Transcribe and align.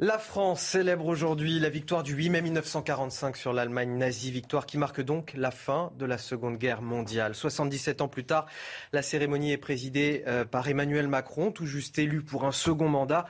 La 0.00 0.20
France 0.20 0.60
célèbre 0.60 1.06
aujourd'hui 1.06 1.58
la 1.58 1.70
victoire 1.70 2.04
du 2.04 2.14
8 2.14 2.30
mai 2.30 2.40
1945 2.40 3.36
sur 3.36 3.52
l'Allemagne 3.52 3.98
nazie, 3.98 4.30
victoire 4.30 4.64
qui 4.64 4.78
marque 4.78 5.00
donc 5.00 5.32
la 5.36 5.50
fin 5.50 5.90
de 5.98 6.06
la 6.06 6.18
Seconde 6.18 6.56
Guerre 6.56 6.82
mondiale. 6.82 7.34
77 7.34 8.00
ans 8.00 8.06
plus 8.06 8.22
tard, 8.22 8.46
la 8.92 9.02
cérémonie 9.02 9.50
est 9.50 9.58
présidée 9.58 10.22
euh, 10.28 10.44
par 10.44 10.68
Emmanuel 10.68 11.08
Macron, 11.08 11.50
tout 11.50 11.66
juste 11.66 11.98
élu 11.98 12.22
pour 12.22 12.44
un 12.44 12.52
second 12.52 12.88
mandat. 12.88 13.26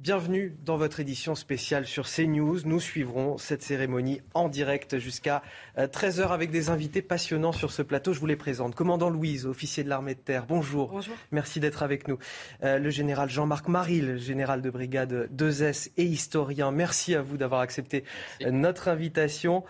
Bienvenue 0.00 0.56
dans 0.64 0.78
votre 0.78 1.00
édition 1.00 1.34
spéciale 1.34 1.84
sur 1.84 2.08
CNews. 2.08 2.60
Nous 2.64 2.80
suivrons 2.80 3.36
cette 3.36 3.62
cérémonie 3.62 4.22
en 4.32 4.48
direct 4.48 4.96
jusqu'à 4.96 5.42
13h 5.76 6.20
euh, 6.20 6.28
avec 6.28 6.50
des 6.50 6.70
invités 6.70 7.02
passionnants 7.02 7.52
sur 7.52 7.70
ce 7.70 7.82
plateau. 7.82 8.14
Je 8.14 8.18
vous 8.18 8.24
les 8.24 8.34
présente. 8.34 8.74
Commandant 8.74 9.10
Louise, 9.10 9.44
officier 9.44 9.84
de 9.84 9.90
l'armée 9.90 10.14
de 10.14 10.20
terre. 10.20 10.46
Bonjour. 10.46 10.88
Bonjour. 10.88 11.14
Merci 11.32 11.60
d'être 11.60 11.82
avec 11.82 12.08
nous. 12.08 12.16
Euh, 12.62 12.78
le 12.78 12.88
général 12.88 13.28
Jean-Marc 13.28 13.68
Maril, 13.68 14.16
général 14.16 14.62
de 14.62 14.70
brigade 14.70 15.28
2S 15.36 15.90
et 15.98 16.04
historien. 16.04 16.70
Merci 16.70 17.14
à 17.14 17.20
vous 17.20 17.36
d'avoir 17.36 17.60
accepté 17.60 18.04
euh, 18.40 18.50
notre 18.50 18.88
invitation. 18.88 19.64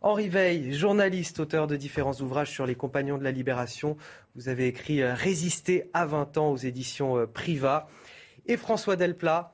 Henri 0.00 0.30
Veil, 0.30 0.72
journaliste, 0.72 1.40
auteur 1.40 1.66
de 1.66 1.76
différents 1.76 2.18
ouvrages 2.22 2.50
sur 2.50 2.64
les 2.64 2.74
compagnons 2.74 3.18
de 3.18 3.24
la 3.24 3.32
libération. 3.32 3.98
Vous 4.34 4.48
avez 4.48 4.66
écrit 4.66 5.04
Résister 5.04 5.90
à 5.92 6.06
20 6.06 6.38
ans 6.38 6.52
aux 6.52 6.56
éditions 6.56 7.26
Priva. 7.26 7.86
Et 8.46 8.58
François 8.58 8.96
Delplat, 8.96 9.53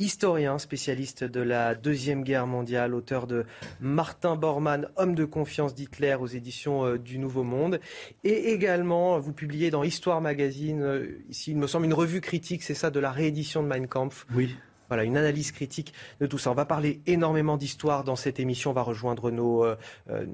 historien, 0.00 0.58
spécialiste 0.58 1.22
de 1.22 1.40
la 1.40 1.74
Deuxième 1.74 2.24
Guerre 2.24 2.46
mondiale, 2.46 2.94
auteur 2.94 3.26
de 3.26 3.44
Martin 3.80 4.34
Bormann, 4.34 4.88
Homme 4.96 5.14
de 5.14 5.24
confiance 5.24 5.74
d'Hitler 5.74 6.16
aux 6.18 6.26
éditions 6.26 6.86
euh, 6.86 6.98
du 6.98 7.18
Nouveau 7.18 7.44
Monde. 7.44 7.80
Et 8.24 8.52
également, 8.52 9.18
vous 9.20 9.32
publiez 9.32 9.70
dans 9.70 9.84
Histoire 9.84 10.20
Magazine, 10.20 10.82
euh, 10.82 11.22
ici, 11.28 11.52
il 11.52 11.58
me 11.58 11.66
semble, 11.66 11.84
une 11.84 11.94
revue 11.94 12.20
critique, 12.20 12.62
c'est 12.62 12.74
ça, 12.74 12.90
de 12.90 12.98
la 12.98 13.12
réédition 13.12 13.62
de 13.62 13.68
Mein 13.68 13.86
Kampf. 13.86 14.26
Oui. 14.34 14.56
Voilà, 14.90 15.04
une 15.04 15.16
analyse 15.16 15.52
critique 15.52 15.94
de 16.20 16.26
tout 16.26 16.36
ça. 16.36 16.50
On 16.50 16.54
va 16.54 16.64
parler 16.64 17.00
énormément 17.06 17.56
d'histoire 17.56 18.02
dans 18.02 18.16
cette 18.16 18.40
émission. 18.40 18.70
On 18.70 18.74
va 18.74 18.82
rejoindre 18.82 19.30
nos, 19.30 19.64
euh, 19.64 19.76
euh, 20.10 20.26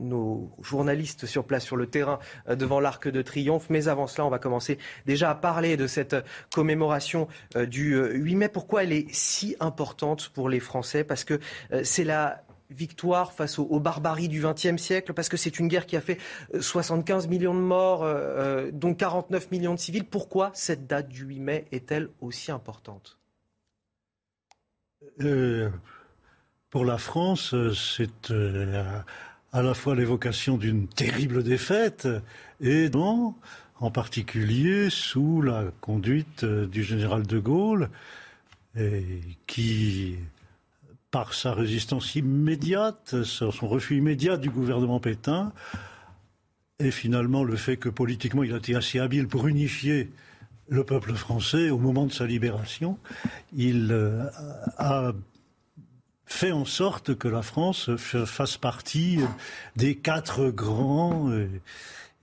journalistes 0.62 1.26
sur 1.26 1.44
place, 1.44 1.62
sur 1.62 1.76
le 1.76 1.86
terrain, 1.88 2.18
euh, 2.48 2.56
devant 2.56 2.80
l'Arc 2.80 3.06
de 3.06 3.20
Triomphe. 3.20 3.68
Mais 3.68 3.86
avant 3.88 4.06
cela, 4.06 4.24
on 4.24 4.30
va 4.30 4.38
commencer 4.38 4.78
déjà 5.04 5.28
à 5.28 5.34
parler 5.34 5.76
de 5.76 5.86
cette 5.86 6.16
commémoration 6.54 7.28
du 7.54 7.98
8 7.98 8.34
mai. 8.34 8.48
Pourquoi 8.48 8.84
elle 8.84 8.94
est 8.94 9.12
si 9.12 9.56
importante 9.60 10.30
pour 10.30 10.48
les 10.48 10.60
Français? 10.60 11.04
Parce 11.04 11.24
que 11.24 11.38
c'est 11.82 12.04
la 12.04 12.42
victoire 12.70 13.34
face 13.34 13.58
aux, 13.58 13.78
barbaries 13.78 14.28
du 14.28 14.40
XXe 14.40 14.80
siècle, 14.80 15.12
parce 15.12 15.28
que 15.28 15.36
c'est 15.36 15.58
une 15.58 15.68
guerre 15.68 15.84
qui 15.84 15.96
a 15.96 16.00
fait 16.00 16.18
75 16.58 17.28
millions 17.28 17.54
de 17.54 17.60
morts, 17.60 18.06
dont 18.72 18.94
49 18.94 19.50
millions 19.50 19.74
de 19.74 19.80
civils. 19.80 20.04
Pourquoi 20.06 20.50
cette 20.54 20.86
date 20.86 21.08
du 21.08 21.24
8 21.24 21.40
mai 21.40 21.64
est-elle 21.72 22.08
aussi 22.20 22.50
importante? 22.50 23.18
Euh, 25.20 25.70
pour 26.70 26.84
la 26.84 26.98
France, 26.98 27.54
c'est 27.74 28.30
euh, 28.30 29.00
à 29.52 29.62
la 29.62 29.74
fois 29.74 29.94
l'évocation 29.94 30.56
d'une 30.56 30.88
terrible 30.88 31.42
défaite 31.42 32.08
et 32.60 32.90
en 32.94 33.90
particulier 33.90 34.88
sous 34.90 35.42
la 35.42 35.64
conduite 35.80 36.44
euh, 36.44 36.66
du 36.66 36.82
général 36.82 37.26
de 37.26 37.38
Gaulle, 37.38 37.90
qui, 39.46 40.16
par 41.10 41.32
sa 41.32 41.54
résistance 41.54 42.14
immédiate, 42.14 43.22
son 43.22 43.68
refus 43.68 43.96
immédiat 43.96 44.36
du 44.36 44.50
gouvernement 44.50 45.00
Pétain, 45.00 45.54
et 46.78 46.90
finalement 46.90 47.42
le 47.42 47.56
fait 47.56 47.78
que 47.78 47.88
politiquement 47.88 48.42
il 48.42 48.52
a 48.52 48.58
été 48.58 48.74
assez 48.74 48.98
habile 48.98 49.28
pour 49.28 49.46
unifier 49.46 50.10
le 50.68 50.84
peuple 50.84 51.14
français, 51.14 51.70
au 51.70 51.78
moment 51.78 52.06
de 52.06 52.12
sa 52.12 52.26
libération, 52.26 52.98
il 53.54 53.90
euh, 53.92 54.28
a 54.78 55.12
fait 56.24 56.52
en 56.52 56.64
sorte 56.64 57.16
que 57.16 57.28
la 57.28 57.42
France 57.42 57.94
fasse 57.96 58.56
partie 58.56 59.20
des 59.76 59.94
quatre 59.94 60.48
grands 60.50 61.30
euh, 61.30 61.48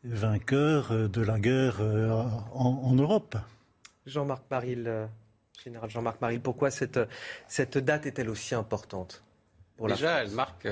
vainqueurs 0.03 1.09
de 1.09 1.21
la 1.21 1.39
guerre 1.39 1.77
euh, 1.79 2.11
en, 2.53 2.93
Europe. 2.95 3.37
Jean-Marc 4.05 4.43
Maril, 4.51 5.07
général 5.63 5.89
Jean-Marc 5.89 6.19
Maril, 6.19 6.41
pourquoi 6.41 6.69
cette, 6.69 6.99
cette 7.47 7.77
date 7.77 8.05
est-elle 8.05 8.29
aussi 8.29 8.55
importante 8.55 9.23
pour 9.77 9.87
Déjà, 9.87 10.21
elle 10.21 10.31
marque 10.31 10.67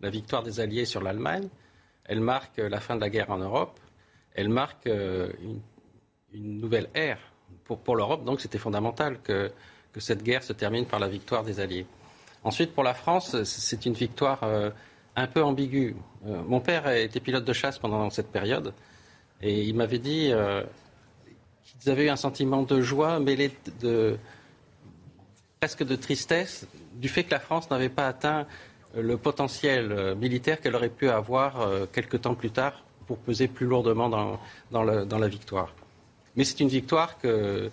la 0.00 0.10
victoire 0.10 0.42
des 0.42 0.60
Alliés 0.60 0.86
sur 0.86 1.02
l'Allemagne, 1.02 1.48
elle 2.06 2.20
marque 2.20 2.56
la 2.56 2.80
fin 2.80 2.96
de 2.96 3.00
la 3.00 3.10
guerre 3.10 3.30
en 3.30 3.38
Europe, 3.38 3.78
elle 4.34 4.48
marque 4.48 4.86
une 4.86 5.60
une 6.34 6.60
nouvelle 6.60 6.88
ère 6.94 7.18
pour, 7.64 7.96
l'Europe. 7.96 8.24
Donc 8.24 8.40
c'était 8.40 8.58
fondamental 8.58 9.18
que, 9.22 9.50
cette 9.98 10.24
guerre 10.24 10.42
se 10.42 10.52
termine 10.52 10.86
par 10.86 10.98
la 10.98 11.06
victoire 11.06 11.44
des 11.44 11.60
Alliés. 11.60 11.86
Ensuite, 12.42 12.74
pour 12.74 12.82
la 12.82 12.94
France, 12.94 13.44
c'est 13.44 13.86
une 13.86 13.92
victoire 13.92 14.40
euh, 14.42 14.70
un 15.14 15.28
peu 15.28 15.42
ambiguë. 15.42 15.94
Euh, 16.26 16.42
mon 16.48 16.58
père 16.58 16.88
était 16.88 17.20
pilote 17.20 17.44
de 17.44 17.52
chasse 17.52 17.78
pendant 17.78 18.10
cette 18.10 18.32
période 18.32 18.74
et 19.40 19.62
il 19.62 19.76
m'avait 19.76 20.00
dit 20.00 20.30
euh, 20.32 20.64
qu'ils 21.62 21.92
avaient 21.92 22.06
eu 22.06 22.08
un 22.08 22.16
sentiment 22.16 22.64
de 22.64 22.80
joie 22.80 23.20
mêlé 23.20 23.52
de, 23.80 24.18
presque 25.60 25.84
de 25.84 25.94
tristesse 25.94 26.66
du 26.94 27.08
fait 27.08 27.22
que 27.22 27.30
la 27.30 27.40
France 27.40 27.70
n'avait 27.70 27.88
pas 27.88 28.08
atteint 28.08 28.46
le 28.96 29.16
potentiel 29.16 30.16
militaire 30.16 30.60
qu'elle 30.60 30.74
aurait 30.74 30.88
pu 30.88 31.08
avoir 31.08 31.68
quelques 31.92 32.20
temps 32.20 32.34
plus 32.34 32.50
tard 32.50 32.84
pour 33.06 33.18
peser 33.18 33.48
plus 33.48 33.66
lourdement 33.66 34.08
dans 34.08 35.18
la 35.18 35.28
victoire. 35.28 35.72
Mais 36.36 36.44
c'est 36.44 36.60
une 36.60 36.68
victoire 36.68 37.18
que, 37.18 37.70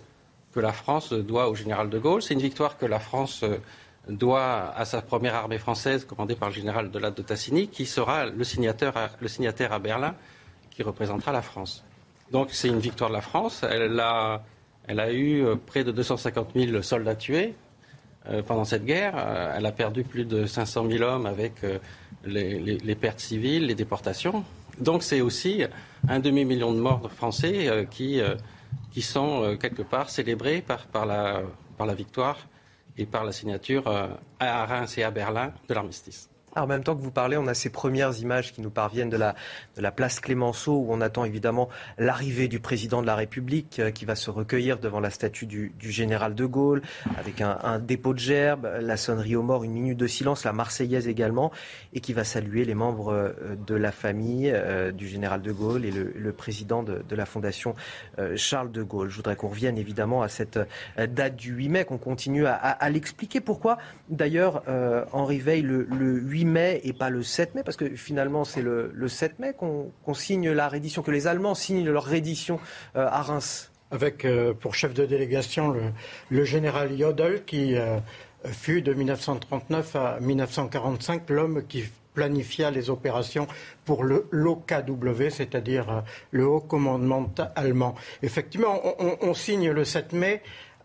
la 0.54 0.72
France 0.72 1.12
doit 1.14 1.48
au 1.48 1.54
général 1.54 1.88
de 1.88 1.98
Gaulle. 1.98 2.22
C'est 2.22 2.34
une 2.34 2.40
victoire 2.40 2.76
que 2.76 2.84
la 2.84 3.00
France 3.00 3.42
doit 4.08 4.72
à 4.76 4.84
sa 4.84 5.00
première 5.00 5.34
armée 5.34 5.58
française, 5.58 6.04
commandée 6.04 6.34
par 6.34 6.50
le 6.50 6.54
général 6.54 6.90
de 6.90 6.98
de 6.98 7.22
Tassigny, 7.22 7.68
qui 7.68 7.86
sera 7.86 8.26
le 8.26 8.44
signataire, 8.44 8.94
à, 8.96 9.78
Berlin, 9.78 10.14
qui 10.70 10.82
représentera 10.82 11.32
la 11.32 11.40
France. 11.40 11.84
Donc 12.30 12.48
c'est 12.50 12.68
une 12.68 12.80
victoire 12.80 13.08
de 13.08 13.14
la 13.14 13.22
France. 13.22 13.62
Elle 13.62 13.98
a, 14.00 15.12
eu 15.12 15.44
près 15.66 15.84
de 15.84 15.90
250 15.92 16.50
000 16.54 16.82
soldats 16.82 17.16
tués 17.16 17.54
euh, 18.28 18.42
pendant 18.42 18.64
cette 18.64 18.84
guerre. 18.84 19.14
Euh, 19.16 19.54
elle 19.56 19.66
a 19.66 19.72
perdu 19.72 20.04
plus 20.04 20.24
de 20.24 20.46
500 20.46 20.88
000 20.88 21.02
hommes 21.02 21.26
avec 21.26 21.64
euh, 21.64 21.78
les, 22.24 22.58
les, 22.60 22.94
pertes 22.94 23.18
civiles, 23.18 23.66
les 23.66 23.74
déportations. 23.74 24.44
Donc 24.78 25.02
c'est 25.02 25.20
aussi 25.20 25.64
un 26.08 26.18
demi-million 26.18 26.72
de 26.72 26.78
morts 26.78 27.10
français 27.10 27.86
qui 27.90 28.20
qui 28.92 29.02
sont 29.02 29.42
euh, 29.42 29.56
quelque 29.56 29.82
part 29.82 30.10
célébrés 30.10 30.62
par, 30.62 31.06
la, 31.06 31.94
victoire 31.94 32.38
et 32.96 33.06
par 33.06 33.24
la 33.24 33.32
signature 33.32 33.86
euh, 33.88 34.08
à 34.38 34.66
Reims 34.66 34.98
et 34.98 35.02
à 35.02 35.10
Berlin 35.10 35.52
de 35.68 35.74
l'armistice 35.74 36.28
en 36.56 36.66
même 36.66 36.84
temps 36.84 36.94
que 36.94 37.00
vous 37.00 37.10
parlez, 37.10 37.36
on 37.36 37.46
a 37.46 37.54
ces 37.54 37.70
premières 37.70 38.18
images 38.18 38.52
qui 38.52 38.60
nous 38.60 38.70
parviennent 38.70 39.10
de 39.10 39.16
la, 39.16 39.34
place 39.92 40.20
Clémenceau, 40.20 40.74
où 40.74 40.86
on 40.90 41.00
attend 41.00 41.24
évidemment 41.24 41.68
l'arrivée 41.98 42.48
du 42.48 42.60
président 42.60 43.00
de 43.00 43.06
la 43.06 43.14
République 43.14 43.78
euh, 43.78 43.90
qui 43.90 44.04
va 44.04 44.14
se 44.14 44.30
recueillir 44.30 44.78
devant 44.78 45.00
la 45.00 45.10
statue 45.10 45.46
du, 45.46 45.72
général 45.80 46.34
de 46.34 46.44
Gaulle, 46.44 46.82
avec 47.18 47.40
un, 47.40 47.78
dépôt 47.78 48.14
de 48.14 48.18
gerbes, 48.18 48.68
la 48.80 48.96
sonnerie 48.96 49.36
aux 49.36 49.42
morts, 49.42 49.64
une 49.64 49.72
minute 49.72 49.98
de 49.98 50.06
silence, 50.06 50.44
la 50.44 50.52
Marseillaise 50.52 51.08
également, 51.08 51.52
et 51.92 52.00
qui 52.00 52.12
va 52.12 52.24
saluer 52.24 52.64
les 52.64 52.74
membres 52.74 53.12
euh, 53.12 53.32
de 53.66 53.74
la 53.74 53.92
famille 53.92 54.50
euh, 54.52 54.92
du 54.92 55.08
général 55.08 55.42
de 55.42 55.52
Gaulle 55.52 55.84
et 55.84 55.90
le, 55.90 56.32
président 56.32 56.82
de, 56.82 57.02
la 57.10 57.26
Fondation 57.26 57.74
Charles 58.36 58.72
de 58.72 58.82
Gaulle. 58.82 59.10
Je 59.10 59.16
voudrais 59.16 59.36
qu'on 59.36 59.48
revienne 59.48 59.76
évidemment 59.76 60.22
à 60.22 60.28
cette 60.28 60.58
date 60.96 61.36
du 61.36 61.52
8 61.52 61.68
mai, 61.68 61.84
qu'on 61.84 61.98
continue 61.98 62.46
à 62.46 62.90
l'expliquer. 62.90 63.40
Pourquoi, 63.40 63.76
d'ailleurs, 64.08 64.62
Henri 65.12 65.38
Veil, 65.38 65.62
le, 65.62 65.86
le 65.90 66.18
8 66.18 66.41
mai 66.44 66.80
et 66.84 66.92
pas 66.92 67.10
le 67.10 67.22
7 67.22 67.54
mai 67.54 67.62
Parce 67.62 67.76
que 67.76 67.96
finalement, 67.96 68.44
c'est 68.44 68.62
le, 68.62 68.90
le, 68.94 69.08
7 69.08 69.38
mai 69.38 69.54
qu'on 69.54 70.14
signe 70.14 70.50
la 70.50 70.68
reddition, 70.68 71.02
que 71.02 71.10
les 71.10 71.26
Allemands 71.26 71.54
signent 71.54 71.88
leur 71.88 72.04
reddition 72.04 72.58
euh, 72.96 73.06
à 73.06 73.22
Reims. 73.22 73.70
Avec 73.90 74.24
euh, 74.24 74.54
pour 74.54 74.74
chef 74.74 74.94
de 74.94 75.04
délégation 75.04 75.74
le, 76.30 76.44
général 76.44 76.96
Jodl, 76.98 77.42
qui 77.44 77.76
euh, 77.76 77.98
fut 78.46 78.82
de 78.82 78.94
1939 78.94 79.96
à 79.96 80.18
1945 80.20 81.28
l'homme 81.30 81.66
qui 81.66 81.84
planifia 82.14 82.70
les 82.70 82.90
opérations 82.90 83.46
pour 83.84 84.04
le 84.04 84.26
l'OKW, 84.30 85.30
c'est-à-dire 85.30 86.04
le 86.30 86.46
haut 86.46 86.60
commandement 86.60 87.30
allemand. 87.56 87.94
Effectivement, 88.22 88.80
on, 89.22 89.32
signe 89.32 89.70
le 89.70 89.84
7 89.84 90.12
mai 90.12 90.42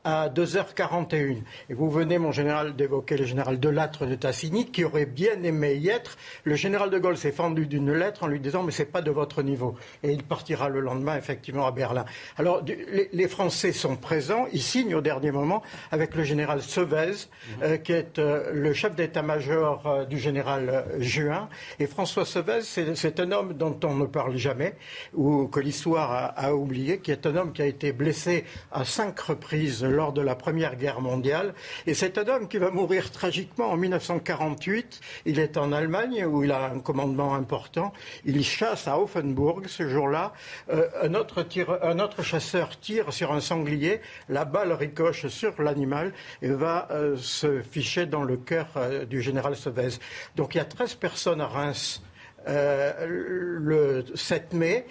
à 0.07 0.29
2h41. 0.29 1.41
Et 1.69 1.73
vous 1.73 1.89
venez, 1.89 2.17
mon 2.17 2.31
général, 2.31 2.77
d'évoquer 2.77 3.17
le 3.17 3.25
général 3.25 3.59
Delattre 3.59 4.05
de 4.05 4.15
Tassigny, 4.15 4.71
qui 4.71 4.85
aurait 4.85 5.05
bien 5.05 5.43
aimé 5.43 5.75
y 5.75 5.89
être. 5.89 6.17
Le 6.45 6.55
général 6.55 6.89
de 6.89 6.97
Gaulle 6.97 7.17
s'est 7.17 7.33
fendu 7.33 7.67
d'une 7.67 7.91
lettre 7.91 8.23
en 8.23 8.27
lui 8.27 8.39
disant 8.39 8.63
Mais 8.63 8.71
c'est 8.71 8.85
pas 8.85 9.01
de 9.01 9.11
votre 9.11 9.43
niveau. 9.43 9.75
Et 10.03 10.13
il 10.13 10.23
partira 10.23 10.69
le 10.69 10.79
lendemain, 10.79 11.17
effectivement, 11.17 11.67
à 11.67 11.71
Berlin. 11.71 12.05
Alors, 12.37 12.63
les, 13.11 13.27
Français 13.27 13.73
sont 13.73 13.97
présents. 13.97 14.47
Ils 14.53 14.61
signent 14.61 14.95
au 14.95 15.01
dernier 15.01 15.31
moment 15.31 15.61
avec 15.91 16.15
le 16.15 16.23
général 16.23 16.61
Sevez, 16.61 17.27
euh, 17.61 17.75
qui 17.75 17.91
est 17.91 18.17
euh, 18.17 18.51
le 18.53 18.71
chef 18.71 18.95
d'état-major 18.95 19.85
euh, 19.85 20.05
du 20.05 20.17
général 20.17 20.85
Juin. 20.99 21.49
Et 21.79 21.85
François 21.85 22.23
Sevez, 22.23 22.61
c'est 22.61 23.19
un 23.19 23.31
homme 23.33 23.51
dont 23.51 23.77
on 23.83 23.95
ne 23.95 24.05
parle 24.05 24.37
jamais, 24.37 24.75
ou 25.13 25.47
que 25.47 25.59
l'histoire 25.59 26.13
a, 26.13 26.25
a 26.27 26.53
oublié, 26.53 26.99
qui 26.99 27.11
est 27.11 27.25
un 27.25 27.35
homme 27.35 27.51
qui 27.51 27.61
a 27.61 27.65
été 27.65 27.91
blessé 27.91 28.45
à 28.71 28.85
cinq 28.85 29.19
reprises 29.19 29.83
lors 29.97 30.13
de 30.13 30.21
la 30.21 30.35
Première 30.35 30.75
Guerre 30.75 31.01
mondiale. 31.01 31.55
Et 31.87 31.95
c'est 31.95 32.19
un 32.19 32.27
homme 32.27 32.47
qui 32.47 32.59
va 32.59 32.69
mourir 32.69 33.11
tragiquement 33.11 33.71
en 33.71 33.77
1948. 33.77 35.01
Il 35.25 35.39
est 35.39 35.57
en 35.57 35.71
Allemagne 35.71 36.23
où 36.23 36.43
il 36.43 36.51
a 36.51 36.65
un 36.69 36.79
commandement 36.79 37.33
important. 37.33 37.91
Il 38.23 38.43
chasse 38.43 38.87
à 38.87 38.99
Offenburg 38.99 39.67
ce 39.67 39.89
jour-là. 39.89 40.33
Euh, 40.69 40.87
un, 41.01 41.15
autre 41.15 42.23
chasseur 42.23 42.79
tire 42.79 43.11
sur 43.11 43.31
un 43.33 43.41
sanglier. 43.41 44.01
La 44.29 44.45
balle 44.45 44.71
ricoche 44.71 45.25
sur 45.27 45.59
l'animal 45.61 46.13
et 46.43 46.49
va 46.49 46.87
euh, 46.91 47.17
se 47.17 47.63
ficher 47.63 48.05
dans 48.05 48.23
le 48.23 48.37
cœur 48.37 48.67
euh, 48.75 49.05
du 49.05 49.23
général 49.23 49.55
Sauvez. 49.55 49.97
Donc 50.35 50.53
il 50.53 50.59
y 50.59 50.61
a 50.61 50.65
13 50.65 50.93
personnes 50.95 51.41
à 51.41 51.47
Reims 51.47 52.03
le 52.45 54.05
7 54.15 54.53
mai. 54.53 54.85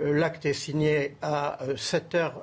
L'acte 0.00 0.46
est 0.46 0.54
signé 0.54 1.16
à 1.20 1.58
7 1.76 2.14
heures, 2.14 2.40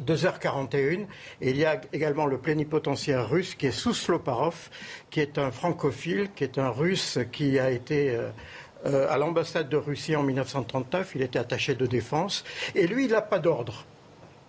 2h41. 0.00 1.06
Et 1.40 1.50
il 1.50 1.56
y 1.56 1.64
a 1.64 1.80
également 1.92 2.26
le 2.26 2.38
plénipotentiaire 2.38 3.28
russe 3.28 3.54
qui 3.54 3.66
est 3.66 3.72
Sousloparov, 3.72 4.70
qui 5.10 5.20
est 5.20 5.38
un 5.38 5.50
francophile, 5.50 6.30
qui 6.34 6.44
est 6.44 6.58
un 6.58 6.70
russe 6.70 7.18
qui 7.32 7.58
a 7.58 7.70
été 7.70 8.10
euh, 8.10 8.30
euh, 8.86 9.06
à 9.08 9.18
l'ambassade 9.18 9.68
de 9.68 9.76
Russie 9.76 10.16
en 10.16 10.22
1939. 10.22 11.12
Il 11.14 11.22
était 11.22 11.38
attaché 11.38 11.74
de 11.74 11.86
défense. 11.86 12.44
Et 12.74 12.86
lui, 12.86 13.04
il 13.04 13.12
n'a 13.12 13.22
pas 13.22 13.38
d'ordre. 13.38 13.84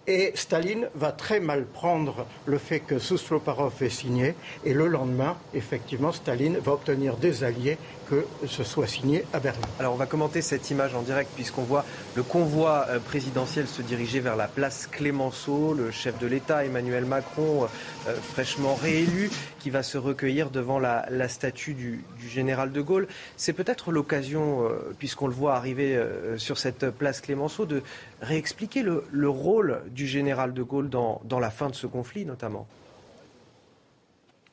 Et 0.06 0.34
Staline 0.36 0.90
va 0.96 1.14
très 1.14 1.40
mal 1.40 1.66
prendre 1.66 2.26
le 2.46 2.58
fait 2.58 2.82
que 2.82 3.00
Sousloparov 3.00 3.82
est 3.82 3.90
signé. 3.90 4.36
Et 4.66 4.74
le 4.74 4.88
lendemain, 4.88 5.38
effectivement, 5.54 6.12
Staline 6.12 6.58
va 6.58 6.74
obtenir 6.74 7.16
des 7.16 7.46
alliés 7.46 7.78
que 8.10 8.26
ce 8.48 8.64
soit 8.64 8.88
signé 8.88 9.26
à 9.34 9.40
Berlin. 9.40 9.68
Alors 9.80 9.94
on 9.94 9.98
va 9.98 10.06
commenter 10.06 10.42
cette 10.42 10.70
image 10.70 10.96
en 10.96 11.02
direct 11.02 11.32
puisqu'on 11.36 11.64
voit 11.64 11.86
le 12.16 12.24
convoi 12.24 12.86
euh, 12.90 13.00
présidentiel 13.00 13.68
se 13.68 13.82
diriger 13.82 14.20
vers 14.20 14.36
la 14.36 14.48
place 14.48 14.88
Clémenceau, 14.88 15.74
le 15.74 15.92
chef 15.92 16.18
de 16.20 16.28
l'État 16.28 16.66
Emmanuel 16.66 17.06
Macron, 17.06 17.64
euh, 17.64 17.68
euh, 18.08 18.16
fraîchement 18.16 18.76
réélu, 18.76 19.32
qui 19.60 19.70
va 19.70 19.84
se 19.84 19.98
recueillir 19.98 20.50
devant 20.50 20.80
la, 20.80 21.06
statue 21.28 21.74
du, 21.74 22.04
général 22.28 22.72
de 22.72 22.82
Gaulle. 22.82 23.08
C'est 23.38 23.54
peut-être 23.54 23.92
l'occasion, 23.92 24.70
puisqu'on 25.00 25.28
le 25.28 25.34
voit 25.34 25.56
arriver 25.56 25.98
sur 26.38 26.58
cette 26.58 26.90
place 26.90 27.22
Clémenceau, 27.22 27.66
de 27.66 27.82
réexpliquer 28.22 28.84
le, 28.84 29.30
rôle 29.30 29.82
du 29.92 30.06
général 30.06 30.54
de 30.54 30.64
Gaulle 30.64 30.90
dans, 30.90 31.22
la 31.40 31.50
fin 31.50 31.70
de 31.70 31.76
ce 31.76 31.88
conflit 31.88 32.26
notamment. 32.26 32.68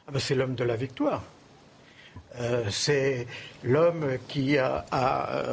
Ah 0.07 0.13
ben, 0.13 0.21
c'est 0.21 0.37
l'homme 0.37 0.55
de 0.55 0.65
la 0.65 0.77
victoire. 0.77 1.23
Euh, 2.39 2.65
c'est 2.71 3.27
l'homme 3.65 4.19
qui 4.29 4.57
a, 4.57 4.85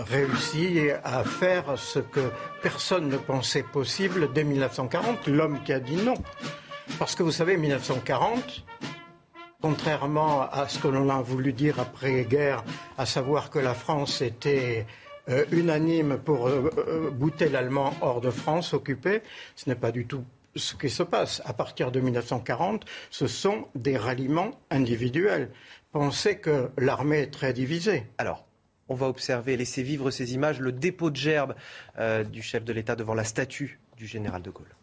réussi 0.08 0.90
à 1.04 1.24
faire 1.24 1.78
ce 1.78 2.00
que 2.00 2.32
personne 2.62 3.10
ne 3.10 3.18
pensait 3.18 3.64
possible 3.64 4.32
dès 4.34 4.44
1940, 4.44 5.28
l'homme 5.28 5.64
qui 5.64 5.74
a 5.74 5.80
dit 5.80 5.96
non. 5.96 6.16
Parce 7.00 7.16
que 7.16 7.24
vous 7.24 7.32
savez, 7.32 7.58
1940, 7.58 8.64
contrairement 9.62 10.50
à 10.50 10.68
ce 10.68 10.80
que 10.80 10.88
l'on 10.88 11.10
a 11.10 11.22
voulu 11.22 11.52
dire 11.52 11.80
après-guerre, 11.80 12.64
à 12.98 13.06
savoir 13.06 13.50
que 13.50 13.60
la 13.60 13.74
France 13.74 14.22
était 14.22 14.86
euh, 15.30 15.46
unanime 15.52 16.18
pour 16.18 16.48
euh, 16.48 17.12
bouter 17.12 17.50
l'Allemand 17.50 17.94
hors 18.02 18.22
de 18.22 18.30
France, 18.30 18.74
occupé, 18.74 19.22
ce 19.56 19.70
n'est 19.70 19.76
pas 19.76 19.92
du 19.92 20.06
tout 20.06 20.24
ce 20.58 20.76
qui 20.76 20.90
se 20.90 21.04
passe. 21.04 21.42
À 21.46 21.54
partir 21.54 21.92
de 21.92 22.00
1940, 22.00 22.86
ce 23.10 23.28
sont 23.28 23.68
des 23.76 23.98
ralliements 23.98 24.52
individuels 24.70 25.52
sait 26.12 26.38
que 26.38 26.70
l'armée 26.78 27.20
est 27.20 27.34
très 27.34 27.54
divisée. 27.54 28.06
Alors, 28.18 28.46
on 28.90 28.96
va 28.96 29.08
observer, 29.08 29.58
laisser 29.58 29.84
vivre 29.84 30.12
ces 30.12 30.34
images, 30.34 30.60
le 30.60 30.72
dépôt 30.72 31.10
de 31.10 31.16
gerbe 31.16 31.56
euh, 32.00 32.24
du 32.24 32.42
chef 32.42 32.64
de 32.64 32.74
l'État 32.74 32.96
devant 32.96 33.14
la 33.14 33.24
statue 33.24 33.80
du 33.98 34.08
général 34.08 34.42
de 34.42 34.50
Gaulle. 34.50 34.77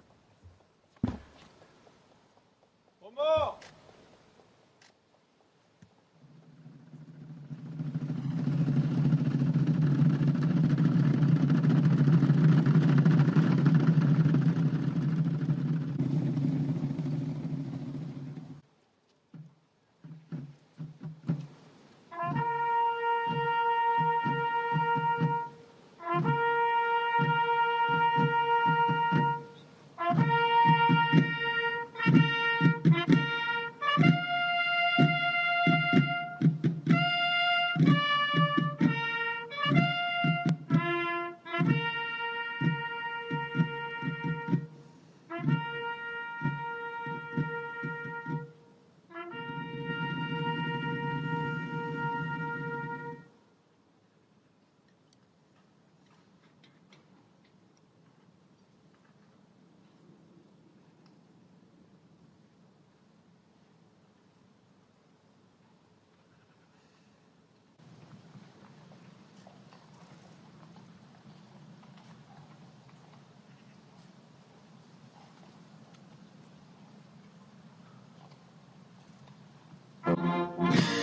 Yeah. 80.58 80.84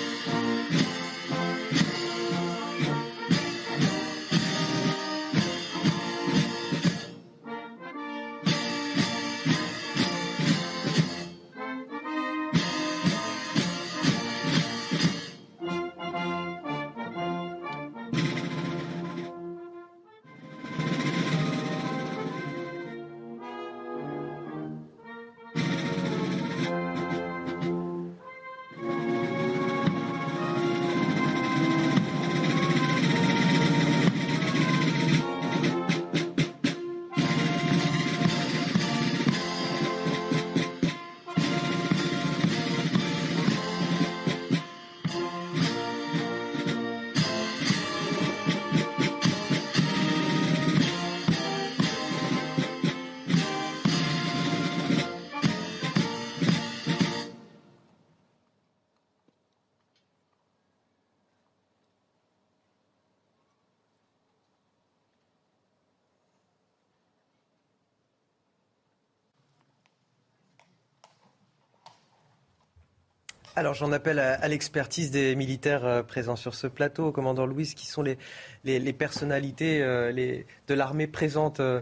Alors 73.57 73.73
j'en 73.73 73.91
appelle 73.91 74.19
à, 74.19 74.47
l'expertise 74.47 75.11
des 75.11 75.35
militaires 75.35 75.85
euh, 75.85 76.03
présents 76.03 76.37
sur 76.37 76.55
ce 76.55 76.67
plateau. 76.67 77.11
Commandant 77.11 77.45
Louis, 77.45 77.73
qui 77.75 77.85
sont 77.85 78.01
les, 78.01 78.17
les, 78.63 78.93
personnalités 78.93 79.81
euh, 79.81 80.11
les, 80.11 80.45
de 80.69 80.73
l'armée 80.73 81.05
présentes 81.05 81.59
euh, 81.59 81.81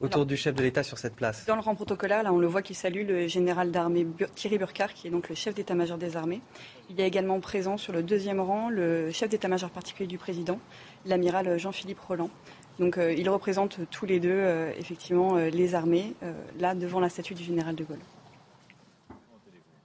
autour 0.00 0.24
du 0.24 0.38
chef 0.38 0.54
de 0.54 0.62
l'État 0.62 0.82
sur 0.82 0.96
cette 0.96 1.14
place 1.14 1.44
Dans 1.44 1.54
le 1.54 1.60
rang 1.60 1.74
protocolaire, 1.74 2.22
là, 2.22 2.32
on 2.32 2.38
le 2.38 2.46
voit 2.46 2.62
qui 2.62 2.72
salue 2.72 3.06
le 3.06 3.28
général 3.28 3.72
d'armée 3.72 4.06
Thierry 4.34 4.56
Burkhardt, 4.56 4.94
qui 4.94 5.08
est 5.08 5.10
donc 5.10 5.28
le 5.28 5.34
chef 5.34 5.54
d'état-major 5.54 5.98
des 5.98 6.16
armées. 6.16 6.40
Il 6.88 6.98
y 6.98 7.02
a 7.02 7.06
également 7.06 7.40
présent 7.40 7.76
sur 7.76 7.92
le 7.92 8.02
deuxième 8.02 8.40
rang 8.40 8.70
le 8.70 9.10
chef 9.10 9.28
d'état-major 9.28 9.68
particulier 9.68 10.06
du 10.06 10.16
président, 10.16 10.58
l'amiral 11.04 11.58
Jean-Philippe 11.58 12.00
Roland. 12.00 12.30
Donc 12.78 12.98
ils 12.98 13.28
représentent 13.28 13.80
tous 13.90 14.06
les 14.06 14.20
deux, 14.20 14.44
effectivement, 14.78 15.36
les 15.36 15.74
armées, 15.74 16.14
là, 16.58 16.74
devant 16.74 17.00
la 17.00 17.08
statue 17.08 17.34
du 17.34 17.42
général 17.42 17.74
de 17.74 17.84
Gaulle. 17.84 18.00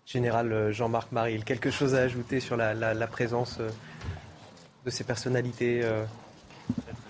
Général 0.05 0.71
Jean-Marc 0.71 1.11
Maril, 1.11 1.43
quelque 1.43 1.71
chose 1.71 1.95
à 1.95 1.99
ajouter 1.99 2.39
sur 2.39 2.57
la, 2.57 3.07
présence 3.07 3.59
de 4.85 4.89
ces 4.89 5.03
personnalités 5.03 5.81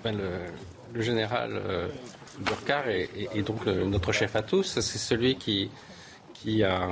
ben, 0.03 0.17
le, 0.93 1.01
général 1.01 1.61
Burkhardt 2.39 2.89
est, 2.89 3.41
donc 3.43 3.65
notre 3.65 4.11
chef 4.11 4.35
à 4.35 4.43
tous. 4.43 4.79
C'est 4.79 4.97
celui 4.97 5.35
qui, 5.35 5.71
qui 6.33 6.63
a 6.63 6.89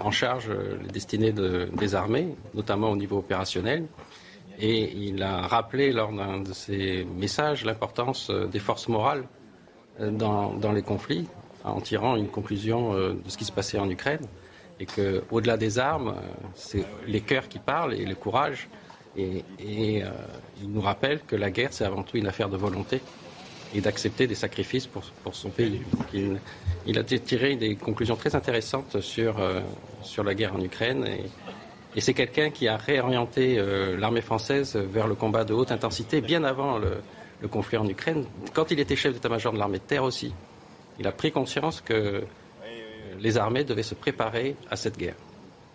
en 0.00 0.10
charge 0.10 0.50
les 0.82 0.88
destinées 0.90 1.32
des 1.32 1.94
armées, 1.94 2.36
notamment 2.54 2.90
au 2.90 2.96
niveau 2.96 3.18
opérationnel. 3.18 3.86
Et 4.60 4.92
il 4.92 5.22
a 5.22 5.42
rappelé 5.42 5.92
lors 5.92 6.12
d'un 6.12 6.40
de 6.40 6.52
ses 6.52 7.04
messages 7.16 7.64
l'importance 7.64 8.30
euh, 8.30 8.46
des 8.46 8.58
forces 8.58 8.88
morales 8.88 9.24
euh, 10.00 10.10
dans, 10.10 10.72
les 10.72 10.82
conflits, 10.82 11.28
en 11.62 11.80
tirant 11.80 12.16
une 12.16 12.26
conclusion 12.26 12.92
euh, 12.92 13.12
de 13.12 13.30
ce 13.30 13.38
qui 13.38 13.44
se 13.44 13.52
passait 13.52 13.78
en 13.78 13.88
Ukraine. 13.88 14.26
Et 14.80 14.86
qu'au-delà 14.86 15.56
des 15.56 15.78
armes, 15.78 16.14
c'est 16.54 16.84
les 17.06 17.20
cœurs 17.20 17.48
qui 17.48 17.58
parlent 17.58 17.94
et 17.94 18.04
le 18.04 18.14
courage. 18.14 18.68
Et, 19.16 19.44
il 19.58 20.70
nous 20.70 20.80
rappelle 20.80 21.20
que 21.26 21.34
la 21.34 21.50
guerre, 21.50 21.72
c'est 21.72 21.84
avant 21.84 22.02
tout 22.02 22.16
une 22.16 22.28
affaire 22.28 22.48
de 22.48 22.56
volonté 22.56 23.00
et 23.74 23.80
d'accepter 23.80 24.26
des 24.26 24.34
sacrifices 24.34 24.86
pour, 24.86 25.02
son 25.34 25.50
pays. 25.50 25.82
il, 26.86 26.98
a 26.98 27.04
tiré 27.04 27.56
des 27.56 27.74
conclusions 27.74 28.16
très 28.16 28.34
intéressantes 28.34 29.00
sur, 29.00 29.36
sur 30.02 30.24
la 30.24 30.34
guerre 30.34 30.54
en 30.54 30.60
Ukraine. 30.60 31.04
Et, 31.94 32.00
c'est 32.00 32.14
quelqu'un 32.14 32.50
qui 32.50 32.68
a 32.68 32.76
réorienté 32.76 33.58
euh, 33.58 33.96
l'armée 33.96 34.20
française 34.20 34.76
vers 34.76 35.08
le 35.08 35.14
combat 35.14 35.44
de 35.44 35.52
haute 35.52 35.72
intensité 35.72 36.20
bien 36.20 36.44
avant 36.44 36.78
le, 36.78 37.48
conflit 37.48 37.76
en 37.76 37.88
Ukraine. 37.88 38.24
Quand 38.52 38.70
il 38.70 38.80
était 38.80 38.96
chef 38.96 39.14
d'état-major 39.14 39.52
de 39.52 39.58
l'armée 39.58 39.78
de 39.78 39.84
terre 39.84 40.04
aussi, 40.04 40.32
il 40.98 41.06
a 41.06 41.12
pris 41.12 41.32
conscience 41.32 41.80
que 41.80 41.94
euh, 41.94 42.20
les 43.20 43.36
armées 43.36 43.64
devaient 43.64 43.82
se 43.82 43.94
préparer 43.94 44.56
à 44.70 44.76
cette 44.76 44.98
guerre. 44.98 45.16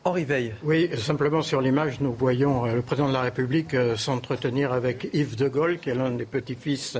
Henri 0.05 0.25
Veil. 0.25 0.53
Oui, 0.63 0.89
simplement 0.97 1.41
sur 1.41 1.61
l'image, 1.61 2.01
nous 2.01 2.11
voyons 2.11 2.65
euh, 2.65 2.75
le 2.75 2.81
président 2.81 3.07
de 3.07 3.13
la 3.13 3.21
République 3.21 3.73
euh, 3.73 3.95
s'entretenir 3.95 4.73
avec 4.73 5.07
Yves 5.13 5.37
de 5.37 5.47
Gaulle, 5.47 5.79
qui 5.79 5.91
est 5.91 5.95
l'un 5.95 6.11
des 6.11 6.25
petits-fils 6.25 6.97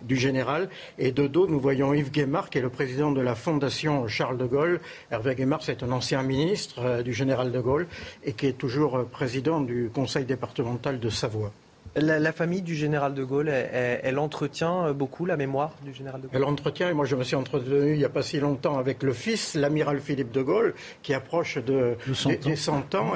du 0.00 0.16
général. 0.16 0.70
Et 0.98 1.12
de 1.12 1.26
dos, 1.26 1.46
nous 1.46 1.60
voyons 1.60 1.92
Yves 1.92 2.10
Guémard, 2.10 2.48
qui 2.48 2.56
est 2.56 2.62
le 2.62 2.70
président 2.70 3.12
de 3.12 3.20
la 3.20 3.34
Fondation 3.34 4.08
Charles 4.08 4.38
de 4.38 4.46
Gaulle. 4.46 4.80
Hervé 5.10 5.34
Guémard, 5.34 5.62
c'est 5.62 5.82
un 5.82 5.92
ancien 5.92 6.22
ministre 6.22 6.78
euh, 6.78 7.02
du 7.02 7.12
général 7.12 7.52
de 7.52 7.60
Gaulle 7.60 7.88
et 8.24 8.32
qui 8.32 8.46
est 8.46 8.56
toujours 8.56 9.04
président 9.04 9.60
du 9.60 9.90
conseil 9.92 10.24
départemental 10.24 10.98
de 10.98 11.10
Savoie. 11.10 11.52
La, 11.96 12.32
famille 12.32 12.60
du 12.60 12.74
général 12.74 13.14
de 13.14 13.24
Gaulle, 13.24 13.48
elle, 13.48 14.18
entretient 14.18 14.92
beaucoup 14.92 15.24
la 15.24 15.38
mémoire 15.38 15.72
du 15.82 15.94
général 15.94 16.20
de 16.20 16.26
Gaulle? 16.26 16.36
Elle 16.36 16.44
entretient, 16.44 16.90
et 16.90 16.92
moi 16.92 17.06
je 17.06 17.16
me 17.16 17.24
suis 17.24 17.36
entretenu 17.36 17.92
il 17.92 17.98
n'y 17.98 18.04
a 18.04 18.10
pas 18.10 18.22
si 18.22 18.38
longtemps 18.38 18.78
avec 18.78 19.02
le 19.02 19.14
fils, 19.14 19.54
l'amiral 19.54 20.00
Philippe 20.00 20.30
de 20.30 20.42
Gaulle, 20.42 20.74
qui 21.02 21.14
approche 21.14 21.56
de, 21.56 21.96
des, 22.42 22.56
100 22.56 22.94
ans 22.94 23.12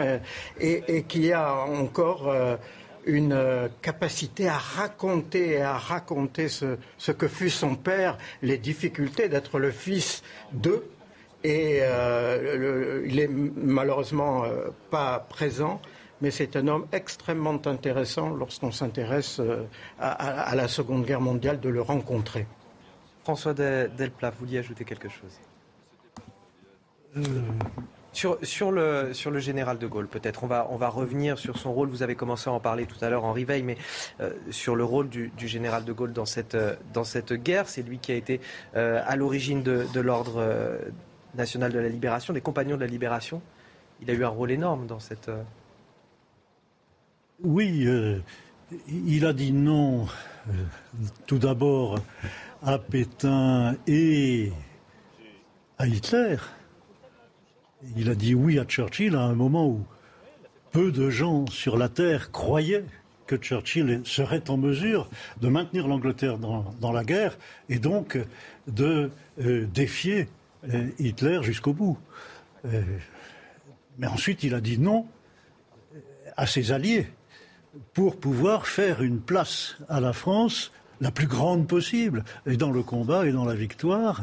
et, 0.59 1.03
qui 1.09 1.31
a 1.33 1.55
encore 1.57 2.29
euh, 2.29 2.57
une 3.05 3.33
euh, 3.33 3.69
capacité 3.83 4.49
à 4.49 4.57
raconter 4.57 5.51
et 5.51 5.63
à 5.63 5.77
raconter 5.77 6.49
ce, 6.49 6.77
que 7.13 7.29
fut 7.29 7.51
son 7.51 7.75
père, 7.75 8.17
les 8.41 8.57
difficultés 8.57 9.29
d'être 9.29 9.59
le 9.59 9.71
fils 9.71 10.23
d'eux. 10.53 10.87
Et 11.45 11.81
euh, 11.83 13.03
il 13.07 13.19
est 13.21 13.31
malheureusement 13.31 14.45
pas 14.91 15.27
présent 15.29 15.81
mais 16.21 16.31
c'est 16.31 16.57
un 16.57 16.69
homme 16.69 16.87
extrêmement 16.93 17.61
intéressant 17.67 18.31
lorsqu'on 18.31 18.71
s'intéresse 18.71 19.41
euh, 19.41 19.65
à, 19.99 20.55
la 20.55 20.69
Seconde 20.69 21.05
Guerre 21.05 21.21
mondiale 21.21 21.61
de 21.61 21.69
le 21.69 21.81
rencontrer. 21.81 22.47
François 23.23 23.55
Delplat, 23.55 24.31
vous 24.31 24.47
vouliez 24.47 24.59
ajouter 24.59 24.85
quelque 24.85 25.09
chose? 25.09 25.41
Euh. 27.17 27.21
sur, 28.13 28.39
sur, 28.43 28.71
le, 28.71 29.13
sur 29.13 29.31
le 29.31 29.41
général 29.41 29.79
de 29.79 29.87
Gaulle, 29.87 30.07
peut-être. 30.07 30.45
On 30.45 30.47
va, 30.47 30.69
on 30.71 30.77
va 30.77 30.89
revenir 30.89 31.39
sur 31.39 31.59
son 31.59 31.73
rôle. 31.73 31.89
Vous 31.89 32.03
avez 32.03 32.15
commencé 32.15 32.49
à 32.49 32.53
en 32.53 32.61
parler 32.61 32.87
tout 32.87 33.03
à 33.05 33.11
l'heure, 33.11 33.25
en 33.25 33.33
Veil, 33.33 33.63
mais 33.63 33.77
euh, 34.21 34.33
sur 34.51 34.77
le 34.77 34.85
rôle 34.85 35.09
du, 35.09 35.33
général 35.39 35.85
de 35.85 35.93
Gaulle 35.93 36.13
dans 36.13 36.27
cette, 36.27 36.57
dans 36.93 37.05
cette 37.05 37.33
guerre. 37.33 37.69
C'est 37.69 37.83
lui 37.83 37.99
qui 37.99 38.13
a 38.13 38.15
été 38.15 38.41
à 38.75 39.17
l'origine 39.17 39.63
de, 39.63 39.87
de 39.93 40.01
l'ordre 40.01 40.45
national 41.35 41.73
de 41.73 41.79
la 41.79 41.89
libération, 41.89 42.33
des 42.33 42.41
compagnons 42.41 42.77
de 42.77 42.81
la 42.81 42.87
libération. 42.87 43.43
Il 44.03 44.11
a 44.11 44.15
eu 44.15 44.25
un 44.25 44.29
rôle 44.29 44.51
énorme 44.51 44.87
dans 44.87 45.01
cette, 45.01 45.31
oui, 47.43 47.85
euh, 47.87 48.19
il 48.89 49.25
a 49.25 49.33
dit 49.33 49.53
non 49.53 50.07
euh, 50.49 50.53
tout 51.27 51.39
d'abord 51.39 51.99
à 52.63 52.79
Pétain 52.79 53.77
et 53.87 54.53
à 55.79 55.87
Hitler. 55.87 56.37
Il 57.97 58.11
a 58.11 58.15
dit 58.15 58.35
oui 58.35 58.59
à 58.59 58.65
Churchill 58.65 59.17
à 59.17 59.23
un 59.23 59.35
moment 59.35 59.69
où 59.69 59.85
peu 60.71 60.93
de 60.93 61.09
gens 61.09 61.47
sur 61.47 61.77
la 61.77 61.89
Terre 61.89 62.31
croyaient 62.31 62.85
que 63.27 63.37
Churchill 63.37 64.03
serait 64.05 64.51
en 64.51 64.57
mesure 64.57 65.09
de 65.41 65.49
maintenir 65.49 65.89
l'Angleterre 65.89 66.39
dans, 66.39 66.93
la 66.93 67.05
guerre 67.05 67.39
et 67.69 67.79
donc 67.79 68.19
de 68.67 69.11
euh, 69.41 69.67
défier 69.67 70.29
Hitler 70.99 71.41
jusqu'au 71.43 71.73
bout. 71.73 71.97
mais 73.99 74.07
ensuite, 74.09 74.43
il 74.43 74.55
a 74.55 74.61
dit 74.61 74.79
non 74.79 75.07
à 76.37 76.47
ses 76.47 76.73
alliés 76.73 77.07
pour 77.95 78.19
pouvoir 78.19 78.67
faire 78.67 79.03
une 79.03 79.21
place 79.21 79.77
à 79.89 80.01
la 80.01 80.13
France 80.13 80.73
la 81.01 81.11
plus 81.11 81.27
grande 81.27 81.67
possible, 81.67 82.25
et 82.47 82.57
dans 82.57 82.71
le 82.71 82.83
combat 82.83 83.27
et 83.27 83.33
dans 83.33 83.45
la 83.45 83.55
victoire, 83.55 84.23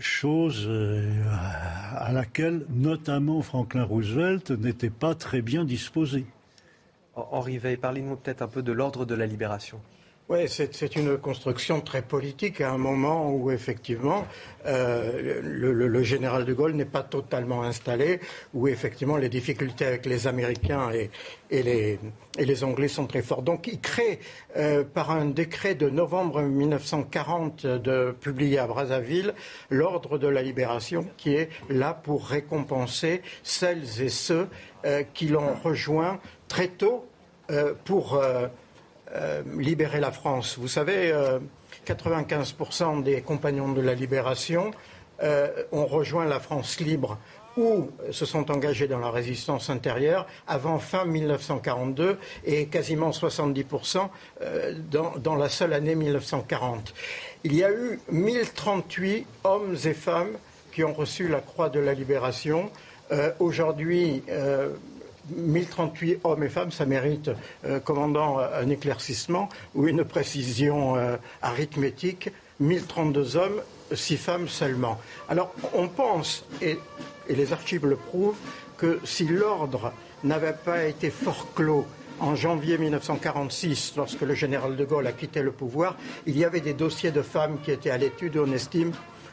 chose 0.00 0.64
euh, 0.66 1.12
à 1.96 2.12
laquelle 2.12 2.64
notamment 2.68 3.42
Franklin 3.42 3.84
Roosevelt 3.84 4.50
n'était 4.50 4.90
pas 4.90 5.14
très 5.14 5.42
bien 5.42 5.64
disposé. 5.64 6.26
Henri 7.14 7.58
Veil, 7.58 7.76
parlez-nous 7.76 8.16
peut-être 8.16 8.42
un 8.42 8.48
peu 8.48 8.62
de 8.62 8.72
l'ordre 8.72 9.04
de 9.04 9.14
la 9.14 9.26
libération. 9.26 9.80
Oui, 10.30 10.48
c'est 10.48 10.94
une 10.94 11.18
construction 11.18 11.80
très 11.80 12.02
politique 12.02 12.60
à 12.60 12.70
un 12.70 12.78
moment 12.78 13.32
où 13.32 13.50
effectivement 13.50 14.28
euh, 14.64 15.40
le, 15.42 16.02
général 16.04 16.44
de 16.44 16.52
Gaulle 16.52 16.74
n'est 16.74 16.84
pas 16.84 17.02
totalement 17.02 17.64
installé, 17.64 18.20
où 18.54 18.68
effectivement 18.68 19.16
les 19.16 19.28
difficultés 19.28 19.84
avec 19.84 20.06
les 20.06 20.28
Américains 20.28 20.92
et, 20.92 21.10
les, 21.50 22.62
Anglais 22.62 22.86
sont 22.86 23.08
très 23.08 23.22
fortes. 23.22 23.42
Donc 23.42 23.66
il 23.66 23.80
crée 23.80 24.20
euh, 24.56 24.84
par 24.84 25.10
un 25.10 25.24
décret 25.24 25.74
de 25.74 25.90
novembre 25.90 26.42
1940 26.42 27.66
de, 27.66 28.12
publié 28.12 28.60
à 28.60 28.68
Brazzaville 28.68 29.34
l'ordre 29.68 30.16
de 30.16 30.28
la 30.28 30.42
libération 30.42 31.08
qui 31.16 31.34
est 31.34 31.48
là 31.68 31.92
pour 31.92 32.28
récompenser 32.28 33.22
celles 33.42 34.00
et 34.00 34.08
ceux 34.08 34.46
euh, 34.84 35.02
qui 35.12 35.26
l'ont 35.26 35.54
rejoint 35.54 36.20
très 36.46 36.68
tôt 36.68 37.04
pour 37.84 38.22
euh, 39.14 39.42
libérer 39.58 39.98
la 39.98 40.12
France. 40.12 40.56
Vous 40.56 40.68
savez, 40.68 41.12
95% 41.84 42.98
euh, 42.98 43.02
des 43.02 43.22
compagnons 43.22 43.72
de 43.72 43.80
la 43.80 43.94
libération 43.94 44.70
euh, 45.22 45.48
ont 45.72 45.86
rejoint 45.86 46.24
la 46.26 46.38
France 46.38 46.78
libre 46.78 47.18
ou 47.56 47.90
se 48.12 48.24
sont 48.24 48.52
engagés 48.52 48.86
dans 48.86 49.00
la 49.00 49.10
résistance 49.10 49.68
intérieure 49.68 50.28
avant 50.46 50.78
fin 50.78 51.04
1942 51.04 52.18
et 52.44 52.66
quasiment 52.66 53.10
70% 53.10 54.08
dans, 54.88 55.16
dans, 55.18 55.34
la 55.34 55.48
seule 55.48 55.72
année 55.72 55.96
1940. 55.96 56.94
Il 57.42 57.56
y 57.56 57.64
a 57.64 57.72
eu 57.72 57.98
1038 58.12 59.26
hommes 59.42 59.76
et 59.84 59.94
femmes 59.94 60.38
qui 60.72 60.84
ont 60.84 60.94
reçu 60.94 61.26
la 61.26 61.40
Croix 61.40 61.68
de 61.68 61.80
la 61.80 61.92
Libération. 61.92 62.70
Aujourd'hui, 63.40 64.22
1038 65.28 66.20
hommes 66.24 66.42
et 66.42 66.48
femmes, 66.48 66.72
ça 66.72 66.86
mérite, 66.86 67.30
euh, 67.64 67.80
commandant, 67.80 68.38
un 68.38 68.68
éclaircissement 68.68 69.48
ou 69.74 69.86
une 69.86 70.04
précision 70.04 70.96
euh, 70.96 71.16
arithmétique. 71.42 72.30
1032 72.60 73.36
hommes, 73.36 73.62
6 73.92 74.16
femmes 74.16 74.48
seulement. 74.48 75.00
Alors, 75.28 75.54
on 75.74 75.88
pense, 75.88 76.44
et, 76.60 76.78
les 77.28 77.52
archives 77.52 77.86
le 77.86 77.96
prouvent, 77.96 78.36
que 78.76 79.00
si 79.04 79.24
l'ordre 79.24 79.92
n'avait 80.24 80.52
pas 80.52 80.84
été 80.84 81.10
fort 81.10 81.46
clos 81.54 81.86
en 82.20 82.34
janvier 82.34 82.76
1946, 82.76 83.94
lorsque 83.96 84.20
le 84.20 84.34
général 84.34 84.76
de 84.76 84.84
Gaulle 84.84 85.06
a 85.06 85.12
quitté 85.12 85.42
le 85.42 85.52
pouvoir, 85.52 85.96
il 86.26 86.36
y 86.36 86.44
avait 86.44 86.60
des 86.60 86.74
dossiers 86.74 87.12
de 87.12 87.22
femmes 87.22 87.58
qui 87.64 87.70
étaient 87.70 87.90
à 87.90 87.96
l'étude, 87.96 88.36
on 88.36 88.52
estime, 88.52 88.92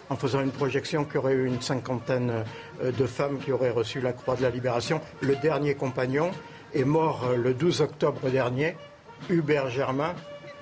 en 0.10 0.16
faisant 0.16 0.42
une 0.42 0.52
projection 0.52 1.06
qu'il 1.06 1.16
y 1.16 1.18
aurait 1.18 1.34
eu 1.34 1.46
une 1.46 1.62
cinquantaine 1.62 2.44
euh, 2.82 2.92
de 2.92 3.06
femmes 3.06 3.40
qui 3.40 3.52
auraient 3.52 3.72
reçu 3.72 4.02
la 4.02 4.14
Croix 4.14 4.36
de 4.36 4.44
la 4.44 4.50
Libération. 4.50 5.02
Le 5.22 5.36
dernier 5.36 5.76
compagnon 5.76 6.32
est 6.74 6.86
mort 6.86 7.26
euh, 7.26 7.36
le 7.36 7.54
12 7.54 7.82
octobre 7.82 8.30
dernier, 8.30 8.76
Hubert 9.30 9.70
Germain, 9.70 10.14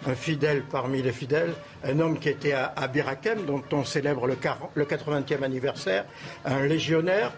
un 0.07 0.15
fidèle 0.15 0.63
parmi 0.63 1.01
les 1.01 1.11
fidèles, 1.11 1.53
un 1.83 1.99
homme 1.99 2.19
qui 2.19 2.29
était 2.29 2.53
à, 2.53 2.87
Birakem, 2.87 3.45
dont 3.45 3.63
on 3.71 3.83
célèbre 3.83 4.27
le, 4.27 4.35
80e 4.35 5.43
anniversaire, 5.43 6.05
un 6.43 6.65
légionnaire, 6.65 7.33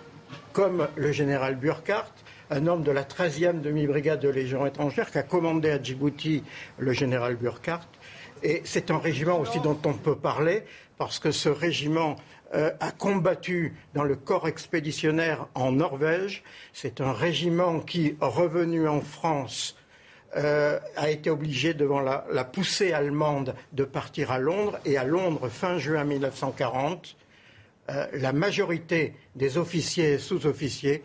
comme 0.53 0.87
le 0.95 1.11
général 1.11 1.55
Burkhardt, 1.55 2.11
un 2.49 2.67
homme 2.67 2.83
de 2.83 2.91
la 2.91 3.03
13e 3.03 3.61
demi-brigade 3.61 4.19
de 4.19 4.29
Légion 4.29 4.65
étrangère 4.65 5.11
qui 5.11 5.17
a 5.17 5.23
commandé 5.23 5.69
à 5.69 5.81
Djibouti 5.81 6.43
le 6.77 6.93
général 6.93 7.35
Burkhardt. 7.35 7.87
Et 8.43 8.61
c'est 8.65 8.91
un 8.91 8.99
régiment 8.99 9.39
aussi 9.39 9.59
dont 9.59 9.77
on 9.85 9.93
peut 9.93 10.15
parler, 10.15 10.63
parce 10.97 11.19
que 11.19 11.31
ce 11.31 11.49
régiment 11.49 12.15
euh, 12.53 12.71
a 12.79 12.91
combattu 12.91 13.75
dans 13.93 14.03
le 14.03 14.15
corps 14.15 14.47
expéditionnaire 14.47 15.47
en 15.53 15.73
Norvège. 15.73 16.43
C'est 16.73 17.01
un 17.01 17.11
régiment 17.11 17.79
qui, 17.79 18.15
revenu 18.21 18.87
en 18.87 19.01
France, 19.01 19.75
euh, 20.35 20.79
a 20.95 21.09
été 21.09 21.29
obligé, 21.29 21.73
devant 21.73 21.99
la, 21.99 22.43
poussée 22.45 22.93
allemande, 22.93 23.53
de 23.73 23.83
partir 23.83 24.31
à 24.31 24.39
Londres. 24.39 24.79
Et 24.85 24.97
à 24.97 25.03
Londres, 25.03 25.49
fin 25.49 25.77
juin 25.77 26.03
1940, 26.03 27.17
euh, 27.89 28.07
la 28.13 28.33
majorité 28.33 29.13
des 29.35 29.57
officiers 29.57 30.13
et 30.13 30.17
sous-officiers 30.17 31.03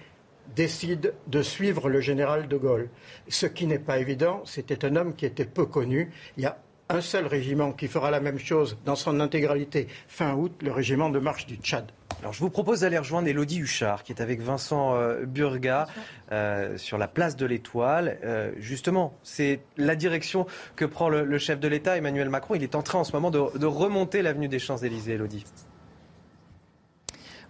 décident 0.55 1.11
de 1.27 1.43
suivre 1.43 1.89
le 1.89 2.01
général 2.01 2.47
de 2.49 2.57
Gaulle. 2.57 2.89
Ce 3.29 3.47
qui 3.47 3.67
n'est 3.67 3.79
pas 3.79 3.99
évident, 3.99 4.43
c'était 4.45 4.85
un 4.85 4.97
homme 4.97 5.15
qui 5.15 5.27
était 5.27 5.45
peu 5.45 5.67
connu. 5.67 6.13
Il 6.37 6.47
a 6.47 6.59
un 6.93 7.01
seul 7.01 7.27
régiment 7.27 7.73
qui 7.73 7.89
fera 7.89 8.11
la 8.11 8.21
même 8.21 8.39
chose 8.39 8.77
dans 8.85 8.97
son 8.97 9.19
intégralité 9.21 9.89
fin 10.09 10.35
août, 10.35 10.53
le 10.63 10.71
régiment 10.71 11.09
de 11.09 11.19
marche 11.19 11.47
du 11.47 11.57
Tchad. 11.57 11.91
Alors 12.21 12.35
je 12.35 12.41
vous 12.41 12.51
propose 12.51 12.81
d'aller 12.81 12.99
rejoindre 12.99 13.29
Elodie 13.29 13.61
Huchard, 13.61 14.03
qui 14.03 14.13
est 14.13 14.21
avec 14.21 14.43
Vincent 14.43 14.95
euh, 14.95 15.25
Burga 15.25 15.87
euh, 16.31 16.77
sur 16.77 16.99
la 16.99 17.09
place 17.09 17.35
de 17.37 17.47
l'Étoile. 17.47 18.19
Euh, 18.25 18.53
justement, 18.59 19.15
c'est 19.23 19.61
la 19.79 19.97
direction 19.97 20.47
que 20.77 20.85
prend 20.85 21.09
le, 21.09 21.39
chef 21.39 21.59
de 21.59 21.69
l'État, 21.69 21.97
Emmanuel 21.97 22.29
Macron. 22.29 22.55
Il 22.55 22.63
est 22.63 22.75
en 22.75 22.83
train 22.83 23.01
en 23.01 23.05
ce 23.05 23.13
moment 23.13 23.31
de, 23.31 23.59
de 23.59 23.67
remonter 23.67 24.21
l'avenue 24.21 24.49
des 24.49 24.59
Champs-Élysées, 24.59 25.15
Elodie. 25.15 25.45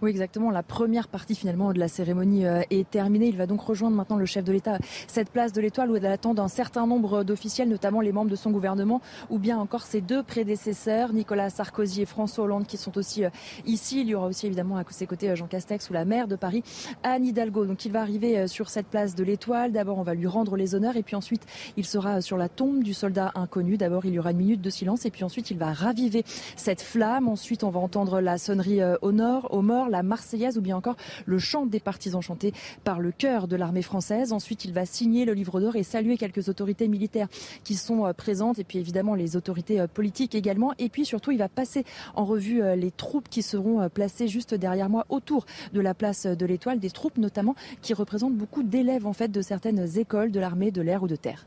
Oui, 0.03 0.09
exactement. 0.09 0.51
La 0.51 0.63
première 0.63 1.07
partie 1.07 1.33
finalement 1.33 1.71
de 1.71 1.79
la 1.79 1.87
cérémonie 1.87 2.45
euh, 2.45 2.59
est 2.69 2.89
terminée. 2.89 3.27
Il 3.27 3.37
va 3.37 3.45
donc 3.45 3.61
rejoindre 3.61 3.95
maintenant 3.95 4.17
le 4.17 4.25
chef 4.25 4.43
de 4.43 4.51
l'État 4.51 4.77
cette 5.07 5.29
place 5.29 5.53
de 5.53 5.61
l'Étoile 5.61 5.89
où 5.91 5.95
il 5.95 6.05
attend 6.05 6.37
un 6.39 6.49
certain 6.49 6.85
nombre 6.85 7.23
d'officiels, 7.23 7.69
notamment 7.69 8.01
les 8.01 8.11
membres 8.11 8.29
de 8.29 8.35
son 8.35 8.51
gouvernement, 8.51 8.99
ou 9.29 9.39
bien 9.39 9.57
encore 9.57 9.83
ses 9.83 10.01
deux 10.01 10.21
prédécesseurs, 10.21 11.13
Nicolas 11.13 11.49
Sarkozy 11.49 12.01
et 12.01 12.05
François 12.05 12.43
Hollande, 12.43 12.67
qui 12.67 12.75
sont 12.75 12.97
aussi 12.97 13.23
euh, 13.23 13.29
ici. 13.65 14.01
Il 14.01 14.07
y 14.07 14.15
aura 14.15 14.27
aussi 14.27 14.45
évidemment 14.45 14.75
à 14.75 14.83
ses 14.89 15.07
côtés 15.07 15.29
euh, 15.29 15.37
Jean 15.37 15.47
Castex 15.47 15.89
ou 15.89 15.93
la 15.93 16.03
maire 16.03 16.27
de 16.27 16.35
Paris, 16.35 16.63
Anne 17.03 17.23
Hidalgo. 17.23 17.65
Donc 17.65 17.85
il 17.85 17.93
va 17.93 18.01
arriver 18.01 18.49
sur 18.49 18.67
cette 18.69 18.87
place 18.87 19.15
de 19.15 19.23
l'Étoile. 19.23 19.71
D'abord, 19.71 19.99
on 19.99 20.03
va 20.03 20.15
lui 20.15 20.27
rendre 20.27 20.57
les 20.57 20.75
honneurs 20.75 20.97
et 20.97 21.03
puis 21.03 21.15
ensuite, 21.15 21.45
il 21.77 21.85
sera 21.85 22.19
sur 22.19 22.35
la 22.35 22.49
tombe 22.49 22.83
du 22.83 22.93
soldat 22.93 23.31
inconnu. 23.35 23.77
D'abord, 23.77 24.05
il 24.05 24.11
y 24.11 24.19
aura 24.19 24.31
une 24.31 24.37
minute 24.37 24.61
de 24.61 24.69
silence 24.69 25.05
et 25.05 25.11
puis 25.11 25.23
ensuite, 25.23 25.49
il 25.49 25.57
va 25.57 25.71
raviver 25.71 26.25
cette 26.57 26.81
flamme. 26.81 27.29
Ensuite, 27.29 27.63
on 27.63 27.69
va 27.69 27.79
entendre 27.79 28.19
la 28.19 28.37
sonnerie 28.37 28.81
au 29.01 29.13
nord, 29.13 29.47
au 29.51 29.61
mort 29.61 29.91
la 29.93 30.03
Marseillaise 30.03 30.57
ou 30.57 30.61
bien 30.61 30.75
encore 30.75 30.97
le 31.25 31.39
chant 31.39 31.65
des 31.65 31.79
partisans 31.79 32.21
chanté 32.21 32.53
par 32.83 32.99
le 32.99 33.11
chœur 33.11 33.47
de 33.47 33.55
l'armée 33.55 33.81
française. 33.81 34.33
Ensuite, 34.33 34.65
il 34.65 34.73
va 34.73 34.85
signer 34.85 35.23
le 35.23 35.33
livre 35.33 35.61
d'or 35.61 35.75
et 35.75 35.83
saluer 35.83 36.17
quelques 36.17 36.49
autorités 36.49 36.87
militaires 36.87 37.27
qui 37.63 37.75
sont 37.75 38.05
euh, 38.05 38.13
présentes 38.13 38.59
et 38.59 38.63
puis 38.63 38.79
évidemment 38.79 39.15
les 39.15 39.35
autorités 39.35 39.79
euh, 39.79 39.87
politiques 39.87 40.35
également. 40.35 40.73
Et 40.79 40.89
puis 40.89 41.05
surtout, 41.05 41.31
il 41.31 41.37
va 41.37 41.49
passer 41.49 41.85
en 42.15 42.25
revue 42.25 42.61
euh, 42.61 42.75
les 42.75 42.91
troupes 42.91 43.29
qui 43.29 43.41
seront 43.41 43.87
placées 43.89 44.27
juste 44.27 44.53
derrière 44.55 44.89
moi 44.89 45.05
autour 45.09 45.45
de 45.73 45.81
la 45.81 45.93
place 45.93 46.25
de 46.25 46.45
l'Étoile, 46.45 46.79
des 46.79 46.89
troupes 46.89 47.17
notamment 47.17 47.55
qui 47.81 47.93
représentent 47.93 48.35
beaucoup 48.35 48.63
d'élèves 48.63 49.05
en 49.05 49.13
fait 49.13 49.29
de 49.29 49.41
certaines 49.41 49.97
écoles 49.97 50.31
de 50.31 50.39
l'armée, 50.39 50.71
de 50.71 50.81
l'air 50.81 51.03
ou 51.03 51.07
de 51.07 51.15
terre. 51.15 51.45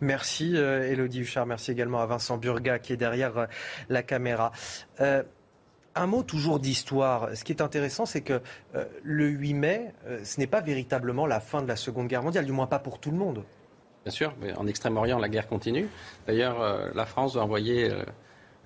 Merci 0.00 0.54
Elodie 0.54 1.20
Huchard, 1.20 1.46
merci 1.46 1.70
également 1.70 2.00
à 2.00 2.06
Vincent 2.06 2.38
Burga 2.38 2.78
qui 2.78 2.92
est 2.92 2.96
derrière 2.96 3.48
la 3.88 4.02
caméra. 4.02 4.52
Un 5.96 6.06
mot 6.06 6.22
toujours 6.22 6.60
d'histoire. 6.60 7.30
Ce 7.34 7.42
qui 7.42 7.52
est 7.52 7.60
intéressant, 7.60 8.06
c'est 8.06 8.20
que 8.20 8.40
euh, 8.76 8.84
le 9.02 9.26
8 9.26 9.54
mai, 9.54 9.92
euh, 10.06 10.20
ce 10.22 10.38
n'est 10.38 10.46
pas 10.46 10.60
véritablement 10.60 11.26
la 11.26 11.40
fin 11.40 11.62
de 11.62 11.68
la 11.68 11.74
Seconde 11.74 12.06
Guerre 12.06 12.22
mondiale, 12.22 12.46
du 12.46 12.52
moins 12.52 12.68
pas 12.68 12.78
pour 12.78 13.00
tout 13.00 13.10
le 13.10 13.16
monde. 13.16 13.42
Bien 14.04 14.12
sûr, 14.12 14.32
mais 14.40 14.52
en 14.56 14.68
Extrême-Orient, 14.68 15.18
la 15.18 15.28
guerre 15.28 15.48
continue. 15.48 15.88
D'ailleurs, 16.28 16.60
euh, 16.62 16.88
la 16.94 17.06
France 17.06 17.34
va 17.34 17.42
envoyer 17.42 17.90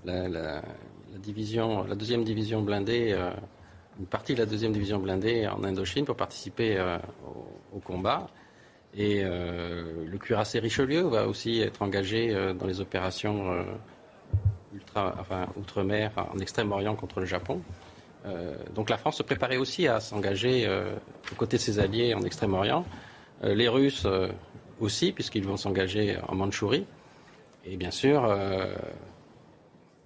la, 0.04 0.60
deuxième 1.94 2.24
division 2.24 2.60
blindée, 2.60 3.18
une 3.98 4.06
partie 4.06 4.34
de 4.34 4.40
la 4.40 4.46
deuxième 4.46 4.72
division 4.72 4.98
blindée 4.98 5.48
en 5.48 5.64
Indochine 5.64 6.04
pour 6.04 6.16
participer 6.16 6.78
au, 7.72 7.78
combat. 7.80 8.26
Et 8.94 9.22
le 9.22 10.16
cuirassé 10.18 10.58
Richelieu 10.58 11.02
va 11.02 11.26
aussi 11.26 11.60
être 11.62 11.80
engagé 11.80 12.34
dans 12.54 12.66
les 12.66 12.80
opérations 12.80 13.64
ultra, 14.74 15.14
outre-mer, 15.56 16.10
en 16.32 16.38
Extrême-Orient 16.38 16.94
contre 16.94 17.20
le 17.20 17.26
Japon. 17.26 17.62
Euh, 18.26 18.54
donc 18.74 18.90
la 18.90 18.96
France 18.96 19.18
se 19.18 19.22
préparait 19.22 19.58
aussi 19.58 19.86
à 19.86 20.00
s'engager 20.00 20.64
euh, 20.66 20.94
aux 21.30 21.34
côtés 21.34 21.58
de 21.58 21.62
ses 21.62 21.78
alliés 21.78 22.14
en 22.14 22.22
Extrême-Orient. 22.22 22.84
Euh, 23.42 23.54
les 23.54 23.68
Russes 23.68 24.06
aussi, 24.80 25.12
puisqu'ils 25.12 25.44
vont 25.44 25.56
s'engager 25.56 26.16
en 26.28 26.34
Mandchourie. 26.34 26.86
Et 27.66 27.76
bien 27.76 27.90
sûr, 27.90 28.28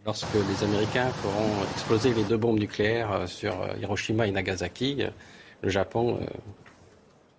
lorsque 0.06 0.34
les 0.34 0.64
Américains 0.64 1.08
feront 1.08 1.62
exploser 1.72 2.14
les 2.14 2.22
deux 2.22 2.36
bombes 2.36 2.58
nucléaires 2.60 3.26
sur 3.26 3.56
Hiroshima 3.80 4.28
et 4.28 4.30
Nagasaki, 4.30 5.02
le 5.62 5.68
Japon 5.68 6.20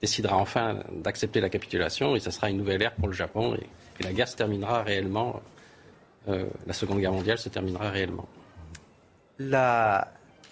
décidera 0.01 0.35
enfin 0.35 0.79
d'accepter 0.91 1.39
la 1.39 1.49
capitulation 1.49 2.17
et 2.17 2.19
ce 2.19 2.31
sera 2.31 2.49
une 2.49 2.57
nouvelle 2.57 2.81
ère 2.81 2.95
pour 2.95 3.07
le 3.07 3.13
Japon 3.13 3.55
et 3.99 4.03
la 4.03 4.11
guerre 4.11 4.27
se 4.27 4.35
terminera 4.35 4.83
réellement 4.83 5.41
la 6.65 6.73
Seconde 6.73 6.99
Guerre 6.99 7.13
mondiale 7.13 7.37
se 7.37 7.49
terminera 7.49 7.89
réellement. 7.89 8.27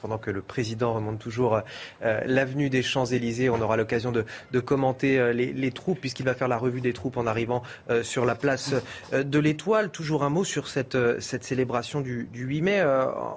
Pendant 0.02 0.18
que 0.18 0.32
le 0.32 0.42
président 0.42 0.94
remonte 0.94 1.20
toujours 1.20 1.62
euh, 2.04 2.22
l'avenue 2.26 2.70
des 2.70 2.82
Champs-Élysées. 2.82 3.50
On 3.50 3.62
aura 3.62 3.78
l'occasion 3.78 4.12
de, 4.12 4.26
commenter 4.60 5.20
euh, 5.20 5.34
les, 5.34 5.72
troupes, 5.72 6.00
puisqu'il 6.00 6.26
va 6.26 6.34
faire 6.34 6.48
la 6.48 6.58
revue 6.58 6.82
des 6.82 6.94
troupes 6.94 7.18
en 7.18 7.28
arrivant 7.28 7.62
sur 8.02 8.26
la 8.26 8.36
place 8.36 8.74
de 9.14 9.40
l'Étoile. 9.40 9.90
Toujours 9.90 10.24
un 10.24 10.30
mot 10.30 10.44
sur 10.44 10.68
cette, 10.68 10.98
célébration 11.20 12.02
du, 12.02 12.30
8 12.34 12.62
mai. 12.62 12.84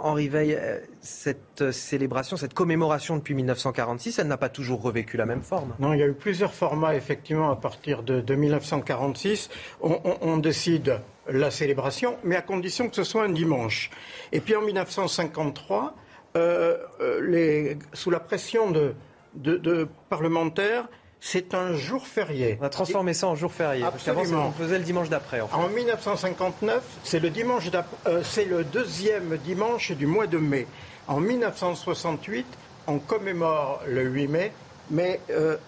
Henri 0.00 0.28
Veil, 0.28 0.58
cette 1.00 1.70
célébration, 1.70 2.36
cette 2.36 2.54
commémoration 2.54 3.16
depuis 3.16 3.34
1946, 3.34 4.18
elle 4.18 4.28
n'a 4.28 4.36
pas 4.36 4.48
toujours 4.48 4.82
revécu 4.82 5.16
la 5.16 5.26
même 5.26 5.42
forme. 5.42 5.74
Non, 5.78 5.92
il 5.92 6.00
y 6.00 6.02
a 6.02 6.06
eu 6.06 6.14
plusieurs 6.14 6.54
formats, 6.54 6.94
effectivement, 6.94 7.50
à 7.50 7.56
partir 7.56 8.02
de, 8.02 8.34
1946. 8.34 9.50
on 9.82 10.36
décide 10.38 11.00
la 11.28 11.50
célébration, 11.50 12.16
mais 12.24 12.36
à 12.36 12.42
condition 12.42 12.88
que 12.88 12.96
ce 12.96 13.04
soit 13.04 13.24
un 13.24 13.30
dimanche. 13.30 13.90
Et 14.32 14.40
puis 14.40 14.54
en 14.54 14.62
1953, 14.62 15.94
euh, 16.36 16.76
euh, 17.00 17.74
sous 17.92 18.10
la 18.10 18.20
pression 18.20 18.70
de, 18.70 19.88
parlementaires, 20.08 20.88
c'est 21.20 21.54
un 21.54 21.74
jour 21.74 22.06
férié. 22.06 22.58
On 22.60 22.64
a 22.64 22.68
transformé 22.68 23.12
ça 23.12 23.26
en 23.26 23.34
jour 23.34 23.52
férié. 23.52 23.84
Absolument. 23.84 24.48
on 24.48 24.52
faisait 24.52 24.78
le 24.78 24.84
dimanche 24.84 25.08
d'après. 25.08 25.40
En, 25.40 25.68
1959, 25.68 26.82
c'est 27.04 27.20
le, 27.20 27.30
dimanche 27.30 27.64
euh, 28.06 28.22
c'est 28.24 28.46
le 28.46 28.64
deuxième 28.64 29.36
dimanche 29.38 29.92
du 29.92 30.06
mois 30.06 30.26
de 30.26 30.38
mai. 30.38 30.66
En 31.08 31.20
1968, 31.20 32.46
on 32.86 32.98
commémore 32.98 33.82
le 33.86 34.02
8 34.02 34.28
mai, 34.28 34.52
mais 34.90 35.20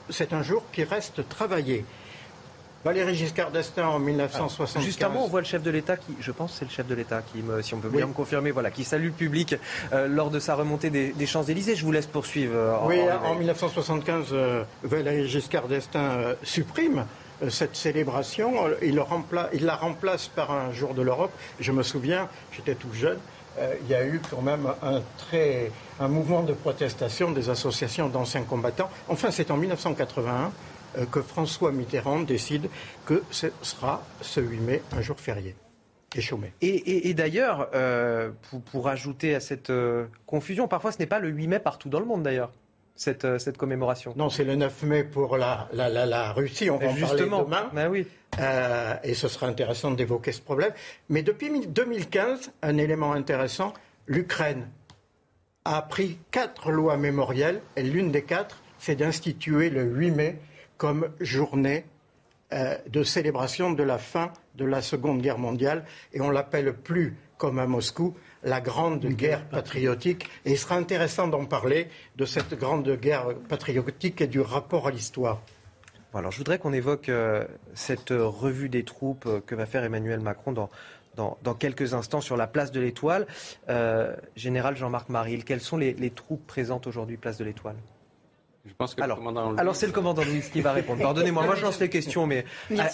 c'est 0.09 0.33
un 0.33 0.43
jour 0.43 0.63
qui 0.73 0.85
reste 0.85 1.29
travaillé. 1.29 1.85
Valéry 2.85 3.15
Giscard 3.15 3.53
d'Estaing 3.53 3.87
en 3.87 3.99
1975. 4.01 4.83
Justement, 4.83 5.25
on 5.25 5.29
voit 5.29 5.41
le 5.41 5.47
chef 5.47 5.63
de 5.63 5.71
l'État 5.71 5.97
qui, 5.97 6.17
je 6.19 6.33
pense, 6.33 6.55
c'est 6.59 6.65
le 6.65 6.71
chef 6.71 6.87
de 6.87 6.95
l'État 6.95 7.23
qui, 7.23 7.43
si 7.63 7.75
on 7.75 7.79
peut 7.79 7.89
bien 7.89 8.07
me 8.07 8.13
confirmer, 8.13 8.51
voilà, 8.51 8.73
qui 8.73 8.83
salue 8.83 9.07
le 9.07 9.13
public 9.13 9.55
euh, 9.93 10.09
lors 10.09 10.31
de 10.31 10.41
sa 10.41 10.57
remontée 10.57 10.91
des, 10.91 11.27
Champs-Élysées. 11.27 11.77
Je 11.77 11.85
vous 11.85 11.93
laisse 11.93 12.07
poursuivre. 12.07 12.55
Euh, 12.57 12.77
oui, 12.85 12.99
en, 13.25 13.37
1975, 13.37 14.27
euh, 14.33 14.65
Valéry 14.83 15.29
Giscard 15.29 15.69
d'Estaing 15.69 16.35
supprime 16.43 17.07
cette 17.49 17.77
célébration. 17.77 18.53
Il, 18.83 19.01
il, 19.53 19.65
la 19.65 19.77
remplace 19.77 20.27
par 20.27 20.51
un 20.51 20.73
jour 20.73 20.95
de 20.95 21.03
l'Europe. 21.03 21.33
Je 21.61 21.71
me 21.71 21.85
souviens, 21.85 22.29
j'étais 22.53 22.75
tout 22.75 22.93
jeune. 22.93 23.19
il 23.83 23.89
y 23.89 23.95
a 23.95 24.05
eu 24.05 24.21
quand 24.29 24.43
même 24.43 24.67
un, 24.83 25.03
très, 25.19 25.71
un 26.01 26.09
mouvement 26.09 26.43
de 26.43 26.53
protestation 26.53 27.31
des 27.31 27.49
associations 27.49 28.09
d'anciens 28.09 28.43
combattants. 28.43 28.91
Enfin, 29.09 29.31
c'est 29.31 29.51
en 29.51 29.57
1981 29.57 30.33
euh, 30.33 30.49
que 31.11 31.23
François 31.23 31.73
Mitterrand 31.73 32.21
décide 32.21 32.69
que 33.07 33.23
ce 33.31 33.49
sera 33.63 34.03
ce 34.21 34.41
8 34.41 34.61
mai 34.61 34.83
un 34.93 35.01
jour 35.01 35.19
férié. 35.19 35.55
Et, 36.15 36.21
chômé. 36.21 36.53
et, 36.61 37.15
d'ailleurs, 37.15 37.71
euh, 37.75 38.31
pour, 38.71 38.89
ajouter 38.89 39.35
à 39.35 39.41
cette 39.41 39.71
euh, 39.71 40.05
confusion, 40.27 40.69
parfois 40.69 40.93
ce 40.93 40.99
n'est 40.99 41.07
pas 41.07 41.19
le 41.19 41.31
8 41.31 41.47
mai 41.47 41.59
partout 41.59 41.89
dans 41.89 42.01
le 42.01 42.05
monde 42.05 42.23
d'ailleurs. 42.23 42.53
Cette, 42.95 43.39
cette, 43.39 43.57
commémoration. 43.57 44.13
Non, 44.17 44.29
c'est 44.29 44.45
le 44.45 44.55
9 44.55 44.83
mai 44.83 45.05
pour 45.05 45.39
la, 45.39 45.67
la, 45.73 45.89
la, 45.89 46.33
Russie, 46.33 46.69
on 46.69 46.77
va 46.77 46.89
en 46.89 46.95
parler 46.95 47.23
demain. 47.23 47.71
Ben 47.73 47.89
oui. 47.89 48.07
et 49.03 49.15
ce 49.15 49.29
sera 49.29 49.47
intéressant 49.47 49.93
d'évoquer 49.93 50.31
ce 50.31 50.43
problème. 50.43 50.73
Mais 51.09 51.23
depuis 51.23 51.67
2015, 51.67 52.53
un 52.61 52.77
élément 52.77 53.15
intéressant, 53.15 53.73
l'Ukraine 54.07 54.69
a 55.65 55.81
pris 55.81 56.19
quatre 56.31 56.71
lois 56.71 56.99
mémorielles, 56.99 57.63
et 57.77 57.83
l'une 57.83 58.13
des 58.13 58.23
quatre, 58.23 58.59
c'est 58.79 58.97
d'instituer 58.97 59.71
le 59.71 59.85
8 59.85 60.11
mai 60.11 60.39
comme 60.83 61.11
journée 61.21 61.85
euh, 62.53 62.77
de 62.89 63.05
célébration 63.05 63.71
de 63.71 63.85
la 63.85 63.99
fin 63.99 64.33
de 64.57 64.65
la 64.65 64.83
Seconde 64.83 65.23
Guerre 65.23 65.39
mondiale. 65.39 65.85
Et 66.13 66.21
on 66.21 66.29
l'appelle 66.29 66.75
plus, 66.75 67.17
comme 67.39 67.61
à 67.61 67.69
Moscou, 67.69 68.17
la 68.43 68.61
Grande 68.61 69.07
Guerre 69.07 69.45
patriotique. 69.49 70.29
Et 70.45 70.51
il 70.51 70.59
sera 70.59 70.75
intéressant 70.75 71.29
d'en 71.29 71.45
parler, 71.45 71.87
de 72.17 72.25
cette 72.25 72.59
Grande 72.59 72.91
Guerre 72.97 73.29
patriotique 73.49 74.23
et 74.23 74.27
du 74.27 74.41
rapport 74.41 74.89
à 74.89 74.91
l'histoire. 74.91 75.41
alors 76.15 76.33
je 76.33 76.39
voudrais 76.39 76.59
qu'on 76.59 76.73
évoque 76.73 77.11
euh, 77.11 77.47
cette 77.75 78.11
revue 78.11 78.69
des 78.69 78.83
troupes 78.83 79.27
euh, 79.27 79.41
que 79.41 79.55
va 79.55 79.67
faire 79.67 79.85
Emmanuel 79.85 80.19
Macron 80.19 80.51
dans, 80.51 80.69
dans, 81.15 81.55
quelques 81.55 81.95
instants 81.95 82.21
sur 82.21 82.37
la 82.37 82.49
place 82.49 82.73
de 82.73 82.81
l'Étoile. 82.81 83.29
Général 84.35 84.77
Jean-Marc 84.77 85.11
Maril, 85.11 85.45
quelles 85.45 85.61
sont 85.61 85.77
les 85.77 86.11
troupes 86.11 86.45
présentes 86.45 86.89
aujourd'hui 86.89 87.19
place 87.19 87.39
de 87.39 87.45
l'Étoile? 87.45 87.77
Je 88.65 88.75
pense 88.75 88.95
que 88.95 89.03
alors, 89.03 89.21
alors 89.59 89.75
c'est 89.75 89.87
le 89.87 89.93
commandant 89.93 90.23
Louis 90.23 90.41
qui 90.53 90.61
va 90.61 90.73
répondre. 90.73 91.03
Pardonnez-moi, 91.03 91.45
moi 91.45 91.57
je 91.57 91.63
lance 91.63 91.81
les 91.81 91.89
questions, 91.89 92.29
mais 92.29 92.45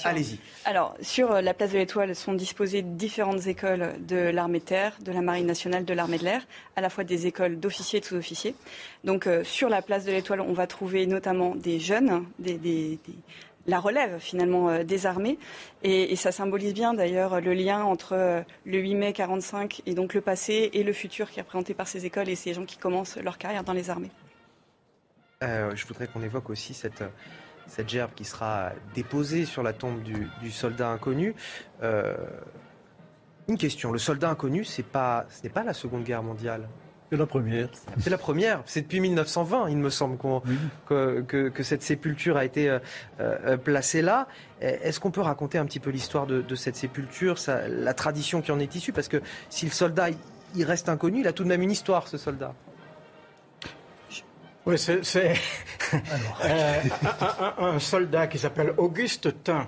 allez-y. 0.05 0.39
Alors, 0.65 0.95
sur 1.03 1.31
euh, 1.33 1.41
la 1.43 1.53
place 1.53 1.73
de 1.73 1.79
l'Étoile 1.79 2.15
sont 2.15 2.33
disposées 2.33 2.81
différentes 2.81 3.47
écoles 3.47 3.93
de 4.01 4.17
l'armée 4.17 4.61
de 4.61 4.65
terre, 4.65 4.97
de 5.05 5.13
la 5.13 5.21
marine 5.21 5.47
nationale, 5.47 5.85
de 5.85 5.93
l'armée 5.93 6.17
de 6.17 6.25
l'air, 6.25 6.47
à 6.77 6.81
la 6.81 6.89
fois 6.89 7.05
des 7.05 7.27
écoles 7.27 7.61
d'officiers 7.61 7.99
et 7.99 8.01
de 8.01 8.07
sous-officiers. 8.07 8.55
Donc, 9.05 9.27
euh, 9.27 9.45
sur 9.45 9.69
la 9.69 9.83
place 9.83 10.07
de 10.07 10.13
l'Étoile, 10.13 10.41
on 10.41 10.55
va 10.55 10.67
trouver 10.67 11.07
notamment 11.07 11.55
des 11.55 11.79
jeunes, 11.79 12.25
des, 12.39 12.99
la 13.67 13.79
relève 13.79 14.19
finalement 14.21 14.71
euh, 14.71 14.85
des 14.85 15.05
armées. 15.05 15.39
Et, 15.83 16.13
et, 16.13 16.17
ça 16.17 16.33
symbolise 16.33 16.73
bien 16.73 16.95
d'ailleurs 16.95 17.43
le 17.43 17.53
lien 17.53 17.85
entre 17.85 18.43
le 18.65 18.79
8 18.79 18.95
mai 18.95 19.13
45 19.13 19.83
et 19.85 19.93
donc 19.93 20.15
le 20.15 20.23
passé 20.23 20.71
et 20.73 20.83
le 20.83 20.95
futur 20.95 21.31
qui 21.31 21.41
est 21.41 21.43
représenté 21.43 21.75
par 21.75 21.89
ces 21.89 22.07
écoles 22.07 22.31
et 22.31 22.37
ces 22.37 22.55
gens 22.55 22.65
qui 22.65 22.79
commencent 22.79 23.19
leur 23.19 23.37
carrière 23.37 23.65
dans 23.65 23.75
les 23.75 23.91
armées. 23.91 24.11
Euh, 25.45 25.71
je 25.77 25.87
voudrais 25.87 26.09
qu'on 26.09 26.23
évoque 26.25 26.51
aussi 26.51 26.75
cette, 26.75 27.05
cette 27.69 27.89
gerbe 27.89 28.11
qui 28.17 28.25
sera 28.25 28.73
déposée 28.97 29.45
sur 29.45 29.63
la 29.63 29.73
tombe 29.73 30.03
du, 30.03 30.51
soldat 30.51 30.91
inconnu. 30.91 31.37
Euh, 31.85 32.17
une 33.47 33.57
question, 33.57 33.93
le 33.93 34.01
soldat 34.01 34.31
inconnu, 34.31 34.67
pas, 34.91 35.27
ce 35.31 35.45
n'est 35.45 35.49
pas 35.49 35.63
la 35.63 35.75
Seconde 35.75 36.03
Guerre 36.03 36.25
mondiale. 36.25 36.69
C'est 37.11 37.17
la 37.17 37.27
première. 37.27 37.69
C'est 38.01 38.11
la 38.11 38.19
première. 38.19 38.63
C'est 38.67 38.83
depuis 38.83 38.99
1920, 38.99 39.69
il 39.69 39.77
me 39.77 39.91
semble, 39.91 40.19
que, 40.89 41.21
que, 41.21 41.63
cette 41.63 41.85
sépulture 41.85 42.37
a 42.37 42.45
été 42.45 42.77
euh, 43.21 43.57
placée 43.59 44.03
là. 44.03 44.27
Est-ce 44.61 44.99
qu'on 44.99 45.13
peut 45.13 45.21
raconter 45.21 45.57
un 45.57 45.67
petit 45.67 45.81
peu 45.81 45.91
l'histoire 45.91 46.27
de, 46.27 46.55
cette 46.57 46.75
sépulture, 46.75 47.37
la 47.69 47.95
tradition 47.95 48.43
qui 48.43 48.51
en 48.51 48.59
est 48.59 48.75
issue? 48.75 48.93
Parce 48.93 49.09
que 49.09 49.23
si 49.51 49.67
le 49.67 49.71
soldat, 49.71 50.09
il 50.57 50.65
reste 50.65 50.89
inconnu, 50.89 51.21
il 51.21 51.29
a 51.29 51.33
tout 51.33 51.45
de 51.45 51.49
même 51.49 51.63
une 51.63 51.71
histoire, 51.71 52.09
ce 52.09 52.19
soldat. 52.19 52.55
Oui, 54.69 54.79
c'est 54.79 55.01
euh, 56.45 56.81
un, 57.57 57.79
soldat 57.79 58.27
qui 58.27 58.39
s'appelle 58.39 58.75
Auguste 58.77 59.43
Tain, 59.43 59.67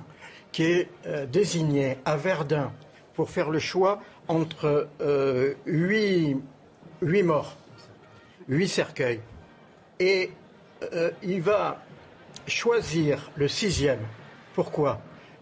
qui 0.52 0.64
est 0.64 0.90
euh, 1.06 1.24
désigné 1.24 1.96
à 2.04 2.18
Verdun 2.18 2.70
pour 3.14 3.30
faire 3.30 3.48
le 3.48 3.60
choix 3.60 4.02
entre 4.28 4.88
euh, 5.00 5.54
huit, 5.64 6.36
morts, 7.00 7.56
huit 8.46 8.68
cercueils. 8.68 9.20
Et 9.98 10.32
il 11.22 11.40
va 11.40 11.82
choisir 12.46 13.30
le 13.36 13.48
sixième. 13.48 14.00
Pourquoi? 14.54 15.00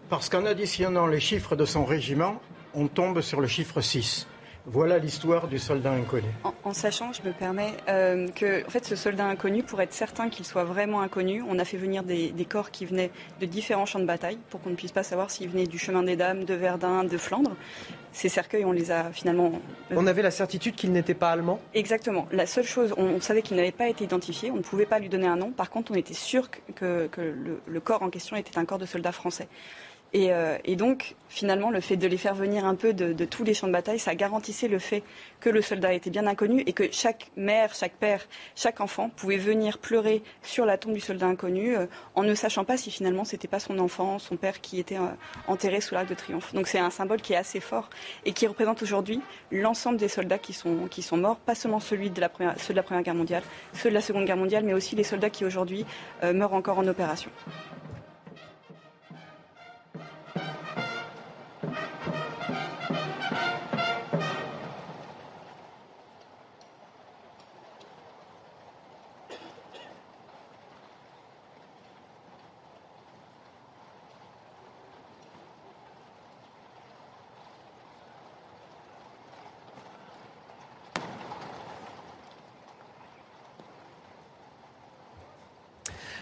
Parce 0.09 0.29
qu'en 0.29 0.45
additionnant 0.45 1.05
les 1.05 1.19
chiffres 1.19 1.57
de 1.57 1.65
son 1.65 1.83
régiment, 1.83 2.41
on 2.73 2.87
tombe 2.87 3.19
sur 3.19 3.41
le 3.41 3.47
chiffre 3.47 3.81
6. 3.81 4.25
Voilà 4.65 4.99
l'histoire 4.99 5.47
du 5.47 5.57
soldat 5.57 5.91
inconnu. 5.91 6.27
En, 6.63 6.73
sachant, 6.73 7.11
je 7.13 7.21
me 7.23 7.31
permets, 7.31 7.73
euh, 7.87 8.27
que 8.27 8.65
en 8.65 8.69
fait, 8.69 8.85
ce 8.85 8.95
soldat 8.95 9.25
inconnu, 9.25 9.63
pour 9.63 9.81
être 9.81 9.93
certain 9.93 10.29
qu'il 10.29 10.45
soit 10.45 10.63
vraiment 10.63 11.01
inconnu, 11.01 11.43
on 11.47 11.57
a 11.59 11.65
fait 11.65 11.77
venir 11.77 12.03
des, 12.03 12.33
corps 12.47 12.71
qui 12.71 12.85
venaient 12.85 13.11
de 13.39 13.45
différents 13.45 13.85
champs 13.85 13.99
de 13.99 14.05
bataille 14.05 14.37
pour 14.49 14.61
qu'on 14.61 14.71
ne 14.71 14.75
puisse 14.75 14.91
pas 14.91 15.03
savoir 15.03 15.31
s'ils 15.31 15.49
venaient 15.49 15.65
du 15.65 15.79
chemin 15.79 16.03
des 16.03 16.15
Dames, 16.15 16.43
de 16.43 16.53
Verdun, 16.53 17.03
de 17.03 17.17
Flandre. 17.17 17.55
Ces 18.11 18.29
cercueils, 18.29 18.65
on 18.65 18.71
les 18.71 18.91
a 18.91 19.11
finalement. 19.11 19.51
Euh, 19.91 19.95
on 19.95 20.07
avait 20.07 20.21
la 20.21 20.31
certitude 20.31 20.75
qu'il 20.75 20.91
n'était 20.91 21.13
pas 21.13 21.31
allemand 21.31 21.59
Exactement. 21.73 22.27
La 22.31 22.45
seule 22.45 22.65
chose, 22.65 22.93
on, 22.97 23.19
savait 23.21 23.41
qu'il 23.41 23.57
n'avait 23.57 23.71
pas 23.71 23.87
été 23.87 24.03
identifié, 24.03 24.51
on 24.51 24.57
ne 24.57 24.61
pouvait 24.61 24.85
pas 24.85 24.99
lui 24.99 25.09
donner 25.09 25.27
un 25.27 25.35
nom. 25.35 25.51
Par 25.51 25.69
contre, 25.69 25.91
on 25.91 25.95
était 25.95 26.13
sûr 26.13 26.49
que, 26.75 27.09
le 27.65 27.79
corps 27.79 28.03
en 28.03 28.09
question 28.09 28.35
était 28.35 28.57
un 28.57 28.65
corps 28.65 28.79
de 28.79 28.85
soldat 28.85 29.11
français. 29.11 29.47
Euh, 30.15 30.57
et, 30.65 30.75
donc, 30.75 31.15
finalement, 31.27 31.69
le 31.69 31.81
fait 31.81 31.97
de 31.97 32.07
les 32.07 32.17
faire 32.17 32.33
venir 32.33 32.65
un 32.65 32.75
peu 32.75 32.93
de, 32.93 33.25
tous 33.25 33.43
les 33.43 33.53
champs 33.53 33.67
de 33.67 33.71
bataille, 33.71 33.99
ça 33.99 34.15
garantissait 34.15 34.67
le 34.67 34.79
fait 34.79 35.03
que 35.39 35.49
le 35.49 35.61
soldat 35.61 35.93
était 35.93 36.09
bien 36.09 36.25
inconnu 36.27 36.63
et 36.65 36.73
que 36.73 36.91
chaque 36.91 37.29
mère, 37.37 37.73
chaque 37.75 37.93
père, 37.93 38.25
chaque 38.55 38.81
enfant 38.81 39.09
pouvait 39.09 39.37
venir 39.37 39.77
pleurer 39.77 40.23
sur 40.41 40.65
la 40.65 40.77
tombe 40.77 40.93
du 40.93 40.99
soldat 40.99 41.27
inconnu 41.27 41.77
euh, 41.77 41.85
en 42.15 42.23
ne 42.23 42.33
sachant 42.33 42.65
pas 42.65 42.77
si 42.77 42.91
finalement 42.91 43.23
c'était 43.23 43.47
pas 43.47 43.59
son 43.59 43.79
enfant, 43.79 44.19
son 44.19 44.35
père 44.35 44.59
qui 44.61 44.79
était 44.79 44.97
euh, 44.97 45.07
enterré 45.47 45.81
sous 45.81 45.93
l'arc 45.93 46.09
de 46.09 46.15
triomphe. 46.15 46.53
Donc 46.53 46.67
c'est 46.67 46.79
un 46.79 46.89
symbole 46.89 47.21
qui 47.21 47.33
est 47.33 47.37
assez 47.37 47.59
fort 47.59 47.89
et 48.25 48.33
qui 48.33 48.47
représente 48.47 48.81
aujourd'hui 48.81 49.21
l'ensemble 49.51 49.97
des 49.97 50.09
soldats 50.09 50.39
qui 50.39 50.53
sont, 50.53 50.87
qui 50.89 51.01
sont 51.01 51.17
morts, 51.17 51.37
pas 51.37 51.55
seulement 51.55 51.79
celui 51.79 52.09
de 52.09 52.19
la 52.19 52.29
première, 52.29 52.59
ceux 52.59 52.73
de 52.73 52.77
la 52.77 52.83
Première 52.83 53.03
Guerre 53.03 53.15
mondiale, 53.15 53.43
ceux 53.73 53.89
de 53.89 53.93
la 53.93 54.01
Seconde 54.01 54.25
Guerre 54.25 54.37
mondiale, 54.37 54.63
mais 54.63 54.73
aussi 54.73 54.95
les 54.95 55.03
soldats 55.03 55.29
qui 55.29 55.45
aujourd'hui 55.45 55.85
meurent 56.23 56.53
encore 56.53 56.79
en 56.79 56.87
opération. 56.87 57.29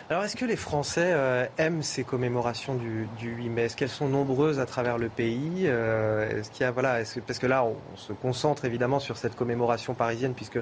Alors, 0.09 0.23
est-ce 0.23 0.37
que 0.37 0.45
les 0.45 0.55
Français 0.55 1.11
euh, 1.11 1.45
aiment 1.57 1.81
ces 1.83 2.05
commémorations 2.05 2.75
du, 2.75 3.09
8 3.21 3.49
mai? 3.49 3.63
Est-ce 3.63 3.75
qu'elles 3.75 3.89
sont 3.89 4.07
nombreuses 4.07 4.57
à 4.57 4.65
travers 4.65 4.97
le 4.97 5.09
pays? 5.09 5.63
Euh, 5.65 6.39
Est-ce 6.39 6.49
qu'il 6.49 6.61
y 6.61 6.63
a, 6.63 6.71
voilà, 6.71 6.99
parce 7.25 7.39
que 7.39 7.45
là, 7.45 7.65
on, 7.65 7.75
se 7.97 8.13
concentre 8.13 8.63
évidemment 8.63 8.99
sur 8.99 9.17
cette 9.17 9.35
commémoration 9.35 9.95
parisienne 9.95 10.33
puisque 10.33 10.59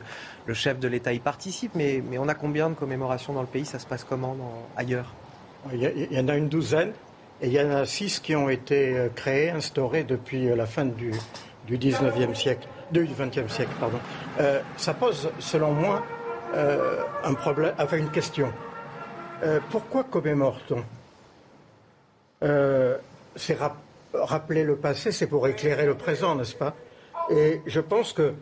le 0.48 0.54
chef 0.56 0.80
de 0.80 0.88
l'État 0.88 1.14
y 1.14 1.20
participe, 1.20 1.76
mais, 1.76 2.02
on 2.18 2.28
a 2.28 2.34
combien 2.34 2.72
de 2.72 2.74
commémorations 2.74 3.34
dans 3.34 3.42
le 3.42 3.48
pays? 3.48 3.66
Ça 3.66 3.78
se 3.78 3.86
passe 3.86 4.04
comment 4.04 4.36
ailleurs? 4.76 5.14
Il 5.72 6.08
y, 6.12 6.20
en 6.20 6.28
a 6.28 6.36
une 6.36 6.50
douzaine, 6.50 6.94
et 7.40 7.48
il 7.48 7.54
y 7.54 7.62
en 7.62 7.70
a 7.70 7.86
six 7.86 8.20
qui 8.20 8.36
ont 8.36 8.50
été 8.50 8.98
euh, 8.98 9.10
créées, 9.14 9.52
instaurées 9.52 10.06
depuis 10.06 10.48
la 10.56 10.66
fin 10.66 10.86
du, 10.86 11.12
du 11.68 11.78
19e 11.78 12.34
siècle, 12.34 12.68
du 12.92 13.06
20e 13.06 13.48
siècle, 13.48 13.72
pardon. 13.80 14.00
ça 14.78 14.94
pose, 14.96 15.30
selon 15.38 15.72
moi, 15.72 16.04
un 17.24 17.34
problème, 17.34 17.74
une 17.94 18.10
question. 18.10 18.52
Euh, 19.44 19.60
pourquoi 19.70 20.04
commémore-t-on? 20.04 20.84
Euh, 22.44 22.98
C'est 23.36 23.58
rappeler 24.14 24.64
le 24.64 24.78
passé, 24.78 25.12
c'est 25.12 25.28
pour 25.28 25.48
éclairer 25.48 25.86
le 25.86 25.96
présent, 25.96 26.36
n'est-ce 26.36 26.56
pas? 26.56 26.74
Et 27.30 27.62
je 27.66 27.82
pense 27.82 28.14
que 28.14 28.34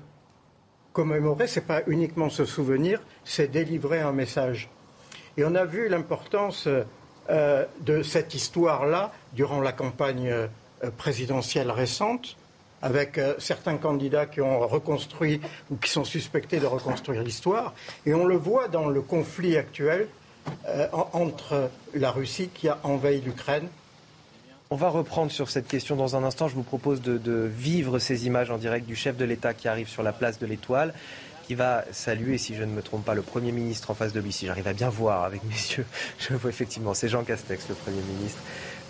commémorer, 0.92 1.48
c'est 1.48 1.66
pas 1.66 1.82
uniquement 1.88 2.30
se 2.30 2.46
souvenir, 2.46 3.02
c'est 3.24 3.48
délivrer 3.48 4.02
un 4.02 4.12
message. 4.12 4.70
Et 5.36 5.44
on 5.46 5.56
a 5.56 5.66
vu 5.66 5.90
l'importance 5.90 6.68
euh, 6.68 7.66
de 7.80 8.04
cette 8.04 8.36
histoire-là 8.36 9.12
durant 9.34 9.62
la 9.62 9.72
campagne 9.72 10.32
présidentielle 10.98 11.72
récente, 11.72 12.36
avec 12.84 13.20
certains 13.40 13.78
candidats 13.78 14.26
qui 14.26 14.42
ont 14.42 14.60
reconstruit 14.68 15.40
ou 15.72 15.78
qui 15.78 15.90
sont 15.90 16.04
suspectés 16.04 16.60
de 16.60 16.66
reconstruire 16.66 17.24
l'histoire. 17.24 17.74
Et 18.06 18.14
on 18.14 18.26
le 18.26 18.36
voit 18.36 18.68
dans 18.68 18.90
le 18.90 19.02
conflit 19.02 19.56
actuel 19.56 20.08
euh, 20.68 20.88
entre 21.14 21.70
la 21.94 22.12
Russie 22.12 22.50
qui 22.54 22.68
a 22.68 22.80
envahi 22.84 23.22
l'Ukraine. 23.22 23.68
On 24.70 24.76
va 24.76 24.90
reprendre 24.90 25.32
sur 25.32 25.50
cette 25.50 25.68
question 25.68 25.96
dans 25.96 26.16
un 26.16 26.24
instant. 26.24 26.48
Je 26.48 26.56
vous 26.56 26.64
propose 26.64 27.02
de, 27.02 27.52
vivre 27.56 28.00
ces 28.00 28.26
images 28.26 28.50
en 28.50 28.58
direct 28.58 28.88
du 28.88 28.96
chef 28.96 29.18
de 29.18 29.26
l'État 29.26 29.54
qui 29.54 29.68
arrive 29.68 29.88
sur 29.88 30.04
la 30.04 30.14
place 30.14 30.40
de 30.40 30.46
l'Étoile, 30.46 30.94
qui 31.46 31.54
va 31.54 31.84
saluer, 31.92 32.38
si 32.38 32.56
je 32.56 32.64
ne 32.64 32.72
me 32.72 32.82
trompe 32.82 33.06
pas, 33.06 33.14
le 33.14 33.22
Premier 33.22 33.52
ministre 33.52 33.92
en 33.92 33.94
face 33.94 34.14
de 34.14 34.20
lui. 34.20 34.32
Si 34.32 34.48
j'arrive 34.48 34.68
à 34.68 34.74
bien 34.74 34.90
voir 34.90 35.26
avec 35.26 35.44
mes 35.44 35.50
yeux, 35.78 35.86
je 36.18 36.34
vois 36.34 36.50
effectivement, 36.50 36.94
c'est 36.94 37.10
Jean 37.10 37.24
Castex, 37.24 37.70
le 37.70 37.76
Premier 37.76 38.02
ministre, 38.02 38.40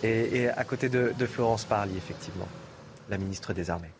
et, 0.04 0.50
à 0.50 0.64
côté 0.64 0.90
de, 0.90 1.14
de 1.18 1.26
Florence 1.26 1.66
Parly, 1.66 1.96
effectivement, 1.98 2.48
la 3.10 3.18
ministre 3.18 3.54
des 3.54 3.70
Armées. 3.70 3.92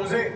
opposé 0.00 0.29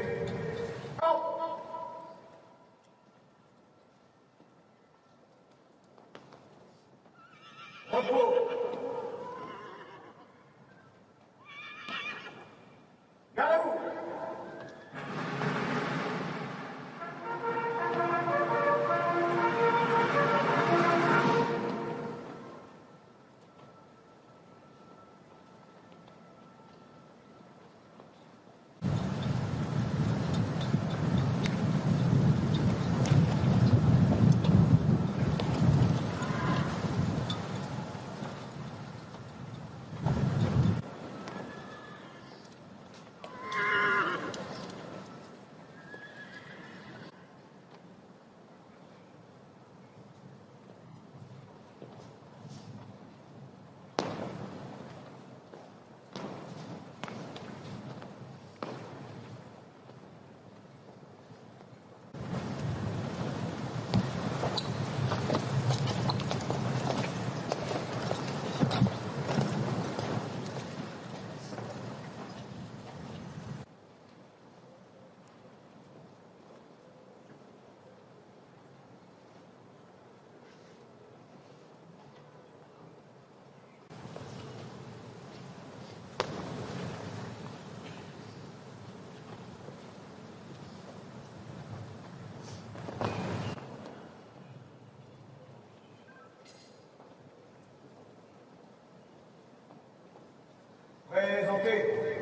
faith. 101.64 102.13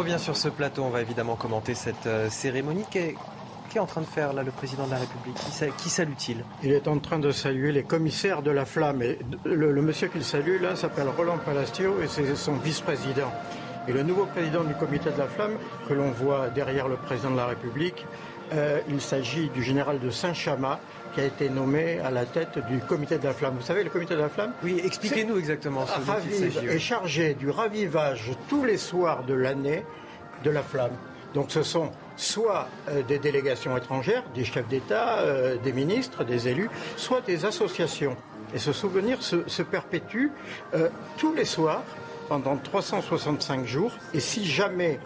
Revient 0.00 0.18
sur 0.18 0.34
ce 0.34 0.48
plateau, 0.48 0.84
on 0.84 0.88
va 0.88 1.02
évidemment 1.02 1.36
commenter 1.36 1.74
cette 1.74 2.06
euh, 2.06 2.30
cérémonie. 2.30 2.84
Qu'est 2.90 3.16
est 3.74 3.78
en 3.78 3.86
train 3.86 4.00
de 4.00 4.06
faire 4.06 4.32
là 4.32 4.42
le 4.42 4.50
président 4.50 4.86
de 4.86 4.92
la 4.92 4.96
République 4.96 5.36
Qui, 5.76 5.90
salue-t-il? 5.90 6.42
Il 6.62 6.72
est 6.72 6.88
en 6.88 6.98
train 6.98 7.18
de 7.18 7.30
saluer 7.30 7.70
les 7.70 7.82
commissaires 7.82 8.40
de 8.40 8.50
la 8.50 8.64
flamme. 8.64 9.02
Et 9.02 9.18
le, 9.44 9.82
monsieur 9.82 10.08
qu'il 10.08 10.24
salue 10.24 10.60
là 10.60 10.74
s'appelle 10.74 11.06
Roland 11.14 11.36
Palastio 11.44 12.00
et 12.02 12.08
c'est 12.08 12.34
son 12.34 12.54
vice-président. 12.54 13.30
Et 13.88 13.92
le 13.92 14.02
nouveau 14.02 14.24
président 14.24 14.64
du 14.64 14.74
comité 14.74 15.10
de 15.10 15.18
la 15.18 15.26
flamme, 15.26 15.58
que 15.86 15.92
l'on 15.92 16.10
voit 16.12 16.48
derrière 16.48 16.88
le 16.88 16.96
président 16.96 17.30
de 17.30 17.36
la 17.36 17.46
République, 17.46 18.06
euh, 18.54 18.80
il 18.88 19.02
s'agit 19.02 19.50
du 19.50 19.62
général 19.62 20.00
de 20.00 20.08
Saint-Chamas, 20.08 20.80
qui 21.14 21.20
a 21.20 21.24
été 21.24 21.48
nommé 21.48 21.98
à 22.00 22.10
la 22.10 22.24
tête 22.24 22.58
du 22.68 22.78
comité 22.78 23.18
de 23.18 23.24
la 23.24 23.32
flamme. 23.32 23.54
Vous 23.56 23.66
savez, 23.66 23.84
le 23.84 23.90
comité 23.90 24.14
de 24.14 24.20
la 24.20 24.28
flamme 24.28 24.52
Oui, 24.62 24.80
expliquez-nous 24.84 25.38
exactement 25.38 25.86
ce 25.86 25.98
dont 26.00 26.12
il 26.24 26.52
s'agit. 26.52 26.66
est 26.66 26.78
chargé 26.78 27.34
du 27.34 27.50
ravivage 27.50 28.30
tous 28.48 28.64
les 28.64 28.76
soirs 28.76 29.24
de 29.24 29.34
l'année 29.34 29.84
de 30.44 30.50
la 30.50 30.62
flamme. 30.62 30.92
Donc 31.34 31.50
ce 31.50 31.62
sont 31.62 31.90
soit 32.16 32.68
euh, 32.88 33.02
des 33.02 33.18
délégations 33.18 33.76
étrangères, 33.76 34.24
des 34.34 34.44
chefs 34.44 34.68
d'État, 34.68 35.20
euh, 35.20 35.56
des 35.56 35.72
ministres, 35.72 36.24
des 36.24 36.48
élus, 36.48 36.70
soit 36.96 37.20
des 37.22 37.44
associations. 37.44 38.16
Et 38.54 38.58
ce 38.58 38.72
souvenir 38.72 39.22
se, 39.22 39.62
perpétue 39.62 40.28
euh, 40.74 40.88
tous 41.18 41.32
les 41.34 41.44
soirs 41.44 41.82
pendant 42.28 42.56
365 42.56 43.64
jours. 43.64 43.92
Et 44.12 44.20
si 44.20 44.44
jamais 44.44 44.98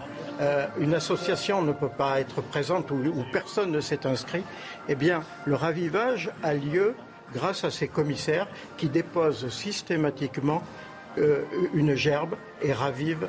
une 0.78 0.94
association 0.94 1.62
ne 1.62 1.72
peut 1.72 1.88
pas 1.88 2.20
être 2.20 2.42
présente 2.42 2.90
ou, 2.90 2.96
ou 2.96 3.24
personne 3.32 3.70
ne 3.70 3.80
s'est 3.80 4.06
inscrit, 4.06 4.42
eh 4.88 4.94
bien 4.94 5.22
le 5.46 5.54
ravivage 5.54 6.30
a 6.42 6.54
lieu 6.54 6.94
grâce 7.32 7.64
à 7.64 7.70
ces 7.70 7.88
commissaires 7.88 8.48
qui 8.76 8.88
déposent 8.88 9.48
systématiquement 9.48 10.62
une 11.72 11.94
gerbe 11.94 12.34
et 12.62 12.72
ravivent 12.72 13.28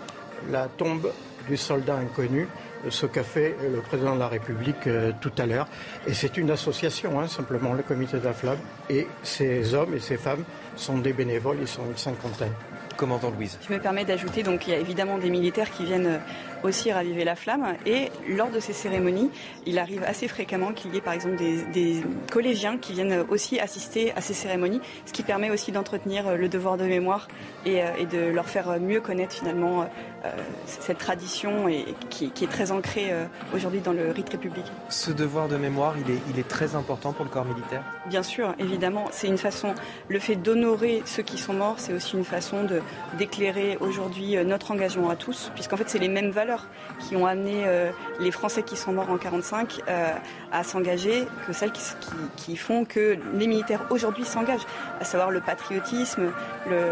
la 0.50 0.68
tombe 0.68 1.12
du 1.48 1.58
soldat 1.58 1.96
inconnu, 1.96 2.48
ce 2.90 3.06
qu'a 3.06 3.24
fait 3.24 3.56
le 3.72 3.80
président 3.82 4.16
de 4.16 4.20
la 4.20 4.28
République 4.28 4.88
euh, 4.88 5.12
tout 5.22 5.32
à 5.38 5.46
l'heure. 5.46 5.68
Et 6.08 6.14
c'est 6.14 6.38
une 6.38 6.52
association, 6.52 7.20
hein, 7.20 7.28
simplement, 7.28 7.74
le 7.74 7.84
comité 7.84 8.18
de 8.18 8.26
la 8.26 8.34
flamme. 8.34 8.60
Et 8.90 9.08
ces 9.24 9.74
hommes 9.74 9.96
et 9.96 10.00
ces 10.00 10.18
femmes 10.18 10.44
sont 10.76 10.98
des 10.98 11.14
bénévoles, 11.14 11.58
ils 11.62 11.68
sont 11.68 11.86
une 11.86 11.98
cinquantaine. 11.98 12.54
Commandant 12.98 13.32
Louise. 13.32 13.58
Je 13.68 13.74
me 13.74 13.80
permets 13.80 14.06
d'ajouter, 14.06 14.44
donc 14.44 14.68
il 14.68 14.72
y 14.72 14.74
a 14.74 14.80
évidemment 14.80 15.18
des 15.18 15.30
militaires 15.30 15.72
qui 15.72 15.86
viennent 15.86 16.08
euh, 16.08 16.20
aussi 16.66 16.92
raviver 16.92 17.24
la 17.24 17.36
flamme. 17.36 17.76
Et 17.86 18.12
lors 18.28 18.50
de 18.50 18.60
ces 18.60 18.74
cérémonies, 18.74 19.30
il 19.66 19.80
arrive 19.80 20.04
assez 20.04 20.28
fréquemment 20.28 20.74
qu'il 20.74 20.94
y 20.94 20.98
ait 20.98 21.02
par 21.02 21.14
exemple 21.14 21.38
des, 21.38 22.04
collégiens 22.32 22.78
qui 22.78 22.94
viennent 22.94 23.24
aussi 23.30 23.60
assister 23.60 24.12
à 24.14 24.22
ces 24.22 24.34
cérémonies, 24.34 24.82
ce 25.06 25.14
qui 25.14 25.24
permet 25.24 25.50
aussi 25.52 25.72
d'entretenir 25.72 26.28
euh, 26.28 26.36
le 26.36 26.50
devoir 26.50 26.78
de 26.78 26.86
mémoire 26.86 27.28
et, 27.66 27.82
euh, 27.82 27.88
et, 28.00 28.06
de 28.06 28.32
leur 28.34 28.50
faire 28.50 28.80
mieux 28.80 29.00
connaître 29.00 29.34
finalement 29.34 29.84
euh, 29.84 30.30
cette 30.66 30.98
tradition 30.98 31.68
et, 31.68 31.86
qui, 32.10 32.32
qui, 32.32 32.44
est 32.44 32.48
très 32.48 32.72
ancrée 32.72 33.12
aujourd'hui 33.54 33.80
dans 33.80 33.94
le 33.94 34.12
rite 34.12 34.30
républicain. 34.30 34.72
Ce 34.90 35.12
devoir 35.12 35.48
de 35.48 35.58
mémoire, 35.58 35.96
il 35.98 36.12
est, 36.12 36.20
il 36.30 36.40
est 36.40 36.48
très 36.48 36.76
important 36.76 37.14
pour 37.14 37.26
le 37.26 37.32
corps 37.32 37.46
militaire? 37.46 37.84
Bien 38.08 38.24
sûr, 38.24 38.56
évidemment. 38.60 39.06
C'est 39.12 39.28
une 39.28 39.38
façon, 39.38 39.74
le 40.08 40.20
fait 40.20 40.36
d'honorer 40.36 41.04
ceux 41.06 41.24
qui 41.24 41.38
sont 41.38 41.54
morts, 41.54 41.76
c'est 41.78 41.94
aussi 41.94 42.16
une 42.18 42.26
façon 42.26 42.64
de, 42.64 42.82
d'éclairer 43.18 43.78
aujourd'hui 43.80 44.38
notre 44.46 44.72
engagement 44.72 45.10
à 45.10 45.16
tous, 45.16 45.52
puisqu'en 45.54 45.78
fait 45.78 45.90
c'est 45.90 46.00
les 46.00 46.08
mêmes 46.08 46.32
valeurs 46.32 46.68
qui 47.00 47.16
ont 47.16 47.26
amené 47.26 47.64
euh, 47.66 47.92
les 48.20 48.32
Français 48.32 48.64
qui 48.64 48.76
sont 48.76 48.94
morts 48.94 49.10
en 49.10 49.18
45 49.18 49.82
euh, 49.88 50.14
à 50.52 50.64
s'engager 50.64 51.28
que 51.46 51.54
celles 51.54 51.72
qui, 51.72 52.56
font 52.56 52.86
que 52.86 53.18
les 53.34 53.48
militaires 53.48 53.86
aujourd'hui 53.90 54.26
s'engagent, 54.26 54.66
à 55.00 55.04
savoir 55.04 55.32
le 55.32 55.42
patriotisme, 55.42 56.32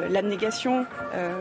l'abnégation, 0.10 0.86
euh, 1.16 1.40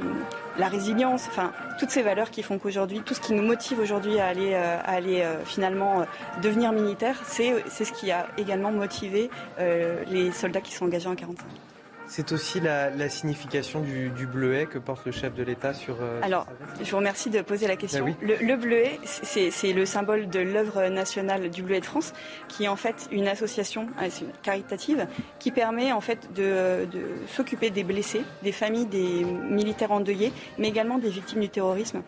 la 0.58 0.68
résilience, 0.68 1.26
enfin 1.28 1.52
toutes 1.78 1.90
ces 1.90 2.02
valeurs 2.02 2.30
qui 2.30 2.42
font 2.42 2.58
qu'aujourd'hui, 2.58 3.00
tout 3.04 3.14
ce 3.14 3.20
qui 3.20 3.32
nous 3.32 3.42
motive 3.42 3.80
aujourd'hui 3.80 4.20
à 4.20 4.26
aller, 4.26 4.54
à 4.54 4.80
aller 4.82 5.26
finalement 5.44 6.06
devenir 6.42 6.72
militaire, 6.72 7.20
c'est 7.24 7.64
ce 7.68 7.92
qui 7.92 8.12
a 8.12 8.26
également 8.38 8.70
motivé 8.70 9.30
les 9.58 10.30
soldats 10.30 10.60
qui 10.60 10.72
sont 10.72 10.84
engagés 10.84 11.08
en 11.08 11.16
45. 11.16 11.46
C'est 12.12 12.30
aussi 12.32 12.60
la, 12.60 13.08
signification 13.08 13.80
du, 13.80 14.26
bleuet 14.26 14.66
que 14.66 14.78
porte 14.78 15.06
le 15.06 15.12
chef 15.12 15.34
de 15.34 15.42
l'État 15.42 15.72
sur. 15.72 15.96
Euh, 16.02 16.20
Alors, 16.22 16.46
je 16.82 16.90
vous 16.90 16.98
remercie 16.98 17.30
de 17.30 17.40
poser 17.40 17.66
la 17.66 17.76
question. 17.76 18.04
Ben 18.04 18.36
le, 18.38 18.56
bleuet, 18.56 19.00
c'est 19.04 19.72
le 19.72 19.86
symbole 19.86 20.28
de 20.28 20.40
l'œuvre 20.40 20.88
nationale 20.88 21.48
du 21.48 21.62
bleuet 21.62 21.80
de 21.80 21.86
France, 21.86 22.12
qui 22.48 22.64
est 22.64 22.68
en 22.68 22.76
fait 22.76 23.08
une 23.12 23.28
association 23.28 23.86
euh, 24.02 24.10
caritative 24.42 25.06
qui 25.38 25.52
permet 25.52 25.90
en 25.92 26.02
fait 26.02 26.30
de, 26.34 26.84
de 26.84 27.00
s'occuper 27.28 27.70
des 27.70 27.82
blessés, 27.82 28.24
des 28.42 28.52
familles 28.52 28.86
des 28.86 29.24
militaires 29.24 29.92
endeuillés, 29.92 30.34
mais 30.58 30.68
également 30.68 30.98
des 30.98 31.08
victimes 31.08 31.40
du 31.40 31.48
terrorisme. 31.48 32.02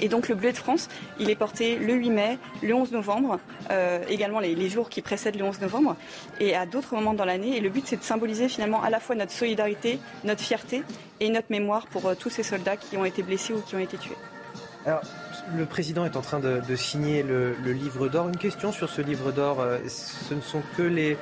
Et 0.00 0.08
donc 0.08 0.28
le 0.28 0.34
bleu 0.34 0.52
de 0.52 0.56
France, 0.56 0.88
il 1.20 1.30
est 1.30 1.34
porté 1.34 1.76
le 1.76 1.94
8 1.94 2.10
mai, 2.10 2.38
le 2.62 2.74
11 2.74 2.92
novembre, 2.92 3.38
euh, 3.70 4.00
également 4.08 4.40
les, 4.40 4.68
jours 4.68 4.88
qui 4.88 5.02
précèdent 5.02 5.36
le 5.36 5.44
11 5.44 5.60
novembre, 5.60 5.96
et 6.40 6.54
à 6.54 6.66
d'autres 6.66 6.94
moments 6.94 7.14
dans 7.14 7.24
l'année. 7.24 7.56
Et 7.56 7.60
le 7.60 7.68
but, 7.68 7.84
c'est 7.86 7.96
de 7.96 8.02
symboliser 8.02 8.48
finalement 8.48 8.82
à 8.82 8.90
la 8.90 9.00
fois 9.00 9.14
notre 9.14 9.32
solidarité, 9.32 9.98
notre 10.24 10.40
fierté 10.40 10.82
et 11.20 11.28
notre 11.28 11.48
mémoire 11.50 11.86
pour 11.86 12.06
euh, 12.06 12.14
tous 12.14 12.30
ces 12.30 12.42
soldats 12.42 12.76
qui 12.76 12.96
ont 12.96 13.04
été 13.04 13.22
blessés 13.22 13.52
ou 13.52 13.60
qui 13.60 13.74
ont 13.76 13.80
été 13.80 13.98
tués. 13.98 14.16
Alors, 14.86 15.02
le 15.56 15.66
président 15.66 16.04
est 16.04 16.16
en 16.16 16.22
train 16.22 16.40
de, 16.40 16.74
signer 16.74 17.22
le, 17.22 17.54
livre 17.64 18.08
d'or. 18.08 18.28
Une 18.28 18.36
question 18.36 18.72
sur 18.72 18.88
ce 18.88 19.02
livre 19.02 19.30
d'or. 19.30 19.60
Euh, 19.60 19.78
ce 19.86 20.34
ne 20.34 20.40
sont 20.40 20.62
que 20.76 20.82
les 20.82 21.16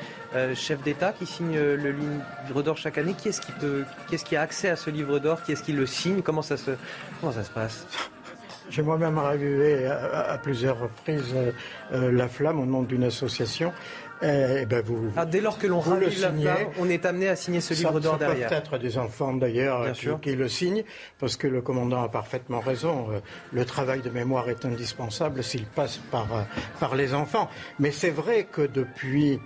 chefs 0.55 0.81
d'État 0.83 1.13
qui 1.13 1.27
signent 1.27 1.59
le 1.59 1.91
livre 1.91 2.63
d'or 2.63 2.79
chaque 2.79 2.97
année. 2.99 3.15
Qui 3.15 3.29
est-ce 3.29 3.41
qui, 3.41 3.53
qui, 4.09 4.15
est 4.15 4.25
qui 4.25 4.37
a 4.37 4.43
accès 4.43 4.71
à 4.71 4.77
ce 4.77 4.89
livre 4.89 5.19
d'or? 5.19 5.43
Qui 5.43 5.53
est-ce 5.53 5.63
qui 5.63 5.73
le 5.73 5.87
signe? 5.87 6.23
Comment 6.23 6.43
ça 6.43 6.57
se 6.57 6.71
passe? 7.53 7.87
J'ai 8.71 8.83
moi-même 8.83 9.19
relevé 9.19 9.87
à, 9.87 10.39
plusieurs 10.39 10.79
reprises 10.79 11.35
euh, 11.35 11.53
euh, 11.93 12.13
la 12.13 12.29
flamme 12.29 12.61
au 12.61 12.67
nom 12.67 12.83
d'une 12.83 13.05
association. 13.05 13.73
Eh, 14.23 14.67
ben 14.67 14.83
vous, 14.85 15.11
ah, 15.17 15.25
dès 15.25 15.41
lors 15.41 15.59
que 15.59 15.67
l'on 15.67 15.81
ravive 15.81 16.21
la 16.21 16.31
flamme, 16.31 16.69
on 16.79 16.91
est 16.91 17.07
amené 17.07 17.29
à 17.29 17.37
signer 17.37 17.63
ce 17.63 17.73
livre 17.73 18.01
d'or 18.01 18.19
derrière. 18.19 18.51
peut 18.51 18.55
être 18.55 18.77
des 18.77 18.99
enfants 18.99 19.33
d'ailleurs 19.33 19.93
qui, 19.93 20.09
qui, 20.21 20.37
le 20.37 20.47
signent, 20.47 20.85
parce 21.19 21.37
que 21.37 21.47
le 21.47 21.63
commandant 21.63 22.03
a 22.03 22.11
parfaitement 22.11 22.61
raison. 22.61 23.07
Euh, 23.11 23.21
le 23.51 23.65
travail 23.65 24.03
de 24.03 24.11
mémoire 24.11 24.51
est 24.51 24.67
indispensable 24.67 25.43
s'il 25.43 25.65
passe 25.65 25.97
par, 26.11 26.27
par 26.79 26.97
les 26.97 27.15
enfants. 27.15 27.49
Mais 27.79 27.93
c'est 27.93 28.11
vrai 28.11 28.45
que 28.45 28.63
depuis 28.63 29.41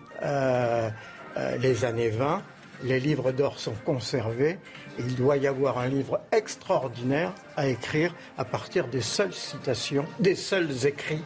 les 1.60 1.84
années 1.84 2.08
20, 2.08 2.42
les 2.82 3.00
livres 3.00 3.32
d'or 3.32 3.58
sont 3.58 3.74
conservés. 3.84 4.58
Il 4.98 5.14
doit 5.14 5.36
y 5.36 5.46
avoir 5.46 5.78
un 5.78 5.88
livre 5.88 6.20
extraordinaire 6.32 7.32
à 7.56 7.68
écrire 7.68 8.14
à 8.38 8.44
partir 8.44 8.88
des 8.88 9.00
seules 9.00 9.34
citations, 9.34 10.06
des 10.20 10.34
seuls 10.34 10.86
écrits 10.86 11.22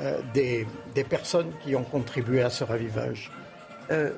euh, 0.00 0.20
des, 0.32 0.66
personnes 1.04 1.50
qui 1.64 1.74
ont 1.74 1.82
contribué 1.82 2.42
à 2.42 2.50
ce 2.50 2.62
ravivage. 2.62 3.32
Euh, 3.90 4.12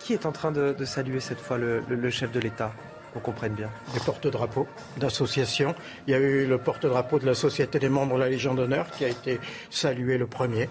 qui 0.00 0.12
est 0.12 0.26
en 0.26 0.32
train 0.32 0.50
de, 0.50 0.84
saluer 0.84 1.20
cette 1.20 1.38
fois 1.38 1.56
le, 1.56 2.10
chef 2.10 2.32
de 2.32 2.40
l'État 2.40 2.72
qu'on 3.12 3.20
comprenne 3.20 3.52
bien? 3.52 3.70
Des 3.94 4.00
porte-drapeaux 4.00 4.66
d'associations. 4.96 5.76
Il 6.08 6.10
y 6.10 6.14
a 6.14 6.18
eu 6.18 6.46
le 6.46 6.58
porte-drapeau 6.58 7.20
de 7.20 7.26
la 7.26 7.34
Société 7.34 7.78
des 7.78 7.88
membres 7.88 8.16
de 8.16 8.20
la 8.20 8.28
Légion 8.28 8.54
d'honneur 8.54 8.90
qui 8.90 9.04
a 9.04 9.08
été 9.08 9.38
salué 9.70 10.18
le 10.18 10.26
premier. 10.26 10.68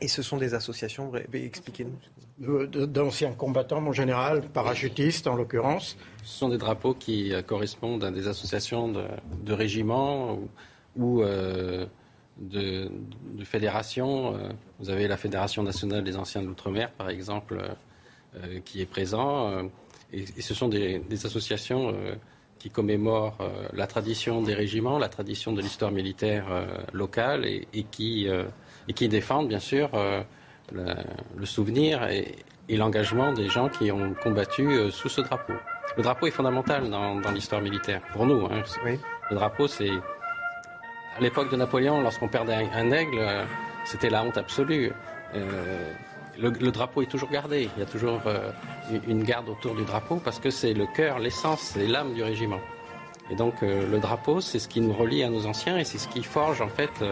Et 0.00 0.06
ce 0.06 0.22
sont 0.22 0.36
des 0.36 0.54
associations, 0.54 1.10
expliquez-nous. 1.32 1.98
D'anciens 2.42 3.34
combattants, 3.34 3.80
mon 3.80 3.92
général, 3.92 4.42
parachutistes 4.42 5.28
en 5.28 5.36
l'occurrence. 5.36 5.96
Ce 6.24 6.38
sont 6.38 6.48
des 6.48 6.58
drapeaux 6.58 6.92
qui 6.92 7.32
euh, 7.32 7.40
correspondent 7.40 8.02
à 8.02 8.10
des 8.10 8.26
associations 8.26 8.88
de, 8.88 9.52
régiments 9.52 10.40
ou, 10.96 11.22
euh, 11.22 11.86
de, 12.38 12.90
fédérations. 13.44 14.34
Euh, 14.34 14.48
vous 14.80 14.90
avez 14.90 15.06
la 15.06 15.16
Fédération 15.16 15.62
nationale 15.62 16.02
des 16.02 16.16
anciens 16.16 16.42
de 16.42 16.48
l'outre-mer, 16.48 16.90
par 16.90 17.10
exemple, 17.10 17.62
qui 18.64 18.80
est 18.80 18.86
présent. 18.86 19.68
Et, 20.12 20.24
ce 20.40 20.52
sont 20.52 20.66
des, 20.66 21.00
associations 21.24 21.94
qui 22.58 22.70
commémorent 22.70 23.38
la 23.72 23.86
tradition 23.86 24.42
des 24.42 24.54
régiments, 24.54 24.98
la 24.98 25.10
tradition 25.10 25.52
de 25.52 25.60
l'histoire 25.60 25.92
militaire 25.92 26.46
locale 26.92 27.44
et 27.44 27.84
qui 27.84 28.28
défendent 29.08 29.48
bien 29.48 29.60
sûr 29.60 29.90
euh, 30.76 30.94
le, 31.36 31.46
souvenir 31.46 32.04
et, 32.08 32.34
l'engagement 32.68 33.32
des 33.32 33.48
gens 33.48 33.68
qui 33.68 33.92
ont 33.92 34.14
combattu 34.22 34.66
euh, 34.66 34.90
sous 34.90 35.10
ce 35.10 35.20
drapeau. 35.20 35.52
Le 35.96 36.02
drapeau 36.02 36.26
est 36.26 36.30
fondamental 36.30 36.88
dans, 36.88 37.20
l'histoire 37.32 37.60
militaire, 37.60 38.00
pour 38.12 38.24
nous. 38.24 38.46
Hein. 38.46 38.62
Le 39.30 39.36
drapeau, 39.36 39.66
c'est... 39.66 39.90
À 39.90 41.20
l'époque 41.20 41.50
de 41.50 41.56
Napoléon, 41.56 42.00
lorsqu'on 42.00 42.28
perdait 42.28 42.54
un, 42.54 42.90
aigle, 42.90 43.18
euh, 43.18 43.44
c'était 43.84 44.08
la 44.08 44.24
honte 44.24 44.38
absolue. 44.38 44.92
le, 46.38 46.70
drapeau 46.70 47.02
est 47.02 47.10
toujours 47.10 47.28
gardé. 47.28 47.68
Il 47.76 47.80
y 47.80 47.82
a 47.82 47.86
toujours 47.86 48.22
une 49.06 49.22
garde 49.22 49.50
autour 49.50 49.74
du 49.74 49.84
drapeau 49.84 50.16
parce 50.16 50.38
que 50.38 50.48
c'est 50.48 50.72
le 50.72 50.86
cœur, 50.86 51.18
l'essence, 51.18 51.60
c'est 51.60 51.86
l'âme 51.86 52.14
du 52.14 52.22
régiment. 52.22 52.60
Et 53.30 53.36
donc 53.36 53.60
le 53.60 53.98
drapeau, 53.98 54.40
c'est 54.40 54.58
ce 54.58 54.68
qui 54.68 54.80
nous 54.80 54.94
relie 54.94 55.22
à 55.22 55.28
nos 55.28 55.46
anciens 55.46 55.76
et 55.76 55.84
c'est 55.84 55.98
ce 55.98 56.08
qui 56.08 56.22
forge 56.22 56.62
en 56.62 56.68
fait 56.68 57.02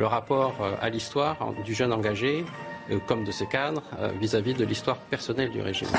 le 0.00 0.06
rapport 0.06 0.54
euh, 0.60 0.74
à 0.80 0.88
l'histoire 0.88 1.52
du 1.64 1.74
jeune 1.74 1.92
engagé, 1.92 2.44
euh, 2.44 2.44
comme 3.06 3.24
de 3.24 3.30
ses 3.30 3.46
cadres, 3.46 3.82
euh, 3.98 4.10
vis-à-vis 4.20 4.54
de 4.54 4.64
l'histoire 4.64 4.96
personnelle 4.96 5.50
du 5.50 5.60
régiment. 5.60 5.98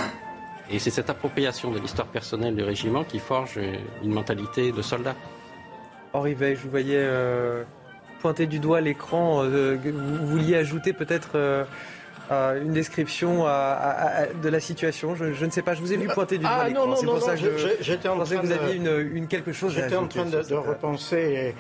Et 0.69 0.79
c'est 0.79 0.89
cette 0.89 1.09
appropriation 1.09 1.71
de 1.71 1.79
l'histoire 1.79 2.07
personnelle 2.07 2.55
du 2.55 2.63
régiment 2.63 3.03
qui 3.03 3.19
forge 3.19 3.59
une 4.03 4.11
mentalité 4.11 4.71
de 4.71 4.81
soldat. 4.81 5.15
Henri 6.13 6.33
Veil, 6.33 6.55
je 6.55 6.61
vous 6.61 6.69
voyais 6.69 7.05
pointer 8.21 8.45
du 8.45 8.59
doigt 8.59 8.79
l'écran. 8.79 9.43
vous 9.43 10.27
vouliez 10.27 10.55
ajouter 10.55 10.93
peut-être 10.93 11.65
une 12.31 12.71
description 12.71 13.43
de 13.43 14.49
la 14.49 14.59
situation 14.61 15.15
je, 15.15 15.45
ne 15.45 15.49
sais 15.49 15.61
pas, 15.61 15.73
je 15.73 15.81
vous 15.81 15.91
ai 15.91 15.97
vu 15.97 16.07
pointer 16.07 16.37
du 16.37 16.43
doigt 16.43 16.59
ah, 16.61 16.67
l'écran. 16.67 16.95
C'est 16.95 17.05
pour 17.05 17.21
ça 17.21 17.35
que 17.35 17.57
j'étais 17.81 18.07
en 18.07 18.23
train 18.23 18.37
que 18.37 18.45
vous 18.45 18.51
aviez 18.51 18.75
une, 18.75 19.27
quelque 19.27 19.51
chose 19.51 19.73
J'étais 19.73 19.95
en 19.95 20.07
train 20.07 20.25
de, 20.25 20.53
repenser 20.53 21.17
et, 21.17 21.55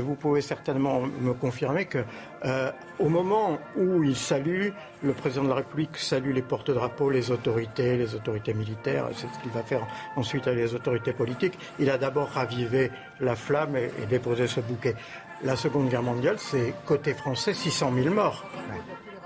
vous 0.00 0.14
pouvez 0.14 0.40
certainement 0.40 1.00
me 1.00 1.32
confirmer 1.32 1.86
que 1.86 1.98
euh, 2.44 2.70
au 2.98 3.08
moment 3.08 3.58
où 3.76 4.02
il 4.04 4.16
salue, 4.16 4.68
le 5.02 5.12
président 5.12 5.44
de 5.44 5.48
la 5.48 5.56
République 5.56 5.96
salue 5.96 6.32
les 6.32 6.42
porte-drapeaux, 6.42 7.10
les 7.10 7.30
autorités, 7.30 7.96
les 7.96 8.14
autorités 8.14 8.54
militaires, 8.54 9.08
c'est 9.14 9.26
ce 9.32 9.38
qu'il 9.42 9.50
va 9.50 9.62
faire 9.62 9.86
ensuite 10.16 10.46
avec 10.46 10.58
les 10.60 10.74
autorités 10.74 11.12
politiques. 11.12 11.58
Il 11.78 11.90
a 11.90 11.98
d'abord 11.98 12.28
ravivé 12.28 12.90
la 13.20 13.34
flamme 13.34 13.76
et, 13.76 13.90
déposé 14.08 14.46
ce 14.46 14.60
bouquet. 14.60 14.94
La 15.42 15.56
Seconde 15.56 15.88
Guerre 15.88 16.02
mondiale, 16.02 16.36
c'est 16.38 16.74
côté 16.84 17.12
français 17.12 17.52
600 17.52 17.92
000 17.94 18.14
morts, 18.14 18.44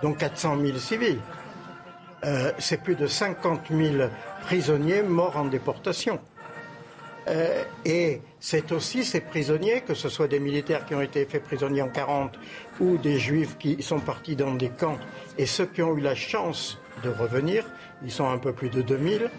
donc 0.03 0.18
400 0.18 0.59
000 0.61 0.78
civils. 0.78 1.20
Euh, 2.24 2.53
c'est 2.59 2.82
plus 2.82 2.96
de 2.96 3.07
50 3.07 3.68
000 3.70 4.09
prisonniers 4.42 5.03
morts 5.03 5.36
en 5.36 5.44
déportation. 5.44 6.20
Euh, 7.29 7.64
et 7.85 8.21
c'est 8.39 8.73
aussi 8.73 9.05
ces 9.05 9.21
prisonniers, 9.21 9.83
que 9.83 9.95
ce 9.95 10.09
soit 10.09 10.29
des 10.29 10.41
militaires 10.41 10.87
qui 10.87 10.95
ont 10.95 11.03
été 11.03 11.25
faits 11.27 11.43
prisonniers 11.45 11.83
en 11.83 11.89
40 11.89 12.39
ou 12.81 12.97
des 12.97 13.18
juifs 13.18 13.57
qui 13.59 13.83
sont 13.83 14.01
partis 14.01 14.37
dans 14.37 14.55
des 14.55 14.71
camps, 14.71 14.99
et 15.39 15.47
ceux 15.47 15.66
qui 15.66 15.83
ont 15.83 15.97
eu 15.97 16.01
la 16.01 16.14
chance 16.14 16.79
de 17.05 17.11
revenir, 17.11 17.64
ils 18.03 18.11
sont 18.11 18.29
un 18.29 18.39
peu 18.39 18.53
plus 18.53 18.71
de 18.71 18.83
2000, 18.83 19.31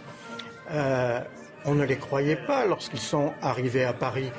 euh, 0.72 1.20
on 1.66 1.76
ne 1.76 1.84
les 1.84 1.98
croyait 1.98 2.40
pas 2.48 2.66
lorsqu'ils 2.66 3.00
sont 3.00 3.34
arrivés 3.42 3.84
à 3.84 3.94
Paris. 3.94 4.32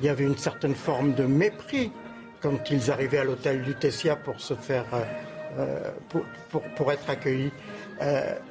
Il 0.00 0.06
y 0.06 0.08
avait 0.08 0.24
une 0.24 0.36
certaine 0.36 0.74
forme 0.74 1.14
de 1.14 1.24
mépris 1.24 1.92
quand 2.40 2.70
ils 2.70 2.90
arrivaient 2.90 3.18
à 3.18 3.24
l'hôtel 3.24 3.62
Lutetia 3.62 4.16
pour 4.16 4.40
se 4.40 4.54
faire, 4.54 4.84
euh, 5.58 5.90
pour, 6.08 6.62
pour, 6.76 6.92
être 6.92 7.08
accueillis. 7.08 7.52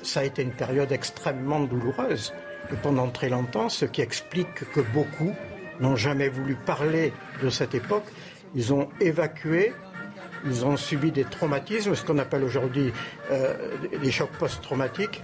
ça 0.01 0.21
a 0.21 0.23
été 0.23 0.41
une 0.41 0.53
période 0.53 0.91
extrêmement 0.91 1.59
douloureuse 1.59 2.33
pendant 2.81 3.09
très 3.09 3.29
longtemps, 3.29 3.69
ce 3.69 3.85
qui 3.85 4.01
explique 4.01 4.69
que 4.71 4.81
beaucoup 4.81 5.33
n'ont 5.79 5.95
jamais 5.95 6.29
voulu 6.29 6.55
parler 6.55 7.13
de 7.41 7.49
cette 7.49 7.75
époque. 7.75 8.05
Ils 8.55 8.73
ont 8.73 8.89
évacué, 8.99 9.73
ils 10.45 10.65
ont 10.65 10.77
subi 10.77 11.11
des 11.11 11.23
traumatismes, 11.23 11.95
ce 11.95 12.03
qu'on 12.03 12.19
appelle 12.19 12.43
aujourd'hui 12.43 12.93
euh, 13.31 13.55
des 14.01 14.11
chocs 14.11 14.31
post-traumatiques. 14.37 15.21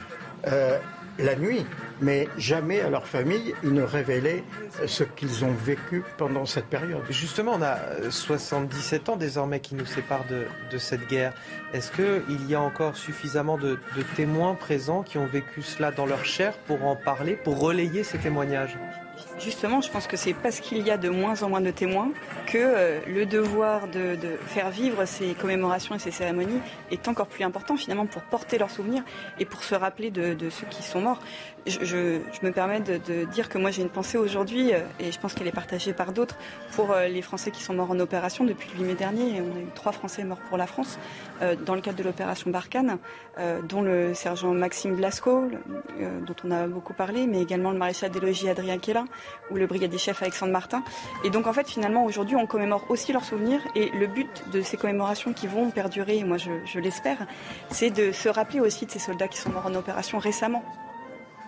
Euh, 0.48 0.80
la 1.20 1.36
nuit, 1.36 1.65
mais 2.01 2.28
jamais 2.38 2.82
à 2.82 2.89
leur 2.89 3.05
famille 3.05 3.53
ils 3.63 3.74
ne 3.74 3.82
révélaient 3.82 4.43
ce 4.86 5.03
qu'ils 5.03 5.45
ont 5.45 5.53
vécu 5.53 6.03
pendant 6.17 6.45
cette 6.45 6.65
période. 6.65 7.03
Justement, 7.09 7.53
on 7.55 7.61
a 7.61 7.78
77 8.09 9.09
ans 9.09 9.15
désormais 9.15 9.59
qui 9.59 9.76
nous 9.76 9.86
séparent 9.86 10.26
de, 10.28 10.78
cette 10.78 11.07
guerre. 11.07 11.34
Est-ce 11.74 11.91
qu'il 11.91 12.49
y 12.49 12.55
a 12.55 12.61
encore 12.61 12.95
suffisamment 12.95 13.57
de, 13.57 13.78
témoins 14.15 14.55
présents 14.55 15.03
qui 15.03 15.17
ont 15.17 15.28
vécu 15.28 15.61
cela 15.61 15.91
dans 15.91 16.05
leur 16.05 16.26
chair 16.26 16.57
pour 16.67 16.86
en 16.86 16.95
parler, 16.95 17.36
pour 17.36 17.59
relayer 17.59 18.03
ces 18.03 18.17
témoignages? 18.17 18.78
Justement, 19.40 19.80
je 19.80 19.90
pense 19.90 20.06
que 20.06 20.18
c'est 20.18 20.34
parce 20.34 20.60
qu'il 20.60 20.86
y 20.86 20.92
a 20.92 20.98
de 20.98 21.08
moins 21.08 21.44
en 21.44 21.50
moins 21.50 21.62
de 21.62 21.72
témoins 21.72 22.12
que 22.46 22.58
euh, 22.58 23.00
le 23.08 23.26
devoir 23.26 23.88
de, 23.88 24.18
faire 24.48 24.70
vivre 24.70 25.06
ces 25.06 25.34
commémorations 25.34 25.96
et 25.96 26.00
ces 26.00 26.12
cérémonies 26.12 26.60
est 26.92 27.08
encore 27.08 27.28
plus 27.28 27.46
important 27.46 27.78
finalement 27.78 28.06
pour 28.06 28.22
porter 28.24 28.58
leurs 28.58 28.70
souvenirs 28.70 29.04
et 29.40 29.46
pour 29.46 29.64
se 29.64 29.76
rappeler 29.76 30.12
de, 30.12 30.50
ceux 30.50 30.68
qui 30.70 30.84
sont 30.84 31.00
morts. 31.02 31.20
Je, 31.70 32.20
me 32.43 32.51
permets 32.51 32.80
de, 32.80 33.26
dire 33.26 33.49
que 33.49 33.57
moi 33.57 33.72
j'ai 33.72 33.82
une 33.82 33.89
pensée 33.89 34.17
aujourd'hui 34.17 34.74
euh, 34.74 34.80
et 34.99 35.11
je 35.11 35.20
pense 35.20 35.34
qu'elle 35.34 35.47
est 35.47 35.51
partagée 35.51 35.93
par 35.93 36.11
d'autres 36.11 36.38
pour 36.72 36.91
euh, 36.91 37.07
les 37.07 37.22
Français 37.22 37.51
qui 37.51 37.61
sont 37.61 37.74
morts 37.74 37.91
en 37.91 37.99
opération 37.99 38.43
depuis 38.43 38.70
le 38.74 38.80
8 38.80 38.84
mai 38.86 38.95
dernier. 38.95 39.41
On 39.41 39.57
a 39.57 39.61
eu 39.61 39.67
trois 39.76 39.91
Français 39.91 40.24
morts 40.24 40.39
pour 40.49 40.57
la 40.57 40.67
France 40.67 40.97
dans 41.65 41.76
le 41.76 41.82
cadre 41.82 41.97
de 41.97 42.03
l'opération 42.03 42.51
Barkhane, 42.51 42.97
dont 43.70 43.82
le 43.82 44.13
sergent 44.13 44.53
Maxime 44.53 44.95
Blasco, 44.95 45.43
dont 46.26 46.36
on 46.43 46.51
a 46.51 46.67
beaucoup 46.67 46.93
parlé, 46.93 47.28
mais 47.28 47.41
également 47.41 47.72
le 47.72 47.78
maréchal 47.78 48.11
des 48.11 48.20
logis 48.20 48.49
Adrien 48.49 48.78
Kellin, 48.78 49.05
ou 49.49 49.55
le 49.55 49.65
brigadier 49.65 49.97
chef 49.97 50.22
Alexandre 50.22 50.51
Martin. 50.51 50.84
Et 51.24 51.30
donc 51.30 51.47
en 51.47 51.53
fait 51.53 51.70
finalement 51.70 52.03
aujourd'hui 52.03 52.36
on 52.36 52.45
commémore 52.45 52.86
aussi 52.89 53.13
leurs 53.13 53.24
souvenirs 53.24 53.61
et 53.76 53.89
le 53.91 54.07
but 54.07 54.43
de 54.51 54.61
ces 54.61 54.76
commémorations 54.76 55.32
qui 55.32 55.47
vont 55.47 55.70
perdurer, 55.72 56.24
moi 56.24 56.38
je 56.38 56.80
l'espère, 56.80 57.26
c'est 57.70 57.89
de 57.89 58.11
se 58.11 58.28
rappeler 58.28 58.59
aussi 58.59 58.86
de 58.86 58.91
ces 58.91 58.99
soldats 58.99 59.28
qui 59.28 59.38
sont 59.38 59.49
morts 59.49 59.67
en 59.67 59.76
opération 59.76 60.20
récemment 60.20 60.63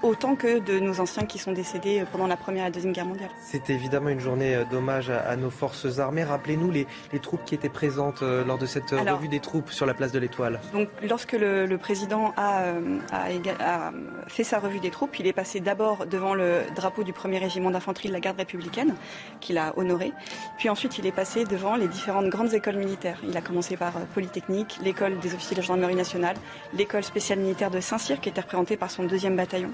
autant 0.04 0.36
que 0.36 0.60
de 0.60 0.80
nos 0.80 0.99
anciens 0.99 1.26
qui 1.26 1.38
sont 1.38 1.52
décédés 1.52 2.04
pendant 2.12 2.28
la 2.28 2.38
Première 2.38 2.64
et 2.64 2.68
la 2.68 2.72
Deuxième 2.72 2.93
Guerre 2.93 3.06
mondiale. 3.06 3.30
C'est 3.41 3.70
évidemment 3.70 4.10
une 4.10 4.20
journée 4.20 4.56
euh, 4.56 4.64
d'hommage 4.66 5.10
à, 5.10 5.36
nos 5.36 5.49
forces 5.49 5.99
armées. 5.99 6.24
Rappelez-nous 6.24 6.72
les, 6.72 6.88
troupes 7.22 7.43
qui 7.45 7.56
étaient 7.56 7.70
présentes 7.70 8.24
euh, 8.24 8.43
lors 8.43 8.58
de 8.58 8.66
cette 8.66 8.93
euh, 8.93 9.02
revue 9.02 9.28
des 9.28 9.39
troupes 9.39 9.72
sur 9.72 9.86
la 9.86 9.93
place 9.93 10.12
de 10.12 10.20
l'Étoile. 10.20 10.60
Donc, 10.74 10.89
lorsque 11.08 11.34
le, 11.34 11.76
président 11.78 12.34
a, 12.38 12.74
a, 13.12 13.91
fait 14.28 14.43
sa 14.43 14.60
revue 14.60 14.80
des 14.80 14.89
troupes, 14.89 15.20
il 15.20 15.28
est 15.28 15.34
passé 15.34 15.60
d'abord 15.60 16.06
devant 16.06 16.34
le 16.34 16.62
drapeau 16.76 17.04
du 17.04 17.14
premier 17.14 17.38
régiment 17.38 17.72
d'infanterie 17.72 18.08
de 18.08 18.14
la 18.14 18.20
garde 18.20 18.38
républicaine, 18.38 18.95
qu'il 19.39 19.58
a 19.58 19.74
honoré. 19.78 20.14
Puis 20.58 20.70
ensuite, 20.70 20.97
il 20.97 21.06
est 21.06 21.12
passé 21.12 21.45
devant 21.45 21.76
les 21.76 21.88
différentes 21.88 22.30
grandes 22.30 22.54
écoles 22.54 22.78
militaires. 22.78 23.20
Il 23.28 23.36
a 23.38 23.41
commencé 23.41 23.78
par 23.78 23.93
Polytechnique, 24.14 24.80
l'école 24.84 25.20
des 25.20 25.34
officiers 25.34 25.56
de 25.56 25.62
la 25.62 25.68
gendarmerie 25.68 25.95
nationale, 25.95 26.36
l'école 26.74 27.04
spéciale 27.04 27.39
militaire 27.39 27.72
de 27.72 27.80
Saint-Cyr, 27.80 28.20
qui 28.20 28.30
était 28.30 28.41
représentée 28.41 28.78
par 28.78 28.91
son 28.91 29.04
deuxième 29.04 29.36
bataillon. 29.36 29.72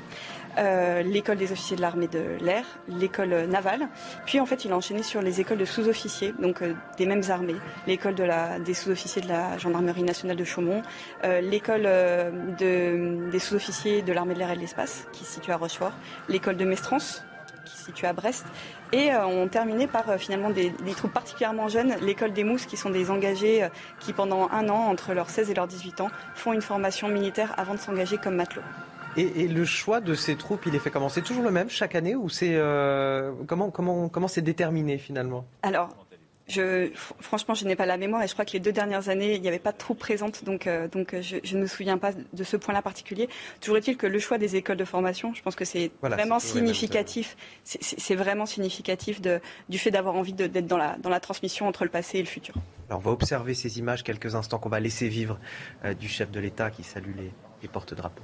Euh, 0.58 1.04
l'école 1.04 1.38
des 1.38 1.52
officiers 1.52 1.78
de 1.78 1.82
l'armée 1.82 2.08
de 2.08 2.38
l'air, 2.40 2.66
l'école 2.88 3.46
navale. 3.48 3.88
Puis 4.26 4.40
en 4.40 4.46
fait, 4.46 4.66
il 4.66 4.72
a 4.72 4.78
enchaîné 4.78 5.04
sur 5.04 5.22
les 5.22 5.40
écoles 5.40 5.60
de 5.60 5.66
sous-officiers, 5.66 6.34
donc 6.40 6.62
euh, 6.62 6.74
des 6.98 7.06
mêmes 7.06 7.24
armées, 7.30 7.58
l'école 7.86 8.16
des 8.16 8.74
sous-officiers 8.74 9.22
de 9.22 9.28
la 9.28 9.58
gendarmerie 9.58 10.04
nationale 10.04 10.36
de 10.36 10.44
Chaumont, 10.44 10.82
euh, 11.24 11.42
l'école 11.42 11.84
de, 11.84 13.30
des 13.30 13.40
sous-officiers 13.40 14.02
de 14.02 14.14
l'armée 14.14 14.34
de 14.34 14.40
l'air 14.40 14.52
et 14.52 14.56
de 14.56 14.62
l'espace, 14.62 15.08
qui 15.12 15.26
se 15.26 15.34
situe 15.34 15.52
à 15.52 15.58
Rochefort, 15.58 15.94
l'école 16.28 16.58
de 16.58 16.66
Mestrance, 16.66 17.24
qui 17.66 17.78
se 17.78 17.86
situe 17.86 18.08
à 18.08 18.14
Brest. 18.14 18.46
Et 18.94 19.12
on 19.14 19.48
terminait 19.48 19.88
par 19.88 20.18
finalement 20.18 20.50
des, 20.50 20.70
des, 20.70 20.94
troupes 20.94 21.12
particulièrement 21.12 21.68
jeunes, 21.68 21.94
l'école 22.02 22.34
des 22.34 22.46
mousses, 22.46 22.66
qui 22.66 22.78
sont 22.78 22.90
des 22.90 23.12
engagés 23.12 23.68
qui 24.00 24.14
pendant 24.14 24.50
un 24.50 24.70
an, 24.70 24.88
entre 24.88 25.14
leurs 25.14 25.30
16 25.30 25.52
et 25.52 25.54
leurs 25.54 25.68
18 25.68 26.02
ans, 26.02 26.10
font 26.34 26.54
une 26.54 26.62
formation 26.62 27.10
militaire 27.10 27.54
avant 27.58 27.74
de 27.74 27.80
s'engager 27.80 28.18
comme 28.18 28.36
matelots. 28.36 28.64
Et, 29.18 29.48
le 29.48 29.66
choix 29.66 30.00
de 30.00 30.14
ces 30.14 30.36
troupes, 30.36 30.66
il 30.68 30.76
est 30.76 30.80
fait 30.80 30.92
comment? 30.92 31.10
C'est 31.10 31.24
toujours 31.24 31.44
le 31.44 31.52
même 31.52 31.70
chaque 31.70 31.96
année 31.96 32.16
ou 32.16 32.30
c'est 32.30 32.54
euh, 32.54 33.32
comment 33.48 33.72
comment 33.72 34.10
comment 34.10 34.28
c'est 34.28 34.42
déterminé 34.42 34.98
finalement? 34.98 35.46
Alors. 35.64 35.90
Je, 36.50 36.92
franchement, 37.20 37.56
je 37.56 37.66
n'ai 37.66 37.76
pas 37.76 37.86
la 37.86 37.98
mémoire 37.98 38.24
et 38.24 38.28
je 38.30 38.32
crois 38.32 38.46
que 38.46 38.54
les 38.54 38.62
deux 38.62 38.72
dernières 38.72 39.10
années, 39.10 39.36
il 39.36 39.42
n'y 39.42 39.50
avait 39.50 39.60
pas 39.60 39.74
de 39.74 39.78
troupes 39.78 40.00
présentes, 40.00 40.46
donc, 40.46 40.66
euh, 40.66 40.88
donc 40.88 41.14
je, 41.20 41.56
ne 41.58 41.62
me 41.62 41.68
souviens 41.68 41.98
pas 41.98 42.12
de 42.14 42.44
ce 42.46 42.56
point-là 42.56 42.82
particulier. 42.82 43.28
Toujours 43.60 43.76
est-il 43.76 43.98
que 43.98 44.08
le 44.08 44.18
choix 44.18 44.38
des 44.38 44.56
écoles 44.56 44.78
de 44.78 44.86
formation, 44.86 45.34
je 45.34 45.42
pense 45.42 45.58
que 45.58 45.66
c'est 45.66 45.92
vraiment 46.02 46.40
significatif. 46.40 47.36
C'est 47.66 48.16
vraiment 48.16 48.46
significatif 48.46 49.20
de, 49.20 49.42
du 49.68 49.78
fait 49.78 49.92
d'avoir 49.92 50.16
envie 50.16 50.32
d'être 50.32 50.68
dans 50.68 50.78
la, 50.78 50.96
dans 51.00 51.10
la 51.10 51.20
transmission 51.20 51.68
entre 51.68 51.84
le 51.84 51.90
passé 51.90 52.20
et 52.20 52.22
le 52.22 52.30
futur. 52.30 52.56
Alors, 52.88 53.02
on 53.02 53.04
va 53.04 53.12
observer 53.12 53.54
ces 53.54 53.78
images 53.78 54.06
quelques 54.06 54.36
instants 54.36 54.58
qu'on 54.58 54.70
va 54.70 54.80
laisser 54.80 55.10
vivre 55.10 55.42
euh, 55.84 55.94
du 55.94 56.08
chef 56.08 56.32
de 56.32 56.40
l'État 56.40 56.70
qui 56.70 56.84
salue 56.84 57.12
les, 57.18 57.34
les 57.62 57.68
porte-drapeaux. 57.68 58.24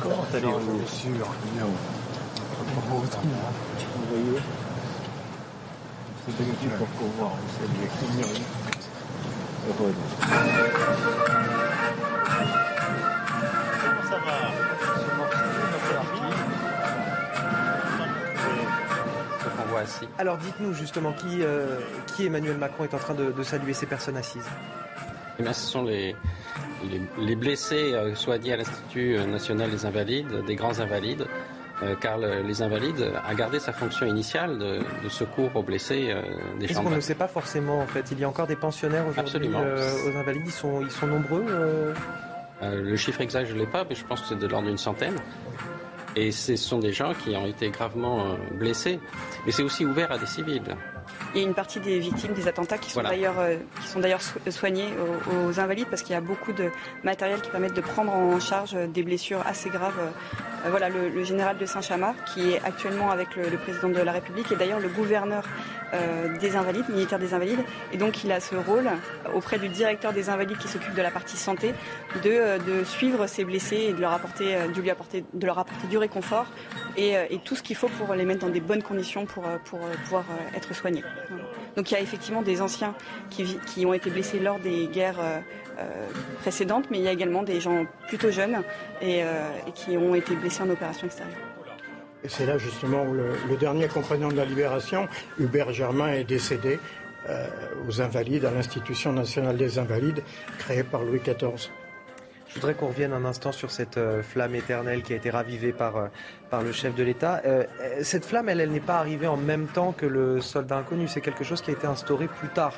Comment 0.00 0.24
allez-vous 0.32 0.86
sûr, 0.86 1.26
bien. 1.52 1.66
Vous 2.84 4.06
voyez 4.10 4.40
C'est 6.24 6.36
bénéfique 6.38 6.76
pour 6.78 6.86
pouvoir, 6.86 7.30
vous 7.30 7.52
savez, 7.58 7.88
Heureux. 9.68 9.94
Alors 20.18 20.36
dites-nous 20.38 20.74
justement 20.74 21.12
qui, 21.12 21.42
euh, 21.42 21.78
qui 22.06 22.26
Emmanuel 22.26 22.56
Macron 22.56 22.84
est 22.84 22.94
en 22.94 22.98
train 22.98 23.14
de, 23.14 23.42
saluer 23.42 23.72
ces 23.72 23.86
personnes 23.86 24.16
assises? 24.16 24.48
Eh 25.38 25.42
bien, 25.42 25.52
ce 25.52 25.66
sont 25.66 25.84
les, 25.84 26.16
les, 27.18 27.36
blessés 27.36 27.92
euh, 27.94 28.14
soignés 28.14 28.54
à 28.54 28.56
l'Institut 28.56 29.16
national 29.26 29.70
des 29.70 29.86
invalides, 29.86 30.44
des 30.46 30.56
grands 30.56 30.80
invalides, 30.80 31.26
euh, 31.82 31.94
car 32.00 32.18
les 32.18 32.62
invalides 32.62 33.12
a 33.24 33.34
gardé 33.34 33.60
sa 33.60 33.72
fonction 33.72 34.06
initiale 34.06 34.58
de, 34.58 35.08
secours 35.08 35.54
aux 35.54 35.62
blessés 35.62 36.12
des 36.58 36.66
Est-ce 36.66 36.80
qu'on 36.80 36.90
ne 36.90 37.00
sait 37.00 37.14
pas 37.14 37.28
forcément 37.28 37.78
en 37.78 37.86
fait? 37.86 38.10
Il 38.10 38.18
y 38.18 38.24
a 38.24 38.28
encore 38.28 38.48
des 38.48 38.56
pensionnaires 38.56 39.06
aujourd'hui 39.06 39.48
aux 39.48 40.16
invalides, 40.16 40.42
ils 40.46 40.52
sont, 40.52 40.82
ils 40.82 40.90
sont 40.90 41.06
nombreux 41.06 41.44
Le 42.62 42.96
chiffre 42.96 43.20
exact, 43.20 43.46
je 43.46 43.54
ne 43.54 43.60
l'ai 43.60 43.66
pas, 43.66 43.84
mais 43.88 43.94
je 43.94 44.04
pense 44.04 44.22
que 44.22 44.26
c'est 44.28 44.38
de 44.38 44.46
l'ordre 44.46 44.66
d'une 44.66 44.78
centaine. 44.78 45.16
Et 46.18 46.32
ce 46.32 46.56
sont 46.56 46.80
des 46.80 46.92
gens 46.92 47.14
qui 47.14 47.36
ont 47.36 47.46
été 47.46 47.70
gravement 47.70 48.26
euh, 48.26 48.36
blessés. 48.58 48.98
Mais 49.46 49.52
c'est 49.52 49.62
aussi 49.62 49.86
ouvert 49.86 50.10
à 50.10 50.18
des 50.18 50.26
civils. 50.26 50.76
Il 51.34 51.42
y 51.42 51.44
a 51.44 51.46
une 51.46 51.54
partie 51.54 51.78
des 51.78 51.98
victimes 51.98 52.32
des 52.32 52.48
attentats 52.48 52.78
qui 52.78 52.90
sont 52.90 53.02
d'ailleurs 53.02 53.38
euh, 53.38 53.56
qui 53.82 53.88
sont 53.88 54.00
d'ailleurs 54.00 54.22
soignées 54.48 54.88
aux, 55.30 55.60
invalides 55.60 55.88
parce 55.90 56.02
qu'il 56.02 56.12
y 56.12 56.16
a 56.16 56.22
beaucoup 56.22 56.52
de 56.52 56.70
matériel 57.04 57.40
qui 57.42 57.50
permettent 57.50 57.74
de 57.74 57.82
prendre 57.82 58.12
en 58.12 58.40
charge 58.40 58.74
des 58.74 59.02
blessures 59.02 59.42
assez 59.46 59.68
graves. 59.68 59.98
Euh, 59.98 60.70
voilà 60.70 60.88
le, 60.88 61.22
général 61.24 61.58
de 61.58 61.66
Saint-Chamard 61.66 62.14
qui 62.32 62.52
est 62.52 62.62
actuellement 62.64 63.10
avec 63.10 63.36
le, 63.36 63.56
président 63.58 63.88
de 63.88 64.00
la 64.00 64.12
République 64.12 64.50
et 64.50 64.56
d'ailleurs 64.56 64.80
le 64.80 64.88
gouverneur 64.88 65.44
des 66.40 66.56
invalides, 66.56 66.86
militaire 66.90 67.18
des 67.18 67.32
invalides. 67.32 67.60
Et 67.92 67.96
donc 67.96 68.24
il 68.24 68.32
a 68.32 68.40
ce 68.40 68.56
rôle 68.56 68.90
auprès 69.34 69.58
du 69.58 69.68
directeur 69.68 70.12
des 70.12 70.28
invalides 70.28 70.58
qui 70.58 70.68
s'occupe 70.68 70.94
de 70.94 71.00
la 71.00 71.10
partie 71.10 71.36
santé 71.38 71.72
de, 72.24 72.58
de 72.58 72.84
suivre 72.84 73.26
ces 73.26 73.44
blessés 73.44 73.86
et 73.88 73.92
de 73.94 74.00
leur 74.00 74.12
apporter, 74.12 74.56
de 74.74 74.80
lui 74.80 74.90
apporter, 74.90 75.24
de 75.32 75.46
leur 75.46 75.58
apporter 75.58 75.86
du 75.86 75.96
réconfort 75.96 76.46
et, 76.96 77.14
et 77.30 77.38
tout 77.42 77.56
ce 77.56 77.62
qu'il 77.62 77.76
faut 77.76 77.88
pour 77.88 78.14
les 78.14 78.24
mettre 78.24 78.40
dans 78.40 78.52
des 78.52 78.60
bonnes 78.60 78.82
conditions 78.82 79.24
pour, 79.24 79.44
pour 79.64 79.78
pouvoir 80.04 80.24
être 80.54 80.74
soignés. 80.74 81.04
Donc 81.76 81.90
il 81.90 81.94
y 81.94 81.96
a 81.96 82.00
effectivement 82.00 82.42
des 82.42 82.60
anciens 82.60 82.94
qui, 83.30 83.86
ont 83.86 83.92
été 83.92 84.10
blessés 84.10 84.38
lors 84.38 84.58
des 84.58 84.86
guerres 84.86 85.20
euh, 85.20 85.38
euh, 85.78 86.08
précédentes, 86.40 86.86
mais 86.90 86.98
il 86.98 87.04
y 87.04 87.08
a 87.08 87.12
également 87.12 87.42
des 87.42 87.60
gens 87.60 87.86
plutôt 88.08 88.30
jeunes 88.30 88.62
et, 89.00 89.22
euh, 89.22 89.48
qui 89.74 89.96
ont 89.96 90.14
été 90.14 90.34
blessés 90.34 90.62
en 90.62 90.70
opération 90.70 91.06
extérieure. 91.06 91.36
Et 92.24 92.28
c'est 92.28 92.46
là 92.46 92.58
justement 92.58 93.04
où 93.04 93.14
le, 93.14 93.56
dernier 93.56 93.86
compagnon 93.86 94.28
de 94.28 94.36
la 94.36 94.44
libération, 94.44 95.06
Hubert 95.38 95.72
Germain, 95.72 96.08
est 96.08 96.24
décédé 96.24 96.80
aux 97.86 98.00
Invalides, 98.00 98.46
à 98.46 98.50
l'Institution 98.50 99.12
nationale 99.12 99.58
des 99.58 99.78
Invalides, 99.78 100.22
créée 100.58 100.82
par 100.82 101.02
Louis 101.02 101.20
XIV. 101.20 101.70
Je 102.48 102.54
voudrais 102.54 102.74
qu'on 102.74 102.88
revienne 102.88 103.12
un 103.12 103.26
instant 103.26 103.52
sur 103.52 103.70
cette 103.70 103.98
euh, 103.98 104.22
flamme 104.22 104.54
éternelle 104.54 105.02
qui 105.02 105.12
a 105.12 105.16
été 105.16 105.28
ravivée 105.28 105.72
par, 105.72 105.96
euh, 105.96 106.06
par 106.50 106.62
le 106.62 106.72
chef 106.72 106.94
de 106.94 107.02
l'État. 107.02 107.42
Euh, 107.44 107.64
cette 108.02 108.24
flamme, 108.24 108.48
elle, 108.48 108.60
elle 108.60 108.70
n'est 108.70 108.80
pas 108.80 108.98
arrivée 108.98 109.26
en 109.26 109.36
même 109.36 109.66
temps 109.66 109.92
que 109.92 110.06
le 110.06 110.40
soldat 110.40 110.78
inconnu. 110.78 111.08
C'est 111.08 111.20
quelque 111.20 111.44
chose 111.44 111.60
qui 111.60 111.70
a 111.70 111.74
été 111.74 111.86
instauré 111.86 112.26
plus 112.26 112.48
tard. 112.48 112.74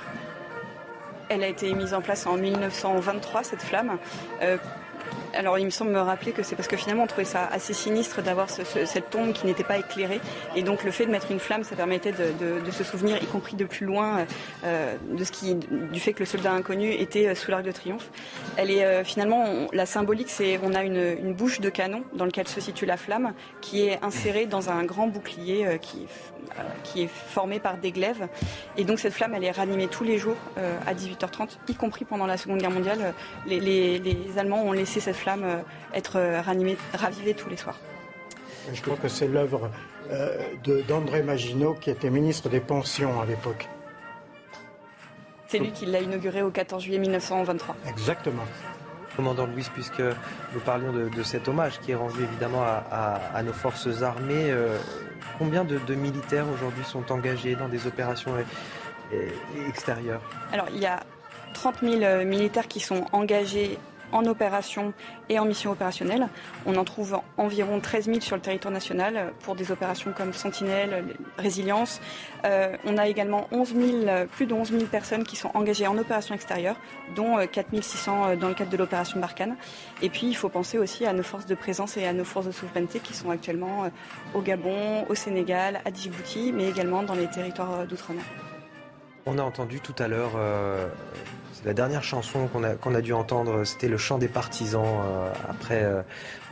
Elle 1.29 1.45
a 1.45 1.49
été 1.49 1.73
mise 1.75 1.95
en 1.95 2.01
place 2.01 2.27
en 2.27 2.37
1923, 2.37 3.45
cette 3.45 3.62
flamme 3.62 3.99
alors 5.35 5.59
il 5.59 5.65
me 5.65 5.71
semble 5.71 5.93
me 5.93 6.01
rappeler 6.01 6.33
que 6.33 6.43
c'est 6.43 6.57
parce 6.57 6.69
que 6.69 6.77
finalement 6.77 7.05
on 7.05 7.07
trouvait 7.07 7.25
ça 7.25 7.47
assez 7.51 7.73
sinistre 7.73 8.23
d'avoir 8.23 8.51
cette 8.51 9.11
tombe 9.11 9.33
qui 9.33 9.47
n'était 9.47 9.65
pas 9.65 9.79
éclairée. 9.79 10.21
Et 10.57 10.63
donc 10.63 10.85
le 10.85 10.91
fait 10.91 11.07
de 11.07 11.11
mettre 11.11 11.31
une 11.31 11.39
flamme, 11.39 11.65
ça 11.65 11.77
permettait 11.77 12.13
de, 12.13 12.71
se 12.71 12.85
souvenir, 12.85 13.23
y 13.23 13.27
compris 13.27 13.57
de 13.57 13.65
plus 13.65 13.87
loin, 13.87 14.27
euh, 14.65 14.97
du 15.13 16.01
fait 16.01 16.13
que 16.13 16.21
le 16.21 16.27
soldat 16.27 16.53
inconnu 16.53 16.93
était 16.93 17.29
euh, 17.29 17.35
sous 17.35 17.51
l'arc 17.51 17.65
de 17.65 17.73
triomphe. 17.73 18.11
Elle 18.57 18.71
est 18.71 18.85
euh, 18.85 19.05
finalement, 19.05 19.67
la 19.73 19.87
symbolique, 19.87 20.31
c'est 20.31 20.61
on 20.63 20.75
a 20.75 20.85
une, 20.85 21.35
bouche 21.35 21.61
de 21.61 21.71
canon 21.71 22.03
dans 22.15 22.25
laquelle 22.25 22.49
se 22.49 22.61
situe 22.61 22.87
la 22.87 22.97
flamme, 22.97 23.33
qui 23.61 23.87
est 23.87 23.99
insérée 24.03 24.47
dans 24.47 24.69
un 24.69 24.85
grand 24.85 25.07
bouclier 25.07 25.79
qui, 25.81 26.07
qui 26.84 27.03
est 27.03 27.09
formé 27.09 27.61
par 27.61 27.76
des 27.76 27.92
glaives. 27.92 28.28
Et 28.76 28.84
donc 28.84 28.98
cette 28.98 29.12
flamme, 29.12 29.34
elle 29.34 29.44
est 29.44 29.51
ranimée 29.51 29.88
tous 29.88 30.05
les 30.05 30.18
jours 30.18 30.36
à 30.86 30.94
18h30, 30.94 31.59
y 31.68 31.74
compris 31.74 32.05
pendant 32.05 32.26
la 32.26 32.36
Seconde 32.36 32.59
Guerre 32.59 32.70
mondiale. 32.70 33.14
Les, 33.46 33.61
les 33.98 34.38
Allemands 34.38 34.62
ont 34.62 34.72
laissé 34.72 35.01
cette 35.01 35.16
flamme 35.16 35.44
euh, 35.44 35.62
être 35.94 36.16
euh, 36.16 36.40
ranimée, 36.40 36.76
ravivée 36.94 37.34
tous 37.34 37.48
les 37.48 37.57
soirs. 37.57 37.78
Je 38.72 38.80
crois 38.82 38.96
que 38.96 39.09
c'est 39.09 39.26
l'œuvre 39.26 39.70
euh, 40.11 40.55
d'André 40.86 41.22
Maginot, 41.22 41.74
qui 41.74 41.90
était 41.90 42.11
ministre 42.11 42.48
des 42.48 42.61
Pensions 42.61 43.20
à 43.20 43.26
l'époque. 43.26 43.68
C'est 45.48 45.59
lui 45.59 45.72
qui 45.72 45.86
l'a 45.86 46.01
inauguré 46.01 46.42
au 46.42 46.51
14 46.51 46.84
juillet 46.84 46.98
1923. 46.98 47.74
Exactement. 47.88 48.44
Commandant 49.17 49.47
Louis, 49.47 49.67
puisque 49.73 50.01
nous 50.01 50.61
parlions 50.61 50.93
de, 50.93 51.23
cet 51.23 51.49
hommage 51.49 51.81
qui 51.81 51.93
est 51.93 51.97
rendu 51.97 52.23
évidemment 52.23 52.63
à, 52.63 53.43
nos 53.43 53.53
forces 53.53 54.03
armées, 54.03 54.51
euh, 54.51 54.79
combien 55.39 55.65
de, 55.65 55.95
militaires 55.95 56.47
aujourd'hui 56.49 56.85
sont 56.85 57.11
engagés 57.13 57.55
dans 57.55 57.69
des 57.69 57.87
opérations 57.87 58.33
extérieures? 59.69 60.23
Alors, 60.53 60.67
il 60.73 60.81
y 60.81 60.87
a 60.87 61.01
30 61.55 61.77
000 61.83 62.25
militaires 62.25 62.69
qui 62.69 62.81
sont 62.81 63.07
engagés 63.13 63.79
en 64.13 64.25
opération 64.27 64.93
et 65.29 65.39
en 65.39 65.45
mission 65.45 65.71
opérationnelle. 65.71 66.29
On 66.67 66.77
en 66.77 66.85
trouve 66.85 67.19
environ 67.37 67.81
13 67.81 68.07
000 68.07 68.21
sur 68.21 68.37
le 68.37 68.43
territoire 68.43 68.73
national 68.73 69.33
pour 69.41 69.55
des 69.55 69.73
opérations 69.73 70.13
comme 70.17 70.33
Sentinelle, 70.33 71.05
Résilience. 71.39 72.01
Euh, 72.45 72.77
on 72.85 72.99
a 72.99 73.07
également 73.09 73.47
11 73.53 73.75
plus 74.33 74.47
de 74.47 74.55
11 74.55 74.71
000 74.71 74.85
personnes 74.85 75.25
qui 75.25 75.37
sont 75.37 75.51
engagées 75.55 75.87
en 75.87 75.97
opération 75.99 76.35
extérieure, 76.35 76.77
dont 77.15 77.37
4 77.47 77.67
euh, 77.75 77.83
600 77.83 78.25
euh, 78.25 78.37
dans 78.37 78.49
le 78.49 78.55
cadre 78.55 78.71
de 78.71 78.77
l'opération 78.77 79.21
Barkhane. 79.21 79.57
Et 80.03 80.09
puis, 80.09 80.27
il 80.27 80.35
faut 80.35 80.49
penser 80.49 80.79
aussi 80.79 81.07
à 81.07 81.13
nos 81.13 81.23
forces 81.23 81.47
de 81.47 81.55
présence 81.55 81.97
et 81.97 82.07
à 82.07 82.13
nos 82.13 82.25
forces 82.25 82.47
de 82.47 82.53
souveraineté 82.53 83.01
qui 83.01 83.15
sont 83.15 83.31
actuellement 83.31 83.91
au 84.35 84.41
Gabon, 84.41 85.05
au 85.09 85.15
Sénégal, 85.15 85.81
à 85.85 85.93
Djibouti, 85.93 86.53
mais 86.53 86.69
également 86.69 87.03
dans 87.03 87.15
les 87.15 87.29
territoires 87.29 87.87
d'outre-mer. 87.87 88.25
On 89.27 89.39
a 89.39 89.43
entendu 89.43 89.81
tout 89.81 89.95
à 89.99 90.09
l'heure 90.09 90.33
la 91.64 91.75
dernière 91.75 92.03
chanson 92.03 92.49
qu'on 92.49 92.64
a, 92.64 92.97
a 92.97 93.01
dû 93.01 93.12
entendre, 93.12 93.62
c'était 93.64 93.89
le 93.89 93.99
chant 93.99 94.18
des 94.18 94.27
partisans 94.29 94.85
euh, 94.85 95.31
après 95.49 95.83
euh, 95.83 96.03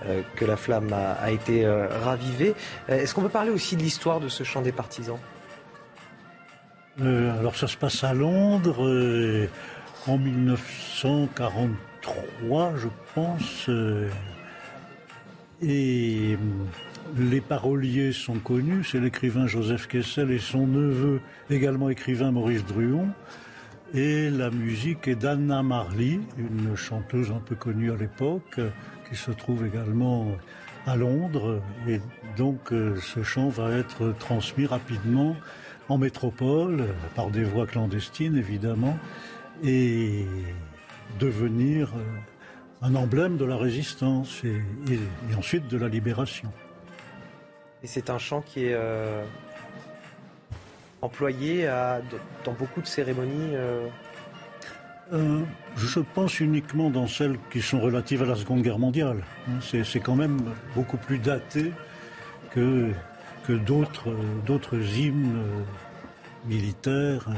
euh, 0.06 0.22
que 0.36 0.44
la 0.44 0.56
flamme 0.56 0.92
a, 0.92 1.30
été 1.30 1.66
ravivée. 1.66 2.54
Est-ce 2.88 3.14
qu'on 3.14 3.22
peut 3.22 3.28
parler 3.28 3.50
aussi 3.50 3.76
de 3.76 3.82
l'histoire 3.82 4.18
de 4.20 4.28
ce 4.28 4.44
chant 4.44 4.62
des 4.62 4.72
partisans? 4.72 5.18
Alors 7.00 7.56
ça 7.56 7.68
se 7.68 7.76
passe 7.76 8.02
à 8.02 8.12
Londres 8.12 9.48
en 10.08 10.18
1943, 10.18 12.72
je 12.76 12.88
pense. 13.14 13.70
et 15.62 16.36
les 17.16 17.40
paroliers 17.40 18.12
sont 18.12 18.38
connus, 18.38 18.84
c'est 18.84 19.00
l'écrivain 19.00 19.46
Joseph 19.46 19.86
Kessel 19.86 20.30
et 20.30 20.38
son 20.38 20.66
neveu, 20.66 21.20
également 21.50 21.88
écrivain 21.88 22.30
Maurice 22.30 22.64
Druon. 22.64 23.08
Et 23.94 24.28
la 24.28 24.50
musique 24.50 25.08
est 25.08 25.14
d'Anna 25.14 25.62
Marley, 25.62 26.20
une 26.36 26.76
chanteuse 26.76 27.30
un 27.30 27.40
peu 27.40 27.54
connue 27.54 27.90
à 27.90 27.96
l'époque, 27.96 28.60
qui 29.08 29.16
se 29.16 29.30
trouve 29.30 29.66
également 29.66 30.26
à 30.86 30.96
Londres. 30.96 31.62
Et 31.86 32.00
donc 32.36 32.72
euh, 32.72 32.96
ce 33.00 33.22
chant 33.22 33.48
va 33.48 33.72
être 33.72 34.14
transmis 34.18 34.66
rapidement 34.66 35.36
en 35.88 35.96
métropole, 35.96 36.84
par 37.14 37.30
des 37.30 37.44
voix 37.44 37.66
clandestines 37.66 38.36
évidemment, 38.36 38.98
et 39.64 40.26
devenir 41.18 41.88
euh, 41.96 42.02
un 42.82 42.94
emblème 42.94 43.38
de 43.38 43.44
la 43.44 43.56
résistance 43.56 44.42
et, 44.44 44.60
ensuite 45.36 45.66
de 45.68 45.78
la 45.78 45.88
libération. 45.88 46.52
Et 47.82 47.86
c'est 47.86 48.10
un 48.10 48.18
chant 48.18 48.40
qui 48.40 48.66
est 48.66 48.74
euh, 48.74 49.24
employé 51.00 51.66
à, 51.66 52.00
dans 52.44 52.52
beaucoup 52.52 52.80
de 52.80 52.86
cérémonies 52.86 53.54
euh 53.54 53.88
euh, 55.12 55.40
Je 55.76 56.00
pense 56.00 56.40
uniquement 56.40 56.90
dans 56.90 57.06
celles 57.06 57.38
qui 57.50 57.62
sont 57.62 57.80
relatives 57.80 58.22
à 58.22 58.26
la 58.26 58.34
Seconde 58.34 58.62
Guerre 58.62 58.78
mondiale. 58.78 59.24
Hein, 59.48 59.58
c'est 59.62 60.00
quand 60.00 60.16
même 60.16 60.38
beaucoup 60.74 60.98
plus 60.98 61.18
daté 61.18 61.72
que, 62.50 62.90
que 63.46 63.52
d'autres 63.54 64.98
hymnes 64.98 65.44
militaires. 66.46 67.28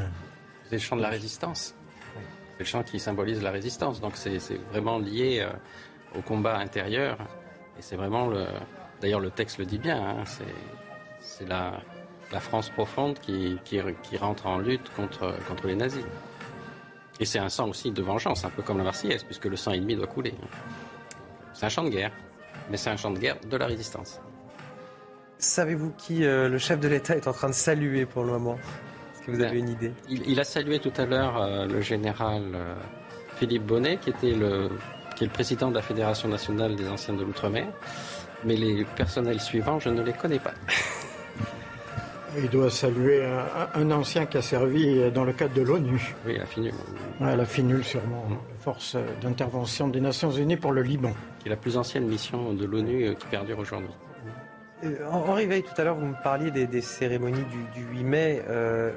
C'est 0.68 0.76
le 0.76 0.80
chant 0.80 0.97
de 0.97 1.03
la 1.03 1.11
résistance. 1.11 1.74
C'est 2.53 2.61
le 2.61 2.64
chant 2.64 2.82
qui 2.82 2.99
symbolise 2.99 3.43
la 3.43 3.51
résistance. 3.51 4.01
Donc 4.01 4.16
c'est 4.16 4.38
vraiment 4.70 4.99
lié 4.99 5.41
euh, 5.41 6.18
au 6.18 6.22
combat 6.22 6.57
intérieur. 6.59 7.18
Et 7.78 7.82
c'est 7.82 7.97
vraiment 7.97 8.26
le. 8.26 8.47
D'ailleurs, 9.01 9.20
le 9.20 9.30
texte 9.30 9.59
le 9.59 9.66
dit 9.66 9.78
bien. 9.78 10.01
Hein, 10.03 10.24
c'est 11.20 11.48
la 11.48 11.80
la 12.32 12.40
France 12.40 12.70
profonde 12.70 13.18
qui, 13.18 13.59
qui, 13.64 14.16
rentre 14.16 14.46
en 14.46 14.59
lutte 14.59 14.90
contre, 14.94 15.34
contre 15.48 15.66
les 15.66 15.74
nazis. 15.74 16.05
Et 17.18 17.24
c'est 17.24 17.38
un 17.38 17.48
sang 17.48 17.68
aussi 17.68 17.90
de 17.90 18.03
vengeance, 18.03 18.44
un 18.44 18.51
peu 18.51 18.62
comme 18.62 18.78
la 18.78 18.84
Marseillaise, 18.84 19.24
puisque 19.24 19.46
le 19.46 19.57
sang 19.57 19.72
ennemi 19.72 19.96
doit 19.96 20.07
couler. 20.07 20.34
C'est 21.53 21.66
un 21.66 21.68
chant 21.68 21.84
de 21.84 21.90
guerre, 21.90 22.12
mais 22.70 22.76
c'est 22.76 22.90
un 22.90 22.96
chant 22.96 23.11
de 23.11 23.18
guerre 23.18 23.36
de 23.48 23.57
la 23.57 23.66
résistance. 23.66 24.20
Savez-vous 25.38 25.92
qui 25.92 26.24
euh, 26.24 26.48
le 26.48 26.59
chef 26.59 26.80
de 26.80 26.88
l'État 26.88 27.16
est 27.16 27.26
en 27.26 27.32
train 27.32 27.48
de 27.48 27.55
saluer 27.55 28.07
pour 28.07 28.24
le 28.24 28.32
moment? 28.32 28.57
Est-ce 28.57 29.26
que 29.26 29.30
vous 29.32 29.42
avez 29.42 29.59
une 29.59 29.70
idée? 29.70 29.92
il, 30.09 30.38
a 30.38 30.44
salué 30.44 30.78
tout 30.78 30.92
à 30.96 31.05
l'heure 31.05 31.36
euh, 31.36 31.66
le 31.66 31.80
général 31.80 32.42
euh, 32.55 32.74
Philippe 33.36 33.64
Bonnet, 33.64 33.98
qui, 33.98 34.11
était 34.11 34.32
le, 34.32 34.70
qui 35.16 35.24
est 35.24 35.26
le 35.26 35.32
président 35.32 35.70
de 35.70 35.74
la 35.74 35.82
Fédération 35.82 36.28
nationale 36.28 36.76
des 36.76 36.88
anciens 36.88 37.14
de 37.14 37.24
l'Outre-mer. 37.24 37.66
Mais 38.45 38.57
les 38.57 38.84
personnels 38.97 39.41
suivants, 39.41 39.78
je 39.78 39.88
ne 39.88 40.03
les 40.03 40.12
connais 40.12 40.38
pas. 40.38 40.55
Il 42.36 42.49
doit 42.49 42.70
saluer 42.70 43.24
un, 43.74 43.91
ancien 43.91 44.26
qui 44.26 44.38
a 44.38 44.43
servi 44.43 45.11
dans 45.11 45.24
le 45.24 45.32
cadre 45.32 45.55
de 45.55 45.62
l'ONU. 45.62 46.14
Oui, 46.24 46.38
la 46.38 46.47
FINUL. 46.47 46.72
la 47.20 47.45
FINUL, 47.45 47.82
sûrement. 47.82 48.24
Force 48.61 48.97
d'intervention 49.20 49.88
des 49.88 50.01
Nations 50.01 50.30
Unies 50.30 50.57
pour 50.57 50.72
le 50.72 50.82
Liban. 50.82 51.12
Qui 51.41 51.49
est 51.49 51.51
la 51.51 51.57
plus 51.57 51.76
ancienne 51.76 52.07
mission 52.07 52.53
de 52.53 52.64
l'ONU 52.64 53.07
euh, 53.09 53.14
qui 53.14 53.26
perdure 53.26 53.59
aujourd'hui. 53.59 53.91
Euh, 54.84 54.97
Henri 55.11 55.47
Veil, 55.47 55.62
tout 55.62 55.78
à 55.78 55.84
l'heure, 55.84 55.97
vous 55.97 56.07
me 56.07 56.22
parliez 56.22 56.51
des, 56.51 56.80
cérémonies 56.80 57.45
du, 57.74 57.82
8 57.97 58.05
mai. 58.05 58.43
Euh, 58.49 58.93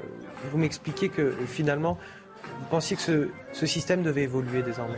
vous 0.51 0.57
m'expliquez 0.57 1.09
que 1.09 1.33
finalement, 1.47 1.97
vous 2.43 2.65
pensiez 2.69 2.95
que 2.97 3.31
ce, 3.51 3.65
système 3.65 4.03
devait 4.03 4.23
évoluer 4.23 4.61
désormais 4.61 4.97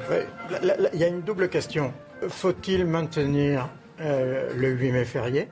Il 0.94 1.00
y 1.00 1.04
a 1.04 1.08
une 1.08 1.22
double 1.22 1.48
question. 1.48 1.94
Faut-il 2.28 2.86
maintenir 2.86 3.70
le 4.00 4.70
8 4.72 4.92
mai 4.92 5.06
férié 5.06 5.50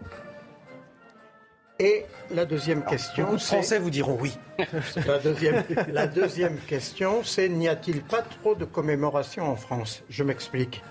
et 1.80 2.06
la 2.32 2.46
deuxième 2.46 2.86
question. 2.86 3.26
Beaucoup 3.26 3.38
de 3.38 3.41
Français 3.41 3.80
vous 3.80 3.89
diront 3.89 4.18
oui. 4.20 4.38
La 5.08 5.18
deuxième, 5.18 5.64
la 5.91 6.08
deuxième 6.08 6.58
question, 6.58 7.24
c'est 7.24 7.50
n'y 7.50 7.68
a-t-il 7.68 8.02
pas 8.02 8.22
trop 8.22 8.56
de 8.56 8.64
commémorations 8.66 9.50
en 9.50 9.56
France? 9.56 10.04
Je 10.10 10.24
m'explique. 10.24 10.84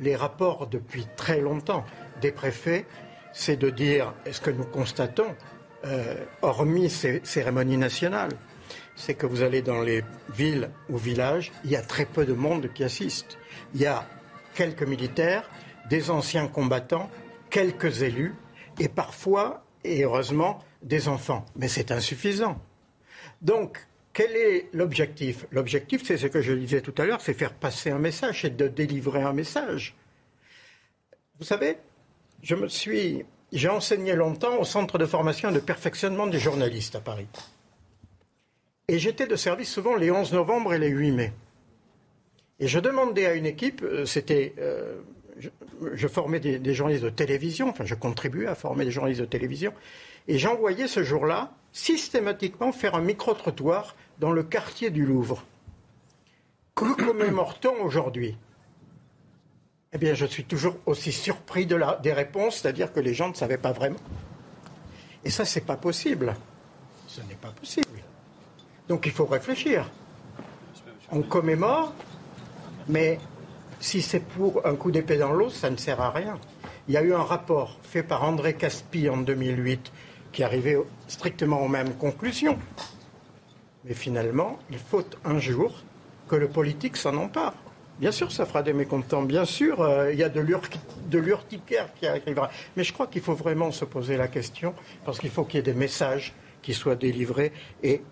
Les 0.00 0.14
rapports 0.14 0.66
depuis 0.66 1.06
très 1.16 1.40
longtemps 1.40 1.84
des 2.20 2.30
préfets, 2.30 2.86
c'est 3.32 3.56
de 3.56 3.70
dire, 3.70 4.14
est-ce 4.26 4.40
que 4.40 4.50
nous 4.50 4.64
constatons, 4.64 5.34
euh, 5.84 6.14
hormis 6.42 6.90
ces 6.90 7.20
cérémonies 7.24 7.78
nationales, 7.78 8.32
c'est 8.94 9.14
que 9.14 9.26
vous 9.26 9.42
allez 9.42 9.62
dans 9.62 9.80
les 9.80 10.04
villes 10.34 10.70
ou 10.88 10.98
villages, 10.98 11.52
il 11.64 11.70
y 11.70 11.76
a 11.76 11.82
très 11.82 12.04
peu 12.04 12.26
de 12.26 12.34
monde 12.34 12.70
qui 12.74 12.84
assiste. 12.84 13.38
Il 13.74 13.80
y 13.80 13.86
a 13.86 14.06
quelques 14.54 14.82
militaires, 14.82 15.48
des 15.88 16.10
anciens 16.10 16.48
combattants, 16.48 17.10
quelques 17.50 18.02
élus, 18.02 18.34
et 18.78 18.88
parfois 18.88 19.64
et 19.84 20.04
heureusement 20.04 20.58
des 20.82 21.08
enfants. 21.08 21.44
Mais 21.56 21.68
c'est 21.68 21.90
insuffisant. 21.90 22.60
Donc, 23.42 23.86
quel 24.12 24.34
est 24.36 24.68
l'objectif? 24.72 25.46
L'objectif, 25.52 26.02
c'est 26.04 26.16
ce 26.16 26.26
que 26.26 26.40
je 26.40 26.52
disais 26.52 26.80
tout 26.80 26.94
à 26.98 27.04
l'heure, 27.04 27.20
c'est 27.20 27.34
faire 27.34 27.54
passer 27.54 27.90
un 27.90 27.98
message, 27.98 28.42
c'est 28.42 28.56
de 28.56 28.68
délivrer 28.68 29.22
un 29.22 29.32
message. 29.32 29.94
Vous 31.38 31.44
savez, 31.44 31.76
je 32.42 32.54
me 32.54 32.68
suis, 32.68 33.24
j'ai 33.52 33.68
enseigné 33.68 34.14
longtemps 34.14 34.58
au 34.58 34.64
centre 34.64 34.98
de 34.98 35.06
formation 35.06 35.50
et 35.50 35.52
de 35.52 35.60
perfectionnement 35.60 36.26
des 36.26 36.38
journalistes 36.38 36.96
à 36.96 37.00
Paris. 37.00 37.28
Et 38.88 38.98
j'étais 38.98 39.26
de 39.26 39.36
service 39.36 39.70
souvent 39.70 39.94
les 39.96 40.10
11 40.10 40.32
novembre 40.32 40.74
et 40.74 40.78
les 40.78 40.88
8 40.88 41.12
mai. 41.12 41.32
Et 42.58 42.66
je 42.66 42.80
demandais 42.80 43.26
à 43.26 43.34
une 43.34 43.46
équipe, 43.46 43.82
euh, 43.82 44.04
c'était 44.04 44.54
euh, 44.58 44.98
je, 45.38 46.08
formais 46.08 46.40
des, 46.40 46.74
journalistes 46.74 47.04
de 47.04 47.10
télévision, 47.10 47.68
enfin 47.68 47.84
je 47.84 47.94
contribuais 47.94 48.46
à 48.46 48.54
former 48.54 48.84
des 48.84 48.90
journalistes 48.90 49.20
de 49.20 49.26
télévision, 49.26 49.72
et 50.26 50.38
j'envoyais 50.38 50.88
ce 50.88 51.02
jour-là 51.02 51.52
systématiquement 51.72 52.72
faire 52.72 52.94
un 52.94 53.00
micro-trottoir 53.00 53.94
dans 54.18 54.32
le 54.32 54.42
quartier 54.42 54.90
du 54.90 55.04
Louvre. 55.04 55.44
Que 56.74 56.94
commémore-t-on 57.06 57.82
aujourd'hui? 57.82 58.36
Eh 59.92 59.98
bien, 59.98 60.14
je 60.14 60.26
suis 60.26 60.44
toujours 60.44 60.76
aussi 60.84 61.12
surpris 61.12 61.64
de 61.64 61.76
la, 61.76 61.96
des 61.96 62.12
réponses, 62.12 62.58
c'est-à-dire 62.58 62.92
que 62.92 63.00
les 63.00 63.14
gens 63.14 63.30
ne 63.30 63.34
savaient 63.34 63.58
pas 63.58 63.72
vraiment. 63.72 63.98
Et 65.24 65.30
ça, 65.30 65.44
c'est 65.44 65.62
pas 65.62 65.76
possible. 65.76 66.36
Ce 67.06 67.22
n'est 67.22 67.34
pas 67.34 67.48
possible. 67.48 68.02
Donc 68.86 69.06
il 69.06 69.12
faut 69.12 69.26
réfléchir. 69.26 69.90
On 71.10 71.22
commémore, 71.22 71.94
mais 72.86 73.18
si 73.80 74.02
c'est 74.02 74.20
pour 74.20 74.66
un 74.66 74.74
coup 74.74 74.90
d'épée 74.90 75.18
dans 75.18 75.32
l'eau, 75.32 75.50
ça 75.50 75.70
ne 75.70 75.76
sert 75.76 76.00
à 76.00 76.10
rien. 76.10 76.38
Il 76.88 76.94
y 76.94 76.96
a 76.96 77.02
eu 77.02 77.14
un 77.14 77.22
rapport 77.22 77.78
fait 77.82 78.02
par 78.02 78.24
André 78.24 78.54
Caspi 78.54 79.08
en 79.08 79.18
2008 79.18 79.92
qui 80.32 80.42
arrivait 80.42 80.78
strictement 81.06 81.62
aux 81.62 81.68
mêmes 81.68 81.94
conclusions. 81.94 82.58
Mais 83.84 83.94
finalement, 83.94 84.58
il 84.70 84.78
faut 84.78 85.04
un 85.24 85.38
jour 85.38 85.82
que 86.28 86.36
le 86.36 86.48
politique 86.48 86.96
s'en 86.96 87.16
empare. 87.16 87.54
Bien 88.00 88.12
sûr, 88.12 88.30
ça 88.30 88.46
fera 88.46 88.62
des 88.62 88.72
mécontents. 88.72 89.22
Bien 89.22 89.44
sûr, 89.44 89.80
euh, 89.80 90.12
il 90.12 90.18
y 90.18 90.22
a 90.22 90.28
de 90.28 90.40
l'urticaire 91.18 91.88
qui 91.94 92.06
arrivera. 92.06 92.50
Mais 92.76 92.84
je 92.84 92.92
crois 92.92 93.06
qu'il 93.06 93.22
faut 93.22 93.34
vraiment 93.34 93.72
se 93.72 93.84
poser 93.84 94.16
la 94.16 94.28
question, 94.28 94.74
parce 95.04 95.18
qu'il 95.18 95.30
faut 95.30 95.44
qu'il 95.44 95.56
y 95.56 95.58
ait 95.58 95.62
des 95.62 95.74
messages 95.74 96.32
qui 96.62 96.74
soient 96.74 96.96
délivrés 96.96 97.52
et 97.82 98.02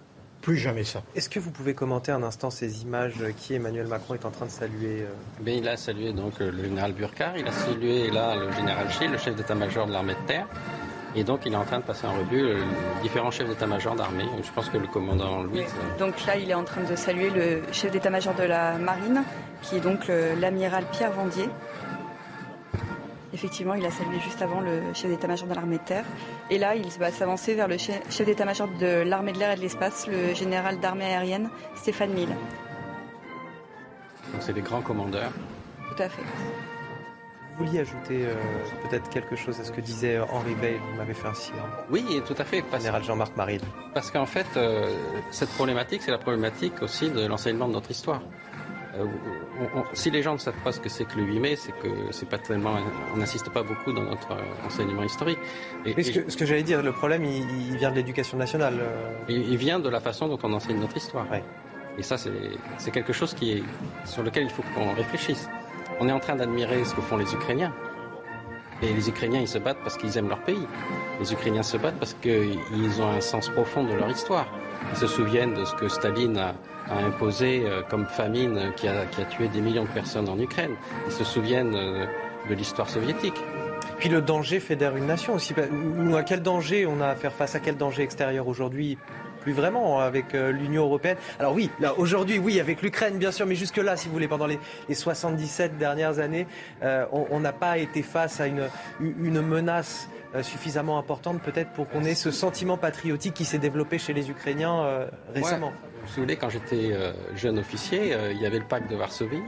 plus 0.46 0.58
jamais 0.58 0.84
ça. 0.84 1.02
Est-ce 1.16 1.28
que 1.28 1.40
vous 1.40 1.50
pouvez 1.50 1.74
commenter 1.74 2.12
un 2.12 2.22
instant 2.22 2.50
ces 2.50 2.82
images 2.82 3.14
qui 3.36 3.54
Emmanuel 3.54 3.88
Macron 3.88 4.14
est 4.14 4.24
en 4.24 4.30
train 4.30 4.46
de 4.46 4.50
saluer 4.52 5.04
Mais 5.44 5.54
euh? 5.54 5.58
Il 5.58 5.68
a 5.68 5.76
salué 5.76 6.12
donc 6.12 6.38
le 6.38 6.62
général 6.62 6.92
Burkhardt, 6.92 7.36
il 7.36 7.48
a 7.48 7.50
salué 7.50 8.12
là 8.12 8.36
le 8.36 8.52
général 8.52 8.88
Schill, 8.92 9.10
le 9.10 9.18
chef 9.18 9.34
d'état-major 9.34 9.88
de 9.88 9.92
l'armée 9.92 10.14
de 10.14 10.24
terre. 10.28 10.46
Et 11.16 11.24
donc, 11.24 11.40
il 11.46 11.52
est 11.52 11.56
en 11.56 11.64
train 11.64 11.78
de 11.78 11.82
passer 11.84 12.06
en 12.06 12.12
revue 12.12 12.46
les 12.46 12.62
différents 13.02 13.32
chefs 13.32 13.48
d'état-major 13.48 13.96
d'armée. 13.96 14.26
Je 14.40 14.52
pense 14.52 14.68
que 14.68 14.76
le 14.76 14.86
commandant 14.86 15.42
Louis. 15.42 15.64
Donc 15.98 16.24
là, 16.26 16.36
il 16.36 16.48
est 16.48 16.54
en 16.54 16.62
train 16.62 16.82
de 16.82 16.94
saluer 16.94 17.30
le 17.30 17.62
chef 17.72 17.90
d'état-major 17.90 18.34
de 18.34 18.44
la 18.44 18.78
marine, 18.78 19.24
qui 19.62 19.76
est 19.76 19.80
donc 19.80 20.08
l'amiral 20.40 20.84
Pierre 20.92 21.10
Vendier. 21.10 21.48
Effectivement, 23.36 23.74
il 23.74 23.84
a 23.84 23.90
salué 23.90 24.18
juste 24.18 24.40
avant 24.40 24.60
le 24.60 24.94
chef 24.94 25.10
d'état-major 25.10 25.46
de 25.46 25.52
l'armée 25.52 25.76
de 25.76 25.82
terre. 25.82 26.06
Et 26.48 26.56
là, 26.56 26.74
il 26.74 26.88
va 26.98 27.10
s'avancer 27.10 27.54
vers 27.54 27.68
le 27.68 27.76
chef 27.76 28.24
d'état-major 28.24 28.66
de 28.80 29.02
l'armée 29.02 29.32
de 29.32 29.38
l'air 29.38 29.50
et 29.50 29.56
de 29.56 29.60
l'espace, 29.60 30.06
le 30.06 30.32
général 30.32 30.80
d'armée 30.80 31.04
aérienne, 31.04 31.50
Stéphane 31.74 32.14
Mille. 32.14 32.30
Donc 34.32 34.40
c'est 34.40 34.54
des 34.54 34.62
grands 34.62 34.80
commandeurs. 34.80 35.32
Tout 35.94 36.02
à 36.02 36.08
fait. 36.08 36.22
Vous 36.22 37.66
vouliez 37.66 37.80
ajouter 37.80 38.24
euh, 38.24 38.36
peut-être 38.88 39.10
quelque 39.10 39.36
chose 39.36 39.60
à 39.60 39.64
ce 39.64 39.70
que 39.70 39.82
disait 39.82 40.18
Henri 40.18 40.54
Veil 40.54 40.78
Vous 40.78 40.96
m'avez 40.96 41.12
fait 41.12 41.28
un 41.28 41.34
signe. 41.34 41.56
Oui, 41.90 42.22
tout 42.26 42.34
à 42.38 42.44
fait. 42.44 42.64
Général 42.72 43.04
Jean-Marc 43.04 43.36
Maril. 43.36 43.60
Parce 43.92 44.10
qu'en 44.10 44.26
fait, 44.26 44.46
euh, 44.56 44.90
cette 45.30 45.50
problématique, 45.50 46.00
c'est 46.00 46.10
la 46.10 46.18
problématique 46.18 46.80
aussi 46.80 47.10
de 47.10 47.26
l'enseignement 47.26 47.68
de 47.68 47.74
notre 47.74 47.90
histoire. 47.90 48.22
Euh, 48.98 49.04
si 49.92 50.10
les 50.10 50.22
gens 50.22 50.34
ne 50.34 50.38
savent 50.38 50.62
pas 50.64 50.72
ce 50.72 50.80
que 50.80 50.88
c'est 50.88 51.04
que 51.04 51.16
le 51.16 51.24
8 51.24 51.40
mai, 51.40 51.56
c'est 51.56 51.72
que 51.72 51.88
c'est 52.10 52.28
pas 52.28 52.38
tellement, 52.38 52.74
on 53.14 53.18
n'insiste 53.18 53.50
pas 53.50 53.62
beaucoup 53.62 53.92
dans 53.92 54.02
notre 54.02 54.36
enseignement 54.64 55.02
historique. 55.02 55.38
Et, 55.84 56.02
ce, 56.02 56.36
que, 56.36 56.46
j'allais 56.46 56.62
dire, 56.62 56.82
le 56.82 56.92
problème, 56.92 57.24
il, 57.24 57.76
vient 57.76 57.90
de 57.90 57.96
l'éducation 57.96 58.38
nationale. 58.38 58.80
Il, 59.28 59.56
vient 59.56 59.78
de 59.78 59.88
la 59.88 60.00
façon 60.00 60.28
dont 60.28 60.38
on 60.42 60.52
enseigne 60.52 60.78
notre 60.78 60.96
histoire. 60.96 61.26
Et 61.98 62.02
ça, 62.02 62.16
c'est 62.18 62.90
quelque 62.90 63.12
chose 63.12 63.34
qui 63.34 63.52
est, 63.52 63.62
sur 64.04 64.22
lequel 64.22 64.44
il 64.44 64.50
faut 64.50 64.62
qu'on 64.74 64.92
réfléchisse. 64.94 65.48
On 66.00 66.08
est 66.08 66.12
en 66.12 66.20
train 66.20 66.36
d'admirer 66.36 66.84
ce 66.84 66.94
que 66.94 67.00
font 67.00 67.16
les 67.16 67.32
Ukrainiens. 67.32 67.72
Et 68.82 68.92
les 68.92 69.08
Ukrainiens, 69.08 69.40
ils 69.40 69.48
se 69.48 69.58
battent 69.58 69.80
parce 69.82 69.96
qu'ils 69.96 70.18
aiment 70.18 70.28
leur 70.28 70.42
pays. 70.42 70.66
Les 71.20 71.32
Ukrainiens 71.32 71.62
se 71.62 71.78
battent 71.78 71.98
parce 71.98 72.14
qu'ils 72.14 73.00
ont 73.00 73.08
un 73.08 73.22
sens 73.22 73.48
profond 73.48 73.84
de 73.84 73.94
leur 73.94 74.10
histoire. 74.10 74.46
Ils 74.92 74.98
se 74.98 75.06
souviennent 75.06 75.54
de 75.54 75.64
ce 75.64 75.74
que 75.74 75.88
Staline 75.88 76.36
a, 76.36 76.54
imposé 76.90 77.62
euh, 77.64 77.82
comme 77.88 78.06
famine 78.06 78.72
qui 78.76 78.88
a, 78.88 79.04
tué 79.30 79.48
des 79.48 79.60
millions 79.60 79.84
de 79.84 79.90
personnes 79.90 80.28
en 80.28 80.38
Ukraine. 80.38 80.74
Ils 81.06 81.12
se 81.12 81.24
souviennent 81.24 81.74
euh, 81.74 82.06
de 82.48 82.54
l'histoire 82.54 82.88
soviétique. 82.88 83.34
Puis 83.98 84.08
le 84.08 84.20
danger 84.20 84.60
fédère 84.60 84.96
une 84.96 85.06
nation 85.06 85.34
aussi. 85.34 85.54
À 85.54 86.22
quel 86.22 86.42
danger 86.42 86.86
on 86.86 87.00
a 87.00 87.08
à 87.08 87.14
faire 87.14 87.32
face? 87.32 87.54
À 87.54 87.60
quel 87.60 87.76
danger 87.76 88.02
extérieur 88.02 88.46
aujourd'hui? 88.46 88.98
Plus 89.40 89.52
vraiment 89.52 90.00
avec 90.00 90.34
euh, 90.34 90.50
l'Union 90.50 90.84
européenne. 90.84 91.16
Alors 91.38 91.54
oui, 91.54 91.70
là 91.80 91.94
aujourd'hui, 91.96 92.38
oui, 92.38 92.60
avec 92.60 92.82
l'Ukraine, 92.82 93.16
bien 93.16 93.30
sûr, 93.30 93.46
mais 93.46 93.54
jusque-là, 93.54 93.96
si 93.96 94.08
vous 94.08 94.12
voulez, 94.12 94.28
pendant 94.28 94.46
les, 94.46 94.58
77 94.92 95.78
dernières 95.78 96.18
années, 96.18 96.46
euh, 96.82 97.06
on 97.12 97.40
n'a 97.40 97.52
pas 97.52 97.78
été 97.78 98.02
face 98.02 98.40
à 98.40 98.48
une, 98.48 98.68
une 99.00 99.40
menace 99.40 100.08
suffisamment 100.42 100.98
importante 100.98 101.40
peut-être 101.40 101.70
pour 101.70 101.88
qu'on 101.88 102.04
ait 102.04 102.14
ce 102.14 102.30
sentiment 102.30 102.76
patriotique 102.76 103.32
qui 103.32 103.46
s'est 103.46 103.58
développé 103.58 103.96
chez 103.96 104.12
les 104.12 104.28
Ukrainiens 104.28 105.06
récemment. 105.32 105.72
Vous 106.06 106.12
souvenez, 106.12 106.36
quand 106.36 106.48
j'étais 106.48 106.96
jeune 107.34 107.58
officier, 107.58 108.16
il 108.30 108.40
y 108.40 108.46
avait 108.46 108.58
le 108.58 108.64
pacte 108.64 108.90
de 108.90 108.96
Varsovie 108.96 109.42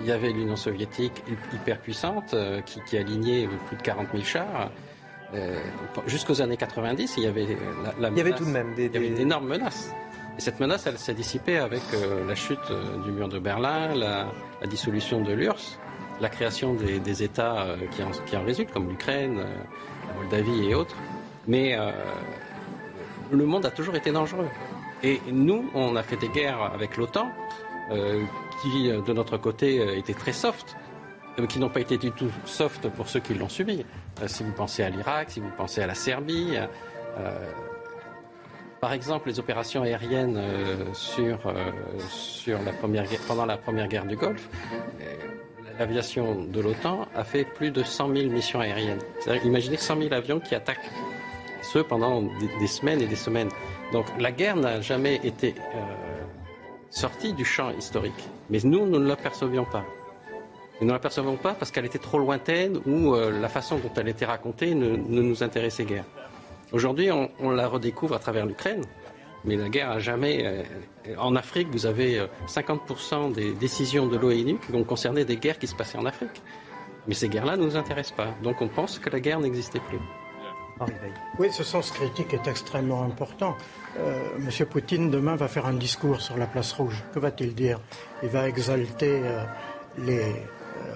il 0.00 0.06
y 0.06 0.12
avait 0.12 0.30
l'Union 0.30 0.56
soviétique 0.56 1.22
hyper 1.52 1.80
puissante 1.80 2.34
qui, 2.64 2.80
qui 2.86 2.96
alignait 2.96 3.48
plus 3.66 3.76
de 3.76 3.82
40 3.82 4.08
000 4.12 4.22
chars. 4.24 4.70
Euh, 5.34 5.60
jusqu'aux 6.06 6.42
années 6.42 6.56
90, 6.56 7.14
il 7.16 7.24
y 7.24 7.26
avait 7.26 7.46
la, 8.00 8.08
il 8.08 8.16
y 8.16 8.20
avait 8.20 8.32
tout 8.32 8.44
de 8.44 8.50
même 8.50 8.74
des, 8.74 8.88
d'énormes 8.88 9.46
menaces. 9.46 9.92
Et 10.36 10.40
cette 10.40 10.58
menace, 10.58 10.86
elle 10.86 10.98
s'est 10.98 11.14
dissipée 11.14 11.58
avec 11.58 11.82
euh, 11.94 12.26
la 12.26 12.34
chute 12.34 12.58
euh, 12.70 12.98
du 13.04 13.12
mur 13.12 13.28
de 13.28 13.38
Berlin, 13.38 13.94
la, 13.94 14.26
dissolution 14.68 15.20
de 15.20 15.32
l'URSS, 15.32 15.78
la 16.20 16.28
création 16.28 16.74
des, 16.74 17.22
États 17.22 17.66
qui 17.92 18.02
en, 18.02 18.10
qui, 18.10 18.36
en, 18.36 18.44
résultent, 18.44 18.72
comme 18.72 18.88
l'Ukraine, 18.88 19.38
la 19.38 20.14
Moldavie 20.14 20.68
et 20.68 20.74
autres. 20.74 20.96
Mais 21.48 21.76
le 23.32 23.46
monde 23.46 23.64
a 23.64 23.70
toujours 23.70 23.96
été 23.96 24.12
dangereux. 24.12 24.48
Et 25.02 25.20
nous, 25.30 25.70
on 25.74 25.96
a 25.96 26.02
fait 26.02 26.16
des 26.16 26.28
guerres 26.28 26.62
avec 26.62 26.96
l'OTAN, 26.96 27.30
qui, 28.62 28.88
de 28.88 29.12
notre 29.12 29.36
côté, 29.36 29.98
étaient 29.98 30.14
très 30.14 30.32
soft 30.32 30.76
qui 31.46 31.58
n'ont 31.58 31.68
pas 31.68 31.80
été 31.80 31.96
du 31.96 32.10
tout 32.10 32.30
soft 32.44 32.88
pour 32.90 33.08
ceux 33.08 33.20
qui 33.20 33.34
l'ont 33.34 33.48
subi. 33.48 33.84
Euh, 34.20 34.28
si 34.28 34.42
vous 34.42 34.52
pensez 34.52 34.82
à 34.82 34.90
l'Irak, 34.90 35.30
si 35.30 35.40
vous 35.40 35.50
pensez 35.56 35.82
à 35.82 35.86
la 35.86 35.94
Serbie, 35.94 36.56
euh, 37.18 37.50
par 38.80 38.92
exemple, 38.92 39.28
les 39.28 39.38
opérations 39.38 39.82
aériennes 39.82 40.36
euh, 40.38 40.94
sur, 40.94 41.38
sur 42.08 42.58
la 42.62 42.72
première, 42.72 43.04
pendant 43.26 43.46
la 43.46 43.58
première 43.58 43.88
guerre 43.88 44.06
du 44.06 44.16
Golfe, 44.16 44.48
l'aviation 45.78 46.44
de 46.44 46.60
l'OTAN 46.60 47.06
a 47.14 47.24
fait 47.24 47.44
plus 47.44 47.70
de 47.70 47.82
100 47.82 48.14
000 48.14 48.30
missions 48.30 48.60
aériennes. 48.60 49.00
Imaginez 49.44 49.76
100 49.76 49.98
000 50.00 50.14
avions 50.14 50.40
qui 50.40 50.54
attaquent, 50.54 50.90
ce 51.62 51.78
pendant 51.78 52.22
des, 52.22 52.66
semaines 52.66 53.02
et 53.02 53.06
des 53.06 53.16
semaines. 53.16 53.50
Donc 53.92 54.06
la 54.18 54.32
guerre 54.32 54.56
n'a 54.56 54.80
jamais 54.80 55.16
été 55.24 55.54
sortie 56.90 57.32
du 57.32 57.44
champ 57.44 57.70
historique. 57.70 58.28
Mais 58.50 58.58
nous, 58.64 58.86
nous 58.86 58.98
ne 58.98 59.06
l'apercevions 59.06 59.64
pas. 59.64 59.84
Nous 60.80 60.86
ne 60.86 60.92
l'apercevons 60.92 61.36
pas 61.36 61.54
parce 61.54 61.70
qu'elle 61.70 61.84
était 61.84 61.98
trop 61.98 62.18
lointaine 62.18 62.80
ou 62.86 63.14
euh, 63.14 63.38
la 63.38 63.48
façon 63.48 63.78
dont 63.78 63.90
elle 63.96 64.08
était 64.08 64.24
racontée 64.24 64.74
ne, 64.74 64.96
nous 64.96 65.42
intéressait 65.42 65.84
guère. 65.84 66.04
Aujourd'hui, 66.72 67.10
on, 67.10 67.50
la 67.50 67.68
redécouvre 67.68 68.14
à 68.14 68.18
travers 68.18 68.46
l'Ukraine, 68.46 68.82
mais 69.44 69.56
la 69.56 69.68
guerre 69.68 69.90
a 69.90 69.98
jamais. 69.98 70.42
Euh, 70.44 70.62
en 71.18 71.34
Afrique, 71.36 71.68
vous 71.72 71.86
avez 71.86 72.24
50% 72.46 72.78
euh, 73.12 73.30
des 73.32 73.52
décisions 73.52 74.06
de 74.06 74.16
l'ONU 74.16 74.58
qui 74.64 74.72
vont 74.72 74.84
concerner 74.84 75.24
des 75.24 75.36
guerres 75.36 75.58
qui 75.58 75.66
se 75.66 75.74
passaient 75.74 75.98
en 75.98 76.06
Afrique. 76.06 76.42
Mais 77.08 77.14
ces 77.14 77.28
guerres-là 77.28 77.56
ne 77.56 77.64
nous 77.64 77.76
intéressent 77.76 78.16
pas. 78.16 78.28
Donc 78.42 78.62
on 78.62 78.68
pense 78.68 78.98
que 78.98 79.10
la 79.10 79.20
guerre 79.20 79.40
n'existait 79.40 79.80
plus. 79.80 79.98
Oui, 81.38 81.52
ce 81.52 81.62
sens 81.62 81.90
critique 81.90 82.32
est 82.32 82.46
extrêmement 82.46 83.02
important. 83.02 83.54
Monsieur 84.38 84.66
Poutine, 84.66 85.10
demain, 85.10 85.36
va 85.36 85.48
faire 85.48 85.66
un 85.66 85.74
discours 85.74 86.20
sur 86.20 86.36
la 86.36 86.46
place 86.46 86.72
rouge. 86.72 87.02
Que 87.12 87.18
va-t-il 87.18 87.54
dire? 87.54 87.80
Il 88.22 88.28
va 88.28 88.48
exalter 88.48 89.20
les 89.98 90.46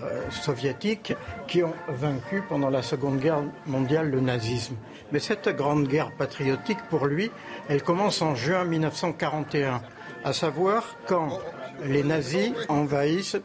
euh, 0.02 0.30
soviétiques 0.30 1.14
qui 1.46 1.62
ont 1.62 1.74
vaincu 1.88 2.42
pendant 2.48 2.70
la 2.70 2.82
Seconde 2.82 3.18
Guerre 3.18 3.42
mondiale 3.66 4.10
le 4.10 4.20
nazisme. 4.20 4.76
Mais 5.12 5.18
cette 5.18 5.48
grande 5.48 5.88
guerre 5.88 6.12
patriotique, 6.12 6.78
pour 6.90 7.06
lui, 7.06 7.30
elle 7.68 7.82
commence 7.82 8.22
en 8.22 8.34
juin 8.34 8.64
1941, 8.64 9.82
à 10.24 10.32
savoir 10.32 10.96
quand 11.06 11.38
les 11.84 12.02
nazis 12.02 12.52
envahissent, 12.68 13.36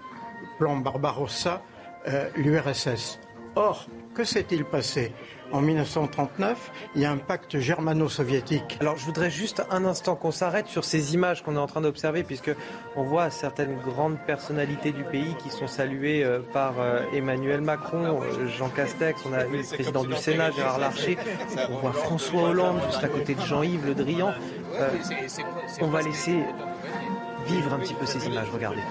plan 0.57 0.77
Barbarossa, 0.77 1.61
euh, 2.07 2.29
l'URSS. 2.35 3.19
Or, 3.55 3.87
que 4.15 4.23
s'est-il 4.23 4.65
passé? 4.65 5.13
En 5.51 5.61
1939, 5.61 6.71
il 6.95 7.01
y 7.01 7.05
a 7.05 7.11
un 7.11 7.17
pacte 7.17 7.59
germano-soviétique. 7.59 8.77
Alors 8.81 8.97
je 8.97 9.05
voudrais 9.05 9.29
juste 9.29 9.63
un 9.71 9.85
instant 9.85 10.15
qu'on 10.15 10.31
s'arrête 10.31 10.67
sur 10.67 10.83
ces 10.85 11.13
images 11.13 11.43
qu'on 11.43 11.55
est 11.55 11.59
en 11.59 11.67
train 11.67 11.81
d'observer, 11.81 12.23
puisque 12.23 12.51
on 12.95 13.03
voit 13.03 13.29
certaines 13.29 13.77
grandes 13.79 14.17
personnalités 14.25 14.91
du 14.91 15.03
pays 15.03 15.35
qui 15.41 15.49
sont 15.49 15.67
saluées 15.67 16.23
euh, 16.23 16.39
par 16.53 16.75
euh, 16.79 17.01
Emmanuel 17.13 17.61
Macron, 17.61 18.21
euh, 18.21 18.47
Jean 18.47 18.69
Castex, 18.69 19.21
on 19.25 19.33
a 19.33 19.43
le 19.43 19.63
président 19.73 20.03
du 20.03 20.15
Sénat, 20.15 20.51
Gérard 20.51 20.79
Larcher, 20.79 21.17
on 21.69 21.77
voit 21.77 21.93
François 21.93 22.49
Hollande 22.49 22.79
juste 22.87 23.03
à 23.03 23.07
côté 23.07 23.35
de 23.35 23.41
Jean-Yves 23.41 23.85
Le 23.85 23.95
Drian. 23.95 24.31
on 25.81 25.87
va 25.87 26.01
laisser 26.01 26.37
vivre 27.47 27.73
un 27.73 27.79
petit 27.79 27.93
peu 27.93 28.05
ces 28.05 28.25
images, 28.27 28.47
regardez. 28.53 28.81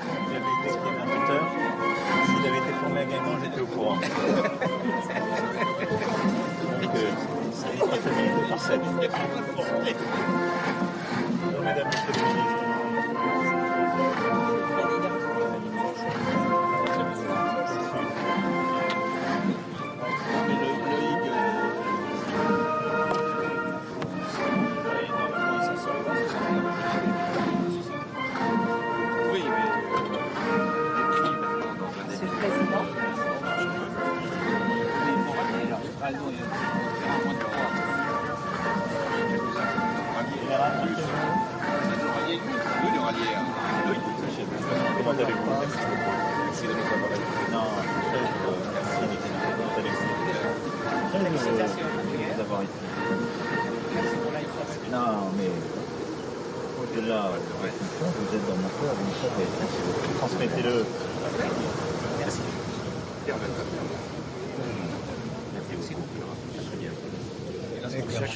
Été 2.48 2.74
formé 2.80 3.00
à 3.00 3.44
j'étais 3.44 3.61
au 3.61 3.66
courant. 3.66 3.98
que 6.99 7.86
la 7.90 7.96
féminité 11.90 12.67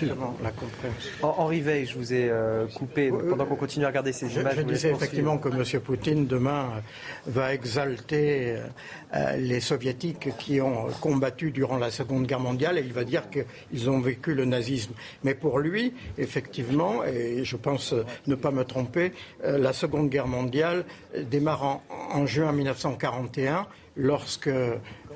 Exactement, 0.02 0.36
la 0.42 0.50
compréhension. 0.50 1.10
Henri 1.22 1.60
Veil, 1.60 1.86
je 1.86 1.96
vous 1.98 2.12
ai 2.12 2.28
euh, 2.28 2.66
coupé 2.66 3.10
donc, 3.10 3.28
pendant 3.28 3.44
qu'on 3.46 3.56
continue 3.56 3.84
à 3.84 3.88
regarder 3.88 4.12
ces 4.12 4.28
Je, 4.28 4.40
images. 4.40 4.56
je 4.56 4.62
disais 4.62 4.90
effectivement 4.90 5.38
que 5.38 5.48
M. 5.48 5.80
Poutine, 5.80 6.26
demain, 6.26 6.70
euh, 6.76 6.80
va 7.26 7.54
exalter 7.54 8.56
euh, 8.56 8.66
euh, 9.14 9.36
les 9.36 9.60
soviétiques 9.60 10.36
qui 10.38 10.60
ont 10.60 10.88
combattu 11.00 11.50
durant 11.50 11.76
la 11.78 11.90
Seconde 11.90 12.26
Guerre 12.26 12.40
mondiale 12.40 12.78
et 12.78 12.82
il 12.82 12.92
va 12.92 13.04
dire 13.04 13.24
qu'ils 13.30 13.90
ont 13.90 14.00
vécu 14.00 14.34
le 14.34 14.44
nazisme. 14.44 14.92
Mais 15.24 15.34
pour 15.34 15.58
lui, 15.58 15.94
effectivement, 16.18 17.04
et 17.04 17.44
je 17.44 17.56
pense 17.56 17.92
euh, 17.92 18.04
ne 18.26 18.34
pas 18.34 18.50
me 18.50 18.64
tromper, 18.64 19.12
euh, 19.44 19.58
la 19.58 19.72
Seconde 19.72 20.08
Guerre 20.08 20.26
mondiale 20.26 20.84
euh, 21.14 21.22
démarre 21.22 21.62
en, 21.62 21.82
en 22.12 22.26
juin 22.26 22.52
1941 22.52 23.66
lorsque 23.96 24.50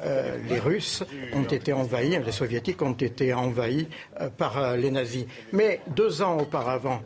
euh, 0.05 0.36
les 0.49 0.59
Russes 0.59 1.05
ont 1.32 1.44
été 1.44 1.72
envahis, 1.72 2.18
les 2.24 2.32
Soviétiques 2.32 2.82
ont 2.82 2.92
été 2.92 3.32
envahis 3.32 3.88
euh, 4.20 4.28
par 4.28 4.59
euh, 4.59 4.76
les 4.76 4.90
nazis. 4.90 5.26
Mais 5.53 5.80
deux 5.88 6.22
ans 6.22 6.38
auparavant, 6.38 7.03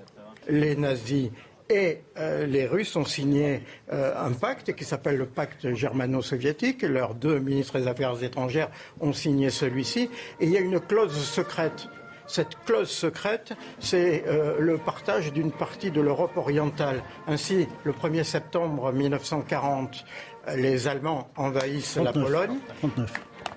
les 0.48 0.76
nazis 0.76 1.30
et 1.68 2.00
les 2.16 2.66
Russes 2.66 2.96
ont 2.96 3.04
signé 3.04 3.62
un 3.92 4.32
pacte 4.32 4.74
qui 4.74 4.84
s'appelle 4.84 5.16
le 5.16 5.26
pacte 5.26 5.72
germano-soviétique. 5.72 6.82
Leurs 6.82 7.14
deux 7.14 7.38
ministres 7.38 7.78
des 7.78 7.86
Affaires 7.86 8.20
étrangères 8.24 8.70
ont 9.00 9.12
signé 9.12 9.50
celui-ci. 9.50 10.10
Et 10.40 10.46
il 10.46 10.50
y 10.50 10.56
a 10.56 10.60
une 10.60 10.80
clause 10.80 11.16
secrète. 11.16 11.86
Cette 12.26 12.56
clause 12.64 12.90
secrète, 12.90 13.52
c'est 13.78 14.24
le 14.58 14.78
partage 14.78 15.32
d'une 15.32 15.52
partie 15.52 15.92
de 15.92 16.00
l'Europe 16.00 16.36
orientale. 16.36 17.04
Ainsi, 17.28 17.68
le 17.84 17.92
1er 17.92 18.24
septembre 18.24 18.92
1940, 18.92 19.94
euh, 19.94 20.29
les 20.56 20.88
Allemands 20.88 21.28
envahissent 21.36 21.96
la 21.96 22.12
39. 22.12 22.24
Pologne. 22.24 22.58
39. 22.80 23.12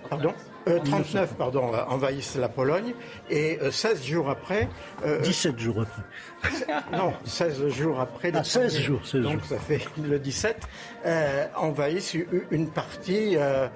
Pardon 0.09 0.33
Euh, 0.67 0.79
39, 0.85 1.33
pardon, 1.35 1.73
euh, 1.73 1.83
envahissent 1.89 2.35
la 2.37 2.47
Pologne. 2.47 2.93
Et 3.29 3.59
euh, 3.61 3.69
16 3.71 4.03
jours 4.05 4.29
après, 4.29 4.69
euh, 5.05 5.19
17 5.19 5.59
jours 5.59 5.81
après. 5.81 6.75
non, 6.97 7.13
16 7.25 7.67
jours 7.69 7.99
après. 7.99 8.31
Ah, 8.33 8.43
16 8.45 8.71
premier. 8.73 8.85
jours, 8.85 9.05
16 9.05 9.21
Donc 9.23 9.31
jours. 9.33 9.45
ça 9.45 9.57
fait 9.59 9.81
le 10.01 10.19
17, 10.19 10.61
euh, 11.05 11.47
envahissent 11.57 12.15
une 12.51 12.69
partie 12.69 13.35
euh, 13.37 13.67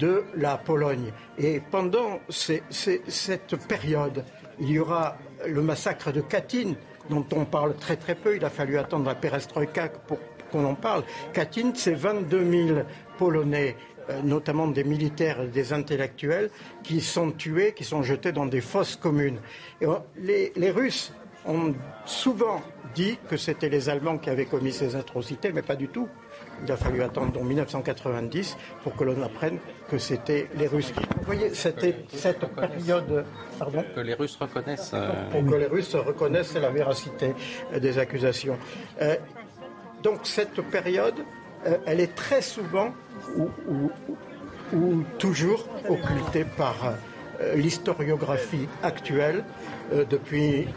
de 0.00 0.24
la 0.36 0.56
Pologne. 0.56 1.12
Et 1.38 1.60
pendant 1.70 2.18
ces- 2.28 2.62
ces- 2.70 3.02
cette 3.06 3.54
période, 3.68 4.24
il 4.58 4.70
y 4.70 4.78
aura 4.80 5.16
le 5.46 5.62
massacre 5.62 6.10
de 6.10 6.20
Katyn, 6.20 6.74
dont 7.10 7.26
on 7.32 7.44
parle 7.44 7.76
très 7.76 7.96
très 7.96 8.16
peu. 8.16 8.34
Il 8.34 8.44
a 8.44 8.50
fallu 8.50 8.76
attendre 8.78 9.06
la 9.06 9.14
perestroïka 9.14 9.88
pour 10.08 10.18
qu'on 10.54 10.64
en 10.64 10.74
parle. 10.74 11.02
Katyn, 11.32 11.72
c'est 11.74 11.94
22 11.94 12.50
000 12.68 12.78
Polonais 13.18 13.76
euh, 14.10 14.20
notamment 14.22 14.66
des 14.68 14.84
militaires 14.84 15.40
et 15.40 15.46
des 15.48 15.72
intellectuels, 15.72 16.50
qui 16.82 17.00
sont 17.00 17.30
tués, 17.32 17.72
qui 17.72 17.84
sont 17.84 18.02
jetés 18.02 18.32
dans 18.32 18.44
des 18.46 18.60
fosses 18.60 18.96
communes. 18.96 19.38
Et 19.80 19.86
les, 20.18 20.52
les 20.56 20.70
Russes 20.70 21.12
ont 21.46 21.74
souvent 22.04 22.60
dit 22.94 23.18
que 23.28 23.36
c'était 23.38 23.70
les 23.70 23.88
Allemands 23.88 24.18
qui 24.18 24.28
avaient 24.30 24.44
commis 24.44 24.72
ces 24.72 24.94
atrocités, 24.94 25.52
mais 25.52 25.62
pas 25.62 25.74
du 25.76 25.88
tout. 25.88 26.06
Il 26.64 26.70
a 26.70 26.76
fallu 26.76 27.02
attendre 27.02 27.32
donc 27.32 27.44
1990 27.44 28.56
pour 28.82 28.94
que 28.94 29.04
l'on 29.04 29.22
apprenne 29.22 29.58
que 29.90 29.96
c'était 29.98 30.48
les 30.54 30.66
Russes. 30.68 30.92
Vous 31.18 31.24
voyez, 31.24 31.54
c'était 31.54 31.94
cette 32.08 32.44
période... 32.54 33.24
Pardon 33.58 33.84
Que 33.94 34.00
les 34.00 34.14
Russes 34.14 34.36
reconnaissent. 34.40 34.92
euh, 34.94 35.30
pour 35.30 35.44
que 35.50 35.54
les 35.56 35.66
Russes 35.66 35.94
reconnaissent 35.94 36.54
la 36.54 36.70
véracité 36.70 37.32
des 37.80 37.98
accusations. 37.98 38.58
Euh, 39.00 39.16
donc 40.04 40.20
cette 40.24 40.60
période, 40.70 41.18
euh, 41.66 41.78
elle 41.86 41.98
est 42.00 42.14
très 42.14 42.42
souvent 42.42 42.94
ou, 43.36 43.48
ou- 43.68 43.90
ou 44.76 45.04
toujours 45.18 45.66
occultée 45.88 46.44
par 46.44 46.76
euh, 47.40 47.54
l'historiographie 47.56 48.68
actuelle 48.82 49.44
euh, 49.92 50.04
depuis 50.08 50.68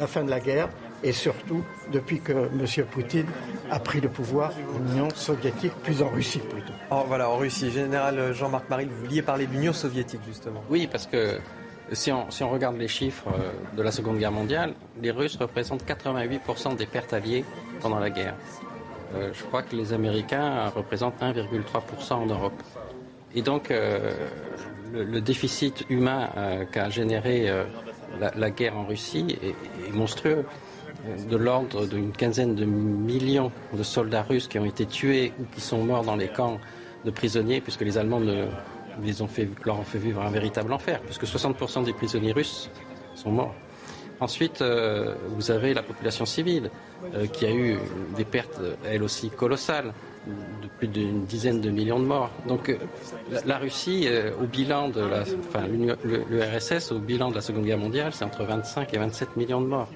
la 0.00 0.06
fin 0.06 0.24
de 0.24 0.30
la 0.30 0.40
guerre 0.40 0.68
et 1.04 1.12
surtout 1.12 1.62
depuis 1.92 2.20
que 2.20 2.32
M. 2.32 2.86
Poutine 2.90 3.26
a 3.70 3.78
pris 3.78 4.00
le 4.00 4.08
pouvoir 4.08 4.52
en 4.74 4.92
Union 4.92 5.08
soviétique, 5.14 5.72
puis 5.84 6.02
en 6.02 6.08
Russie 6.08 6.40
plutôt. 6.40 6.72
Oh, 6.90 7.04
voilà, 7.06 7.28
en 7.30 7.36
Russie, 7.36 7.70
général 7.70 8.32
Jean-Marc 8.32 8.68
Marie, 8.68 8.86
vous 8.86 9.04
vouliez 9.04 9.22
parler 9.22 9.46
de 9.46 9.52
l'Union 9.52 9.72
soviétique 9.72 10.22
justement. 10.26 10.64
Oui, 10.70 10.88
parce 10.90 11.06
que 11.06 11.38
si 11.92 12.12
on, 12.12 12.50
regarde 12.50 12.76
les 12.76 12.88
chiffres 12.88 13.28
euh, 13.28 13.76
de 13.76 13.82
la 13.82 13.90
Seconde 13.90 14.18
Guerre 14.18 14.32
mondiale, 14.32 14.74
les 15.00 15.10
Russes 15.10 15.36
représentent 15.36 15.84
88% 15.84 16.76
des 16.76 16.86
pertes 16.86 17.12
alliées 17.12 17.44
pendant 17.80 17.98
la 17.98 18.10
guerre. 18.10 18.34
Euh, 19.14 19.30
je 19.32 19.42
crois 19.44 19.62
que 19.62 19.74
les 19.74 19.92
Américains 19.92 20.68
représentent 20.68 21.20
1,3% 21.20 22.14
en 22.14 22.26
Europe. 22.26 22.62
Et 23.34 23.42
donc, 23.42 23.70
euh, 23.70 24.12
le, 24.92 25.20
déficit 25.20 25.84
humain 25.88 26.30
qu'a 26.72 26.88
généré 26.88 27.50
la, 28.18 28.50
guerre 28.50 28.76
en 28.76 28.86
Russie 28.86 29.38
est, 29.42 29.88
est 29.88 29.92
monstrueux. 29.92 30.46
De 31.30 31.36
l'ordre 31.36 31.86
d'une 31.86 32.10
quinzaine 32.10 32.54
de 32.54 32.64
millions 32.64 33.52
de 33.72 33.82
soldats 33.82 34.22
russes 34.22 34.48
qui 34.48 34.58
ont 34.58 34.64
été 34.64 34.86
tués 34.86 35.32
ou 35.38 35.44
qui 35.54 35.60
sont 35.60 35.84
morts 35.84 36.04
dans 36.04 36.16
les 36.16 36.28
camps 36.28 36.58
de 37.04 37.10
prisonniers, 37.10 37.60
puisque 37.60 37.82
les 37.82 37.98
Allemands 37.98 38.20
ne, 38.20 38.46
les 39.02 39.22
ont 39.22 39.28
fait, 39.28 39.48
leur 39.64 39.78
ont 39.78 39.84
fait 39.84 39.98
vivre 39.98 40.22
un 40.22 40.30
véritable 40.30 40.72
enfer, 40.72 41.00
puisque 41.00 41.24
60% 41.24 41.84
des 41.84 41.92
prisonniers 41.92 42.32
russes 42.32 42.70
sont 43.14 43.30
morts. 43.30 43.54
Ensuite, 44.20 44.62
euh, 44.62 45.14
vous 45.28 45.50
avez 45.50 45.74
la 45.74 45.82
population 45.82 46.26
civile 46.26 46.70
euh, 47.14 47.26
qui 47.26 47.46
a 47.46 47.52
eu 47.52 47.78
des 48.16 48.24
pertes, 48.24 48.60
elle 48.84 49.04
aussi, 49.04 49.30
colossales, 49.30 49.92
de 50.26 50.68
plus 50.78 50.88
d'une 50.88 51.24
dizaine 51.24 51.60
de 51.60 51.70
millions 51.70 52.00
de 52.00 52.04
morts. 52.04 52.30
Donc, 52.46 52.68
euh, 52.68 52.76
la, 53.30 53.42
la 53.44 53.58
Russie, 53.58 54.08
au 54.42 54.46
bilan 54.46 54.88
de 54.88 55.00
la, 55.00 55.20
enfin, 55.20 55.66
l'URSS, 55.68 56.90
au 56.90 56.98
bilan 56.98 57.30
de 57.30 57.36
la 57.36 57.40
Seconde 57.40 57.64
Guerre 57.64 57.78
mondiale, 57.78 58.12
c'est 58.12 58.24
entre 58.24 58.42
25 58.44 58.92
et 58.92 58.98
27 58.98 59.36
millions 59.36 59.60
de 59.60 59.66
morts. 59.66 59.88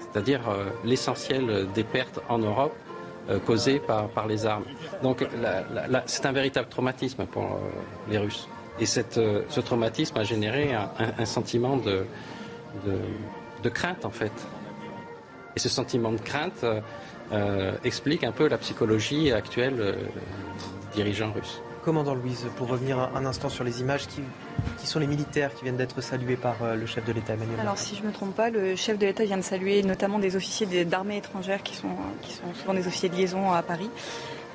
C'est-à-dire 0.00 0.42
l'essentiel 0.84 1.66
des 1.74 1.84
pertes 1.84 2.20
en 2.30 2.38
Europe 2.38 2.74
euh, 3.28 3.38
causées 3.40 3.80
par, 3.80 4.08
par 4.08 4.26
les 4.26 4.46
armes. 4.46 4.64
Donc, 5.02 5.26
c'est 6.06 6.26
un 6.26 6.32
véritable 6.32 6.68
traumatisme 6.68 7.26
pour 7.26 7.44
euh, 7.44 7.58
les 8.08 8.18
Russes. 8.18 8.48
Et 8.78 8.86
cette, 8.86 9.18
euh, 9.18 9.42
ce 9.48 9.60
traumatisme 9.60 10.16
a 10.18 10.22
généré 10.24 10.74
un, 10.74 11.24
sentiment 11.24 11.76
de, 11.76 12.06
de, 12.84 12.98
de 13.62 13.68
crainte, 13.68 14.04
en 14.04 14.10
fait. 14.10 14.32
Et 15.56 15.58
ce 15.58 15.68
sentiment 15.68 16.12
de 16.12 16.20
crainte 16.20 16.64
explique 17.82 18.22
un 18.22 18.32
peu 18.32 18.46
la 18.48 18.58
psychologie 18.58 19.32
actuelle 19.32 19.96
des 20.94 21.02
dirigeants 21.02 21.32
russes. 21.32 21.60
Commandant 21.86 22.16
Louise, 22.16 22.48
pour 22.56 22.66
revenir 22.66 22.98
un, 22.98 23.24
instant 23.26 23.48
sur 23.48 23.62
les 23.62 23.80
images, 23.80 24.08
qui, 24.08 24.20
qui 24.78 24.88
sont 24.88 24.98
les 24.98 25.06
militaires 25.06 25.54
qui 25.54 25.62
viennent 25.62 25.76
d'être 25.76 26.00
salués 26.00 26.34
par 26.34 26.56
euh, 26.64 26.74
le 26.74 26.84
chef 26.84 27.04
de 27.04 27.12
l'État 27.12 27.34
Emmanuel 27.34 27.60
Alors, 27.60 27.78
si 27.78 27.94
je 27.94 28.02
ne 28.02 28.08
me 28.08 28.12
trompe 28.12 28.34
pas, 28.34 28.50
le 28.50 28.74
chef 28.74 28.98
de 28.98 29.06
l'État 29.06 29.24
vient 29.24 29.36
de 29.36 29.42
saluer 29.42 29.84
notamment 29.84 30.18
des 30.18 30.34
officiers 30.34 30.84
d'armées 30.84 31.18
étrangères 31.18 31.62
qui 31.62 31.76
sont, 31.76 31.94
qui 32.22 32.32
sont 32.32 32.52
souvent 32.54 32.74
des 32.74 32.88
officiers 32.88 33.08
de 33.08 33.14
liaison 33.14 33.52
à 33.52 33.62
Paris. 33.62 33.88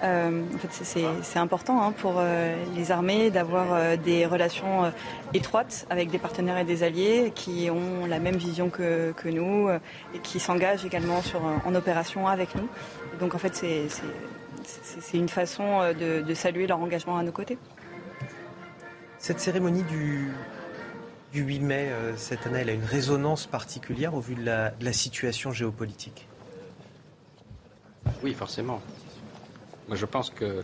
Euh, 0.03 0.43
en 0.53 0.57
fait, 0.57 0.83
c'est- 1.23 1.39
important 1.39 1.81
hein, 1.81 1.93
pour 1.93 2.15
euh, 2.17 2.53
les 2.75 2.91
armées 2.91 3.29
d'avoir 3.31 3.67
euh, 3.71 3.95
des 3.95 4.25
relations 4.25 4.91
étroites 5.33 5.85
avec 5.89 6.09
des 6.11 6.17
partenaires 6.17 6.57
et 6.57 6.65
des 6.65 6.83
alliés 6.83 7.31
qui 7.33 7.69
ont 7.71 8.07
la 8.07 8.19
même 8.19 8.35
vision 8.35 8.69
que, 8.69 9.13
que 9.15 9.29
nous 9.29 9.69
et 10.13 10.19
qui 10.19 10.41
s'engagent 10.41 10.85
également 10.85 11.21
sur, 11.21 11.39
en 11.63 11.75
opération 11.75 12.27
avec 12.27 12.55
nous. 12.55 12.67
Donc, 13.21 13.35
en 13.35 13.37
fait, 13.37 13.55
c'est 13.55 13.87
c'est- 14.63 15.17
une 15.17 15.29
façon 15.29 15.81
euh, 15.81 15.93
de, 15.93 16.21
de 16.25 16.33
saluer 16.33 16.67
leur 16.67 16.79
engagement 16.79 17.17
à 17.17 17.23
nos 17.23 17.31
côtés. 17.31 17.57
Cette 19.19 19.39
cérémonie 19.39 19.83
du, 19.83 20.31
du 21.31 21.41
8 21.43 21.59
mai, 21.59 21.87
euh, 21.91 22.15
cette 22.17 22.47
année, 22.47 22.59
elle 22.61 22.69
a 22.69 22.73
une 22.73 22.83
résonance 22.85 23.45
particulière 23.45 24.13
au 24.15 24.19
vu 24.19 24.35
de 24.35 24.43
la, 24.45 24.71
de 24.71 24.83
la 24.85 24.93
situation 24.93 25.51
géopolitique? 25.51 26.27
Oui, 28.23 28.33
forcément. 28.33 28.81
Moi, 29.87 29.95
je 29.97 30.05
pense 30.05 30.29
que 30.29 30.63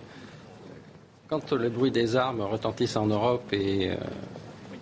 quand 1.27 1.51
le 1.51 1.69
bruit 1.69 1.91
des 1.91 2.15
armes 2.15 2.41
retentisse 2.41 2.95
en 2.95 3.05
Europe 3.07 3.51
et, 3.51 3.91
euh, 3.91 3.95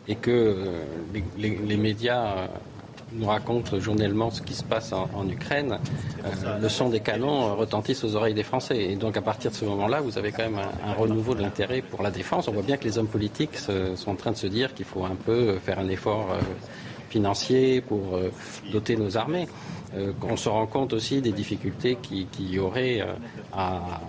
et 0.08 0.16
que 0.16 0.32
euh, 0.32 0.84
les, 1.14 1.24
les- 1.38 1.58
les 1.58 1.78
médias 1.78 2.38
euh, 2.38 2.48
nous 3.18 3.28
racontent 3.28 3.80
journellement 3.80 4.30
ce 4.30 4.42
qui 4.42 4.54
se 4.54 4.64
passe 4.64 4.94
en, 4.94 5.28
Ukraine, 5.30 5.80
euh, 6.26 6.60
le 6.60 6.70
son 6.70 6.90
des 6.90 7.00
canons 7.00 7.48
euh, 7.48 7.54
retentisse 7.54 8.04
aux 8.04 8.16
oreilles 8.16 8.34
des 8.34 8.44
Français. 8.44 8.78
Et 8.78 8.96
donc, 8.96 9.18
à 9.18 9.22
partir 9.22 9.52
de 9.52 9.56
ce 9.56 9.66
moment-là, 9.66 10.02
vous 10.02 10.18
avez 10.18 10.32
quand 10.32 10.44
même 10.44 10.60
un, 10.60 10.94
renouveau 10.94 11.36
de 11.36 11.42
l'intérêt 11.42 11.82
pour 11.82 12.04
la 12.04 12.12
défense. 12.12 12.48
On 12.48 12.52
voit 12.52 12.64
bien 12.64 12.78
que 12.78 12.84
les 12.84 12.98
hommes 12.98 13.08
politiques 13.08 13.58
sont 13.58 14.12
en 14.12 14.16
train 14.16 14.32
de 14.32 14.38
se 14.38 14.48
dire 14.48 14.74
qu'il 14.74 14.86
faut 14.86 15.04
un 15.06 15.16
peu 15.16 15.58
faire 15.60 15.80
un 15.80 15.88
effort 15.90 16.28
euh, 16.32 16.42
financier 17.16 17.80
pour 17.80 18.16
euh, 18.16 18.30
doter 18.74 18.98
nos 18.98 19.16
armées. 19.16 19.48
Euh, 19.96 20.12
on 20.22 20.36
se 20.36 20.50
rend 20.50 20.68
compte 20.68 20.92
aussi 20.92 21.22
des 21.22 21.32
difficultés 21.32 21.98
qu'il 22.02 22.28
qui 22.28 22.44
y 22.44 22.60
aurait 22.60 23.00
euh, 23.00 23.14
à 23.54 24.02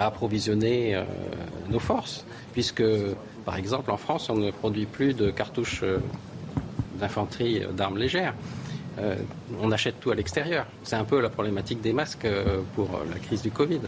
approvisionner 0.00 1.00
nos 1.70 1.78
forces, 1.78 2.24
puisque, 2.52 2.82
par 3.44 3.56
exemple, 3.56 3.92
en 3.92 3.96
France, 3.96 4.28
on 4.28 4.34
ne 4.34 4.50
produit 4.50 4.86
plus 4.86 5.14
de 5.14 5.30
cartouches 5.30 5.84
d'infanterie 6.98 7.62
d'armes 7.76 7.98
légères. 7.98 8.34
on 9.60 9.72
achète 9.72 10.00
tout 10.00 10.10
à 10.10 10.14
l'extérieur. 10.14 10.66
C'est 10.82 10.96
un 10.96 11.04
peu 11.04 11.20
la 11.20 11.28
problématique 11.28 11.80
des 11.80 11.92
masques 11.92 12.28
pour 12.74 12.88
la 13.12 13.18
crise 13.18 13.42
du 13.42 13.50
Covid. 13.50 13.80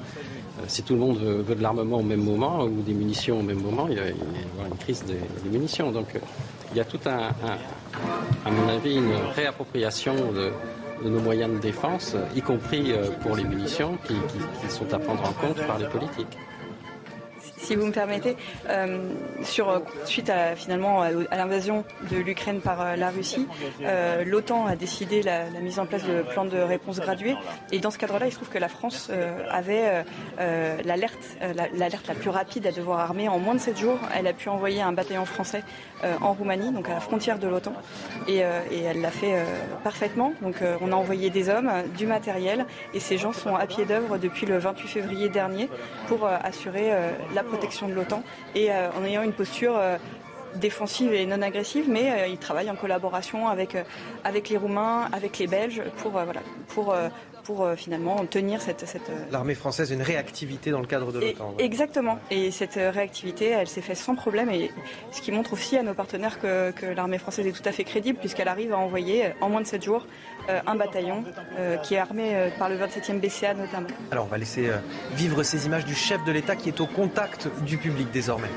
si 0.67 0.83
tout 0.83 0.95
le 0.95 1.01
monde 1.01 1.19
veut, 1.19 1.55
de 1.55 1.63
l'armement 1.63 1.99
au 1.99 2.03
même 2.03 2.23
moment 2.23 2.65
ou 2.65 2.83
des 2.83 2.95
munitions 2.95 3.41
au 3.41 3.43
même 3.43 3.61
moment, 3.61 3.87
il 3.89 3.97
y 3.97 4.01
a, 4.01 4.09
une 4.09 4.77
crise 4.79 5.05
des, 5.05 5.49
munitions. 5.49 5.93
Donc 5.93 6.09
il 6.73 6.77
y 6.77 6.81
a 6.81 6.85
tout 6.85 7.01
un, 7.07 7.31
à 8.45 8.51
mon 8.51 8.69
avis, 8.69 8.97
une 8.97 9.13
réappropriation 9.35 10.15
de, 10.33 10.53
nos 11.09 11.21
moyens 11.21 11.53
de 11.53 11.59
défense, 11.59 12.17
y 12.35 12.41
compris 12.41 12.93
euh, 12.93 13.11
pour 13.21 13.37
les 13.37 13.45
munitions, 13.45 13.99
qui, 14.07 14.15
sont 14.71 14.93
à 14.95 14.99
prendre 14.99 15.23
en 15.29 15.33
compte 15.33 15.65
par 15.67 15.79
les 15.79 15.87
politiques 15.87 16.39
si 17.67 17.75
vous 17.75 17.87
me 17.87 17.93
permettez, 17.93 18.37
euh, 18.69 19.11
euh, 19.59 19.81
suite 20.05 20.31
à, 20.31 20.55
finalement 20.55 21.03
à, 21.03 21.11
l'invasion 21.11 21.85
de 22.11 22.17
l'Ukraine 22.17 22.61
par 22.61 22.97
la 22.97 23.11
Russie, 23.11 23.47
l'OTAN 24.25 24.67
a 24.67 24.77
décidé 24.77 25.23
la, 25.23 25.51
mise 25.61 25.81
en 25.81 25.87
place 25.87 26.05
de 26.05 26.23
plans 26.23 26.45
de 26.45 26.59
réponse 26.59 27.01
graduée. 27.01 27.35
Et 27.73 27.81
dans 27.81 27.91
ce 27.91 27.99
cadre-là, 27.99 28.27
il 28.27 28.31
se 28.31 28.37
trouve 28.37 28.51
que 28.51 28.59
la 28.59 28.69
France 28.69 29.11
avait 29.51 30.05
l'alerte, 30.85 31.37
l'alerte 31.75 32.09
la, 32.09 32.15
plus 32.15 32.31
rapide 32.31 32.67
à 32.67 32.73
devoir 32.73 33.01
armer 33.01 33.29
en 33.29 33.39
moins 33.39 33.55
de 33.55 33.61
7 33.61 33.77
jours. 33.77 33.99
Elle 34.17 34.29
a 34.29 34.33
pu 34.33 34.49
envoyer 34.49 34.83
un 34.83 34.93
bataillon 34.93 35.25
français 35.25 35.63
en 36.21 36.33
Roumanie, 36.33 36.73
donc 36.73 36.89
à 36.89 36.95
la 36.95 37.01
frontière 37.01 37.39
de 37.39 37.49
l'OTAN, 37.49 37.73
et, 38.29 38.39
et, 38.71 38.83
elle 38.85 39.01
l'a 39.01 39.11
fait 39.11 39.35
parfaitement. 39.83 40.35
Donc 40.43 40.57
on 40.81 40.93
a 40.93 40.95
envoyé 40.95 41.31
des 41.31 41.49
hommes, 41.49 41.71
du 41.97 42.07
matériel, 42.07 42.67
et 42.95 43.01
ces 43.01 43.19
gens 43.19 43.33
sont 43.33 43.55
à 43.55 43.67
pied 43.67 43.85
d'œuvre 43.85 44.19
depuis 44.19 44.47
le 44.47 44.59
28 44.59 44.89
février 44.89 45.29
dernier 45.29 45.69
pour 46.09 46.27
assurer 46.27 46.93
la 47.35 47.43
protection 47.43 47.89
de 47.89 47.95
l'OTAN 47.95 48.23
et 48.55 48.71
euh, 48.71 48.89
en 48.99 49.05
ayant 49.05 49.23
une 49.23 49.33
posture 49.33 49.77
euh, 49.77 49.97
défensive 50.55 51.13
et 51.13 51.27
non 51.27 51.43
agressive, 51.43 51.87
mais 51.89 52.11
euh, 52.11 52.27
ils 52.29 52.39
travaillent 52.39 52.71
en 52.71 52.77
collaboration 52.77 53.49
avec, 53.49 53.77
avec 54.25 54.49
les 54.49 54.57
Roumains, 54.57 55.09
avec 55.13 55.39
les 55.39 55.47
Belges, 55.47 55.83
pour, 55.99 56.13
voilà, 56.13 56.41
pour, 56.69 56.95
pour 57.47 57.69
finalement 57.77 58.17
tenir 58.27 58.61
cette... 58.61 58.87
cette 58.87 59.11
L'armée 59.31 59.55
française 59.55 59.91
une 59.93 60.03
réactivité 60.03 60.71
dans 60.71 60.81
le 60.81 60.87
cadre 60.87 61.13
de 61.13 61.21
l'OTAN. 61.21 61.55
Exactement, 61.59 62.19
et 62.31 62.51
cette 62.51 62.75
réactivité, 62.75 63.51
elle 63.51 63.69
s'est 63.69 63.81
faite 63.81 63.97
sans 63.97 64.17
problème, 64.17 64.51
et 64.51 64.71
ce 65.13 65.21
qui 65.21 65.31
montre 65.33 65.53
aussi 65.53 65.77
à 65.77 65.83
nos 65.83 65.95
partenaires 65.95 66.41
que, 66.41 66.73
que 66.73 66.87
l'armée 66.87 67.19
française 67.19 67.47
est 67.47 67.53
tout 67.53 67.69
à 67.69 67.73
fait 67.73 67.85
crédible, 67.85 68.19
puisqu'elle 68.19 68.49
arrive 68.49 68.73
à 68.73 68.79
envoyer 68.79 69.33
en 69.41 69.49
moins 69.49 69.61
de 69.61 69.67
7 69.67 69.83
jours 69.83 70.07
un 70.49 70.75
bataillon 70.75 71.25
qui 71.83 71.95
est 71.95 71.99
armé 71.99 72.51
par 72.59 72.69
le 72.69 72.77
27e 72.77 73.21
BCA 73.21 73.55
notamment. 73.55 73.89
Alors 74.11 74.25
on 74.25 74.29
va 74.29 74.39
laisser 74.39 74.71
vivre 75.15 75.43
ces 75.43 75.67
images 75.67 75.85
du 75.85 75.95
chef 75.95 76.25
de 76.25 76.33
l'État 76.33 76.57
qui 76.57 76.69
est 76.69 76.81
au 76.81 76.87
contact 76.87 77.49
du 77.65 77.79
public 77.79 78.11
désormais. 78.13 78.51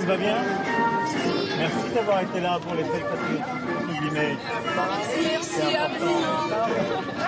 Ça 0.00 0.06
va 0.06 0.16
bien? 0.16 0.36
Merci 1.58 1.94
d'avoir 1.94 2.20
été 2.22 2.40
là 2.40 2.58
pour 2.62 2.74
les 2.74 2.84
fêtes 2.84 3.04
patriotiques. 3.04 4.12
Merci 4.12 5.76
à 5.76 5.88
vous. 5.98 6.22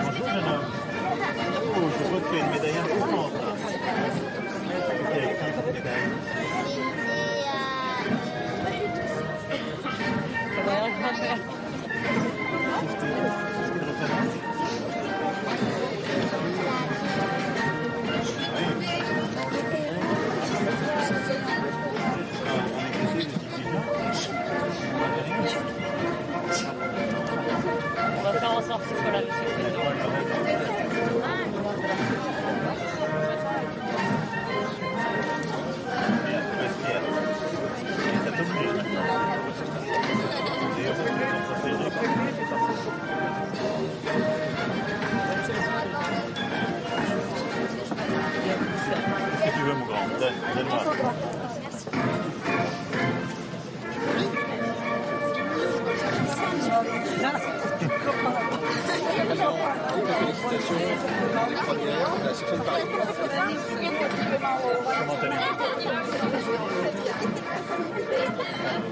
Bonjour 0.04 0.28
jeune 0.28 0.44
homme. 0.44 0.87
Oh, 1.20 1.90
je 1.98 2.04
vois 2.08 2.20
que 2.20 2.28
tu 2.28 2.34
as 2.34 2.44
une 2.44 2.50
médaille 2.50 2.78
importante. 2.78 3.32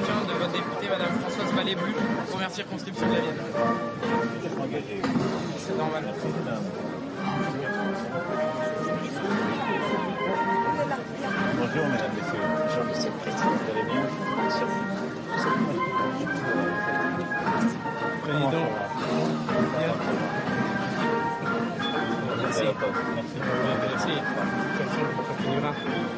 de 0.00 0.32
votre 0.38 0.52
députée, 0.52 0.88
Madame 0.88 1.18
Françoise 1.20 1.52
Valébu, 1.54 1.92
pour 2.30 2.38
circonscription 2.52 3.06
de 3.08 3.14
la 3.14 3.20
Vienne. 3.20 3.34
C'est 5.58 5.76
normal. 5.76 6.04
Bonjour, 11.58 11.86
Messieurs. 12.14 12.46
Bonjour, 12.62 12.84
Monsieur 12.84 13.10
le 13.10 13.18
Président. 13.18 13.50
Vous 13.50 13.70
allez 13.70 13.82
bien 13.82 14.02
Merci. 22.40 22.66
Merci. 23.16 23.38
Merci. 23.96 24.12
Merci. 25.60 26.17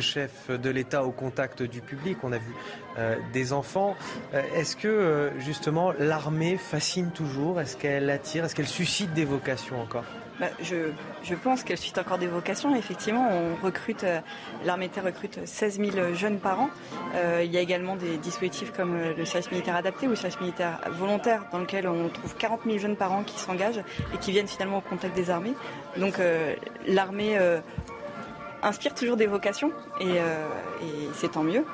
chef 0.00 0.50
de 0.50 0.70
l'État 0.70 1.04
au 1.04 1.10
contact 1.10 1.62
du 1.62 1.80
public, 1.80 2.18
on 2.22 2.32
a 2.32 2.38
vu 2.38 2.54
euh, 2.98 3.16
des 3.32 3.52
enfants. 3.52 3.96
Euh, 4.34 4.42
est-ce 4.54 4.76
que 4.76 4.88
euh, 4.88 5.40
justement 5.40 5.92
l'armée 5.98 6.56
fascine 6.56 7.10
toujours? 7.10 7.60
Est-ce 7.60 7.76
qu'elle 7.76 8.10
attire? 8.10 8.44
Est-ce 8.44 8.54
qu'elle 8.54 8.66
suscite 8.66 9.12
des 9.14 9.24
vocations 9.24 9.80
encore? 9.80 10.04
Bah, 10.38 10.48
je, 10.60 11.34
pense 11.34 11.62
qu'elle 11.62 11.78
suscite 11.78 11.96
encore 11.96 12.18
des 12.18 12.26
vocations. 12.26 12.76
Effectivement, 12.76 13.30
l'armée 14.66 14.90
recrute 15.02 15.46
16 15.46 15.80
000 15.80 16.14
jeunes 16.14 16.38
par 16.40 16.60
an. 16.60 16.70
il 17.42 17.50
y 17.50 17.56
a 17.56 17.60
également 17.62 17.96
des 17.96 18.18
dispositifs 18.18 18.70
comme 18.70 18.98
le 19.16 19.24
service 19.24 19.50
militaire 19.50 19.76
adapté 19.76 20.06
ou 20.06 20.10
le 20.10 20.16
service 20.16 20.38
militaire 20.38 20.78
volontaire 20.90 21.46
dans 21.52 21.58
lequel 21.60 21.88
on 21.88 22.10
trouve 22.10 22.36
40 22.36 22.60
000 22.66 22.76
jeunes 22.76 22.96
par 22.96 23.12
an 23.12 23.22
qui 23.22 23.38
s'engagent 23.38 23.82
et 24.12 24.18
qui 24.18 24.30
viennent 24.30 24.46
finalement 24.46 24.78
au 24.78 24.82
contact 24.82 25.16
des 25.16 25.30
armées. 25.30 25.54
Donc 25.96 26.20
l'armée 26.86 27.38
inspire 28.62 28.94
toujours 28.94 29.16
des 29.16 29.26
vocations 29.26 29.72
et, 30.00 30.18
euh, 30.18 30.46
c'est 31.14 31.32
tant 31.32 31.42
mieux. 31.42 31.64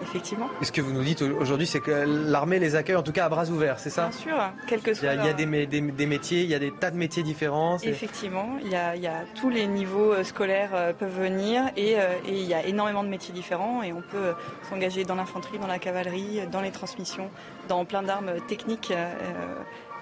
Effectivement. 0.00 0.48
Et 0.60 0.64
ce 0.64 0.72
que 0.72 0.80
vous 0.80 0.92
nous 0.92 1.04
dites 1.04 1.22
aujourd'hui, 1.22 1.66
c'est 1.66 1.78
que 1.78 1.92
l'armée 1.92 2.58
les 2.58 2.74
accueille 2.74 2.96
en 2.96 3.04
tout 3.04 3.12
cas 3.12 3.26
à 3.26 3.28
bras 3.28 3.48
ouverts, 3.48 3.78
c'est 3.78 3.90
ça? 3.90 4.08
Bien 4.08 4.18
sûr, 4.18 4.52
quel 4.66 4.80
que 4.80 4.94
soit. 4.94 5.12
Il 5.12 5.16
y 5.16 5.18
a, 5.20 5.22
il 5.22 5.26
y 5.26 5.30
a 5.30 5.32
des, 5.32 5.66
des, 5.66 5.80
des, 5.80 6.06
métiers, 6.06 6.42
il 6.42 6.48
y 6.48 6.56
a 6.56 6.58
des 6.58 6.72
tas 6.72 6.90
de 6.90 6.96
métiers 6.96 7.22
différents. 7.22 7.76
Effectivement, 7.84 8.58
il 8.64 8.68
y, 8.68 8.74
a, 8.74 8.96
il 8.96 9.02
y, 9.02 9.06
a, 9.06 9.20
tous 9.36 9.48
les 9.48 9.68
niveaux 9.68 10.12
euh, 10.12 10.24
scolaires 10.24 10.70
euh, 10.74 10.92
peuvent 10.92 11.20
venir 11.20 11.70
et, 11.76 11.92
et, 11.92 11.96
il 12.26 12.42
y 12.42 12.54
a 12.54 12.66
énormément 12.66 13.04
de 13.04 13.08
métiers 13.10 13.32
différents 13.32 13.84
et 13.84 13.92
on 13.92 14.02
peut 14.02 14.34
s'engager 14.68 15.04
dans 15.04 15.14
l'infanterie, 15.14 15.60
dans 15.60 15.68
la 15.68 15.78
cavalerie, 15.78 16.40
dans 16.50 16.62
les 16.62 16.72
transmissions, 16.72 17.30
dans 17.68 17.84
plein 17.84 18.02
d'armes 18.02 18.32
techniques. 18.48 18.92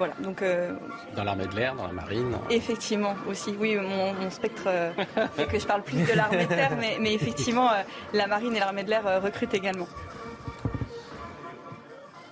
Voilà, 0.01 0.15
donc, 0.23 0.41
euh, 0.41 0.73
Dans 1.15 1.25
l'armée 1.25 1.47
de 1.47 1.55
l'air, 1.55 1.75
dans 1.75 1.87
la 1.87 1.93
marine 1.93 2.35
Effectivement, 2.49 3.15
aussi. 3.29 3.55
Oui, 3.61 3.77
mon, 3.77 4.15
mon 4.15 4.31
spectre 4.31 4.63
euh, 4.65 4.93
fait 5.37 5.47
que 5.47 5.59
je 5.59 5.67
parle 5.67 5.83
plus 5.83 5.99
de 5.99 6.15
l'armée 6.15 6.47
de 6.47 6.49
terre, 6.49 6.75
mais, 6.81 6.97
mais 6.99 7.13
effectivement, 7.13 7.71
euh, 7.71 7.83
la 8.15 8.27
marine 8.27 8.57
et 8.57 8.61
l'armée 8.61 8.83
de 8.83 8.89
l'air 8.89 9.07
euh, 9.07 9.21
recrutent 9.21 9.53
également. 9.53 9.87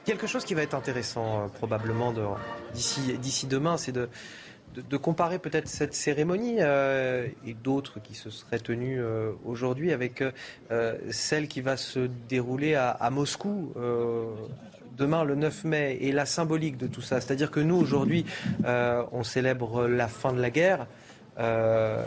Quelque 0.06 0.26
chose 0.26 0.46
qui 0.46 0.54
va 0.54 0.62
être 0.62 0.72
intéressant 0.72 1.44
euh, 1.44 1.48
probablement 1.48 2.14
d'ici 2.72 3.46
demain, 3.46 3.76
c'est 3.76 3.92
de, 3.92 4.08
de, 4.74 4.80
de, 4.80 4.96
comparer 4.96 5.38
peut-être 5.38 5.68
cette 5.68 5.92
cérémonie 5.92 6.56
euh, 6.60 7.26
et 7.46 7.52
d'autres 7.52 8.00
qui 8.00 8.14
se 8.14 8.30
seraient 8.30 8.60
tenues 8.60 8.98
euh, 8.98 9.32
aujourd'hui 9.44 9.92
avec 9.92 10.24
celle 11.10 11.48
qui 11.48 11.60
va 11.60 11.76
se 11.76 12.08
dérouler 12.30 12.76
à, 12.76 12.88
à 12.92 13.10
Moscou 13.10 13.74
demain 14.98 15.24
le 15.24 15.34
9 15.36 15.64
mai 15.64 15.98
et 16.00 16.12
la 16.12 16.26
symbolique 16.26 16.76
de 16.76 16.86
tout 16.86 17.00
ça. 17.00 17.20
C'est-à-dire 17.20 17.50
que 17.50 17.60
nous, 17.60 17.76
aujourd'hui, 17.76 18.26
euh, 18.64 19.02
on 19.12 19.22
célèbre 19.22 19.86
la 19.86 20.08
fin 20.08 20.32
de 20.32 20.40
la 20.40 20.50
guerre. 20.50 20.86
Euh, 21.38 22.04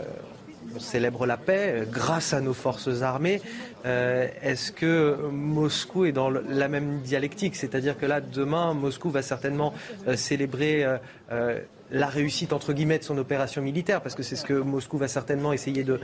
on 0.76 0.78
célèbre 0.78 1.26
la 1.26 1.36
paix 1.36 1.86
grâce 1.90 2.32
à 2.32 2.40
nos 2.40 2.54
forces 2.54 3.02
armées. 3.02 3.40
Euh, 3.84 4.28
Est-ce 4.42 4.72
que 4.72 5.16
Moscou 5.30 6.04
est 6.04 6.12
dans 6.12 6.30
la 6.30 6.68
même 6.68 7.00
dialectique? 7.00 7.56
C'est-à-dire 7.56 7.98
que 7.98 8.06
là, 8.06 8.20
demain, 8.20 8.74
Moscou 8.74 9.10
va 9.10 9.22
certainement 9.22 9.74
euh, 10.06 10.16
célébrer 10.16 10.84
euh, 11.30 11.58
la 11.90 12.06
réussite 12.06 12.52
entre 12.52 12.72
guillemets 12.72 12.98
de 12.98 13.04
son 13.04 13.18
opération 13.18 13.60
militaire, 13.60 14.00
parce 14.00 14.14
que 14.14 14.22
c'est 14.22 14.36
ce 14.36 14.44
que 14.44 14.54
Moscou 14.54 14.96
va 14.96 15.08
certainement 15.08 15.52
essayer 15.52 15.84
de, 15.84 16.00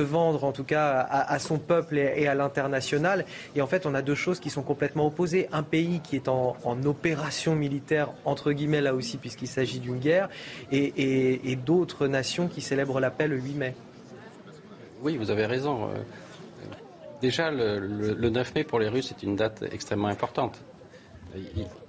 vendre, 0.00 0.42
en 0.42 0.52
tout 0.52 0.64
cas 0.64 0.98
à, 0.98 1.38
son 1.38 1.58
peuple 1.58 1.96
et, 1.98 2.26
à 2.26 2.34
l'international. 2.34 3.24
Et 3.54 3.62
en 3.62 3.68
fait, 3.68 3.86
on 3.86 3.94
a 3.94 4.02
deux 4.02 4.16
choses 4.16 4.40
qui 4.40 4.50
sont 4.50 4.62
complètement 4.62 5.06
opposées. 5.06 5.48
Un 5.52 5.62
pays 5.62 6.00
qui 6.00 6.16
est 6.16 6.28
en, 6.28 6.56
opération 6.84 7.54
militaire, 7.54 8.08
entre 8.24 8.50
guillemets 8.50 8.80
là 8.80 8.94
aussi, 8.94 9.16
puisqu'il 9.16 9.46
s'agit 9.46 9.78
d'une 9.78 9.98
guerre, 9.98 10.28
et, 10.72 11.52
et 11.52 11.56
d'autres 11.56 12.08
nations 12.08 12.48
qui 12.48 12.60
célèbrent 12.60 12.98
la 12.98 13.10
paix 13.10 13.28
le 13.28 13.36
8 13.36 13.54
mai. 13.54 13.74
Oui, 15.02 15.16
vous 15.16 15.30
avez 15.30 15.46
raison. 15.46 15.88
Déjà, 17.22 17.52
le, 17.52 17.78
le, 17.78 18.14
le 18.14 18.30
9 18.30 18.54
mai 18.56 18.64
pour 18.64 18.80
les 18.80 18.88
Russes 18.88 19.12
est 19.12 19.22
une 19.22 19.36
date 19.36 19.62
extrêmement 19.70 20.08
importante. 20.08 20.60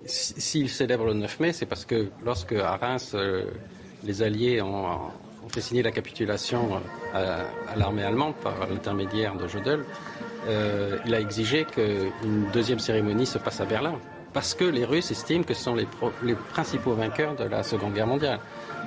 S'ils 0.06 0.70
célèbrent 0.70 1.06
le 1.06 1.16
9 1.16 1.40
mai, 1.40 1.54
c'est 1.54 1.66
parce 1.66 1.86
que 1.86 2.08
lorsque 2.24 2.54
à 2.54 2.78
Reims, 2.78 3.14
euh, 3.16 3.46
les 4.04 4.22
Alliés 4.22 4.62
ont, 4.62 5.00
fait 5.50 5.60
signer 5.60 5.84
la 5.84 5.92
capitulation 5.92 6.80
à, 7.14 7.46
à 7.68 7.76
l'armée 7.76 8.04
allemande 8.04 8.36
par 8.36 8.68
l'intermédiaire 8.70 9.36
de 9.36 9.48
Jodl, 9.48 9.84
euh, 10.48 10.98
il 11.06 11.14
a 11.14 11.20
exigé 11.20 11.66
qu'une 11.66 12.50
deuxième 12.54 12.80
cérémonie 12.80 13.26
se 13.26 13.40
passe 13.40 13.60
à 13.60 13.66
Berlin. 13.66 13.96
Parce 14.34 14.54
que 14.54 14.66
les 14.66 14.86
Russes 14.86 15.12
estiment 15.12 15.44
que 15.44 15.54
ce 15.54 15.64
sont 15.64 15.76
les 15.76 16.36
principaux 16.54 16.94
vainqueurs 16.94 17.36
de 17.36 17.44
la 17.44 17.62
Seconde 17.64 17.94
Guerre 17.94 18.08
mondiale. 18.08 18.40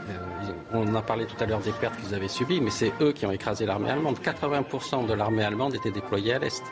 Euh, 0.08 0.52
on 0.72 0.94
a 0.94 1.02
parlé 1.02 1.26
tout 1.26 1.36
à 1.40 1.46
l'heure 1.46 1.60
des 1.60 1.72
pertes 1.72 1.96
qu'ils 2.00 2.14
avaient 2.14 2.28
subies, 2.28 2.60
mais 2.60 2.70
c'est 2.70 2.92
eux 3.00 3.12
qui 3.12 3.26
ont 3.26 3.32
écrasé 3.32 3.66
l'armée 3.66 3.90
allemande. 3.90 4.18
80% 4.22 5.06
de 5.06 5.14
l'armée 5.14 5.44
allemande 5.44 5.74
était 5.74 5.90
déployée 5.90 6.34
à 6.34 6.38
l'Est. 6.38 6.62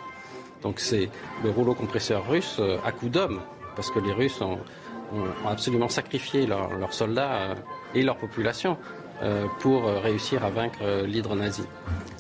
Donc 0.63 0.81
c'est 0.81 1.11
le 1.43 1.51
rouleau 1.51 1.75
compresseur 1.75 2.29
russe 2.29 2.61
à 2.85 2.93
coup 2.93 3.09
d'hommes 3.09 3.41
parce 3.77 3.91
que 3.91 3.99
les 3.99 4.13
Russes 4.13 4.41
ont, 4.41 4.59
ont 5.13 5.49
absolument 5.49 5.91
sacrifié 5.91 6.47
leurs 6.47 6.75
leur 6.79 6.95
soldats 6.95 7.55
et 7.95 8.03
leur 8.03 8.17
population 8.17 8.79
euh, 9.23 9.45
pour 9.61 9.85
réussir 9.85 10.43
à 10.43 10.51
vaincre 10.51 11.05
l'hydre 11.05 11.35
nazi. 11.35 11.65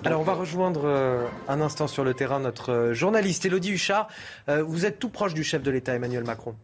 Alors 0.04 0.20
on 0.20 0.24
va 0.24 0.34
rejoindre 0.34 1.26
un 1.48 1.60
instant 1.62 1.86
sur 1.86 2.04
le 2.04 2.12
terrain 2.12 2.38
notre 2.38 2.90
journaliste 2.92 3.46
Elodie 3.46 3.72
Huchard. 3.72 4.08
Vous 4.48 4.84
êtes 4.84 4.98
tout 4.98 5.08
proche 5.08 5.32
du 5.32 5.42
chef 5.44 5.62
de 5.62 5.70
l'État 5.70 5.94
Emmanuel 5.94 6.24
Macron. 6.24 6.54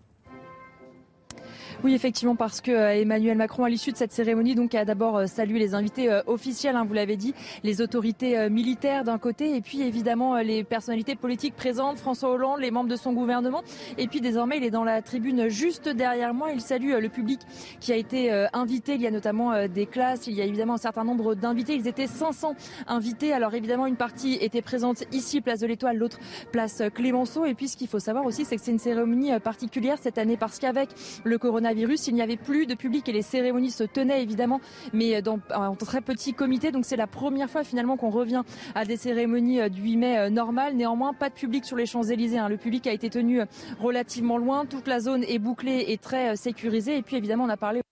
Oui, 1.82 1.94
effectivement, 1.94 2.36
parce 2.36 2.60
que 2.60 2.72
Emmanuel 2.72 3.38
Macron, 3.38 3.64
à 3.64 3.70
l'issue 3.70 3.90
de 3.90 3.96
cette 3.96 4.12
cérémonie, 4.12 4.54
donc 4.54 4.74
a 4.74 4.84
d'abord 4.84 5.26
salué 5.26 5.58
les 5.58 5.74
invités 5.74 6.10
officiels, 6.26 6.76
hein, 6.76 6.84
vous 6.86 6.92
l'avez 6.92 7.16
dit, 7.16 7.32
les 7.64 7.80
autorités 7.80 8.50
militaires 8.50 9.02
d'un 9.02 9.16
côté, 9.16 9.56
et 9.56 9.62
puis 9.62 9.80
évidemment 9.80 10.36
les 10.40 10.62
personnalités 10.62 11.14
politiques 11.14 11.56
présentes, 11.56 11.96
François 11.96 12.32
Hollande, 12.32 12.60
les 12.60 12.70
membres 12.70 12.90
de 12.90 12.96
son 12.96 13.14
gouvernement, 13.14 13.62
et 13.96 14.08
puis 14.08 14.20
désormais 14.20 14.58
il 14.58 14.64
est 14.64 14.70
dans 14.70 14.84
la 14.84 15.00
tribune 15.00 15.48
juste 15.48 15.88
derrière 15.88 16.34
moi. 16.34 16.52
Il 16.52 16.60
salue 16.60 16.92
le 17.00 17.08
public 17.08 17.40
qui 17.80 17.94
a 17.94 17.96
été 17.96 18.30
invité. 18.52 18.96
Il 18.96 19.00
y 19.00 19.06
a 19.06 19.10
notamment 19.10 19.66
des 19.66 19.86
classes, 19.86 20.26
il 20.26 20.34
y 20.34 20.42
a 20.42 20.44
évidemment 20.44 20.74
un 20.74 20.78
certain 20.78 21.04
nombre 21.04 21.34
d'invités. 21.34 21.74
Ils 21.76 21.88
étaient 21.88 22.06
500 22.06 22.56
invités. 22.88 23.32
Alors 23.32 23.54
évidemment, 23.54 23.86
une 23.86 23.96
partie 23.96 24.34
était 24.42 24.60
présente 24.60 25.04
ici, 25.12 25.40
place 25.40 25.60
de 25.60 25.66
l'Étoile, 25.66 25.96
l'autre 25.96 26.18
place 26.52 26.82
Clémenceau. 26.94 27.46
Et 27.46 27.54
puis 27.54 27.68
ce 27.68 27.78
qu'il 27.78 27.88
faut 27.88 28.00
savoir 28.00 28.26
aussi, 28.26 28.44
c'est 28.44 28.56
que 28.56 28.62
c'est 28.62 28.70
une 28.70 28.78
cérémonie 28.78 29.30
particulière 29.42 29.96
cette 29.98 30.18
année 30.18 30.36
parce 30.36 30.58
qu'avec 30.58 30.90
le 31.24 31.38
coronavirus 31.38 31.69
Il 31.72 32.14
n'y 32.14 32.22
avait 32.22 32.36
plus 32.36 32.66
de 32.66 32.74
public 32.74 33.08
et 33.08 33.12
les 33.12 33.22
cérémonies 33.22 33.70
se 33.70 33.84
tenaient 33.84 34.22
évidemment, 34.22 34.60
mais 34.92 35.22
dans 35.22 35.38
un 35.50 35.74
très 35.74 36.00
petit 36.00 36.32
comité. 36.32 36.72
Donc 36.72 36.84
c'est 36.84 36.96
la 36.96 37.06
première 37.06 37.50
fois 37.50 37.64
finalement 37.64 37.96
qu'on 37.96 38.10
revient 38.10 38.42
à 38.74 38.84
des 38.84 38.96
cérémonies 38.96 39.70
du 39.70 39.82
8 39.82 39.96
mai 39.96 40.30
normales. 40.30 40.74
Néanmoins, 40.74 41.12
pas 41.12 41.28
de 41.28 41.34
public 41.34 41.64
sur 41.64 41.76
les 41.76 41.86
Champs-Élysées. 41.86 42.38
Hein. 42.38 42.48
Le 42.48 42.56
public 42.56 42.86
a 42.86 42.92
été 42.92 43.10
tenu 43.10 43.40
relativement 43.78 44.38
loin. 44.38 44.66
Toute 44.66 44.88
la 44.88 45.00
zone 45.00 45.24
est 45.24 45.38
bouclée 45.38 45.86
et 45.88 45.98
très 45.98 46.36
sécurisée. 46.36 46.96
Et 46.96 47.02
puis 47.02 47.16
évidemment, 47.16 47.44
on 47.44 47.48
a 47.48 47.56
parlé. 47.56 47.82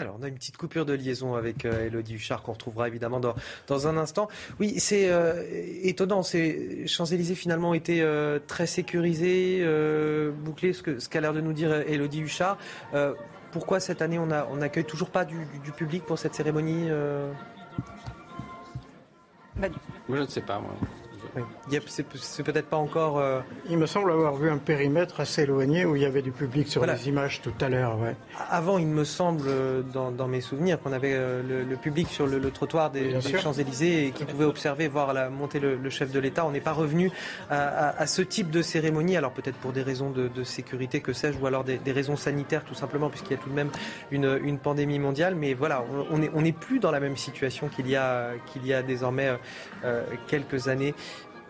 Alors, 0.00 0.16
on 0.18 0.22
a 0.22 0.28
une 0.28 0.34
petite 0.34 0.56
coupure 0.56 0.86
de 0.86 0.94
liaison 0.94 1.34
avec 1.34 1.66
euh, 1.66 1.86
Elodie 1.86 2.14
Huchard 2.14 2.42
qu'on 2.42 2.52
retrouvera 2.52 2.88
évidemment 2.88 3.20
dans, 3.20 3.34
dans 3.66 3.86
un 3.86 3.98
instant. 3.98 4.28
Oui, 4.58 4.78
c'est 4.78 5.10
euh, 5.10 5.44
étonnant. 5.82 6.22
Ces 6.22 6.86
Champs-Élysées 6.86 7.34
finalement 7.34 7.74
été 7.74 8.00
euh, 8.00 8.38
très 8.46 8.66
sécurisés, 8.66 9.62
bouclés, 10.42 10.72
ce 10.72 10.82
qu'a 10.82 10.98
ce 10.98 11.08
qu 11.10 11.20
l'air 11.20 11.34
de 11.34 11.42
nous 11.42 11.52
dire 11.52 11.72
Elodie 11.86 12.22
Huchard. 12.22 12.56
pourquoi 13.52 13.78
cette 13.78 14.00
année 14.00 14.18
on 14.18 14.56
n'accueille 14.56 14.84
toujours 14.84 15.10
pas 15.10 15.26
du, 15.26 15.36
du, 15.36 15.58
du, 15.58 15.72
public 15.72 16.04
pour 16.04 16.18
cette 16.18 16.34
cérémonie 16.34 16.88
bah, 19.56 19.68
Moi, 20.08 20.16
je 20.16 20.22
ne 20.22 20.28
sais 20.28 20.40
pas. 20.40 20.60
Moi. 20.60 20.72
Oui. 21.36 21.42
C'est 21.86 22.42
peut-être 22.42 22.68
pas 22.68 22.76
encore. 22.76 23.18
Euh... 23.18 23.40
Il 23.68 23.78
me 23.78 23.86
semble 23.86 24.12
avoir 24.12 24.34
vu 24.36 24.50
un 24.50 24.58
périmètre 24.58 25.20
assez 25.20 25.42
éloigné 25.42 25.84
où 25.84 25.96
il 25.96 26.02
y 26.02 26.04
avait 26.04 26.22
du 26.22 26.32
public 26.32 26.68
sur 26.68 26.80
voilà. 26.80 26.94
les 26.94 27.08
images 27.08 27.40
tout 27.42 27.52
à 27.60 27.68
l'heure. 27.68 27.98
Ouais. 27.98 28.14
Avant, 28.50 28.78
il 28.78 28.86
me 28.86 29.04
semble, 29.04 29.48
dans, 29.92 30.10
dans 30.10 30.28
mes 30.28 30.40
souvenirs, 30.40 30.80
qu'on 30.80 30.92
avait 30.92 31.14
euh, 31.14 31.42
le, 31.42 31.64
le, 31.64 31.76
public 31.76 32.08
sur 32.08 32.26
le, 32.26 32.38
le 32.38 32.50
trottoir 32.50 32.90
des, 32.90 33.14
des 33.14 33.38
Champs-Élysées 33.38 34.06
et 34.06 34.10
qui 34.10 34.24
pouvait 34.24 34.44
observer, 34.44 34.88
voir 34.88 35.12
la 35.12 35.30
montée 35.30 35.60
le, 35.60 35.76
le 35.76 35.90
chef 35.90 36.12
de 36.12 36.18
l'État. 36.20 36.44
On 36.46 36.50
n'est 36.50 36.60
pas 36.60 36.72
revenu 36.72 37.10
à, 37.48 37.88
à, 37.88 38.02
à, 38.02 38.06
ce 38.06 38.22
type 38.22 38.50
de 38.50 38.62
cérémonie, 38.62 39.16
alors 39.16 39.32
peut-être 39.32 39.56
pour 39.56 39.72
des 39.72 39.82
raisons 39.82 40.10
de, 40.10 40.28
de 40.28 40.44
sécurité, 40.44 41.00
que 41.00 41.12
sais-je, 41.12 41.38
ou 41.38 41.46
alors 41.46 41.64
des, 41.64 41.78
des, 41.78 41.92
raisons 41.92 42.16
sanitaires, 42.16 42.64
tout 42.64 42.74
simplement, 42.74 43.08
puisqu'il 43.08 43.32
y 43.32 43.34
a 43.34 43.42
tout 43.42 43.50
de 43.50 43.54
même 43.54 43.70
une, 44.10 44.38
une 44.42 44.58
pandémie 44.58 44.98
mondiale. 44.98 45.34
Mais 45.34 45.54
voilà, 45.54 45.84
on 46.10 46.18
n'est 46.18 46.30
on 46.34 46.42
plus 46.52 46.80
dans 46.80 46.90
la 46.90 47.00
même 47.00 47.16
situation 47.16 47.68
qu'il 47.68 47.88
y 47.88 47.96
a, 47.96 48.30
qu'il 48.46 48.66
y 48.66 48.74
a 48.74 48.82
désormais 48.82 49.30
euh, 49.84 50.04
quelques 50.26 50.68
années. 50.68 50.94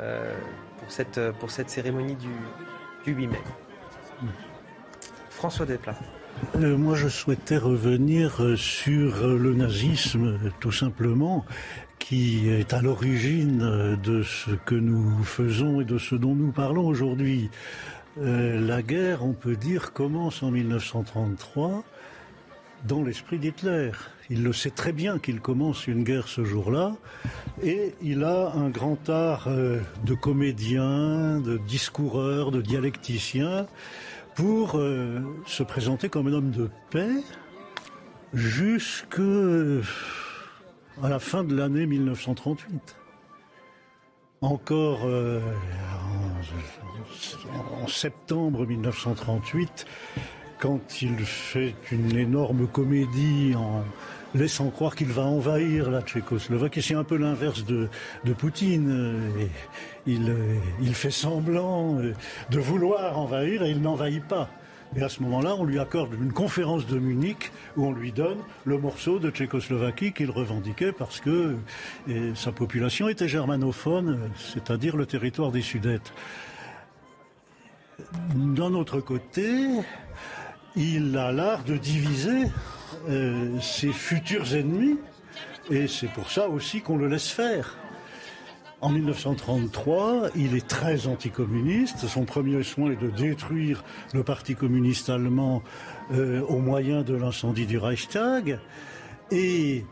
Euh, 0.01 0.35
pour, 0.79 0.91
cette, 0.91 1.21
pour 1.39 1.51
cette 1.51 1.69
cérémonie 1.69 2.17
du, 2.17 2.29
du 3.05 3.13
8 3.13 3.27
mai. 3.27 3.43
François 5.29 5.67
Desplat. 5.67 5.95
Euh, 6.57 6.77
moi, 6.77 6.95
je 6.95 7.09
souhaitais 7.09 7.59
revenir 7.59 8.41
sur 8.57 9.27
le 9.27 9.55
nazisme, 9.55 10.39
tout 10.59 10.73
simplement, 10.73 11.45
qui 11.99 12.49
est 12.49 12.73
à 12.73 12.81
l'origine 12.81 13.99
de 14.03 14.23
ce 14.23 14.53
que 14.53 14.75
nous 14.75 15.23
faisons 15.23 15.83
et 15.83 15.85
de 15.85 15.99
ce 15.99 16.15
dont 16.15 16.35
nous 16.35 16.51
parlons 16.51 16.87
aujourd'hui. 16.87 17.51
Euh, 18.19 18.59
la 18.59 18.83
guerre, 18.83 19.25
on 19.25 19.33
peut 19.33 19.57
dire, 19.57 19.93
commence 19.93 20.43
en 20.43 20.51
1933 20.51 21.85
dans 22.87 23.03
l'esprit 23.03 23.39
d'Hitler. 23.39 23.93
Il 24.33 24.45
le 24.45 24.53
sait 24.53 24.71
très 24.71 24.93
bien 24.93 25.19
qu'il 25.19 25.41
commence 25.41 25.89
une 25.89 26.05
guerre 26.05 26.29
ce 26.29 26.45
jour-là 26.45 26.93
et 27.65 27.95
il 28.01 28.23
a 28.23 28.53
un 28.53 28.71
grand 28.71 29.11
art 29.11 29.49
euh, 29.49 29.81
de 30.07 30.15
comédien, 30.15 31.41
de 31.41 31.59
discoureur, 31.59 32.53
de 32.53 32.63
dialecticien 32.63 33.67
pour 34.37 34.79
euh, 34.79 35.19
se 35.47 35.65
présenter 35.65 36.09
comme 36.09 36.29
un 36.29 36.33
homme 36.33 36.53
de 36.53 36.71
paix 36.91 37.11
jusqu'à 38.33 39.23
la 41.03 41.19
fin 41.19 41.43
de 41.43 41.57
l'année 41.57 41.87
1938. 41.87 42.97
Encore 44.43 45.01
euh, 45.07 45.41
en, 47.53 47.83
en 47.83 47.89
septembre 47.89 48.65
1938, 48.65 49.87
quand 50.61 51.03
il 51.03 51.19
fait 51.21 51.75
une 51.91 52.17
énorme 52.17 52.67
comédie 52.67 53.55
en 53.57 53.83
laissant 54.35 54.71
croire 54.71 54.95
qu'il 54.95 55.09
va 55.09 55.23
envahir 55.23 55.91
la 55.91 56.03
Tchécoslovaquie. 56.03 56.83
C'est 56.83 56.95
un 56.95 57.05
peu 57.05 57.17
l'inverse 57.17 57.65
de, 57.65 57.89
Poutine. 58.39 59.23
Il, 60.07 60.35
il 60.81 60.95
fait 60.95 61.11
semblant 61.11 61.95
de 61.95 62.59
vouloir 62.59 63.19
envahir 63.19 63.63
et 63.63 63.71
il 63.71 63.81
n'envahit 63.81 64.25
pas. 64.25 64.49
Et 64.97 65.03
à 65.03 65.09
ce 65.09 65.23
moment-là, 65.23 65.55
on 65.57 65.65
lui 65.65 65.79
accorde 65.79 66.15
une 66.15 66.33
conférence 66.33 66.87
de 66.87 66.99
Munich 66.99 67.53
où 67.77 67.87
on 67.87 67.93
lui 67.93 68.11
donne 68.11 68.39
le 68.65 68.77
morceau 68.77 69.21
de 69.21 69.31
Tchécoslovaquie 69.31 70.13
qu'il 70.13 70.31
revendiquait 70.31 70.93
parce 70.93 71.21
que 71.21 71.57
sa 72.35 72.51
population 72.53 73.09
était 73.09 73.29
germanophone, 73.29 74.19
c'est-à-dire 74.37 74.97
le 74.97 75.07
territoire 75.07 75.53
des 75.53 75.63
Sudètes. 75.63 76.13
D'un 78.35 78.75
autre 78.75 79.01
côté, 79.01 79.69
il 80.77 81.17
a 81.17 81.33
l'art 81.33 81.65
de 81.65 81.77
diviser 81.77 82.47
euh, 83.09 83.59
ses 83.61 83.93
futurs 83.93 84.55
ennemis 84.55 84.99
et 85.71 85.87
c'est 85.87 86.09
pour 86.09 86.31
ça 86.31 86.49
aussi 86.49 86.81
qu'on 86.81 86.97
le 86.97 87.09
laisse 87.09 87.29
faire. 87.29 87.77
En 88.81 88.89
1933, 88.89 90.31
il 90.37 90.57
est 90.57 90.67
très 90.67 91.07
anticommuniste. 91.07 92.07
Son 92.09 92.25
premier 92.25 92.63
soin 92.63 92.91
est 92.91 93.01
de 93.01 93.11
détruire 93.11 93.85
le 94.15 94.25
Parti 94.25 94.55
communiste 94.55 95.11
allemand 95.11 95.63
euh, 96.13 96.41
au 96.43 96.59
moyen 96.59 97.03
de 97.03 97.15
l'incendie 97.15 97.67
du 97.67 97.77
Reichstag. 97.77 98.59
Euh, 99.33 99.83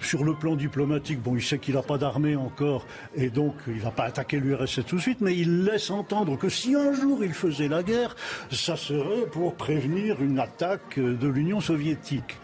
sur 0.00 0.24
le 0.24 0.34
plan 0.34 0.56
diplomatique, 0.56 1.22
bon, 1.22 1.36
il 1.36 1.42
sait 1.42 1.58
qu'il 1.58 1.74
n'a 1.74 1.82
pas 1.82 1.98
d'armée 1.98 2.36
encore, 2.36 2.86
et 3.14 3.30
donc 3.30 3.54
il 3.66 3.80
va 3.80 3.90
pas 3.90 4.04
attaquer 4.04 4.38
l'URSS 4.38 4.84
tout 4.86 4.96
de 4.96 5.00
suite, 5.00 5.20
mais 5.20 5.36
il 5.36 5.64
laisse 5.64 5.90
entendre 5.90 6.36
que 6.36 6.48
si 6.48 6.74
un 6.74 6.92
jour 6.92 7.24
il 7.24 7.32
faisait 7.32 7.68
la 7.68 7.82
guerre, 7.82 8.16
ça 8.50 8.76
serait 8.76 9.26
pour 9.30 9.54
prévenir 9.54 10.22
une 10.22 10.38
attaque 10.38 10.98
de 10.98 11.28
l'Union 11.28 11.60
soviétique. 11.60 12.38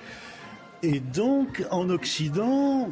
Et 0.82 1.00
donc, 1.00 1.64
en 1.70 1.88
Occident, 1.88 2.90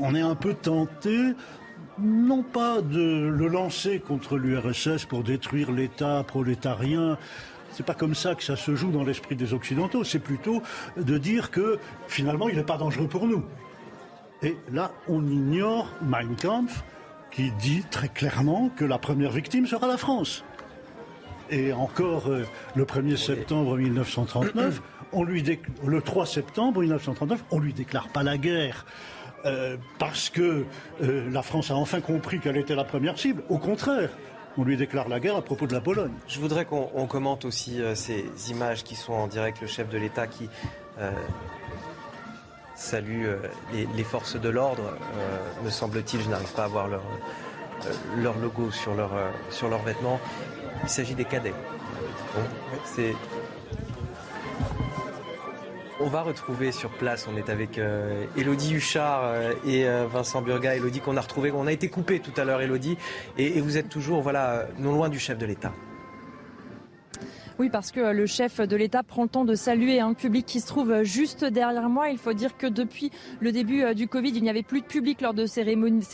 on 0.00 0.14
est 0.14 0.20
un 0.20 0.34
peu 0.34 0.54
tenté 0.54 1.34
non 1.98 2.42
pas 2.42 2.80
de 2.80 3.28
le 3.28 3.46
lancer 3.48 3.98
contre 4.00 4.36
l'URSS 4.36 5.04
pour 5.06 5.22
détruire 5.22 5.70
l'État 5.72 6.24
prolétarien, 6.26 7.18
c'est 7.72 7.86
pas 7.86 7.94
comme 7.94 8.14
ça 8.14 8.34
que 8.34 8.42
ça 8.42 8.56
se 8.56 8.74
joue 8.74 8.90
dans 8.90 9.04
l'esprit 9.04 9.36
des 9.36 9.54
Occidentaux, 9.54 10.04
c'est 10.04 10.18
plutôt 10.18 10.62
de 10.96 11.18
dire 11.18 11.50
que 11.50 11.78
finalement 12.06 12.48
il 12.48 12.56
n'est 12.56 12.62
pas 12.62 12.78
dangereux 12.78 13.08
pour 13.08 13.26
nous. 13.26 13.44
Et 14.42 14.56
là, 14.72 14.90
on 15.08 15.24
ignore 15.26 15.88
Mein 16.02 16.34
Kampf 16.34 16.84
qui 17.30 17.50
dit 17.52 17.84
très 17.90 18.08
clairement 18.08 18.70
que 18.76 18.84
la 18.84 18.98
première 18.98 19.30
victime 19.30 19.66
sera 19.66 19.86
la 19.86 19.96
France. 19.96 20.44
Et 21.50 21.72
encore 21.72 22.28
euh, 22.28 22.44
le 22.74 22.84
1er 22.84 23.16
septembre 23.16 23.76
1939, 23.76 24.82
on 25.12 25.24
lui 25.24 25.44
le 25.84 26.02
3 26.02 26.26
septembre 26.26 26.80
1939, 26.80 27.44
on 27.50 27.58
lui 27.58 27.72
déclare 27.72 28.08
pas 28.08 28.22
la 28.22 28.36
guerre. 28.36 28.84
Euh, 29.44 29.76
parce 29.98 30.30
que 30.30 30.64
euh, 31.02 31.28
la 31.30 31.42
France 31.42 31.72
a 31.72 31.74
enfin 31.74 32.00
compris 32.00 32.38
qu'elle 32.38 32.56
était 32.56 32.76
la 32.76 32.84
première 32.84 33.18
cible. 33.18 33.42
Au 33.48 33.58
contraire, 33.58 34.10
on 34.58 34.64
lui 34.64 34.76
déclare 34.76 35.08
la 35.08 35.20
guerre 35.20 35.36
à 35.36 35.42
propos 35.42 35.66
de 35.66 35.72
la 35.72 35.80
Pologne. 35.80 36.12
Je 36.28 36.40
voudrais 36.40 36.64
qu'on 36.64 37.06
commente 37.06 37.44
aussi 37.44 37.80
euh, 37.80 37.94
ces 37.94 38.24
images 38.50 38.84
qui 38.84 38.94
sont 38.94 39.12
en 39.12 39.26
direct, 39.26 39.60
le 39.60 39.66
chef 39.66 39.88
de 39.88 39.98
l'État 39.98 40.26
qui 40.26 40.48
salue 42.74 43.26
les, 43.72 44.04
forces 44.04 44.36
de 44.36 44.48
l'ordre. 44.48 44.96
me 45.64 45.70
semble-t-il, 45.70 46.22
je 46.22 46.28
n'arrive 46.28 46.52
pas 46.52 46.64
à 46.64 46.68
voir 46.68 46.86
leur, 46.86 47.02
leur 48.18 48.38
logo 48.38 48.70
sur 48.70 48.94
leur, 48.94 49.10
sur 49.50 49.68
leurs 49.68 49.82
vêtements. 49.82 50.20
Il 50.82 50.88
s'agit 50.88 51.14
des 51.14 51.24
cadets. 51.24 51.54
c'est 52.84 53.14
on 56.00 56.08
va 56.08 56.22
retrouver 56.22 56.72
sur 56.72 56.90
place, 56.90 57.28
on 57.32 57.36
est 57.36 57.48
avec 57.48 57.78
Elodie 58.36 58.74
euh, 58.74 58.76
Huchard 58.76 59.24
euh, 59.24 59.52
et 59.66 59.86
euh, 59.86 60.06
Vincent 60.06 60.42
Burga. 60.42 60.74
Elodie 60.74 61.00
qu'on 61.00 61.16
a 61.16 61.20
retrouvé, 61.20 61.52
on 61.52 61.66
a 61.66 61.72
été 61.72 61.88
coupé 61.88 62.20
tout 62.20 62.32
à 62.40 62.44
l'heure 62.44 62.60
Elodie, 62.60 62.96
et, 63.38 63.58
et, 63.58 63.60
vous 63.60 63.76
êtes 63.76 63.88
toujours 63.88 64.22
voilà, 64.22 64.66
non 64.78 64.92
loin 64.92 65.08
du 65.08 65.18
chef 65.18 65.38
de 65.38 65.46
l'État. 65.46 65.72
Oui, 67.58 67.68
parce 67.68 67.92
que 67.92 68.00
le 68.00 68.26
chef 68.26 68.60
de 68.60 68.76
l'État 68.76 69.02
prend 69.02 69.24
le 69.24 69.28
temps 69.28 69.44
de 69.44 69.54
saluer 69.54 70.00
un 70.00 70.14
public 70.14 70.46
qui 70.46 70.60
se 70.60 70.66
trouve 70.66 71.02
juste 71.02 71.44
derrière 71.44 71.88
moi. 71.90 72.08
Il 72.08 72.16
faut 72.16 72.32
dire 72.32 72.56
que 72.56 72.66
depuis 72.66 73.10
le 73.40 73.52
début 73.52 73.82
euh, 73.82 73.94
du 73.94 74.08
Covid, 74.08 74.30
il 74.30 74.42
n'y 74.42 74.48
avait 74.48 74.62
plus 74.62 74.80
de 74.80 74.86
public 74.86 75.20
lors 75.20 75.34
de 75.34 75.44
ces 75.44 75.62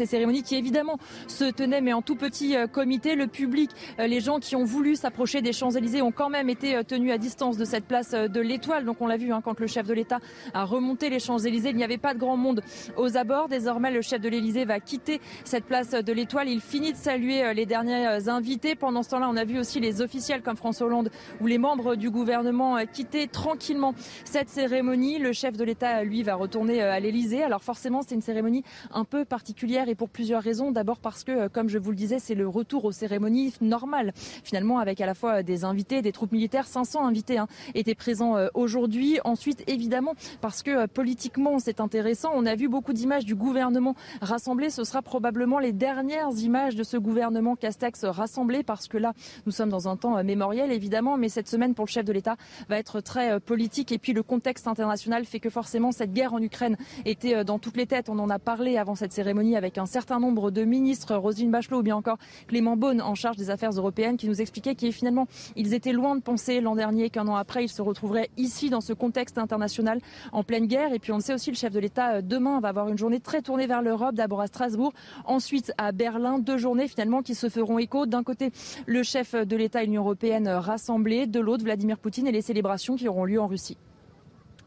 cérémonies 0.06 0.42
qui 0.42 0.56
évidemment 0.56 0.98
se 1.28 1.44
tenaient, 1.44 1.80
mais 1.80 1.92
en 1.92 2.02
tout 2.02 2.16
petit 2.16 2.56
euh, 2.56 2.66
comité. 2.66 3.14
Le 3.14 3.28
public, 3.28 3.70
euh, 4.00 4.06
les 4.08 4.20
gens 4.20 4.40
qui 4.40 4.56
ont 4.56 4.64
voulu 4.64 4.96
s'approcher 4.96 5.40
des 5.40 5.52
Champs-Élysées 5.52 6.02
ont 6.02 6.10
quand 6.10 6.28
même 6.28 6.48
été 6.48 6.82
tenus 6.84 7.12
à 7.12 7.18
distance 7.18 7.56
de 7.56 7.64
cette 7.64 7.84
place 7.84 8.10
de 8.10 8.40
l'Étoile. 8.40 8.84
Donc 8.84 9.00
on 9.00 9.06
l'a 9.06 9.16
vu 9.16 9.32
hein, 9.32 9.40
quand 9.42 9.60
le 9.60 9.66
chef 9.66 9.86
de 9.86 9.94
l'État 9.94 10.18
a 10.54 10.64
remonté 10.64 11.08
les 11.08 11.20
Champs-Élysées, 11.20 11.70
il 11.70 11.76
n'y 11.76 11.84
avait 11.84 11.98
pas 11.98 12.14
de 12.14 12.18
grand 12.18 12.36
monde 12.36 12.62
aux 12.96 13.16
abords. 13.16 13.48
Désormais, 13.48 13.92
le 13.92 14.02
chef 14.02 14.20
de 14.20 14.28
l'Élysée 14.28 14.64
va 14.64 14.80
quitter 14.80 15.20
cette 15.44 15.64
place 15.64 15.90
de 15.90 16.12
l'Étoile. 16.12 16.48
Il 16.48 16.60
finit 16.60 16.92
de 16.92 16.96
saluer 16.96 17.54
les 17.54 17.66
derniers 17.66 18.28
invités. 18.28 18.74
Pendant 18.74 19.02
ce 19.02 19.10
temps-là, 19.10 19.28
on 19.30 19.36
a 19.36 19.44
vu 19.44 19.58
aussi 19.58 19.78
les 19.80 20.02
officiels 20.02 20.42
comme 20.42 20.56
François 20.56 20.86
Hollande 20.86 21.10
où 21.40 21.46
les 21.46 21.58
membres 21.58 21.96
du 21.96 22.10
gouvernement 22.10 22.78
quittaient 22.92 23.26
tranquillement 23.26 23.94
cette 24.24 24.48
cérémonie. 24.48 25.18
Le 25.18 25.32
chef 25.32 25.56
de 25.56 25.64
l'État, 25.64 26.04
lui, 26.04 26.22
va 26.22 26.34
retourner 26.34 26.82
euh, 26.82 26.92
à 26.92 27.00
l'Elysée. 27.00 27.42
Alors 27.42 27.62
forcément, 27.62 28.02
c'est 28.02 28.14
une 28.14 28.22
cérémonie 28.22 28.64
un 28.92 29.04
peu 29.04 29.24
particulière 29.24 29.88
et 29.88 29.94
pour 29.94 30.08
plusieurs 30.08 30.42
raisons. 30.42 30.72
D'abord 30.72 30.98
parce 30.98 31.24
que, 31.24 31.32
euh, 31.32 31.48
comme 31.48 31.68
je 31.68 31.78
vous 31.78 31.90
le 31.90 31.96
disais, 31.96 32.18
c'est 32.18 32.34
le 32.34 32.48
retour 32.48 32.84
aux 32.84 32.92
cérémonies 32.92 33.54
normales. 33.60 34.12
Finalement, 34.44 34.78
avec 34.78 35.00
à 35.00 35.06
la 35.06 35.14
fois 35.14 35.42
des 35.42 35.64
invités, 35.64 36.02
des 36.02 36.12
troupes 36.12 36.32
militaires, 36.32 36.66
500 36.66 37.06
invités 37.06 37.38
hein, 37.38 37.46
étaient 37.74 37.94
présents 37.94 38.36
euh, 38.36 38.48
aujourd'hui. 38.54 39.18
Ensuite, 39.24 39.62
évidemment, 39.66 40.14
parce 40.40 40.62
que 40.62 40.86
politiquement, 40.86 41.58
c'est 41.58 41.80
intéressant. 41.80 42.30
On 42.34 42.46
a 42.46 42.54
vu 42.54 42.68
beaucoup 42.68 42.92
d'images 42.92 43.24
du 43.24 43.34
gouvernement 43.34 43.94
rassemblé. 44.20 44.70
Ce 44.70 44.84
sera 44.84 45.02
probablement 45.02 45.58
les 45.58 45.72
dernières 45.72 46.36
images 46.38 46.76
de 46.76 46.82
ce 46.82 46.96
gouvernement 46.96 47.56
Castex 47.56 48.04
rassemblé 48.04 48.62
parce 48.62 48.88
que 48.88 48.96
là, 48.96 49.12
nous 49.46 49.52
sommes 49.52 49.68
dans 49.68 49.88
un 49.88 49.96
temps 49.96 50.22
mémoriel, 50.24 50.72
évidemment, 50.72 51.16
mais 51.18 51.28
cette 51.28 51.48
semaine 51.48 51.74
pour 51.74 51.84
le 51.84 51.90
chef 51.90 52.04
de 52.04 52.12
l'État 52.12 52.36
va 52.68 52.78
être 52.78 53.00
très 53.00 53.32
euh, 53.32 53.40
politique. 53.40 53.92
Et 53.92 53.98
puis 53.98 54.12
le 54.12 54.22
contexte 54.22 54.66
international 54.66 55.24
fait 55.24 55.40
que 55.40 55.50
forcément 55.50 55.92
cette 55.92 56.12
guerre 56.12 56.34
en 56.34 56.40
Ukraine 56.40 56.76
était 57.04 57.34
euh, 57.34 57.44
dans 57.44 57.58
toutes 57.58 57.76
les 57.76 57.86
têtes. 57.86 58.08
On 58.08 58.18
en 58.18 58.30
a 58.30 58.38
parlé 58.38 58.78
avant 58.78 58.94
cette 58.94 59.12
cérémonie 59.12 59.56
avec 59.56 59.78
un 59.78 59.86
certain 59.86 60.20
nombre 60.20 60.50
de 60.50 60.64
ministres, 60.64 61.16
Roselyne 61.16 61.50
Bachelot 61.50 61.80
ou 61.80 61.82
bien 61.82 61.96
encore 61.96 62.18
Clément 62.46 62.76
Beaune 62.76 63.02
en 63.02 63.14
charge 63.14 63.36
des 63.36 63.50
affaires 63.50 63.70
européennes 63.72 64.16
qui 64.16 64.28
nous 64.28 64.40
expliquaient 64.40 64.74
qu'ils 64.74 64.92
finalement 64.92 65.26
ils 65.56 65.74
étaient 65.74 65.92
loin 65.92 66.16
de 66.16 66.22
penser 66.22 66.60
l'an 66.60 66.76
dernier 66.76 67.10
qu'un 67.10 67.26
an 67.28 67.36
après 67.36 67.64
ils 67.64 67.68
se 67.68 67.82
retrouveraient 67.82 68.30
ici 68.36 68.70
dans 68.70 68.80
ce 68.80 68.92
contexte 68.92 69.38
international 69.38 70.00
en 70.32 70.44
pleine 70.44 70.66
guerre. 70.66 70.92
Et 70.92 70.98
puis 70.98 71.12
on 71.12 71.16
le 71.16 71.22
sait 71.22 71.34
aussi, 71.34 71.50
le 71.50 71.56
chef 71.56 71.72
de 71.72 71.80
l'État 71.80 72.16
euh, 72.16 72.22
demain 72.22 72.60
va 72.60 72.68
avoir 72.68 72.88
une 72.88 72.98
journée 72.98 73.20
très 73.20 73.42
tournée 73.42 73.66
vers 73.66 73.82
l'Europe, 73.82 74.14
d'abord 74.14 74.40
à 74.40 74.46
Strasbourg, 74.46 74.92
ensuite 75.24 75.72
à 75.78 75.92
Berlin, 75.92 76.38
deux 76.38 76.58
journées 76.58 76.88
finalement 76.88 77.22
qui 77.22 77.34
se 77.34 77.48
feront 77.48 77.78
écho. 77.78 78.06
D'un 78.06 78.22
côté, 78.22 78.50
le 78.86 79.02
chef 79.02 79.34
de 79.34 79.56
l'État 79.56 79.82
et 79.82 79.86
l'Union 79.86 80.02
européenne 80.02 80.48
rassemblés, 80.48 81.07
de 81.08 81.40
l'autre, 81.40 81.64
Vladimir 81.64 81.98
Poutine 81.98 82.26
et 82.26 82.32
les 82.32 82.42
célébrations 82.42 82.96
qui 82.96 83.08
auront 83.08 83.24
lieu 83.24 83.40
en 83.40 83.46
Russie. 83.46 83.78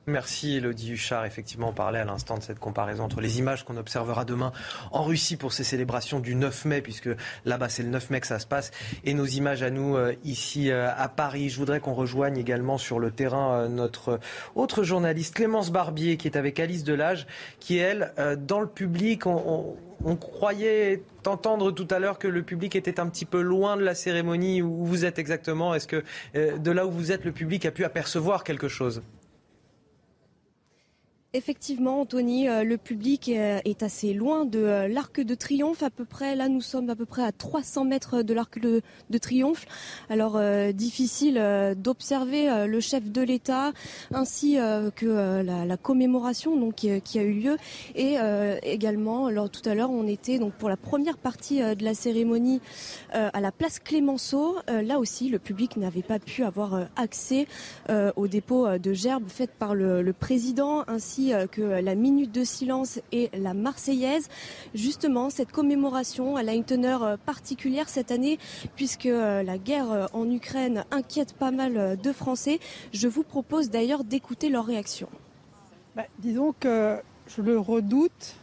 Merci 0.07 0.55
Elodie 0.55 0.93
Huchard. 0.93 1.25
Effectivement, 1.25 1.69
on 1.69 1.73
parlait 1.73 1.99
à 1.99 2.05
l'instant 2.05 2.35
de 2.35 2.41
cette 2.41 2.57
comparaison 2.57 3.03
entre 3.03 3.21
les 3.21 3.37
images 3.37 3.63
qu'on 3.63 3.77
observera 3.77 4.25
demain 4.25 4.51
en 4.91 5.03
Russie 5.03 5.37
pour 5.37 5.53
ces 5.53 5.63
célébrations 5.63 6.19
du 6.19 6.33
9 6.33 6.65
mai, 6.65 6.81
puisque 6.81 7.09
là-bas 7.45 7.69
c'est 7.69 7.83
le 7.83 7.89
9 7.89 8.09
mai 8.09 8.19
que 8.19 8.25
ça 8.25 8.39
se 8.39 8.47
passe, 8.47 8.71
et 9.03 9.13
nos 9.13 9.27
images 9.27 9.61
à 9.61 9.69
nous 9.69 9.95
euh, 9.95 10.15
ici 10.23 10.71
euh, 10.71 10.89
à 10.97 11.07
Paris. 11.07 11.49
Je 11.49 11.57
voudrais 11.57 11.81
qu'on 11.81 11.93
rejoigne 11.93 12.35
également 12.37 12.79
sur 12.79 12.97
le 12.97 13.11
terrain 13.11 13.53
euh, 13.53 13.67
notre 13.67 14.19
autre 14.55 14.81
journaliste, 14.81 15.35
Clémence 15.35 15.71
Barbier, 15.71 16.17
qui 16.17 16.27
est 16.27 16.35
avec 16.35 16.59
Alice 16.59 16.83
Delage, 16.83 17.27
qui 17.59 17.77
elle, 17.77 18.11
dans 18.39 18.59
le 18.59 18.67
public, 18.67 19.27
on, 19.27 19.75
on 20.03 20.15
croyait 20.15 21.03
entendre 21.27 21.71
tout 21.71 21.87
à 21.91 21.99
l'heure 21.99 22.17
que 22.17 22.27
le 22.27 22.41
public 22.41 22.75
était 22.75 22.99
un 22.99 23.07
petit 23.07 23.25
peu 23.25 23.41
loin 23.41 23.77
de 23.77 23.83
la 23.83 23.93
cérémonie 23.93 24.63
où 24.63 24.83
vous 24.83 25.05
êtes 25.05 25.19
exactement. 25.19 25.75
Est-ce 25.75 25.87
que 25.87 26.03
de 26.33 26.71
là 26.71 26.87
où 26.87 26.91
vous 26.91 27.11
êtes, 27.11 27.23
le 27.23 27.31
public 27.31 27.67
a 27.67 27.71
pu 27.71 27.83
apercevoir 27.85 28.43
quelque 28.43 28.67
chose? 28.67 29.03
Effectivement, 31.33 32.01
Anthony, 32.01 32.49
euh, 32.49 32.65
le 32.65 32.75
public 32.75 33.29
est 33.29 33.83
assez 33.83 34.13
loin 34.13 34.43
de 34.43 34.59
euh, 34.59 34.87
l'Arc 34.89 35.21
de 35.21 35.33
Triomphe. 35.33 35.81
À 35.81 35.89
peu 35.89 36.03
près, 36.03 36.35
là, 36.35 36.49
nous 36.49 36.59
sommes 36.59 36.89
à 36.89 36.95
peu 36.97 37.05
près 37.05 37.23
à 37.23 37.31
300 37.31 37.85
mètres 37.85 38.21
de 38.21 38.33
l'Arc 38.33 38.59
de, 38.59 38.81
Triomphe. 39.17 39.65
Alors, 40.09 40.35
euh, 40.35 40.73
difficile 40.73 41.41
d'observer 41.77 42.67
le 42.67 42.79
chef 42.81 43.09
de 43.09 43.21
l'État 43.21 43.71
ainsi 44.13 44.57
que 44.97 45.41
la, 45.41 45.77
commémoration 45.77 46.57
donc 46.57 46.75
qui, 46.75 47.19
a 47.19 47.23
eu 47.23 47.31
lieu. 47.31 47.57
Et 47.95 48.17
également, 48.63 49.27
alors, 49.27 49.49
tout 49.49 49.67
à 49.69 49.73
l'heure, 49.73 49.91
on 49.91 50.07
était 50.07 50.37
donc 50.37 50.53
pour 50.53 50.67
la 50.67 50.75
première 50.75 51.17
partie 51.17 51.59
de 51.59 51.83
la 51.83 51.93
cérémonie 51.93 52.59
à 53.13 53.39
la 53.39 53.51
place 53.51 53.79
Clémenceau. 53.79 54.57
là 54.67 54.99
aussi, 54.99 55.29
le 55.29 55.39
public 55.39 55.77
n'avait 55.77 56.01
pas 56.01 56.19
pu 56.19 56.43
avoir 56.43 56.87
accès 56.97 57.47
au 58.15 58.27
dépôt 58.27 58.77
de 58.77 58.93
gerbes 58.93 59.29
faites 59.29 59.51
par 59.51 59.75
le, 59.75 60.01
le 60.01 60.13
président 60.13 60.83
ainsi 60.87 61.20
ainsi 61.29 61.49
que 61.49 61.61
la 61.61 61.95
minute 61.95 62.31
de 62.31 62.43
silence 62.43 62.99
et 63.11 63.29
la 63.33 63.53
Marseillaise. 63.53 64.29
Justement, 64.73 65.29
cette 65.29 65.51
commémoration, 65.51 66.37
elle 66.37 66.49
a 66.49 66.53
une 66.53 66.63
teneur 66.63 67.17
particulière 67.19 67.89
cette 67.89 68.11
année 68.11 68.39
puisque 68.75 69.05
la 69.05 69.57
guerre 69.57 70.09
en 70.13 70.29
Ukraine 70.29 70.85
inquiète 70.91 71.33
pas 71.33 71.51
mal 71.51 71.97
de 72.01 72.11
Français. 72.11 72.59
Je 72.93 73.07
vous 73.07 73.23
propose 73.23 73.69
d'ailleurs 73.69 74.03
d'écouter 74.03 74.49
leur 74.49 74.65
réaction. 74.65 75.09
Bah, 75.95 76.05
disons 76.19 76.53
que 76.57 76.99
je 77.27 77.41
le 77.41 77.59
redoute 77.59 78.35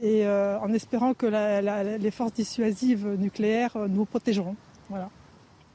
et 0.00 0.26
euh, 0.26 0.58
en 0.60 0.72
espérant 0.72 1.14
que 1.14 1.26
les 1.96 2.10
forces 2.10 2.32
dissuasives 2.32 3.06
nucléaires 3.18 3.76
euh, 3.76 3.88
nous 3.88 4.04
protégeront. 4.04 4.56
Voilà, 4.88 5.10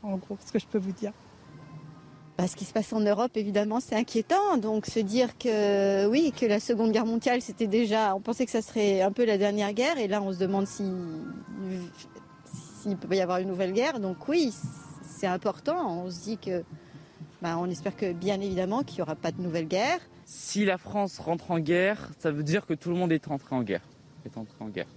en 0.01 0.17
gros, 0.17 0.37
ce 0.45 0.51
que 0.51 0.59
je 0.59 0.65
peux 0.65 0.77
vous 0.77 0.91
dire. 0.91 1.11
Bah, 2.37 2.47
ce 2.47 2.55
qui 2.55 2.65
se 2.65 2.73
passe 2.73 2.91
en 2.93 2.99
Europe, 2.99 3.31
évidemment, 3.35 3.79
c'est 3.79 3.95
inquiétant. 3.95 4.57
Donc 4.57 4.85
se 4.85 4.99
dire 4.99 5.37
que 5.37 6.07
oui, 6.07 6.33
que 6.39 6.45
la 6.45 6.59
Seconde 6.59 6.91
Guerre 6.91 7.05
mondiale, 7.05 7.41
c'était 7.41 7.67
déjà, 7.67 8.15
on 8.15 8.21
pensait 8.21 8.45
que 8.45 8.51
ça 8.51 8.61
serait 8.61 9.01
un 9.01 9.11
peu 9.11 9.25
la 9.25 9.37
dernière 9.37 9.73
guerre, 9.73 9.97
et 9.97 10.07
là, 10.07 10.21
on 10.21 10.33
se 10.33 10.39
demande 10.39 10.67
si 10.67 10.83
s'il 12.81 12.97
peut 12.97 13.15
y 13.15 13.21
avoir 13.21 13.37
une 13.37 13.47
nouvelle 13.47 13.71
guerre. 13.71 13.99
Donc 13.99 14.27
oui, 14.27 14.53
c'est 15.07 15.27
important. 15.27 16.03
On 16.03 16.11
se 16.11 16.21
dit 16.21 16.37
que, 16.37 16.63
bah, 17.41 17.57
on 17.57 17.69
espère 17.69 17.95
que 17.95 18.11
bien 18.11 18.41
évidemment 18.41 18.83
qu'il 18.83 18.97
n'y 18.97 19.03
aura 19.03 19.15
pas 19.15 19.31
de 19.31 19.41
nouvelle 19.41 19.67
guerre. 19.67 19.99
Si 20.25 20.65
la 20.65 20.77
France 20.77 21.19
rentre 21.19 21.51
en 21.51 21.59
guerre, 21.59 22.09
ça 22.19 22.31
veut 22.31 22.43
dire 22.43 22.65
que 22.65 22.73
tout 22.73 22.89
le 22.89 22.95
monde 22.95 23.11
est 23.11 23.27
entré 23.29 23.55
en 23.55 23.61
guerre 23.61 23.83
est 24.25 24.37
entré 24.37 24.55
en 24.59 24.69
guerre. 24.69 24.87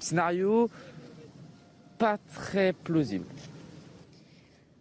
Scénario 0.00 0.70
pas 1.98 2.18
très 2.34 2.72
plausible. 2.72 3.26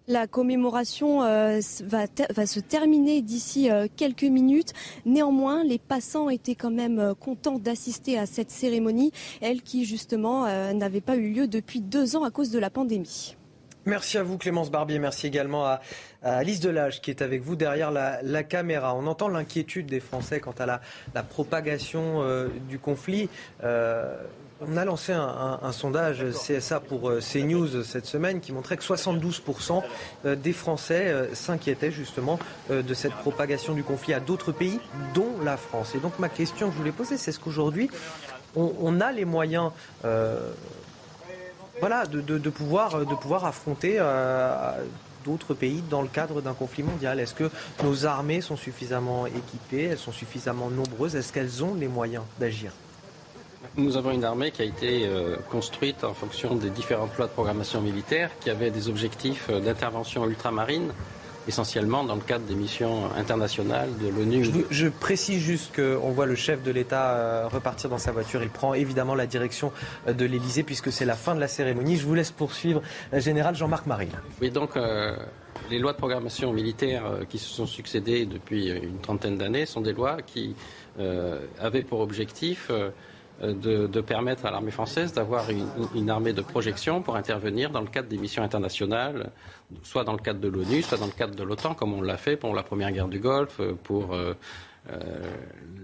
La 0.07 0.25
commémoration 0.25 1.21
euh, 1.23 1.59
va, 1.83 2.45
se 2.45 2.59
terminer 2.59 3.21
d'ici 3.21 3.69
euh, 3.69 3.87
quelques 3.95 4.23
minutes. 4.23 4.73
Néanmoins, 5.05 5.63
les 5.63 5.77
passants 5.77 6.29
étaient 6.29 6.55
quand 6.55 6.71
même 6.71 6.99
euh, 6.99 7.13
contents 7.13 7.59
d'assister 7.59 8.17
à 8.17 8.25
cette 8.25 8.49
cérémonie, 8.49 9.11
elle 9.41 9.61
qui 9.61 9.85
justement 9.85 10.45
n'avait 10.73 11.01
pas 11.01 11.15
eu 11.15 11.31
lieu 11.31 11.47
depuis 11.47 11.81
deux 11.81 12.15
ans 12.15 12.23
à 12.23 12.31
cause 12.31 12.49
de 12.51 12.59
la 12.59 12.69
pandémie. 12.69 13.35
Merci 13.85 14.17
à 14.17 14.23
vous 14.23 14.37
Clémence 14.37 14.69
Barbier, 14.69 14.99
merci 14.99 15.25
également 15.27 15.65
à, 15.65 15.81
Alice 16.21 16.59
Delage 16.59 17.01
qui 17.01 17.09
est 17.09 17.21
avec 17.21 17.41
vous 17.41 17.55
derrière 17.55 17.91
la, 17.91 18.43
caméra. 18.43 18.95
On 18.95 19.07
entend 19.07 19.27
l'inquiétude 19.27 19.87
des 19.87 19.99
Français 19.99 20.39
quant 20.39 20.53
à 20.59 20.65
la, 20.65 21.23
propagation 21.23 22.23
du 22.67 22.79
conflit. 22.79 23.29
On 24.61 24.77
a 24.77 24.85
lancé 24.85 25.11
un, 25.13 25.71
sondage 25.71 26.23
CSA 26.31 26.79
pour 26.79 27.09
euh, 27.09 27.19
CNews 27.19 27.83
cette 27.83 28.05
semaine 28.05 28.39
qui 28.39 28.51
montrait 28.51 28.77
que 28.77 28.83
72% 28.83 29.81
des 30.25 30.53
Français 30.53 31.29
s'inquiétaient 31.33 31.91
justement 31.91 32.37
de 32.69 32.93
cette 32.93 33.13
propagation 33.13 33.73
du 33.73 33.83
conflit 33.83 34.13
à 34.13 34.19
d'autres 34.19 34.51
pays, 34.51 34.79
dont 35.13 35.39
la 35.43 35.57
France. 35.57 35.95
Et 35.95 35.99
donc 35.99 36.19
ma 36.19 36.29
question 36.29 36.67
que 36.67 36.73
je 36.73 36.77
voulais 36.77 36.91
poser, 36.91 37.17
c'est 37.17 37.31
est-ce 37.31 37.39
qu'aujourd'hui 37.39 37.89
on, 38.55 38.99
a 38.99 39.11
les 39.11 39.25
moyens 39.25 39.71
voilà, 41.81 42.05
de, 42.05 42.49
pouvoir, 42.49 43.05
de 43.05 43.15
pouvoir 43.15 43.45
affronter 43.45 43.95
euh, 43.99 44.71
d'autres 45.25 45.55
pays 45.55 45.83
dans 45.89 46.03
le 46.03 46.07
cadre 46.07 46.39
d'un 46.41 46.53
conflit 46.53 46.83
mondial? 46.83 47.19
Est-ce 47.19 47.33
que 47.33 47.49
nos 47.83 48.05
armées 48.05 48.39
sont 48.41 48.55
suffisamment 48.55 49.25
équipées 49.25 49.85
Elles 49.85 49.97
sont 49.97 50.11
suffisamment 50.11 50.69
nombreuses? 50.69 51.15
Est-ce 51.15 51.33
qu'elles 51.33 51.63
ont 51.63 51.73
les 51.73 51.87
moyens 51.87 52.23
d'agir? 52.39 52.71
Nous 53.77 53.97
avons 53.97 54.11
une 54.11 54.23
armée 54.23 54.51
qui 54.51 54.61
a 54.61 54.65
été 54.65 55.05
euh, 55.05 55.37
construite 55.49 56.03
en 56.03 56.13
fonction 56.13 56.55
des 56.55 56.69
différentes 56.69 57.17
lois 57.17 57.27
de 57.27 57.31
programmation 57.31 57.81
militaire 57.81 58.29
qui 58.41 58.49
avaient 58.49 58.69
des 58.71 58.89
objectifs 58.89 59.47
euh, 59.49 59.59
d'intervention 59.59 60.27
ultramarine 60.27 60.91
essentiellement 61.47 62.03
dans 62.03 62.15
le 62.15 62.21
cadre 62.21 62.45
des 62.45 62.53
missions 62.53 63.05
internationales 63.17 63.89
de 63.99 64.09
l'ONU. 64.09 64.45
Je, 64.69 64.87
précise 64.89 65.39
juste 65.39 65.75
qu'on 65.75 66.11
voit 66.11 66.27
le 66.27 66.35
chef 66.35 66.61
de 66.61 66.69
l'État 66.69 67.15
euh, 67.15 67.47
repartir 67.47 67.89
dans 67.89 67.97
sa 67.97 68.11
voiture. 68.11 68.43
Il 68.43 68.49
prend 68.49 68.75
évidemment 68.75 69.15
la 69.15 69.25
direction 69.25 69.71
de 70.07 70.25
l'Élysée 70.25 70.61
puisque 70.61 70.91
c'est 70.91 71.05
la 71.05 71.15
fin 71.15 71.33
de 71.33 71.39
la 71.39 71.47
cérémonie. 71.47 71.97
Je 71.97 72.05
vous 72.05 72.13
laisse 72.13 72.31
poursuivre, 72.31 72.81
Général 73.13 73.55
Jean-Marc 73.55 73.87
Maril. 73.87 74.09
Oui, 74.39 74.51
donc 74.51 74.77
les 75.71 75.79
lois 75.79 75.93
de 75.93 75.97
programmation 75.97 76.53
militaire 76.53 77.03
qui 77.27 77.39
se 77.39 77.49
sont 77.49 77.65
succédées 77.65 78.27
depuis 78.27 78.69
une 78.69 78.99
trentaine 78.99 79.37
d'années 79.39 79.65
sont 79.65 79.81
des 79.81 79.93
lois 79.93 80.17
qui 80.21 80.55
avaient 81.59 81.81
pour 81.81 82.01
objectif 82.01 82.69
de, 83.41 84.01
permettre 84.01 84.45
à 84.45 84.51
l'armée 84.51 84.71
française 84.71 85.13
d'avoir 85.13 85.45
une, 85.95 86.09
armée 86.09 86.33
de 86.33 86.41
projection 86.41 87.01
pour 87.01 87.15
intervenir 87.15 87.71
dans 87.71 87.81
le 87.81 87.87
cadre 87.87 88.07
des 88.07 88.17
missions 88.17 88.43
internationales, 88.43 89.31
soit 89.83 90.03
dans 90.03 90.13
le 90.13 90.19
cadre 90.19 90.39
de 90.39 90.47
l'ONU, 90.47 90.81
soit 90.81 90.97
dans 90.97 91.07
le 91.07 91.11
cadre 91.11 91.35
de 91.35 91.43
l'OTAN, 91.43 91.73
comme 91.73 91.93
on 91.93 92.01
l'a 92.01 92.17
fait 92.17 92.37
pour 92.37 92.53
la 92.53 92.63
première 92.63 92.91
guerre 92.91 93.07
du 93.07 93.19
Golfe, 93.19 93.61
pour 93.83 94.13
euh, 94.13 94.33
euh, 94.91 94.99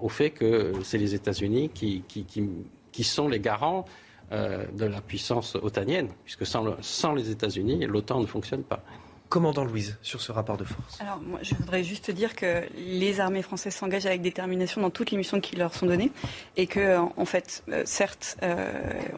au 0.00 0.08
fait 0.08 0.30
que 0.30 0.72
c'est 0.84 0.98
les 0.98 1.14
États-Unis 1.14 1.70
qui, 1.74 2.04
qui, 2.06 3.04
sont 3.04 3.28
les 3.28 3.40
garants 3.40 3.84
euh, 4.30 4.64
de 4.72 4.84
la 4.84 5.00
puissance 5.00 5.56
otanienne, 5.56 6.08
puisque 6.24 6.46
sans 6.46 7.14
les 7.14 7.30
États-Unis, 7.30 7.84
l'OTAN 7.86 8.20
ne 8.20 8.26
fonctionne 8.26 8.62
pas. 8.62 8.82
Commandant 9.30 9.62
Louise, 9.62 9.96
sur 10.02 10.20
ce 10.20 10.32
rapport 10.32 10.56
de 10.56 10.64
force 10.64 11.00
Alors, 11.00 11.20
moi, 11.20 11.38
je 11.40 11.54
voudrais 11.54 11.84
juste 11.84 12.10
dire 12.10 12.34
que 12.34 12.64
les 12.76 13.20
armées 13.20 13.42
françaises 13.42 13.76
s'engagent 13.76 14.06
avec 14.06 14.22
détermination 14.22 14.80
dans 14.80 14.90
toutes 14.90 15.12
les 15.12 15.16
missions 15.16 15.40
qui 15.40 15.54
leur 15.54 15.72
sont 15.72 15.86
données 15.86 16.10
et 16.56 16.66
que, 16.66 16.98
en 16.98 17.24
fait, 17.24 17.62
euh, 17.68 17.84
certes, 17.86 18.36
euh, 18.42 18.72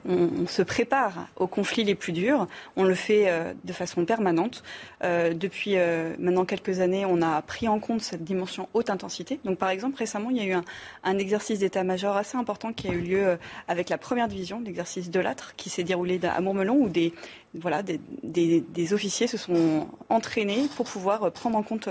on, 0.06 0.46
se 0.46 0.60
prépare 0.60 1.28
aux 1.36 1.46
conflits 1.46 1.84
les 1.84 1.94
plus 1.94 2.12
durs. 2.12 2.46
On 2.76 2.84
le 2.84 2.94
fait 2.94 3.30
euh, 3.30 3.54
de 3.64 3.72
façon 3.72 4.04
permanente. 4.04 4.62
depuis 5.02 5.76
maintenant 6.18 6.44
quelques 6.44 6.80
années, 6.80 7.06
on 7.06 7.22
a 7.22 7.40
pris 7.40 7.66
en 7.66 7.80
compte 7.80 8.02
cette 8.02 8.22
dimension 8.22 8.68
haute 8.74 8.90
intensité. 8.90 9.40
Donc, 9.46 9.56
par 9.56 9.70
exemple, 9.70 9.96
récemment, 9.96 10.28
il 10.28 10.36
y 10.36 10.40
a 10.40 10.44
eu 10.44 10.62
un, 11.04 11.18
exercice 11.18 11.60
d'état-major 11.60 12.16
assez 12.16 12.36
important 12.36 12.74
qui 12.74 12.88
a 12.88 12.92
eu 12.92 13.00
lieu 13.00 13.38
avec 13.66 13.88
la 13.88 13.96
première 13.96 14.28
division, 14.28 14.60
l'exercice 14.60 15.10
de 15.10 15.20
l'âtre, 15.20 15.54
qui 15.56 15.70
s'est 15.70 15.84
déroulé 15.84 16.20
à 16.22 16.40
Mourmelon, 16.42 16.76
où 16.76 16.88
des, 16.90 17.14
voilà, 17.54 17.82
des, 17.82 18.92
officiers 18.92 19.26
se 19.26 19.36
sont 19.36 19.88
entraînés 20.08 20.68
pour 20.76 20.86
pouvoir 20.86 21.30
prendre 21.32 21.56
en 21.56 21.62
compte 21.62 21.88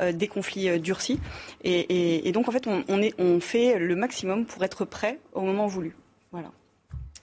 euh, 0.00 0.12
des 0.12 0.26
conflits 0.26 0.68
euh, 0.68 0.78
durcis. 0.78 1.20
Et, 1.64 2.30
donc, 2.32 2.48
en 2.48 2.52
fait, 2.52 2.66
on, 2.66 3.40
fait 3.40 3.78
le 3.78 3.94
maximum 3.96 4.46
pour 4.46 4.64
être 4.64 4.84
prêt 4.84 5.18
au 5.32 5.42
moment 5.42 5.66
voulu. 5.66 5.94
Voilà. 6.30 6.50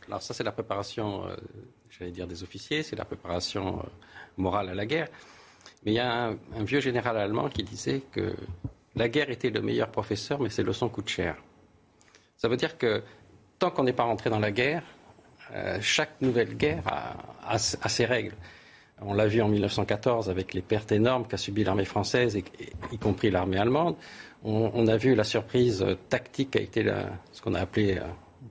Alors 0.07 0.21
ça, 0.21 0.33
c'est 0.33 0.43
la 0.43 0.51
préparation, 0.51 1.25
euh, 1.25 1.35
j'allais 1.89 2.11
dire, 2.11 2.27
des 2.27 2.43
officiers, 2.43 2.83
c'est 2.83 2.95
la 2.95 3.05
préparation 3.05 3.83
morale 4.37 4.69
à 4.69 4.75
la 4.75 4.85
guerre. 4.85 5.07
Mais 5.83 5.91
il 5.91 5.95
y 5.95 5.99
a 5.99 6.27
un, 6.27 6.31
un, 6.55 6.63
vieux 6.63 6.79
général 6.79 7.17
allemand 7.17 7.49
qui 7.49 7.63
disait 7.63 8.01
que 8.11 8.35
la 8.95 9.07
guerre 9.07 9.29
était 9.29 9.49
le 9.49 9.61
meilleur 9.61 9.89
professeur, 9.89 10.39
mais 10.39 10.49
ses 10.49 10.63
leçons 10.63 10.89
coûtent 10.89 11.09
cher. 11.09 11.37
Ça 12.37 12.47
veut 12.47 12.57
dire 12.57 12.77
que 12.77 13.03
tant 13.59 13.71
qu'on 13.71 13.83
n'est 13.83 13.93
pas 13.93 14.03
rentré 14.03 14.29
dans 14.29 14.39
la 14.39 14.51
guerre, 14.51 14.83
chaque 15.81 16.21
nouvelle 16.21 16.55
guerre 16.55 16.83
a, 17.45 17.57
ses 17.57 18.05
règles. 18.05 18.35
On 19.01 19.13
l'a 19.13 19.27
vu 19.27 19.41
en 19.41 19.47
1914 19.47 20.29
avec 20.29 20.53
les 20.53 20.61
pertes 20.61 20.91
énormes 20.91 21.25
qu'a 21.25 21.37
subies 21.37 21.63
l'armée 21.63 21.85
française, 21.85 22.37
y 22.91 22.97
compris 22.97 23.31
l'armée 23.31 23.57
allemande. 23.57 23.95
On, 24.43 24.87
a 24.87 24.97
vu 24.97 25.15
la 25.15 25.23
surprise 25.23 25.85
tactique 26.09 26.51
qui 26.51 26.57
a 26.57 26.61
été 26.61 26.85
ce 27.31 27.41
qu'on 27.41 27.53
a 27.53 27.59
appelé 27.59 27.97
euh, 27.97 28.03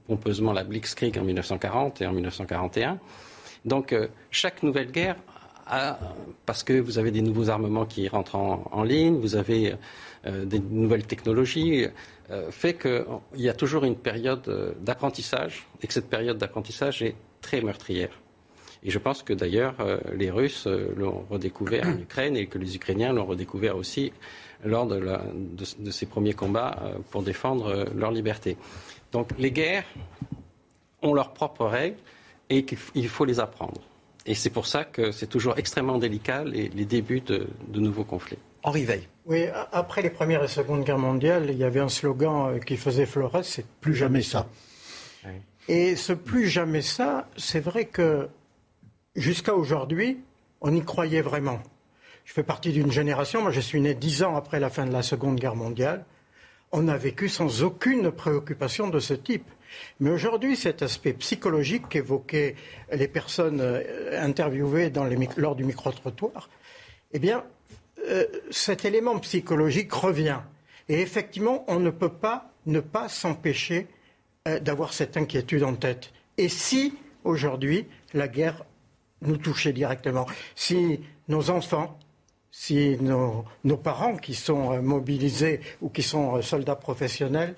pompeusement 0.07 0.53
la 0.53 0.65
Blitzkrieg 0.65 1.19
en 1.19 1.23
1940 1.23 2.03
et 2.03 2.07
en 2.07 2.13
1941. 2.13 2.99
Donc 3.65 3.93
euh, 3.93 4.09
chaque 4.31 4.63
nouvelle 4.63 4.91
guerre 4.91 5.17
parce 6.47 6.65
que 6.65 6.81
vous 6.81 6.99
avez 6.99 7.11
des 7.11 7.23
nouveaux 7.23 7.51
armements 7.51 7.85
qui 7.85 8.09
rentrent 8.09 8.37
en, 8.37 8.83
ligne, 8.85 9.17
vous 9.17 9.37
avez 9.37 9.75
euh, 10.27 10.45
des 10.45 10.61
nouvelles 10.61 11.07
technologies, 11.07 11.85
euh, 11.85 11.89
fait 12.51 12.75
qu'il 12.75 13.05
y 13.37 13.49
a 13.49 13.55
toujours 13.55 13.85
une 13.85 13.97
période 13.97 14.77
d'apprentissage 14.81 15.67
et 15.83 15.87
que 15.87 15.93
cette 15.93 16.11
période 16.11 16.39
d'apprentissage 16.39 17.03
est 17.03 17.15
très 17.41 17.61
meurtrière. 17.61 18.11
Et 18.83 18.91
je 18.91 18.99
pense 18.99 19.23
que 19.23 19.33
d'ailleurs, 19.33 19.75
les 20.15 20.31
Russes 20.31 20.67
l'ont 20.67 21.25
redécouvert 21.31 21.89
en 21.89 21.99
Ukraine 21.99 22.37
et 22.37 22.47
que 22.47 22.59
les 22.59 22.77
Ukrainiens 22.77 23.13
l'ont 23.13 23.27
redécouvert 23.27 23.77
aussi 23.77 24.13
lors 24.65 24.87
de, 24.87 25.01
de 25.79 25.91
ces 25.91 26.07
premiers 26.07 26.35
combats 26.35 26.79
pour 27.11 27.23
défendre 27.23 27.87
leur 27.95 28.11
liberté. 28.11 28.57
Donc 29.13 29.31
les 29.39 29.51
guerres 29.51 29.87
ont 31.03 31.15
leurs 31.15 31.33
propres 31.33 31.67
règles 31.67 31.97
et 32.51 32.65
qu'il 32.65 33.09
faut 33.09 33.25
les 33.25 33.41
apprendre. 33.41 33.81
Et 34.27 34.35
c'est 34.35 34.51
pour 34.51 34.67
ça 34.67 34.85
que 34.85 35.11
c'est 35.11 35.27
toujours 35.27 35.59
extrêmement 35.59 35.99
délicat 35.99 36.45
les, 36.45 36.69
débuts 36.69 37.21
de, 37.21 37.47
nouveaux 37.75 38.05
conflits. 38.05 38.39
Henri 38.63 38.85
Veil. 38.85 39.09
Oui, 39.29 39.45
après 39.73 40.01
les 40.01 40.09
Premières 40.09 40.43
et 40.43 40.49
Secondes 40.49 40.85
Guerres 40.85 40.97
mondiales, 40.97 41.51
il 41.51 41.59
y 41.59 41.65
avait 41.65 41.81
un 41.81 41.91
slogan 41.91 42.55
euh, 42.55 42.59
qui 42.61 42.79
faisait 42.79 43.05
Flores, 43.05 43.45
c'est 43.45 43.67
plus 43.67 43.95
jamais 43.95 44.23
ça. 44.23 44.49
Et 45.69 45.97
ce 45.97 46.15
plus 46.15 46.49
jamais 46.49 46.81
ça, 46.81 47.29
c'est 47.37 47.61
vrai 47.61 47.85
que 47.85 48.31
jusqu'à 49.15 49.55
aujourd'hui, 49.55 50.19
on 50.63 50.75
y 50.75 50.83
croyait 50.83 51.21
vraiment. 51.21 51.61
Je 52.25 52.33
fais 52.33 52.43
partie 52.43 52.73
d'une 52.73 52.91
génération, 52.91 53.43
moi 53.43 53.51
je 53.51 53.61
suis 53.61 53.83
né 53.83 53.93
dix 53.93 54.23
ans 54.23 54.35
après 54.35 54.61
la 54.61 54.71
fin 54.71 54.87
de 54.87 54.93
la 54.93 55.03
Seconde 55.03 55.39
Guerre 55.39 55.57
mondiale. 55.57 56.07
On 56.73 56.89
a 56.89 56.97
vécu 56.97 57.29
sans 57.29 57.63
aucune 57.63 58.11
préoccupation 58.11 58.89
de 58.89 58.99
ce 58.99 59.13
type. 59.13 59.51
Mais 60.01 60.09
aujourd'hui, 60.09 60.57
cet 60.57 60.81
aspect 60.81 61.13
psychologique 61.13 61.91
qu'évoquaient 61.91 62.57
les 62.91 63.09
personnes 63.09 63.61
euh, 63.61 64.23
interviewées 64.23 64.91
lors 65.37 65.55
du 65.55 65.65
micro-trottoir, 65.65 66.49
eh 67.13 67.19
bien, 67.19 67.45
euh, 68.09 68.27
cet 68.51 68.85
élément 68.85 69.19
psychologique 69.19 69.93
revient. 69.93 70.41
Et 70.89 71.01
effectivement, 71.01 71.65
on 71.69 71.79
ne 71.79 71.91
peut 71.91 72.13
pas 72.13 72.53
ne 72.67 72.81
pas 72.81 73.09
s'empêcher 73.09 73.87
euh, 74.47 74.61
d'avoir 74.61 74.93
cette 74.93 75.17
inquiétude 75.17 75.63
en 75.63 75.75
tête. 75.75 76.13
Et 76.37 76.49
si, 76.49 76.95
aujourd'hui, 77.25 77.87
la 78.15 78.29
guerre 78.29 78.65
nous 79.23 79.37
touchait 79.37 79.73
directement, 79.73 80.27
si 80.55 81.01
nos 81.29 81.51
enfants, 81.51 81.99
si 82.51 82.97
nos, 83.01 83.45
parents 83.83 84.17
qui 84.17 84.35
sont 84.35 84.81
mobilisés 84.83 85.61
ou 85.81 85.89
qui 85.89 86.03
sont 86.03 86.41
soldats 86.41 86.77
professionnels 86.77 87.55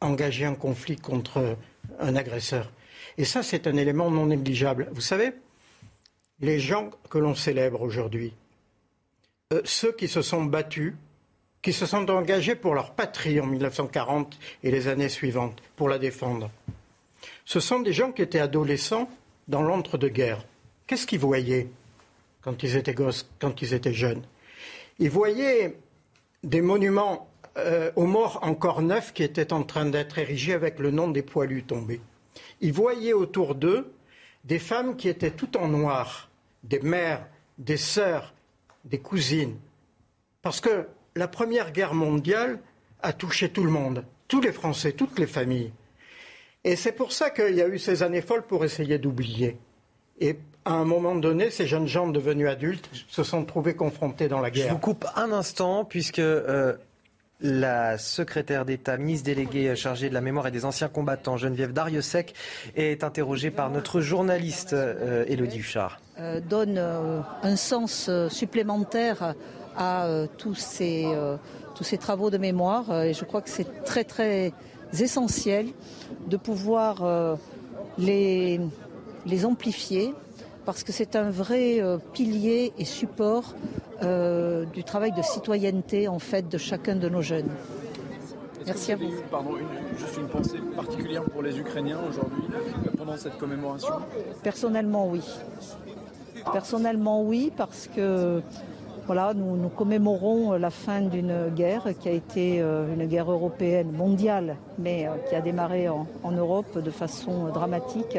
engager 0.00 0.44
un 0.44 0.54
conflit 0.54 0.96
contre 0.96 1.56
un 2.00 2.16
agresseur. 2.16 2.70
Et 3.18 3.24
ça, 3.24 3.42
c'est 3.42 3.66
un 3.66 3.76
élément 3.76 4.10
non 4.10 4.26
négligeable. 4.26 4.88
Vous 4.92 5.00
savez, 5.00 5.32
les 6.40 6.58
gens 6.58 6.90
que 7.08 7.18
l'on 7.18 7.34
célèbre 7.34 7.82
aujourd'hui, 7.82 8.34
euh, 9.52 9.60
ceux 9.64 9.92
qui 9.92 10.08
se 10.08 10.22
sont 10.22 10.44
battus, 10.44 10.94
qui 11.62 11.72
se 11.72 11.86
sont 11.86 12.10
engagés 12.10 12.56
pour 12.56 12.74
leur 12.74 12.92
patrie 12.94 13.40
en 13.40 13.46
1940 13.46 14.38
et 14.62 14.70
les 14.70 14.88
années 14.88 15.08
suivantes, 15.08 15.62
pour 15.76 15.88
la 15.88 15.98
défendre, 15.98 16.50
ce 17.44 17.60
sont 17.60 17.80
des 17.80 17.92
gens 17.92 18.12
qui 18.12 18.22
étaient 18.22 18.40
adolescents 18.40 19.08
dans 19.46 19.62
l'entre-deux-guerres. 19.62 20.44
Qu'est-ce 20.86 21.06
qu'ils 21.06 21.20
voyaient 21.20 21.68
quand 22.42 22.62
ils 22.62 22.76
étaient 22.76 22.94
gosses, 22.94 23.28
quand 23.38 23.62
ils 23.62 23.72
étaient 23.72 23.94
jeunes? 23.94 24.22
Ils 24.98 25.10
voyaient 25.10 25.76
des 26.42 26.60
monuments 26.60 27.28
euh, 27.56 27.90
aux 27.96 28.06
morts 28.06 28.40
encore 28.42 28.82
neufs 28.82 29.12
qui 29.12 29.22
étaient 29.22 29.52
en 29.52 29.62
train 29.62 29.86
d'être 29.86 30.18
érigés 30.18 30.54
avec 30.54 30.78
le 30.78 30.90
nom 30.90 31.08
des 31.08 31.22
poilus 31.22 31.64
tombés. 31.64 32.00
Ils 32.60 32.72
voyaient 32.72 33.12
autour 33.12 33.54
d'eux 33.54 33.92
des 34.44 34.58
femmes 34.58 34.96
qui 34.96 35.08
étaient 35.08 35.30
toutes 35.30 35.56
en 35.56 35.68
noir, 35.68 36.30
des 36.64 36.80
mères, 36.80 37.26
des 37.58 37.76
sœurs, 37.76 38.34
des 38.86 38.98
cousines. 38.98 39.56
Parce 40.42 40.60
que 40.60 40.86
la 41.14 41.28
Première 41.28 41.72
Guerre 41.72 41.94
mondiale 41.94 42.60
a 43.02 43.12
touché 43.12 43.48
tout 43.48 43.64
le 43.64 43.70
monde, 43.70 44.04
tous 44.28 44.40
les 44.40 44.52
Français, 44.52 44.92
toutes 44.92 45.18
les 45.18 45.26
familles. 45.26 45.72
Et 46.64 46.76
c'est 46.76 46.92
pour 46.92 47.12
ça 47.12 47.30
qu'il 47.30 47.54
y 47.54 47.62
a 47.62 47.68
eu 47.68 47.78
ces 47.78 48.02
années 48.02 48.22
folles 48.22 48.46
pour 48.46 48.64
essayer 48.64 48.98
d'oublier. 48.98 49.56
Et 50.20 50.36
à 50.64 50.72
un 50.72 50.84
moment 50.84 51.14
donné, 51.14 51.50
ces 51.50 51.66
jeunes 51.66 51.86
gens 51.86 52.08
devenus 52.08 52.48
adultes 52.48 52.90
se 53.08 53.22
sont 53.22 53.44
trouvés 53.44 53.74
confrontés 53.74 54.28
dans 54.28 54.40
la 54.40 54.50
guerre. 54.50 54.68
Je 54.68 54.72
vous 54.72 54.78
coupe 54.78 55.06
un 55.14 55.30
instant, 55.30 55.84
puisque 55.84 56.18
euh, 56.18 56.74
la 57.40 57.98
secrétaire 57.98 58.64
d'État, 58.64 58.96
ministre 58.96 59.26
déléguée 59.26 59.76
chargée 59.76 60.08
de 60.08 60.14
la 60.14 60.20
mémoire 60.20 60.46
et 60.46 60.50
des 60.50 60.64
anciens 60.64 60.88
combattants, 60.88 61.36
Geneviève 61.36 61.72
Dariussec, 61.72 62.34
est 62.76 63.04
interrogée 63.04 63.50
par 63.50 63.70
notre 63.70 64.00
journaliste 64.00 64.72
euh, 64.72 65.24
Huchard. 65.28 66.00
Euh, 66.18 66.40
donne 66.40 66.78
euh, 66.78 67.20
un 67.42 67.56
sens 67.56 68.10
supplémentaire 68.30 69.34
à 69.76 70.08
tous, 70.38 70.54
ces, 70.54 71.04
travaux 72.00 72.30
de 72.30 72.38
mémoire 72.38 73.02
et 73.02 73.12
je 73.12 73.24
crois 73.24 73.42
que 73.42 73.50
c'est 73.50 73.84
très 73.84 74.04
très 74.04 74.54
essentiel 74.98 75.66
de 76.28 76.38
pouvoir 76.38 77.36
les 77.98 78.58
amplifier 79.44 80.14
parce 80.66 80.82
que 80.84 80.92
c'est 80.92 81.16
un 81.16 81.30
vrai 81.30 81.80
pilier 82.12 82.72
et 82.76 82.84
support 82.84 83.54
euh, 84.02 84.66
du 84.66 84.84
travail 84.84 85.12
de 85.12 85.22
citoyenneté 85.22 86.06
en 86.06 86.18
fait 86.18 86.48
de 86.48 86.58
chacun 86.58 86.96
de 86.96 87.08
nos 87.08 87.22
jeunes. 87.22 87.48
Merci 88.66 88.92
à 88.92 88.96
vous. 88.96 89.10
pardon, 89.30 89.52
juste 89.96 90.18
une 90.18 90.26
pensée 90.26 90.58
particulière 90.74 91.22
pour 91.22 91.40
les 91.40 91.58
Ukrainiens 91.58 92.00
aujourd'hui 92.06 92.42
euh, 92.52 92.90
pendant 92.98 93.16
cette 93.16 93.38
commémoration? 93.38 93.94
Personnellement, 94.42 95.08
oui. 95.08 95.22
Personnellement, 96.52 97.22
oui, 97.22 97.52
parce 97.56 97.88
que 97.88 98.42
voilà, 99.06 99.32
nous, 99.32 99.56
nous 99.56 99.68
commémorons 99.68 100.52
la 100.54 100.70
fin 100.70 101.00
d'une 101.00 101.48
guerre 101.54 101.88
qui 101.98 102.08
a 102.08 102.12
été 102.12 102.60
euh, 102.60 102.92
une 102.92 103.06
guerre 103.06 103.30
européenne 103.30 103.92
mondiale, 103.92 104.56
mais 104.78 105.08
qui 105.28 105.36
a 105.36 105.40
démarré 105.40 105.88
en, 105.88 106.06
en, 106.22 106.32
Europe 106.32 106.78
de 106.78 106.90
façon 106.90 107.48
dramatique. 107.48 108.18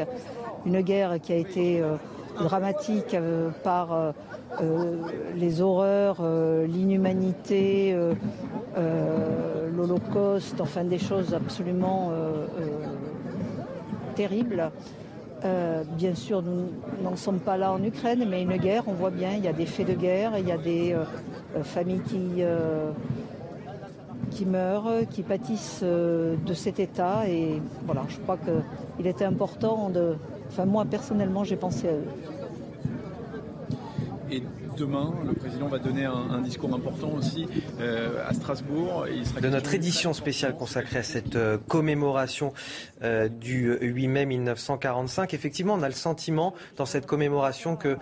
Une 0.66 0.80
guerre 0.80 1.20
qui 1.20 1.32
a 1.32 1.36
été 1.36 1.82
dramatique 2.38 3.16
par 3.62 4.14
euh, 4.60 4.96
les 5.36 5.60
horreurs, 5.60 6.18
euh, 6.20 6.66
l'inhumanité, 6.66 7.94
euh, 7.94 9.70
l'Holocauste, 9.70 10.60
enfin 10.60 10.84
des 10.84 10.98
choses 10.98 11.34
absolument 11.34 12.10
terribles. 14.14 14.70
bien 15.96 16.14
sûr, 16.14 16.42
nous 16.42 16.70
n'en 17.02 17.14
sommes 17.14 17.38
pas 17.38 17.56
là 17.56 17.72
en 17.72 17.82
Ukraine, 17.82 18.26
mais 18.28 18.42
une 18.42 18.56
guerre, 18.56 18.84
on 18.88 18.94
voit 18.94 19.10
bien, 19.10 19.30
il 19.36 19.44
y 19.44 19.48
a 19.48 19.52
des 19.52 19.66
faits 19.66 19.86
de 19.86 19.94
guerre, 19.94 20.32
il 20.36 20.48
y 20.48 20.52
a 20.52 20.56
des 20.56 20.96
familles 21.62 22.00
qui, 22.00 22.42
qui 24.30 24.46
meurent, 24.46 25.06
qui 25.10 25.22
pâtissent 25.22 25.84
de 25.84 26.54
cet 26.54 26.80
état. 26.80 27.28
Et 27.28 27.62
voilà, 27.84 28.02
je 28.08 28.18
crois 28.18 28.38
qu'il 28.38 29.06
était 29.06 29.24
important 29.24 29.90
de. 29.90 30.16
Enfin, 30.48 30.64
moi, 30.64 30.84
personnellement, 30.84 31.44
j'ai 31.44 31.56
pensé 31.56 31.88
à 31.88 31.92
eux. 31.92 32.04
Et 34.30 34.42
demain, 34.76 35.14
le 35.26 35.32
président 35.32 35.68
va 35.68 35.78
donner 35.78 36.04
un, 36.04 36.40
discours 36.40 36.72
important 36.74 37.10
aussi 37.16 37.46
euh, 37.80 38.22
à 38.26 38.34
Strasbourg. 38.34 39.06
de 39.40 39.48
notre 39.48 39.74
édition 39.74 40.12
spéciale 40.12 40.54
consacrée 40.54 40.98
à 40.98 41.02
cette 41.02 41.36
euh, 41.36 41.58
commémoration 41.66 42.52
euh, 43.02 43.28
du 43.28 43.76
8 43.80 44.08
mai 44.08 44.26
1945, 44.26 45.32
effectivement, 45.34 45.74
on 45.74 45.82
a 45.82 45.88
le 45.88 45.94
sentiment 45.94 46.54
dans 46.76 46.86
cette 46.86 47.06
commémoration 47.06 47.76
que 47.76 47.96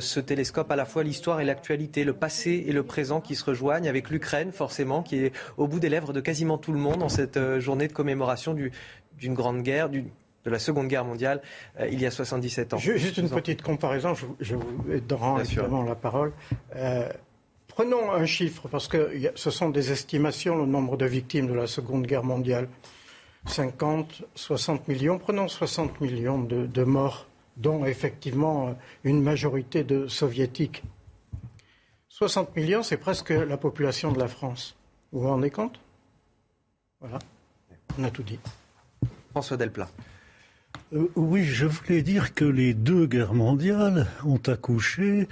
ce 0.00 0.20
télescope 0.20 0.70
à 0.70 0.76
la 0.76 0.84
fois 0.84 1.02
l'histoire 1.02 1.40
et 1.40 1.44
l'actualité, 1.44 2.04
le 2.04 2.12
passé 2.12 2.64
et 2.66 2.72
le 2.72 2.82
présent 2.82 3.20
qui 3.20 3.34
se 3.34 3.44
rejoignent 3.44 3.88
avec 3.88 4.10
l'Ukraine, 4.10 4.52
forcément, 4.52 5.02
qui 5.02 5.16
est 5.16 5.32
au 5.56 5.66
bout 5.66 5.80
des 5.80 5.88
lèvres 5.88 6.12
de 6.12 6.20
quasiment 6.20 6.58
tout 6.58 6.72
le 6.72 6.78
monde 6.78 7.02
en 7.02 7.08
cette 7.08 7.58
journée 7.58 7.88
de 7.88 7.92
commémoration 7.92 8.54
d'une 8.54 9.34
grande 9.34 9.62
guerre, 9.62 9.88
d'une 9.88 10.08
de 10.44 10.50
la 10.50 10.58
Seconde 10.58 10.88
Guerre 10.88 11.04
mondiale 11.04 11.42
euh, 11.80 11.88
il 11.90 12.00
y 12.00 12.06
a 12.06 12.10
77 12.10 12.74
ans. 12.74 12.78
Juste 12.78 13.16
une 13.16 13.28
petite 13.28 13.62
comparaison, 13.62 14.14
je, 14.40 14.56
vous 14.56 15.16
rends 15.16 15.38
évidemment 15.38 15.82
la 15.82 15.94
parole. 15.94 16.32
Euh, 16.76 17.08
prenons 17.68 18.12
un 18.12 18.26
chiffre, 18.26 18.68
parce 18.68 18.88
que 18.88 19.10
ce 19.34 19.50
sont 19.50 19.70
des 19.70 19.92
estimations, 19.92 20.56
le 20.56 20.66
nombre 20.66 20.96
de 20.96 21.06
victimes 21.06 21.48
de 21.48 21.54
la 21.54 21.66
Seconde 21.66 22.06
Guerre 22.06 22.24
mondiale. 22.24 22.68
50, 23.46 24.22
60 24.34 24.86
millions. 24.88 25.18
Prenons 25.18 25.48
60 25.48 26.00
millions 26.00 26.40
de, 26.40 26.66
de 26.66 26.84
morts, 26.84 27.26
dont 27.56 27.84
effectivement 27.84 28.76
une 29.02 29.20
majorité 29.20 29.82
de 29.82 30.06
soviétiques. 30.06 30.84
60 32.08 32.54
millions, 32.54 32.82
c'est 32.82 32.98
presque 32.98 33.30
la 33.30 33.56
population 33.56 34.12
de 34.12 34.18
la 34.18 34.28
France. 34.28 34.76
Vous 35.10 35.20
vous 35.20 35.28
rendez 35.28 35.50
compte? 35.50 35.80
Voilà, 37.00 37.18
on 37.98 38.04
a 38.04 38.10
tout 38.10 38.22
dit. 38.22 38.38
François 39.32 39.56
Delplat. 39.56 39.88
Euh, 40.94 41.08
oui, 41.16 41.44
je 41.44 41.66
voulais 41.66 42.02
dire 42.02 42.34
que 42.34 42.44
les 42.44 42.74
deux 42.74 43.06
guerres 43.06 43.34
mondiales 43.34 44.06
ont 44.24 44.40
accouché 44.46 45.26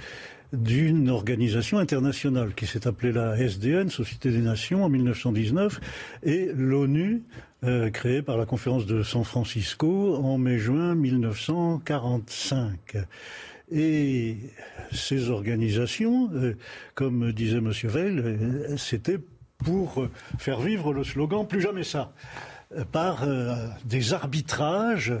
d'une 0.53 1.09
organisation 1.09 1.77
internationale 1.77 2.53
qui 2.55 2.65
s'est 2.65 2.87
appelée 2.87 3.11
la 3.11 3.37
SDN, 3.37 3.89
Société 3.89 4.31
des 4.31 4.39
Nations, 4.39 4.83
en 4.83 4.89
1919, 4.89 5.79
et 6.23 6.49
l'ONU, 6.55 7.21
euh, 7.63 7.91
créée 7.91 8.23
par 8.23 8.37
la 8.37 8.45
conférence 8.45 8.85
de 8.85 9.03
San 9.03 9.23
Francisco 9.23 10.15
en 10.15 10.37
mai-juin 10.39 10.95
1945. 10.95 12.97
Et 13.71 14.37
ces 14.91 15.29
organisations, 15.29 16.29
euh, 16.33 16.57
comme 16.95 17.31
disait 17.31 17.59
M. 17.59 17.71
Veil, 17.83 18.23
c'était 18.77 19.19
pour 19.59 20.07
faire 20.39 20.59
vivre 20.59 20.91
le 20.91 21.03
slogan 21.03 21.47
Plus 21.47 21.61
jamais 21.61 21.83
ça, 21.83 22.13
par 22.91 23.27
des 23.85 24.13
arbitrages 24.13 25.13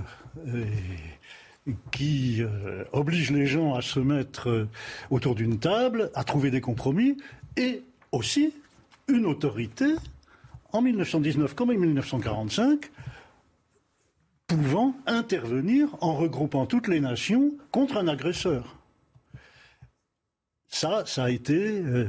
qui 1.91 2.41
obligent 2.91 3.31
les 3.31 3.45
gens 3.45 3.75
à 3.75 3.81
se 3.81 3.99
mettre 3.99 4.67
autour 5.09 5.35
d'une 5.35 5.59
table, 5.59 6.09
à 6.15 6.23
trouver 6.23 6.49
des 6.51 6.61
compromis, 6.61 7.17
et 7.57 7.83
aussi 8.11 8.53
une 9.07 9.25
autorité, 9.25 9.95
en 10.73 10.81
1919 10.81 11.53
comme 11.53 11.69
en 11.69 11.73
1945, 11.73 12.89
pouvant 14.47 14.95
intervenir 15.07 15.87
en 16.01 16.13
regroupant 16.13 16.65
toutes 16.65 16.87
les 16.87 16.99
nations 16.99 17.51
contre 17.71 17.97
un 17.97 18.07
agresseur. 18.07 18.75
Ça, 20.67 21.03
ça 21.05 21.25
a 21.25 21.29
été 21.29 21.55
euh, 21.55 22.07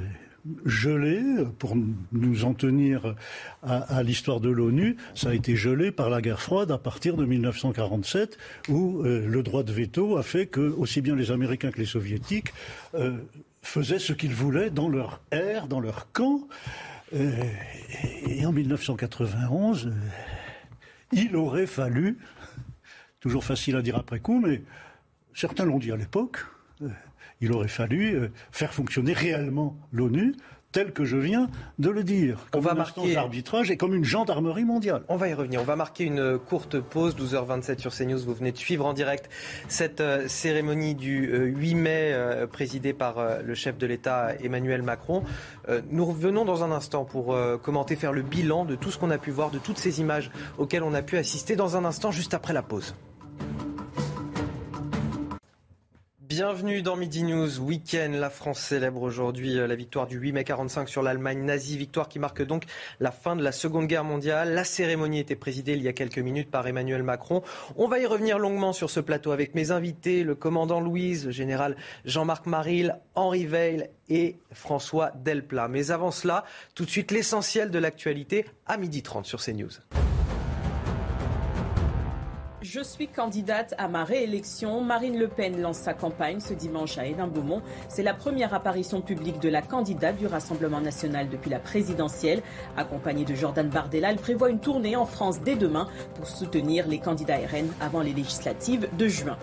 gelé, 0.67 1.23
pour 1.59 1.77
nous 2.13 2.45
en 2.45 2.55
tenir 2.55 3.15
à, 3.63 4.03
l'histoire 4.03 4.41
de 4.41 4.51
l'ONU, 4.51 4.97
ça 5.15 5.31
a 5.31 5.35
été 5.35 5.57
gelé 5.57 5.93
par 5.93 6.11
la 6.11 6.21
guerre 6.21 6.41
froide 6.41 6.71
à 6.71 6.79
partir 6.79 7.17
de 7.17 7.25
1947, 7.25 8.39
où 8.69 9.03
euh, 9.03 9.27
le 9.27 9.43
droit 9.43 9.63
de 9.63 9.73
veto 9.73 10.17
a 10.17 10.23
fait 10.23 10.47
que 10.47 10.61
aussi 10.61 11.01
bien 11.01 11.15
les 11.15 11.31
Américains 11.31 11.71
que 11.71 11.79
les 11.79 11.87
Soviétiques 11.87 12.53
euh, 12.95 13.19
faisaient 13.63 14.01
ce 14.01 14.13
qu'ils 14.13 14.35
voulaient 14.35 14.71
dans 14.71 14.89
leur 14.89 15.21
air, 15.31 15.69
dans 15.69 15.81
leur 15.81 16.11
camp. 16.13 16.49
et 17.13 18.47
en 18.47 18.53
1991, 18.53 19.93
il 21.13 21.37
aurait 21.37 21.67
fallu, 21.67 22.19
toujours 23.21 23.45
facile 23.45 23.77
à 23.77 23.83
dire 23.83 23.97
après 23.97 24.19
coup, 24.19 24.41
mais 24.41 24.63
certains 25.35 25.65
l'ont 25.65 25.79
dit 25.79 25.93
à 25.93 25.97
l'époque, 25.97 26.39
euh, 26.83 26.89
il 27.43 27.53
aurait 27.53 27.69
fallu 27.69 28.15
euh, 28.15 28.29
faire 28.53 28.73
fonctionner 28.73 29.13
réellement 29.13 29.77
l'ONU 29.93 30.35
tel 30.71 30.93
que 30.93 31.05
je 31.05 31.19
viens 31.19 31.51
de 31.79 31.91
le 31.91 32.03
dire. 32.03 32.47
Comme 32.51 32.61
on 32.61 32.65
va 32.65 32.73
marquer 32.73 33.13
l'arbitrage 33.13 33.71
et 33.71 33.77
comme 33.77 33.95
une 33.95 34.07
gendarmerie 34.07 34.65
mondiale. 34.65 35.03
On 35.09 35.17
va 35.17 35.29
y 35.29 35.35
revenir. 35.35 35.61
On 35.61 35.65
va 35.65 35.77
marquer 35.77 36.05
une 36.05 36.39
courte 36.39 36.81
pause, 36.81 37.15
12h27 37.15 37.79
sur 37.79 37.95
CNews. 37.95 38.21
Vous 38.21 38.33
venez 38.33 38.53
de 38.53 38.57
suivre 38.57 38.87
en 38.87 38.95
direct 38.95 39.29
cette 39.69 40.01
euh, 40.01 40.27
cérémonie 40.29 40.95
du 40.95 41.27
8 41.27 41.75
mai 41.75 42.17
présidée 42.51 42.95
par 42.95 43.43
le 43.43 43.55
chef 43.55 43.77
de 43.77 43.87
l'État 43.87 44.35
Emmanuel 44.43 44.81
Macron. 44.83 45.25
nous 45.91 46.07
revenons 46.07 46.47
dans 46.47 46.65
un 46.65 46.73
instant 46.73 47.05
pour 47.05 47.37
commenter, 47.63 47.97
faire 47.97 48.13
le 48.13 48.23
bilan 48.23 48.65
de 48.65 48.77
tout 48.77 48.91
ce 48.91 48.99
qu'on 48.99 49.11
a 49.11 49.19
pu 49.19 49.31
voir, 49.31 49.51
de 49.51 49.59
toutes 49.59 49.79
ces 49.79 50.01
images 50.01 50.31
auxquelles 50.57 50.83
on 50.83 50.95
a 50.95 51.03
pu 51.03 51.19
assister 51.19 51.55
dans 51.57 51.77
un 51.77 51.85
instant, 51.85 52.11
juste 52.11 52.33
après 52.33 52.55
la 52.55 52.63
pause. 52.63 52.95
Bienvenue 56.35 56.81
dans 56.81 56.97
Midi 56.97 57.25
News 57.25 57.61
Week-end. 57.61 58.11
La 58.15 58.31
France 58.31 58.59
célèbre 58.59 59.03
aujourd'hui 59.03 59.59
euh, 59.59 59.67
la 59.67 59.75
victoire 59.75 60.07
du 60.07 60.17
8 60.17 60.33
mai 60.33 60.45
45 60.45 60.89
sur 60.89 61.03
l'Allemagne 61.03 61.45
nazie, 61.45 61.77
victoire 61.77 62.09
qui 62.09 62.19
marque 62.19 62.41
donc 62.41 62.65
la 63.01 63.11
fin 63.11 63.37
de 63.37 63.43
la 63.43 63.53
Seconde 63.53 63.87
Guerre 63.87 64.03
mondiale. 64.03 64.55
La 64.55 64.65
cérémonie 64.65 65.19
était 65.19 65.37
présidée 65.37 65.75
il 65.75 65.83
y 65.83 65.89
a 65.89 65.93
quelques 65.93 66.21
minutes 66.21 66.51
par 66.51 66.67
Emmanuel 66.67 67.03
Macron. 67.03 67.43
On 67.77 67.87
va 67.87 67.99
y 67.99 68.07
revenir 68.07 68.39
longuement 68.39 68.73
sur 68.73 68.89
ce 68.89 68.99
plateau 68.99 69.33
avec 69.33 69.55
mes 69.55 69.73
invités, 69.73 70.25
le 70.25 70.35
commandant 70.35 70.81
Louise, 70.81 71.27
le 71.27 71.33
général 71.33 71.77
Jean-Marc 72.07 72.47
Maril, 72.47 72.97
Henri 73.15 73.45
Veil 73.45 73.91
et 74.09 74.37
François 74.53 75.11
Delplat. 75.11 75.69
Mais 75.69 75.91
avant 75.91 76.13
cela, 76.13 76.47
tout 76.75 76.87
de 76.87 76.91
suite 76.91 77.11
l'essentiel 77.11 77.71
de 77.71 77.79
l'actualité 77.79 78.47
à 78.65 78.79
midi 78.79 79.03
30 79.03 79.27
sur 79.27 79.43
CNews. 79.43 79.69
Je 82.75 82.81
suis 82.81 83.07
candidate 83.07 83.75
à 83.77 83.87
ma 83.87 84.03
réélection. 84.03 84.81
Marine 84.81 85.19
Le 85.19 85.29
Pen 85.29 85.61
lance 85.61 85.77
sa 85.77 85.93
campagne 85.93 86.41
ce 86.41 86.55
dimanche 86.55 86.97
à 86.97 87.05
Hénin-Beaumont. 87.05 87.61
C'est 87.91 88.03
la 88.03 88.15
première 88.15 88.55
apparition 88.55 89.03
publique 89.03 89.39
de 89.41 89.51
la 89.51 89.61
candidate 89.61 90.17
du 90.17 90.27
Rassemblement 90.27 90.81
national 90.81 91.29
depuis 91.29 91.51
la 91.51 91.59
présidentielle. 91.59 92.43
Accompagnée 92.79 93.27
de 93.27 93.35
Jordan 93.35 93.69
Bardella, 93.69 94.11
elle 94.11 94.17
prévoit 94.17 94.49
une 94.49 94.59
tournée 94.59 94.97
en 94.97 95.05
France 95.05 95.43
dès 95.43 95.57
demain 95.57 95.87
pour 96.15 96.27
soutenir 96.27 96.89
les 96.89 96.99
candidats 96.99 97.37
RN 97.37 97.69
avant 97.79 98.01
les 98.01 98.15
législatives 98.15 98.89
de 98.97 99.07
juin. 99.07 99.37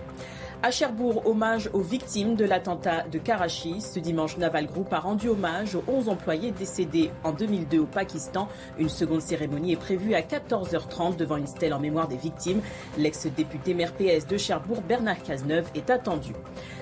À 0.62 0.72
Cherbourg, 0.72 1.26
hommage 1.26 1.70
aux 1.72 1.80
victimes 1.80 2.36
de 2.36 2.44
l'attentat 2.44 3.04
de 3.10 3.18
Karachi. 3.18 3.80
Ce 3.80 3.98
dimanche, 3.98 4.36
Naval 4.36 4.66
Group 4.66 4.92
a 4.92 5.00
rendu 5.00 5.30
hommage 5.30 5.76
aux 5.76 5.84
11 5.88 6.10
employés 6.10 6.52
décédés 6.52 7.12
en 7.24 7.32
2002 7.32 7.80
au 7.80 7.86
Pakistan. 7.86 8.50
Une 8.78 8.90
seconde 8.90 9.22
cérémonie 9.22 9.72
est 9.72 9.78
prévue 9.78 10.16
à 10.16 10.20
14h30 10.20 11.16
devant 11.16 11.38
une 11.38 11.48
stèle 11.48 11.74
en 11.74 11.80
mémoire 11.80 12.10
des 12.10 12.18
victimes. 12.18 12.60
L'ex-député 12.98 13.74
maire 13.74 13.94
PS 13.94 14.28
de 14.28 14.36
Cherbourg, 14.36 14.82
Bernard 14.82 15.24
Cazeneuve, 15.24 15.70
est 15.76 15.90
attendu. 15.90 16.34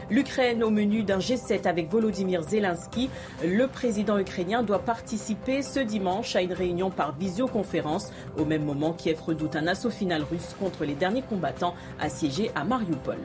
L'Ukraine 0.10 0.64
au 0.64 0.72
menu 0.72 1.04
d'un 1.04 1.20
G7 1.20 1.68
avec 1.68 1.92
Volodymyr 1.92 2.42
Zelensky. 2.42 3.12
Le 3.46 3.68
président 3.68 4.18
ukrainien 4.18 4.64
doit 4.64 4.80
participer 4.80 5.62
ce 5.62 5.82
dimanche 5.82 6.36
à 6.36 6.42
une 6.42 6.54
réunion 6.54 6.90
par 6.90 7.16
visioconférence. 7.16 8.12
Au 8.40 8.46
même 8.46 8.66
moment, 8.66 8.94
Kiev 8.94 9.22
redoute 9.22 9.56
un 9.56 9.68
assaut 9.68 9.92
final 9.92 10.24
russe 10.24 10.56
contre 10.60 10.84
les 10.84 10.96
derniers 10.96 11.22
combattants 11.22 11.76
assiégés 12.00 12.50
à 12.56 12.64
Mariupol. 12.64 13.20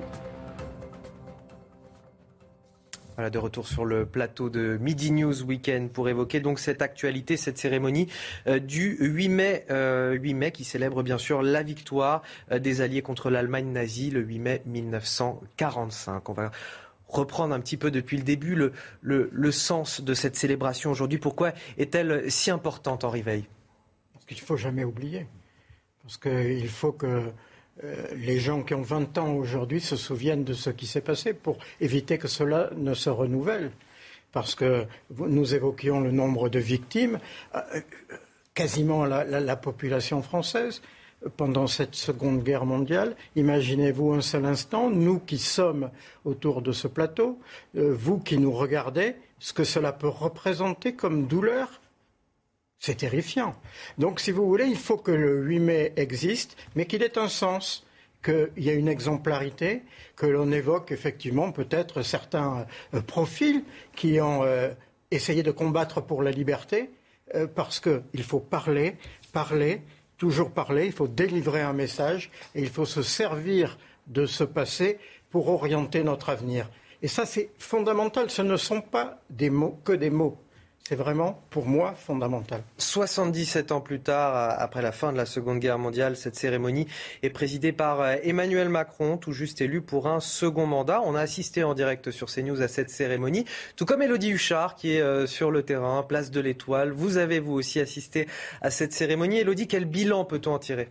Voilà, 3.16 3.28
de 3.28 3.38
retour 3.38 3.68
sur 3.68 3.84
le 3.84 4.06
plateau 4.06 4.48
de 4.48 4.78
Midi 4.80 5.10
News 5.10 5.42
Weekend 5.42 5.90
pour 5.90 6.08
évoquer 6.08 6.40
donc 6.40 6.58
cette 6.58 6.80
actualité, 6.80 7.36
cette 7.36 7.58
cérémonie 7.58 8.08
euh, 8.46 8.58
du 8.58 8.96
8 9.00 9.28
mai, 9.28 9.66
8 9.68 9.70
euh, 9.70 10.34
mai 10.34 10.50
qui 10.50 10.64
célèbre 10.64 11.02
bien 11.02 11.18
sûr 11.18 11.42
la 11.42 11.62
victoire 11.62 12.22
euh, 12.50 12.58
des 12.58 12.80
Alliés 12.80 13.02
contre 13.02 13.28
l'Allemagne 13.28 13.70
nazie 13.70 14.10
le 14.10 14.20
8 14.20 14.38
mai 14.38 14.62
1945. 14.64 16.26
On 16.30 16.32
va 16.32 16.50
reprendre 17.06 17.54
un 17.54 17.60
petit 17.60 17.76
peu 17.76 17.90
depuis 17.90 18.16
le 18.16 18.22
début 18.22 18.54
le, 18.54 18.72
le, 19.02 19.52
sens 19.52 20.00
de 20.00 20.14
cette 20.14 20.36
célébration 20.36 20.90
aujourd'hui. 20.90 21.18
Pourquoi 21.18 21.52
est-elle 21.76 22.30
si 22.30 22.50
importante, 22.50 23.04
Henri 23.04 23.20
Veil? 23.20 23.44
Parce 24.14 24.24
qu'il 24.24 24.38
ne 24.38 24.42
faut 24.42 24.56
jamais 24.56 24.84
oublier. 24.84 25.26
Parce 26.02 26.16
qu'il 26.16 26.68
faut 26.68 26.92
que 26.92 27.30
euh, 27.84 28.06
les 28.14 28.38
gens 28.38 28.62
qui 28.62 28.74
ont 28.74 28.82
20 28.82 29.18
ans 29.18 29.32
aujourd'hui 29.34 29.80
se 29.80 29.96
souviennent 29.96 30.44
de 30.44 30.52
ce 30.52 30.70
qui 30.70 30.86
s'est 30.86 31.00
passé 31.00 31.32
pour 31.32 31.58
éviter 31.80 32.18
que 32.18 32.28
cela 32.28 32.70
ne 32.76 32.94
se 32.94 33.10
renouvelle. 33.10 33.72
Parce 34.30 34.54
que 34.54 34.86
nous 35.10 35.54
évoquions 35.54 36.00
le 36.00 36.10
nombre 36.10 36.48
de 36.48 36.58
victimes, 36.58 37.18
euh, 37.54 37.60
quasiment 38.54 39.04
la, 39.04 39.56
population 39.56 40.22
française 40.22 40.82
pendant 41.36 41.66
cette 41.66 41.94
Seconde 41.94 42.42
Guerre 42.42 42.66
mondiale. 42.66 43.16
Imaginez-vous 43.36 44.12
un 44.12 44.20
seul 44.20 44.44
instant, 44.44 44.90
nous 44.90 45.18
qui 45.18 45.38
sommes 45.38 45.90
autour 46.24 46.62
de 46.62 46.72
ce 46.72 46.88
plateau, 46.88 47.38
euh, 47.76 47.94
vous 47.94 48.18
qui 48.18 48.38
nous 48.38 48.52
regardez, 48.52 49.16
ce 49.38 49.52
que 49.52 49.64
cela 49.64 49.92
peut 49.92 50.08
représenter 50.08 50.94
comme 50.94 51.26
douleur 51.26 51.81
c'est 52.82 52.96
terrifiant. 52.96 53.54
Donc, 53.96 54.18
si 54.18 54.32
vous 54.32 54.44
voulez, 54.44 54.66
il 54.66 54.76
faut 54.76 54.96
que 54.96 55.12
le 55.12 55.40
8 55.40 55.58
mai 55.60 55.92
existe, 55.94 56.56
mais 56.74 56.84
qu'il 56.84 57.04
ait 57.04 57.16
un 57.16 57.28
sens, 57.28 57.86
qu'il 58.24 58.50
y 58.56 58.70
ait 58.70 58.74
une 58.74 58.88
exemplarité, 58.88 59.82
que 60.16 60.26
l'on 60.26 60.50
évoque 60.50 60.90
effectivement 60.90 61.52
peut-être 61.52 62.02
certains 62.02 62.66
euh, 62.92 63.00
profils 63.00 63.62
qui 63.94 64.20
ont 64.20 64.42
euh, 64.42 64.70
essayé 65.12 65.44
de 65.44 65.52
combattre 65.52 66.00
pour 66.00 66.24
la 66.24 66.32
liberté, 66.32 66.90
euh, 67.36 67.46
parce 67.46 67.78
qu'il 67.78 68.24
faut 68.24 68.40
parler, 68.40 68.96
parler, 69.32 69.82
toujours 70.18 70.50
parler, 70.50 70.86
il 70.86 70.92
faut 70.92 71.08
délivrer 71.08 71.62
un 71.62 71.72
message, 71.72 72.32
et 72.56 72.62
il 72.62 72.68
faut 72.68 72.84
se 72.84 73.02
servir 73.02 73.78
de 74.08 74.26
ce 74.26 74.42
passé 74.42 74.98
pour 75.30 75.48
orienter 75.48 76.02
notre 76.02 76.30
avenir. 76.30 76.68
Et 77.00 77.08
ça, 77.08 77.26
c'est 77.26 77.50
fondamental. 77.58 78.28
Ce 78.28 78.42
ne 78.42 78.56
sont 78.56 78.80
pas 78.80 79.20
des 79.30 79.50
mots, 79.50 79.78
que 79.84 79.92
des 79.92 80.10
mots. 80.10 80.36
C'est 80.88 80.96
vraiment, 80.96 81.40
pour 81.50 81.66
moi, 81.66 81.94
fondamental. 81.94 82.62
77 82.76 83.70
ans 83.70 83.80
plus 83.80 84.00
tard, 84.00 84.56
après 84.58 84.82
la 84.82 84.90
fin 84.90 85.12
de 85.12 85.16
la 85.16 85.26
Seconde 85.26 85.60
Guerre 85.60 85.78
mondiale, 85.78 86.16
cette 86.16 86.34
cérémonie 86.34 86.88
est 87.22 87.30
présidée 87.30 87.72
par 87.72 88.00
euh, 88.00 88.16
Emmanuel 88.24 88.68
Macron, 88.68 89.16
tout 89.16 89.32
juste 89.32 89.60
élu 89.60 89.80
pour 89.80 90.08
un 90.08 90.18
second 90.18 90.66
mandat. 90.66 91.00
On 91.04 91.14
a 91.14 91.20
assisté 91.20 91.62
en 91.62 91.74
direct 91.74 92.10
sur 92.10 92.26
CNews 92.26 92.62
à 92.62 92.68
cette 92.68 92.90
cérémonie, 92.90 93.44
tout 93.76 93.86
comme 93.86 94.02
Elodie 94.02 94.30
Huchard 94.30 94.74
qui 94.74 94.96
est 94.96 95.00
euh, 95.00 95.26
sur 95.26 95.52
le 95.52 95.62
terrain, 95.62 96.02
place 96.02 96.32
de 96.32 96.40
l'Étoile. 96.40 96.90
Vous 96.90 97.16
avez 97.16 97.38
vous 97.38 97.52
aussi 97.52 97.78
assisté 97.78 98.26
à 98.60 98.70
cette 98.70 98.92
cérémonie. 98.92 99.38
Elodie, 99.38 99.68
quel 99.68 99.84
bilan 99.84 100.24
peut-on 100.24 100.54
en 100.54 100.58
tirer? 100.58 100.88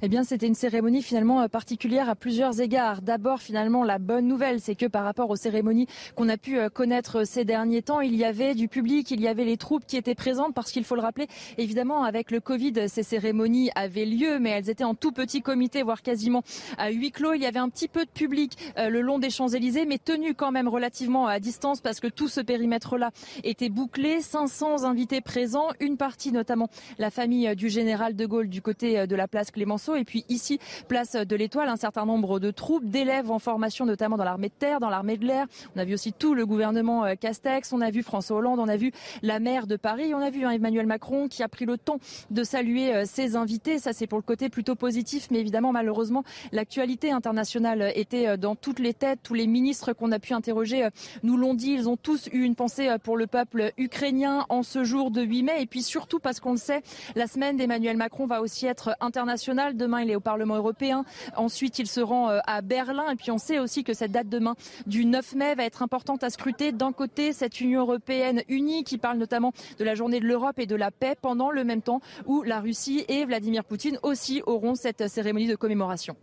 Eh 0.00 0.08
bien, 0.08 0.22
c'était 0.22 0.46
une 0.46 0.54
cérémonie 0.54 1.02
finalement 1.02 1.40
euh, 1.40 1.48
particulière 1.48 2.08
à 2.08 2.14
plusieurs 2.14 2.60
égards. 2.60 3.02
D'abord, 3.02 3.40
finalement, 3.40 3.82
la 3.82 3.98
bonne 3.98 4.28
nouvelle, 4.28 4.60
c'est 4.60 4.76
que 4.76 4.86
par 4.86 5.02
rapport 5.02 5.28
aux 5.28 5.36
cérémonies 5.36 5.88
qu'on 6.14 6.28
a 6.28 6.36
pu 6.36 6.56
euh, 6.56 6.68
connaître 6.68 7.24
ces 7.24 7.44
derniers 7.44 7.82
temps, 7.82 8.00
il 8.00 8.14
y 8.14 8.24
avait 8.24 8.54
du 8.54 8.68
public, 8.68 9.10
il 9.10 9.20
y 9.20 9.26
avait 9.26 9.44
les 9.44 9.56
troupes 9.56 9.84
qui 9.86 9.96
étaient 9.96 10.14
présentes, 10.14 10.54
parce 10.54 10.70
qu'il 10.70 10.84
faut 10.84 10.94
le 10.94 11.00
rappeler, 11.00 11.26
évidemment, 11.56 12.04
avec 12.04 12.30
le 12.30 12.38
Covid, 12.38 12.88
ces 12.88 13.02
cérémonies 13.02 13.70
avaient 13.74 14.04
lieu, 14.04 14.38
mais 14.38 14.50
elles 14.50 14.70
étaient 14.70 14.84
en 14.84 14.94
tout 14.94 15.10
petit 15.10 15.42
comité, 15.42 15.82
voire 15.82 16.02
quasiment 16.02 16.42
à 16.76 16.90
huis 16.90 17.10
clos. 17.10 17.34
Il 17.34 17.42
y 17.42 17.46
avait 17.46 17.58
un 17.58 17.68
petit 17.68 17.88
peu 17.88 18.04
de 18.04 18.10
public 18.10 18.56
euh, 18.78 18.90
le 18.90 19.00
long 19.00 19.18
des 19.18 19.30
Champs-Élysées, 19.30 19.84
mais 19.84 19.98
tenu 19.98 20.34
quand 20.34 20.52
même 20.52 20.68
relativement 20.68 21.26
à 21.26 21.40
distance, 21.40 21.80
parce 21.80 21.98
que 21.98 22.06
tout 22.06 22.28
ce 22.28 22.40
périmètre-là 22.40 23.10
était 23.42 23.68
bouclé. 23.68 24.20
500 24.20 24.84
invités 24.84 25.20
présents, 25.20 25.70
une 25.80 25.96
partie 25.96 26.30
notamment 26.30 26.68
la 26.98 27.10
famille 27.10 27.56
du 27.56 27.68
général 27.68 28.14
de 28.14 28.26
Gaulle 28.26 28.48
du 28.48 28.62
côté 28.62 29.08
de 29.08 29.16
la 29.16 29.26
place 29.26 29.50
Clémenceau 29.50 29.87
Et 29.96 30.04
puis 30.04 30.24
ici, 30.28 30.58
place 30.88 31.12
de 31.12 31.36
l'Étoile, 31.36 31.68
un 31.68 31.76
certain 31.76 32.04
nombre 32.04 32.38
de 32.40 32.50
troupes, 32.50 32.84
d'élèves 32.84 33.30
en 33.30 33.38
formation, 33.38 33.86
notamment 33.86 34.16
dans 34.16 34.24
l'armée 34.24 34.48
de 34.48 34.54
terre, 34.54 34.80
dans 34.80 34.90
l'armée 34.90 35.16
de 35.16 35.26
l'air. 35.26 35.46
On 35.76 35.80
a 35.80 35.84
vu 35.84 35.94
aussi 35.94 36.12
tout 36.12 36.34
le 36.34 36.46
gouvernement 36.46 37.04
euh, 37.04 37.14
Castex, 37.14 37.72
on 37.72 37.80
a 37.80 37.90
vu 37.90 38.02
François 38.02 38.38
Hollande, 38.38 38.58
on 38.58 38.68
a 38.68 38.76
vu 38.76 38.92
la 39.22 39.40
maire 39.40 39.66
de 39.66 39.76
Paris, 39.76 40.14
on 40.14 40.20
a 40.20 40.30
vu 40.30 40.44
hein, 40.44 40.50
Emmanuel 40.50 40.86
Macron 40.86 41.28
qui 41.28 41.42
a 41.42 41.48
pris 41.48 41.64
le 41.64 41.78
temps 41.78 41.98
de 42.30 42.44
saluer 42.44 42.94
euh, 42.94 43.04
ses 43.04 43.36
invités. 43.36 43.78
Ça, 43.78 43.92
c'est 43.92 44.06
pour 44.06 44.18
le 44.18 44.22
côté 44.22 44.48
plutôt 44.48 44.74
positif, 44.74 45.28
mais 45.30 45.40
évidemment, 45.40 45.72
malheureusement, 45.72 46.24
l'actualité 46.52 47.10
internationale 47.10 47.92
était 47.94 48.36
dans 48.36 48.54
toutes 48.54 48.78
les 48.78 48.94
têtes. 48.94 49.20
Tous 49.22 49.34
les 49.34 49.46
ministres 49.46 49.92
qu'on 49.92 50.12
a 50.12 50.18
pu 50.18 50.32
interroger 50.34 50.88
nous 51.22 51.36
l'ont 51.36 51.54
dit. 51.54 51.72
Ils 51.72 51.88
ont 51.88 51.96
tous 51.96 52.28
eu 52.32 52.42
une 52.42 52.54
pensée 52.54 52.88
pour 53.02 53.16
le 53.16 53.26
peuple 53.26 53.72
ukrainien 53.76 54.46
en 54.48 54.62
ce 54.62 54.84
jour 54.84 55.10
de 55.10 55.22
8 55.22 55.42
mai. 55.42 55.62
Et 55.62 55.66
puis 55.66 55.82
surtout 55.82 56.18
parce 56.18 56.40
qu'on 56.40 56.52
le 56.52 56.58
sait, 56.58 56.82
la 57.14 57.26
semaine 57.26 57.56
d'Emmanuel 57.56 57.96
Macron 57.96 58.26
va 58.26 58.40
aussi 58.40 58.66
être 58.66 58.96
internationale. 59.00 59.76
Demain, 59.78 60.02
il 60.02 60.10
est 60.10 60.16
au 60.16 60.20
Parlement 60.20 60.56
européen. 60.56 61.04
Ensuite, 61.36 61.78
il 61.78 61.86
se 61.86 62.00
rend 62.00 62.28
euh, 62.30 62.38
à 62.46 62.60
Berlin. 62.60 63.10
Et 63.10 63.16
puis 63.16 63.30
on 63.30 63.38
sait 63.38 63.58
aussi 63.58 63.84
que 63.84 63.94
cette 63.94 64.12
date 64.12 64.28
demain 64.28 64.56
du 64.86 65.06
9 65.06 65.34
mai 65.36 65.54
va 65.54 65.64
être 65.64 65.82
importante 65.82 66.22
à 66.24 66.30
scruter. 66.30 66.72
D'un 66.72 66.92
côté, 66.92 67.32
cette 67.32 67.60
Union 67.60 67.80
européenne 67.80 68.42
unie 68.48 68.84
qui 68.84 68.98
parle 68.98 69.18
notamment 69.18 69.52
de 69.78 69.84
la 69.84 69.94
journée 69.94 70.20
de 70.20 70.26
l'Europe 70.26 70.58
et 70.58 70.66
de 70.66 70.76
la 70.76 70.90
paix 70.90 71.14
pendant 71.20 71.50
le 71.50 71.64
même 71.64 71.82
temps 71.82 72.00
où 72.26 72.42
la 72.42 72.60
Russie 72.60 73.04
et 73.08 73.24
Vladimir 73.24 73.64
Poutine 73.64 73.98
aussi 74.02 74.42
auront 74.46 74.74
cette 74.74 75.08
cérémonie 75.08 75.46
de 75.46 75.56
commémoration. 75.56 76.16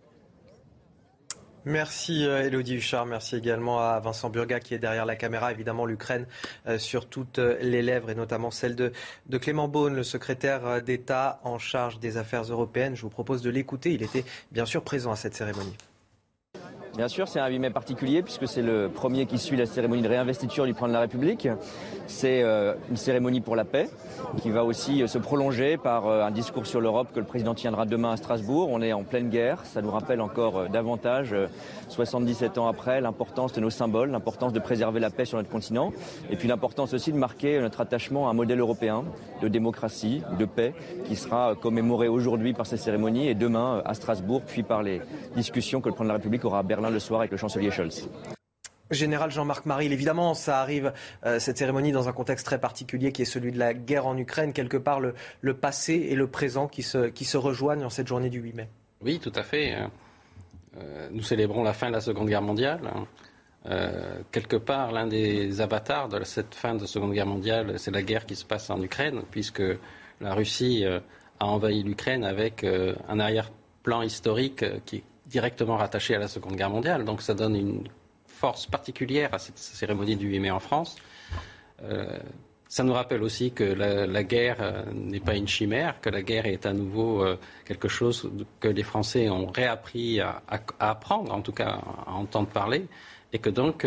Merci 1.66 2.24
Elodie 2.24 2.76
euh, 2.76 2.78
Huchard, 2.78 3.08
merci 3.08 3.36
également 3.36 3.80
à 3.80 4.00
Vincent 4.00 4.30
Burga 4.30 4.60
qui 4.60 4.76
est 4.76 4.80
derrière 4.80 5.06
la 5.06 5.16
caméra, 5.16 5.52
évidemment 5.52 5.88
l'Ukraine 5.88 6.28
euh, 6.68 6.78
sur 6.78 7.10
toutes 7.10 7.40
euh, 7.40 7.58
les 7.60 7.82
lèvres 7.82 8.12
et 8.12 8.16
notamment 8.16 8.52
celle 8.52 8.76
de, 8.76 8.92
de 9.26 9.38
Clément 9.40 9.68
Beaune, 9.68 9.96
le 9.96 10.04
secrétaire 10.04 10.84
d'État 10.84 11.40
en 11.44 11.58
charge 11.58 12.00
des 12.00 12.18
affaires 12.18 12.44
européennes. 12.44 12.96
Je 12.96 13.02
vous 13.02 13.10
propose 13.10 13.42
de 13.42 13.50
l'écouter, 13.50 13.94
il 13.94 14.04
était 14.04 14.26
bien 14.52 14.66
sûr 14.68 14.84
présent 14.84 15.12
à 15.12 15.16
cette 15.16 15.34
cérémonie. 15.34 15.76
Bien 16.96 17.10
sûr, 17.10 17.28
c'est 17.28 17.42
un 17.42 17.48
8 17.48 17.60
mai 17.60 17.70
particulier 17.72 18.22
puisque 18.22 18.48
c'est 18.48 18.62
le 18.62 18.88
premier 18.88 19.26
qui 19.26 19.38
suit 19.38 19.58
la 19.58 19.66
cérémonie 19.66 20.02
de 20.02 20.08
réinvestiture 20.08 20.66
du 20.66 20.74
président 20.74 20.88
de 20.88 20.94
la 20.94 21.02
République. 21.02 21.50
C'est 22.08 22.42
euh, 22.42 22.74
une 22.90 22.96
cérémonie 22.96 23.42
pour 23.42 23.58
la 23.58 23.66
paix 23.66 23.90
qui 24.42 24.50
va 24.50 24.64
aussi 24.64 25.04
euh, 25.04 25.08
se 25.08 25.18
prolonger 25.18 25.76
par 25.76 26.08
euh, 26.08 26.24
un 26.24 26.32
discours 26.32 26.66
sur 26.66 26.80
l'Europe 26.80 27.10
que 27.14 27.20
le 27.20 27.26
président 27.26 27.54
tiendra 27.54 27.86
demain 27.86 28.12
à 28.12 28.18
Strasbourg. 28.18 28.70
On 28.72 28.82
est 28.82 28.94
en 28.94 29.04
pleine 29.04 29.30
guerre, 29.30 29.66
ça 29.66 29.82
nous 29.82 29.92
rappelle 29.92 30.22
encore 30.22 30.70
davantage, 30.70 31.36
77 31.90 32.58
ans 32.60 32.68
après, 32.70 33.02
l'importance 33.02 33.52
de 33.52 33.60
nos 33.60 33.70
symboles, 33.70 34.12
l'importance 34.12 34.54
de 34.54 34.60
préserver 34.60 35.02
la 35.02 35.10
paix 35.10 35.26
sur 35.26 35.38
notre 35.38 35.50
continent 35.50 35.92
et 36.30 36.38
puis 36.38 36.48
l'importance 36.48 36.94
aussi 36.94 37.12
de 37.12 37.18
marquer 37.18 37.60
notre 37.60 37.82
attachement 37.82 38.30
à 38.30 38.32
un 38.32 38.34
modèle 38.34 38.62
européen 38.62 39.04
de 39.42 39.50
démocratie, 39.50 40.22
de 40.40 40.46
paix 40.46 40.74
qui 41.04 41.18
sera 41.18 41.56
commémoré 41.56 42.08
aujourd'hui 42.08 42.54
par 42.54 42.66
ces 42.66 42.78
cérémonies 42.78 43.28
et 43.28 43.36
demain 43.36 43.82
à 43.84 43.96
Strasbourg 43.96 44.44
puis 44.48 44.64
par 44.64 44.82
les 44.82 45.02
discussions 45.36 45.82
que 45.82 45.90
le 45.90 45.94
président 45.94 46.14
de 46.14 46.14
la 46.14 46.18
République 46.20 46.46
aura 46.46 46.60
à 46.60 46.64
Berlin 46.64 46.85
le 46.90 47.00
soir 47.00 47.22
avec 47.22 47.32
le 47.32 47.38
chancelier 47.38 47.72
Scholz. 47.72 48.08
Général 48.92 49.32
Jean-Marc 49.32 49.66
Maril, 49.66 49.92
évidemment, 49.94 50.34
ça 50.34 50.60
arrive, 50.62 50.94
euh, 51.26 51.40
cette 51.40 51.58
cérémonie, 51.58 51.92
dans 51.92 52.08
un 52.08 52.14
contexte 52.14 52.46
très 52.46 52.60
particulier 52.60 53.12
qui 53.12 53.24
est 53.24 53.26
celui 53.26 53.52
de 53.52 53.58
la 53.58 53.74
guerre 53.74 54.06
en 54.06 54.18
Ukraine, 54.18 54.54
quelque 54.54 54.78
part 54.78 55.00
le, 55.00 55.14
passé 55.54 55.94
et 56.10 56.16
le 56.16 56.28
présent 56.28 56.68
qui 56.68 56.84
se, 56.84 57.08
qui 57.08 57.26
se 57.26 57.38
rejoignent 57.38 57.86
en 57.86 57.90
cette 57.90 58.08
journée 58.08 58.30
du 58.30 58.40
8 58.40 58.54
mai. 58.54 58.70
Oui, 59.02 59.20
tout 59.20 59.32
à 59.36 59.44
fait. 59.44 59.76
Euh, 60.78 61.08
nous 61.12 61.24
célébrons 61.24 61.64
la 61.64 61.74
fin 61.74 61.88
de 61.88 61.94
la 61.94 62.02
Seconde 62.02 62.28
Guerre 62.28 62.44
mondiale. 62.44 62.82
Euh, 63.68 64.20
quelque 64.32 64.58
part, 64.58 64.92
l'un 64.92 65.08
des 65.08 65.62
avatars 65.62 66.08
de 66.08 66.24
cette 66.24 66.54
fin 66.54 66.76
de 66.76 66.82
la 66.82 66.88
Seconde 66.88 67.14
Guerre 67.14 67.26
mondiale, 67.26 67.80
c'est 67.80 67.92
la 67.92 68.04
guerre 68.04 68.28
qui 68.28 68.36
se 68.36 68.46
passe 68.46 68.70
en 68.70 68.82
Ukraine, 68.82 69.24
puisque 69.32 69.64
la 70.22 70.36
Russie 70.36 70.86
a 70.86 71.46
envahi 71.46 71.82
l'Ukraine 71.82 72.24
avec 72.24 72.64
un 72.64 73.20
arrière-plan 73.20 74.04
historique 74.04 74.64
qui 74.86 75.04
directement 75.36 75.76
rattaché 75.76 76.16
à 76.16 76.20
la 76.20 76.30
Seconde 76.30 76.56
Guerre 76.56 76.70
mondiale. 76.70 77.04
Donc 77.04 77.22
ça 77.22 77.34
donne 77.34 77.58
une 77.58 77.84
force 78.26 78.68
particulière 78.68 79.34
à 79.34 79.38
cette 79.38 79.58
cérémonie 79.58 80.16
du 80.16 80.28
8 80.30 80.40
mai 80.40 80.50
en 80.50 80.62
France. 80.62 80.96
Euh, 81.84 82.18
ça 82.70 82.84
nous 82.84 82.94
rappelle 82.94 83.22
aussi 83.22 83.52
que 83.52 83.66
la, 83.66 84.24
guerre 84.24 84.60
euh, 84.62 84.84
n'est 84.94 85.20
pas 85.20 85.36
une 85.36 85.50
chimère, 85.50 86.00
que 86.00 86.10
la 86.10 86.22
guerre 86.22 86.46
est 86.46 86.66
à 86.66 86.72
nouveau 86.72 87.22
euh, 87.22 87.38
quelque 87.66 87.90
chose 87.90 88.32
que 88.62 88.70
les 88.70 88.84
Français 88.84 89.28
ont 89.30 89.48
réappris 89.48 90.22
à, 90.22 90.42
apprendre, 90.80 91.34
en 91.34 91.42
tout 91.42 91.52
cas 91.52 91.80
à 92.08 92.14
entendre 92.14 92.48
parler, 92.48 92.86
et 93.34 93.40
que 93.40 93.50
donc, 93.50 93.86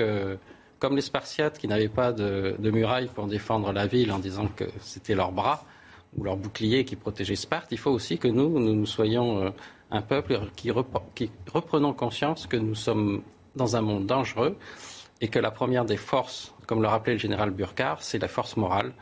comme 0.78 0.96
les 0.96 1.06
Spartiates 1.10 1.58
qui 1.58 1.66
n'avaient 1.66 1.94
pas 2.02 2.12
de, 2.12 2.56
muraille 2.60 3.08
pour 3.14 3.26
défendre 3.26 3.72
la 3.72 3.86
ville 3.86 4.12
en 4.12 4.18
disant 4.18 4.48
que 4.54 4.66
c'était 4.80 5.14
leur 5.14 5.32
bras 5.32 5.64
ou 6.14 6.24
leur 6.24 6.36
bouclier 6.36 6.84
qui 6.84 6.96
protégeait 6.96 7.36
Sparte, 7.36 7.68
il 7.70 7.78
faut 7.78 7.90
aussi 7.90 8.18
que 8.18 8.28
nous, 8.28 8.50
nous 8.58 8.86
soyons 8.86 9.54
un 9.90 10.02
peuple 10.02 10.40
qui, 10.56 10.72
qui 11.14 11.30
reprenons 11.52 11.92
conscience 11.92 12.46
que 12.46 12.56
nous 12.56 12.74
sommes 12.74 13.22
dans 13.56 13.76
un 13.76 13.80
monde 13.80 14.06
dangereux 14.06 14.56
et 15.20 15.28
que 15.28 15.38
la 15.38 15.50
première 15.50 15.84
des 15.84 15.96
forces, 15.96 16.54
comme 16.66 16.82
le 16.82 16.88
rappelait 16.88 17.14
le 17.14 17.18
général 17.18 17.50
Burkhardt, 17.50 18.02
c'est 18.02 18.18
la 18.18 18.28
force 18.28 18.56
morale 18.56 18.92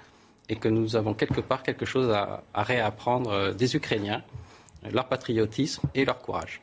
et 0.49 0.57
que 0.57 0.69
nous 0.69 0.97
avons 0.97 1.15
quelque 1.15 1.41
part 1.41 1.63
quelque 1.63 1.85
chose 1.85 2.11
à, 2.11 2.43
réapprendre 2.55 3.31
euh, 3.31 3.53
des 3.53 3.77
Ukrainiens, 3.77 4.23
leur 4.93 5.09
patriotisme 5.09 5.89
et 5.95 6.05
leur 6.05 6.19
courage. 6.19 6.63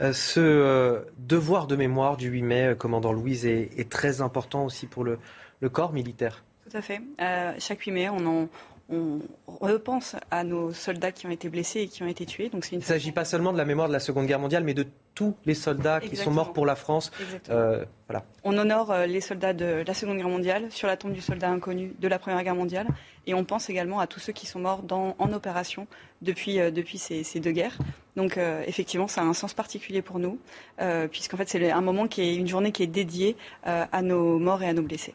Euh, 0.00 0.12
ce 0.12 0.40
euh, 0.40 1.00
devoir 1.18 1.68
de 1.68 1.76
mémoire 1.76 2.16
du 2.16 2.28
8 2.28 2.42
mai, 2.42 2.74
commandant 2.76 3.12
Louise, 3.12 3.46
est, 3.46 3.88
très 3.88 4.20
important 4.20 4.64
aussi 4.64 4.86
pour 4.86 5.04
le, 5.04 5.18
corps 5.70 5.92
militaire. 5.92 6.42
Tout 6.68 6.76
à 6.76 6.82
fait. 6.82 7.00
chaque 7.60 7.80
8 7.80 7.92
mai, 7.92 8.08
on 8.08 8.26
en, 8.26 8.48
on 8.92 9.20
repense 9.60 10.16
à 10.30 10.44
nos 10.44 10.72
soldats 10.72 11.12
qui 11.12 11.26
ont 11.26 11.30
été 11.30 11.48
blessés 11.48 11.80
et 11.80 11.88
qui 11.88 12.02
ont 12.02 12.06
été 12.06 12.26
tués. 12.26 12.48
Donc 12.48 12.66
Il 12.72 12.78
ne 12.78 12.82
s'agit 12.82 13.12
pas 13.12 13.24
seulement 13.24 13.52
de 13.52 13.58
la 13.58 13.64
mémoire 13.64 13.88
de 13.88 13.92
la 13.92 14.00
Seconde 14.00 14.26
Guerre 14.26 14.38
mondiale, 14.38 14.64
mais 14.64 14.74
de 14.74 14.86
tous 15.14 15.34
les 15.44 15.54
soldats 15.54 16.00
qui 16.00 16.16
sont 16.16 16.30
morts 16.30 16.52
pour 16.52 16.66
la 16.66 16.74
France. 16.74 17.10
Euh, 17.50 17.84
voilà. 18.08 18.24
On 18.44 18.56
honore 18.56 18.90
euh, 18.90 19.06
les 19.06 19.20
soldats 19.20 19.52
de 19.52 19.82
la 19.86 19.94
Seconde 19.94 20.16
Guerre 20.16 20.28
mondiale 20.28 20.70
sur 20.70 20.88
la 20.88 20.96
tombe 20.96 21.12
du 21.12 21.20
soldat 21.20 21.50
inconnu 21.50 21.94
de 21.98 22.08
la 22.08 22.18
Première 22.18 22.42
Guerre 22.42 22.54
mondiale. 22.54 22.86
Et 23.26 23.34
on 23.34 23.44
pense 23.44 23.70
également 23.70 24.00
à 24.00 24.06
tous 24.06 24.20
ceux 24.20 24.32
qui 24.32 24.46
sont 24.46 24.58
morts 24.58 24.82
en 24.90 25.32
opération 25.32 25.86
depuis, 26.22 26.60
euh, 26.60 26.70
depuis 26.70 26.98
ces, 26.98 27.22
deux 27.40 27.52
guerres. 27.52 27.78
Donc 28.16 28.38
effectivement, 28.66 29.08
ça 29.08 29.22
a 29.22 29.24
un 29.24 29.32
sens 29.32 29.54
particulier 29.54 30.02
pour 30.02 30.18
nous, 30.18 30.38
puisqu'en 31.10 31.38
fait 31.38 31.48
c'est 31.48 31.70
un 31.70 31.80
moment 31.80 32.06
qui 32.06 32.20
est 32.20 32.34
une 32.34 32.46
journée 32.46 32.70
qui 32.70 32.82
est 32.82 32.86
dédiée 32.86 33.38
à 33.62 34.02
nos 34.02 34.38
morts 34.38 34.62
et 34.62 34.68
à 34.68 34.74
nos 34.74 34.82
blessés. 34.82 35.14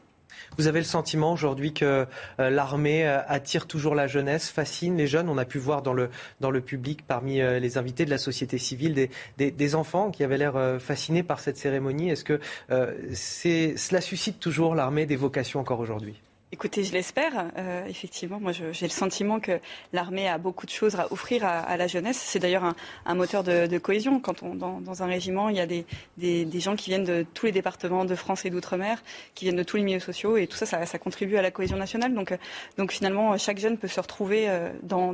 Vous 0.57 0.67
avez 0.67 0.79
le 0.79 0.85
sentiment 0.85 1.33
aujourd'hui 1.33 1.73
que 1.73 2.07
euh, 2.39 2.49
l'armée 2.49 3.07
euh, 3.07 3.19
attire 3.27 3.67
toujours 3.67 3.95
la 3.95 4.07
jeunesse, 4.07 4.49
fascine 4.49 4.97
les 4.97 5.07
jeunes? 5.07 5.29
On 5.29 5.37
a 5.37 5.45
pu 5.45 5.59
voir 5.59 5.81
dans 5.81 5.93
le, 5.93 6.09
dans 6.39 6.51
le 6.51 6.61
public, 6.61 7.05
parmi 7.07 7.41
euh, 7.41 7.59
les 7.59 7.77
invités 7.77 8.05
de 8.05 8.09
la 8.09 8.17
société 8.17 8.57
civile, 8.57 9.09
des, 9.37 9.75
enfants 9.75 10.11
qui 10.11 10.23
avaient 10.23 10.37
l'air 10.37 10.79
fascinés 10.79 11.23
par 11.23 11.39
cette 11.39 11.57
cérémonie. 11.57 12.09
Est-ce 12.09 12.23
que 12.23 12.39
cela 12.69 14.01
suscite 14.01 14.39
toujours 14.39 14.75
l'armée 14.75 15.05
des 15.05 15.17
vocations 15.17 15.59
encore 15.59 15.79
aujourd'hui? 15.79 16.21
Écoutez, 16.57 16.83
je 16.83 16.91
l'espère. 16.91 17.51
Euh, 17.55 17.85
effectivement, 17.85 18.39
moi, 18.39 18.51
j'ai 18.51 18.87
le 18.87 18.91
sentiment 18.91 19.39
que 19.39 19.59
l'armée 19.93 20.27
a 20.27 20.39
beaucoup 20.39 20.65
de 20.65 20.71
choses 20.71 20.95
à 20.95 21.13
offrir 21.13 21.45
à, 21.45 21.77
la 21.77 21.85
jeunesse. 21.85 22.17
C'est 22.17 22.39
d'ailleurs 22.39 22.73
un, 23.05 23.13
moteur 23.13 23.43
de, 23.43 23.77
cohésion. 23.77 24.19
Quand 24.19 24.41
on 24.41 24.55
dans, 24.55 25.03
un 25.03 25.05
régiment, 25.05 25.49
il 25.49 25.57
y 25.57 25.59
a 25.59 25.67
des, 25.67 26.59
gens 26.59 26.75
qui 26.75 26.89
viennent 26.89 27.03
de 27.03 27.23
tous 27.35 27.45
les 27.45 27.51
départements 27.51 28.05
de 28.05 28.15
France 28.15 28.43
et 28.45 28.49
d'outre-mer, 28.49 29.03
qui 29.35 29.45
viennent 29.45 29.55
de 29.55 29.61
tous 29.61 29.77
les 29.77 29.83
milieux 29.83 29.99
sociaux, 29.99 30.35
et 30.35 30.47
tout 30.47 30.57
ça, 30.57 30.65
ça, 30.65 30.97
contribue 30.97 31.37
à 31.37 31.43
la 31.43 31.51
cohésion 31.51 31.77
nationale. 31.77 32.15
Donc, 32.15 32.35
donc 32.79 32.91
finalement, 32.91 33.37
chaque 33.37 33.59
jeune 33.59 33.77
peut 33.77 33.87
se 33.87 33.99
retrouver 33.99 34.49
euh, 34.49 34.71
dans, 34.81 35.11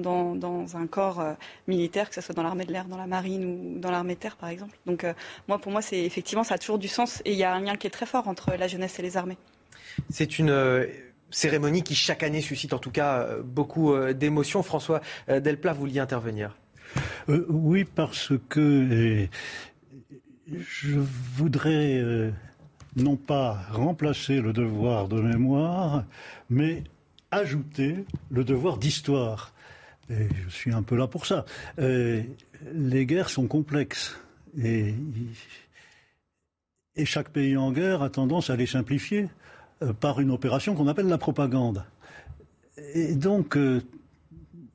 un 0.77 0.87
corps 0.87 1.19
euh, 1.19 1.33
militaire, 1.67 2.07
que 2.07 2.15
ce 2.15 2.21
soit 2.21 2.33
dans 2.33 2.43
l'armée 2.43 2.63
de 2.63 2.71
l'air, 2.71 2.85
dans 2.85 2.95
la 2.95 3.05
marine 3.07 3.43
ou 3.43 3.79
dans 3.79 3.91
l'armée 3.91 4.15
de 4.15 4.19
terre, 4.19 4.37
par 4.37 4.47
exemple. 4.47 4.77
Donc, 4.85 5.05
moi, 5.49 5.59
pour 5.59 5.73
moi, 5.73 5.81
c'est 5.81 5.99
effectivement, 5.99 6.45
ça 6.45 6.55
a 6.55 6.57
toujours 6.57 6.79
du 6.79 6.87
sens, 6.87 7.21
et 7.25 7.33
il 7.33 7.37
y 7.37 7.43
a 7.43 7.53
un 7.53 7.59
lien 7.59 7.75
qui 7.75 7.87
est 7.87 7.89
très 7.89 8.05
fort 8.05 8.29
entre 8.29 8.55
la 8.57 8.69
jeunesse 8.69 8.97
et 8.99 9.01
les 9.01 9.17
armées. 9.17 9.37
C'est 10.09 10.39
une 10.39 10.49
cérémonie 11.33 11.83
qui 11.83 11.95
chaque 11.95 12.23
année 12.23 12.41
suscite 12.41 12.73
en 12.73 12.79
tout 12.79 12.91
cas 12.91 13.19
euh, 13.19 13.41
beaucoup 13.43 13.93
euh, 13.93 14.13
d'émotions. 14.13 14.63
François 14.63 15.01
euh, 15.29 15.39
Delplat, 15.39 15.73
vous 15.73 15.81
vouliez 15.81 15.99
intervenir? 15.99 16.55
Oui, 17.27 17.83
parce 17.85 18.33
que 18.49 19.27
je 20.47 20.99
voudrais 21.35 22.31
non 22.95 23.15
pas 23.15 23.61
remplacer 23.71 24.41
le 24.41 24.53
devoir 24.53 25.07
de 25.07 25.19
mémoire, 25.19 26.03
mais 26.51 26.83
ajouter 27.31 28.05
le 28.29 28.43
devoir 28.43 28.77
d'histoire. 28.77 29.53
Et 30.11 30.27
je 30.43 30.49
suis 30.49 30.71
un 30.71 30.83
peu 30.83 30.95
là 30.95 31.07
pour 31.07 31.25
ça. 31.25 31.45
les 31.77 33.05
guerres 33.07 33.29
sont 33.29 33.47
complexes 33.47 34.19
et, 34.61 34.93
et 36.95 37.05
chaque 37.05 37.29
pays 37.29 37.57
en 37.57 37.71
guerre 37.71 38.03
a 38.03 38.09
tendance 38.09 38.51
à 38.51 38.55
les 38.55 38.67
simplifier. 38.67 39.29
Euh, 39.81 39.93
par 39.93 40.19
une 40.19 40.31
opération 40.31 40.75
qu'on 40.75 40.87
appelle 40.87 41.07
la 41.07 41.17
propagande. 41.17 41.83
Et 42.93 43.15
donc, 43.15 43.57
euh, 43.57 43.81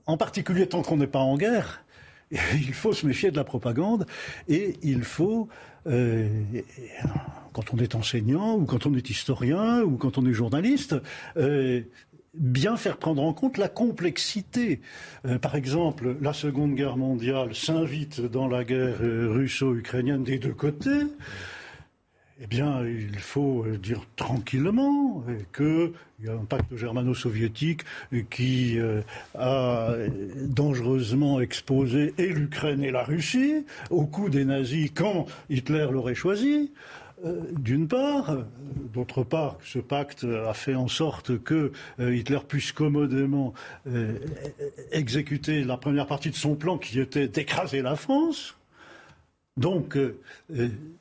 en 0.06 0.16
particulier 0.16 0.66
tant 0.66 0.82
qu'on 0.82 0.96
n'est 0.96 1.06
pas 1.06 1.20
en 1.20 1.36
guerre, 1.36 1.84
il 2.30 2.74
faut 2.74 2.92
se 2.92 3.06
méfier 3.06 3.30
de 3.30 3.36
la 3.36 3.44
propagande 3.44 4.06
et 4.48 4.76
il 4.82 5.04
faut, 5.04 5.48
euh, 5.86 6.28
quand 7.52 7.72
on 7.72 7.78
est 7.78 7.94
enseignant 7.94 8.56
ou 8.56 8.64
quand 8.64 8.86
on 8.86 8.94
est 8.94 9.08
historien 9.08 9.82
ou 9.82 9.96
quand 9.96 10.18
on 10.18 10.26
est 10.26 10.32
journaliste, 10.32 10.96
bien 12.34 12.76
faire 12.76 12.98
prendre 12.98 13.22
en 13.22 13.32
compte 13.32 13.56
la 13.56 13.68
complexité. 13.68 14.80
Par 15.40 15.54
exemple, 15.54 16.16
la 16.20 16.32
Seconde 16.32 16.74
Guerre 16.74 16.96
mondiale 16.96 17.54
s'invite 17.54 18.20
dans 18.20 18.46
la 18.46 18.64
guerre 18.64 18.98
russo-ukrainienne 19.00 20.24
des 20.24 20.38
deux 20.38 20.54
côtés. 20.54 21.06
Eh 22.40 22.46
bien, 22.46 22.84
il 22.86 23.18
faut 23.18 23.66
dire 23.82 24.02
tranquillement 24.14 25.24
qu'il 25.52 25.92
y 26.22 26.28
a 26.28 26.34
un 26.34 26.44
pacte 26.44 26.76
germano-soviétique 26.76 27.82
qui 28.30 28.78
a 29.36 29.94
dangereusement 30.46 31.40
exposé 31.40 32.14
et 32.16 32.28
l'Ukraine 32.28 32.84
et 32.84 32.92
la 32.92 33.02
Russie 33.02 33.66
au 33.90 34.06
coup 34.06 34.28
des 34.28 34.44
nazis 34.44 34.92
quand 34.94 35.26
Hitler 35.50 35.88
l'aurait 35.90 36.14
choisi. 36.14 36.70
Euh, 37.24 37.42
d'une 37.58 37.88
part. 37.88 38.36
D'autre 38.92 39.22
part, 39.22 39.58
ce 39.64 39.78
pacte 39.78 40.24
a 40.24 40.54
fait 40.54 40.74
en 40.74 40.88
sorte 40.88 41.38
que 41.42 41.72
euh, 42.00 42.14
Hitler 42.14 42.38
puisse 42.46 42.72
commodément 42.72 43.54
euh, 43.86 44.18
exécuter 44.92 45.64
la 45.64 45.76
première 45.76 46.06
partie 46.06 46.30
de 46.30 46.36
son 46.36 46.54
plan 46.54 46.78
qui 46.78 47.00
était 47.00 47.28
d'écraser 47.28 47.82
la 47.82 47.96
France. 47.96 48.57
Donc, 49.58 49.98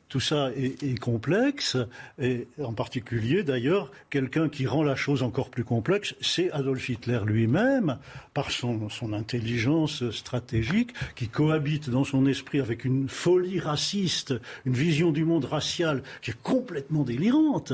tout 0.09 0.19
ça 0.19 0.49
est, 0.55 0.99
complexe, 0.99 1.77
et 2.19 2.47
en 2.61 2.73
particulier 2.73 3.43
d'ailleurs, 3.43 3.91
quelqu'un 4.09 4.49
qui 4.49 4.65
rend 4.65 4.83
la 4.83 4.95
chose 4.95 5.21
encore 5.21 5.49
plus 5.49 5.63
complexe, 5.63 6.15
c'est 6.21 6.49
Adolf 6.51 6.89
Hitler 6.89 7.19
lui-même, 7.25 7.99
par 8.33 8.49
son, 8.51 8.89
intelligence 9.13 10.09
stratégique, 10.09 10.93
qui 11.15 11.27
cohabite 11.27 11.89
dans 11.91 12.03
son 12.03 12.25
esprit 12.25 12.59
avec 12.59 12.83
une 12.83 13.07
folie 13.07 13.59
raciste, 13.59 14.33
une 14.65 14.73
vision 14.73 15.11
du 15.11 15.23
monde 15.23 15.45
racial 15.45 16.01
qui 16.21 16.31
est 16.31 16.41
complètement 16.41 17.03
délirante. 17.03 17.73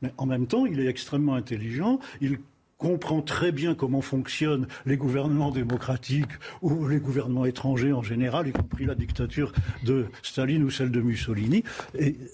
Mais 0.00 0.12
en 0.16 0.26
même 0.26 0.46
temps, 0.46 0.66
il 0.66 0.80
est 0.80 0.86
extrêmement 0.86 1.34
intelligent, 1.34 2.00
comprend 2.82 3.22
très 3.22 3.52
bien 3.52 3.76
comment 3.76 4.00
fonctionnent 4.00 4.66
les 4.86 4.96
gouvernements 4.96 5.52
démocratiques 5.52 6.32
ou 6.62 6.88
les 6.88 6.98
gouvernements 6.98 7.46
étrangers 7.46 7.92
en 7.92 8.02
général, 8.02 8.48
y 8.48 8.52
compris 8.52 8.86
la 8.86 8.96
dictature 8.96 9.52
de 9.84 10.06
Staline 10.22 10.64
ou 10.64 10.70
celle 10.70 10.90
de 10.90 11.00
Mussolini. 11.00 11.62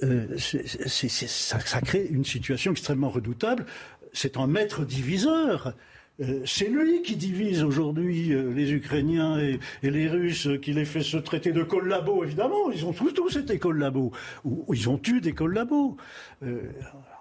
Euh, 0.02 0.38
ça, 0.38 1.80
crée 1.82 2.06
une 2.10 2.24
situation 2.24 2.70
extrêmement 2.72 3.10
redoutable. 3.10 3.66
C'est 4.14 4.38
un 4.38 4.46
maître 4.46 4.86
diviseur. 4.86 5.74
Euh, 6.20 6.40
c'est 6.46 6.68
lui 6.68 7.02
qui 7.02 7.16
divise 7.16 7.62
aujourd'hui 7.62 8.32
euh, 8.32 8.52
les 8.54 8.72
Ukrainiens 8.72 9.38
et, 9.38 9.60
les 9.82 10.08
Russes, 10.08 10.48
qui 10.62 10.72
les 10.72 10.86
fait 10.86 11.02
se 11.02 11.18
traiter 11.18 11.52
de 11.52 11.62
collabos, 11.62 12.24
évidemment. 12.24 12.70
Ils 12.72 12.86
ont 12.86 12.94
tous, 12.94 13.12
tous 13.12 13.36
été 13.36 13.58
collabos. 13.58 14.12
Ou, 14.46 14.64
ils 14.74 14.88
ont 14.88 15.00
eu 15.06 15.20
des 15.20 15.34
collabos. 15.34 15.98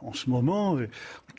en 0.02 0.14
ce 0.14 0.30
moment, 0.30 0.80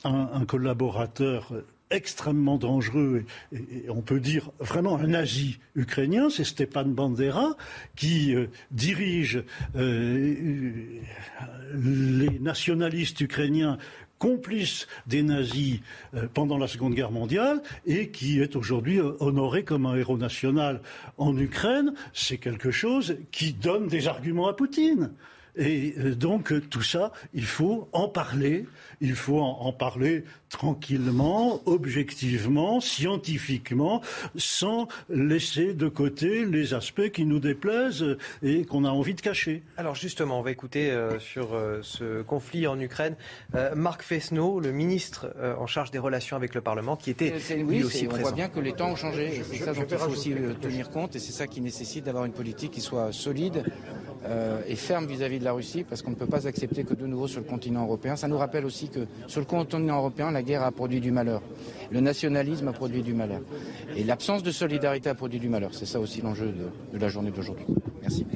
un 0.04 0.44
collaborateur 0.44 1.54
extrêmement 1.90 2.58
dangereux 2.58 3.24
et, 3.52 3.88
on 3.88 4.02
peut 4.02 4.20
dire 4.20 4.50
vraiment 4.58 4.96
un 4.96 5.08
nazi 5.08 5.58
ukrainien, 5.74 6.28
c'est 6.30 6.44
Stepan 6.44 6.84
Bandera 6.84 7.56
qui 7.96 8.34
euh, 8.34 8.46
dirige 8.70 9.42
euh, 9.76 10.84
les 11.74 12.38
nationalistes 12.40 13.20
ukrainiens 13.20 13.78
complices 14.18 14.86
des 15.06 15.22
nazis 15.22 15.80
euh, 16.14 16.26
pendant 16.32 16.58
la 16.58 16.66
Seconde 16.66 16.94
Guerre 16.94 17.12
mondiale 17.12 17.62
et 17.86 18.08
qui 18.08 18.40
est 18.40 18.56
aujourd'hui 18.56 19.00
honoré 19.00 19.64
comme 19.64 19.86
un 19.86 19.96
héros 19.96 20.18
national 20.18 20.80
en 21.16 21.36
Ukraine, 21.36 21.94
c'est 22.12 22.38
quelque 22.38 22.70
chose 22.70 23.16
qui 23.30 23.52
donne 23.52 23.86
des 23.86 24.08
arguments 24.08 24.48
à 24.48 24.54
Poutine. 24.54 25.12
Et 25.56 25.90
donc 26.14 26.52
tout 26.70 26.82
ça, 26.82 27.10
il 27.34 27.44
faut 27.44 27.88
en 27.92 28.08
parler, 28.08 28.66
il 29.00 29.14
faut 29.14 29.40
en 29.40 29.72
parler 29.72 30.24
tranquillement, 30.48 31.60
objectivement, 31.66 32.80
scientifiquement, 32.80 34.00
sans 34.36 34.88
laisser 35.08 35.74
de 35.74 35.88
côté 35.88 36.44
les 36.44 36.74
aspects 36.74 37.10
qui 37.10 37.24
nous 37.24 37.38
déplaisent 37.38 38.16
et 38.42 38.64
qu'on 38.64 38.84
a 38.84 38.90
envie 38.90 39.14
de 39.14 39.20
cacher. 39.20 39.62
Alors 39.76 39.94
justement, 39.94 40.38
on 40.38 40.42
va 40.42 40.50
écouter 40.50 40.90
euh, 40.90 41.18
sur 41.18 41.54
euh, 41.54 41.80
ce 41.82 42.22
conflit 42.22 42.66
en 42.66 42.78
Ukraine 42.80 43.16
euh, 43.54 43.74
Marc 43.74 44.02
Fesneau, 44.02 44.60
le 44.60 44.72
ministre 44.72 45.34
en 45.58 45.66
charge 45.66 45.90
des 45.90 45.98
relations 45.98 46.36
avec 46.36 46.54
le 46.54 46.60
Parlement, 46.60 46.96
qui 46.96 47.10
était 47.10 47.34
lui 47.56 47.84
aussi 47.84 48.06
présent. 48.06 48.20
On 48.20 48.28
voit 48.28 48.32
bien 48.32 48.48
que 48.48 48.60
les 48.60 48.72
temps 48.72 48.90
ont 48.90 48.96
changé, 48.96 49.42
c'est 49.48 49.58
ça 49.58 49.72
dont 49.72 49.84
il 49.88 49.96
faut 49.96 50.10
aussi 50.10 50.34
tenir 50.60 50.90
compte, 50.90 51.16
et 51.16 51.18
c'est 51.18 51.32
ça 51.32 51.46
qui 51.46 51.60
nécessite 51.60 52.04
d'avoir 52.04 52.24
une 52.24 52.32
politique 52.32 52.72
qui 52.72 52.80
soit 52.80 53.12
solide 53.12 53.64
et 54.66 54.76
ferme 54.76 55.06
vis-à-vis 55.06 55.36
-vis 55.36 55.40
de 55.40 55.44
la 55.44 55.52
Russie, 55.52 55.84
parce 55.84 56.02
qu'on 56.02 56.10
ne 56.10 56.16
peut 56.16 56.26
pas 56.26 56.46
accepter 56.46 56.84
que 56.84 56.94
de 56.94 57.06
nouveau 57.06 57.28
sur 57.28 57.40
le 57.40 57.46
continent 57.46 57.84
européen. 57.84 58.16
Ça 58.16 58.28
nous 58.28 58.38
rappelle 58.38 58.64
aussi 58.64 58.87
que 58.88 59.06
sur 59.26 59.40
le 59.40 59.46
continent 59.46 59.98
européen, 59.98 60.30
la 60.30 60.42
guerre 60.42 60.62
a 60.62 60.72
produit 60.72 61.00
du 61.00 61.10
malheur. 61.10 61.42
Le 61.90 62.00
nationalisme 62.00 62.68
a 62.68 62.72
produit 62.72 63.02
du 63.02 63.14
malheur. 63.14 63.40
Et 63.96 64.04
l'absence 64.04 64.42
de 64.42 64.50
solidarité 64.50 65.08
a 65.08 65.14
produit 65.14 65.38
du 65.38 65.48
malheur. 65.48 65.70
C'est 65.72 65.86
ça 65.86 66.00
aussi 66.00 66.20
l'enjeu 66.20 66.52
de, 66.92 66.98
la 66.98 67.08
journée 67.08 67.30
d'aujourd'hui. 67.30 67.66
Merci. 68.02 68.26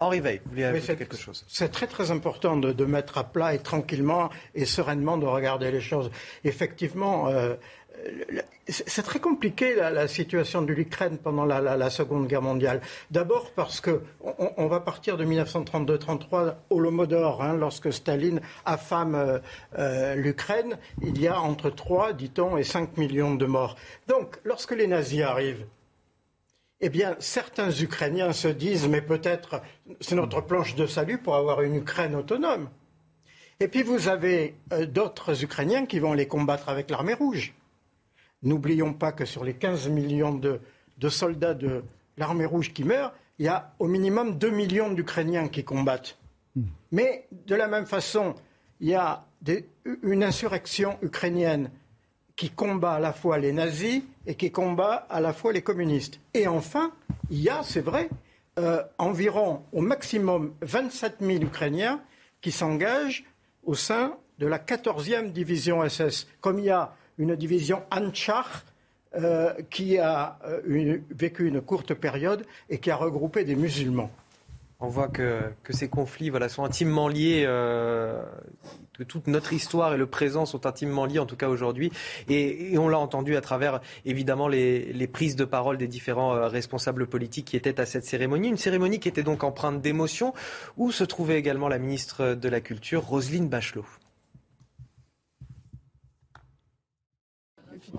Henri 0.00 0.20
Veil, 0.20 0.40
vous 0.44 0.50
voulez 0.50 0.64
ajouter 0.64 0.94
quelque 0.94 1.16
chose? 1.16 1.44
C'est 1.48 1.72
très 1.72 1.88
très 1.88 2.12
important 2.12 2.56
de, 2.56 2.84
mettre 2.84 3.18
à 3.18 3.24
plat 3.24 3.54
et 3.54 3.58
tranquillement 3.58 4.30
et 4.54 4.64
sereinement 4.64 5.18
de 5.18 5.26
regarder 5.26 5.72
les 5.72 5.80
choses. 5.80 6.10
Effectivement, 6.44 7.28
euh, 7.28 7.54
c'est 8.68 9.02
très 9.02 9.18
compliqué 9.18 9.74
la, 9.74 10.08
situation 10.08 10.62
de 10.62 10.72
l'Ukraine 10.72 11.18
pendant 11.18 11.44
la, 11.44 11.90
Seconde 11.90 12.26
Guerre 12.26 12.42
mondiale. 12.42 12.80
D'abord 13.10 13.50
parce 13.52 13.80
que 13.80 14.02
on, 14.20 14.66
va 14.66 14.80
partir 14.80 15.16
de 15.16 15.24
1932-33 15.24 16.54
au 16.70 16.80
Lomodor, 16.80 17.42
hein, 17.42 17.54
lorsque 17.54 17.92
Staline 17.92 18.40
affame 18.64 19.14
euh, 19.14 19.38
euh, 19.78 20.14
l'Ukraine, 20.14 20.78
il 21.02 21.20
y 21.20 21.28
a 21.28 21.40
entre 21.40 21.70
3, 21.70 22.12
dit-on, 22.12 22.56
et 22.56 22.64
5 22.64 22.96
millions 22.98 23.34
de 23.34 23.46
morts. 23.46 23.76
Donc, 24.06 24.38
lorsque 24.44 24.72
les 24.72 24.86
nazis 24.86 25.22
arrivent, 25.22 25.66
eh 26.80 26.90
bien, 26.90 27.16
certains 27.18 27.70
Ukrainiens 27.70 28.32
se 28.32 28.48
disent, 28.48 28.86
mais 28.86 29.02
peut-être 29.02 29.62
c'est 30.00 30.14
notre 30.14 30.40
planche 30.40 30.74
de 30.76 30.86
salut 30.86 31.18
pour 31.18 31.34
avoir 31.34 31.62
une 31.62 31.74
Ukraine 31.74 32.14
autonome. 32.14 32.68
Et 33.60 33.66
puis 33.66 33.82
vous 33.82 34.06
avez 34.06 34.54
euh, 34.72 34.86
d'autres 34.86 35.42
Ukrainiens 35.42 35.86
qui 35.86 35.98
vont 35.98 36.12
les 36.12 36.28
combattre 36.28 36.68
avec 36.68 36.90
l'armée 36.90 37.14
rouge. 37.14 37.54
N'oublions 38.42 38.92
pas 38.92 39.12
que 39.12 39.24
sur 39.24 39.44
les 39.44 39.54
15 39.54 39.88
millions 39.88 40.34
de, 40.34 40.60
soldats 41.08 41.54
de 41.54 41.82
l'armée 42.16 42.46
rouge 42.46 42.72
qui 42.72 42.84
meurent, 42.84 43.12
il 43.38 43.46
y 43.46 43.48
a 43.48 43.74
au 43.78 43.86
minimum 43.86 44.38
2 44.38 44.50
millions 44.50 44.90
d'Ukrainiens 44.90 45.48
qui 45.48 45.64
combattent. 45.64 46.18
Hmm. 46.56 46.64
Mais 46.92 47.26
de 47.46 47.54
la 47.54 47.68
même 47.68 47.86
façon, 47.86 48.34
il 48.80 48.88
y 48.88 48.94
a 48.94 49.24
une 50.02 50.22
insurrection 50.22 50.98
ukrainienne 51.02 51.70
qui 52.36 52.50
combat 52.50 52.94
à 52.94 53.00
la 53.00 53.12
fois 53.12 53.38
les 53.38 53.52
nazis 53.52 54.02
et 54.26 54.36
qui 54.36 54.52
combat 54.52 55.06
à 55.10 55.20
la 55.20 55.32
fois 55.32 55.52
les 55.52 55.62
communistes. 55.62 56.20
Et 56.34 56.46
enfin, 56.46 56.92
il 57.30 57.40
y 57.40 57.48
a, 57.48 57.62
c'est 57.64 57.80
vrai, 57.80 58.08
euh, 58.58 58.82
environ 58.98 59.62
au 59.72 59.80
maximum 59.80 60.54
27 60.62 61.16
000 61.20 61.42
Ukrainiens 61.42 62.00
qui 62.40 62.52
s'engagent 62.52 63.24
au 63.64 63.74
sein 63.74 64.16
de 64.38 64.46
la 64.46 64.58
14e 64.58 65.32
division 65.32 65.86
SS. 65.88 66.28
Comme 66.40 66.60
il 66.60 66.66
y 66.66 66.70
a 66.70 66.94
une 67.18 67.36
division 67.36 67.82
Anchar 67.90 68.64
euh, 69.14 69.54
qui 69.70 69.96
a 69.96 70.38
euh, 70.44 70.98
vécu 71.10 71.48
une 71.48 71.62
courte 71.62 71.94
période 71.94 72.44
et 72.68 72.78
qui 72.78 72.90
a 72.90 72.96
regroupé 72.96 73.42
des 73.44 73.56
musulmans. 73.56 74.10
On 74.80 74.88
voit 74.88 75.08
que, 75.08 75.40
ces 75.70 75.88
conflits 75.88 76.28
voilà, 76.28 76.50
sont 76.50 76.62
intimement 76.62 77.08
liés, 77.08 77.44
euh, 77.46 78.22
que 78.92 79.02
toute 79.02 79.26
notre 79.26 79.54
histoire 79.54 79.94
et 79.94 79.96
le 79.96 80.06
présent 80.06 80.44
sont 80.44 80.66
intimement 80.66 81.06
liés, 81.06 81.18
en 81.18 81.26
tout 81.26 81.36
cas 81.36 81.48
aujourd'hui. 81.48 81.90
Et, 82.28 82.76
on 82.78 82.86
l'a 82.88 82.98
entendu 82.98 83.34
à 83.34 83.40
travers, 83.40 83.80
évidemment, 84.04 84.46
les, 84.46 84.92
les, 84.92 85.06
prises 85.08 85.36
de 85.36 85.46
parole 85.46 85.78
des 85.78 85.88
différents 85.88 86.46
responsables 86.46 87.06
politiques 87.06 87.46
qui 87.46 87.56
étaient 87.56 87.80
à 87.80 87.86
cette 87.86 88.04
cérémonie. 88.04 88.48
Une 88.48 88.58
cérémonie 88.58 89.00
qui 89.00 89.08
était 89.08 89.24
donc 89.24 89.42
empreinte 89.42 89.80
d'émotion, 89.80 90.34
où 90.76 90.92
se 90.92 91.02
trouvait 91.02 91.38
également 91.38 91.68
la 91.68 91.78
ministre 91.78 92.34
de 92.34 92.48
la 92.48 92.60
Culture, 92.60 93.04
Roselyne 93.04 93.48
Bachelot. 93.48 93.86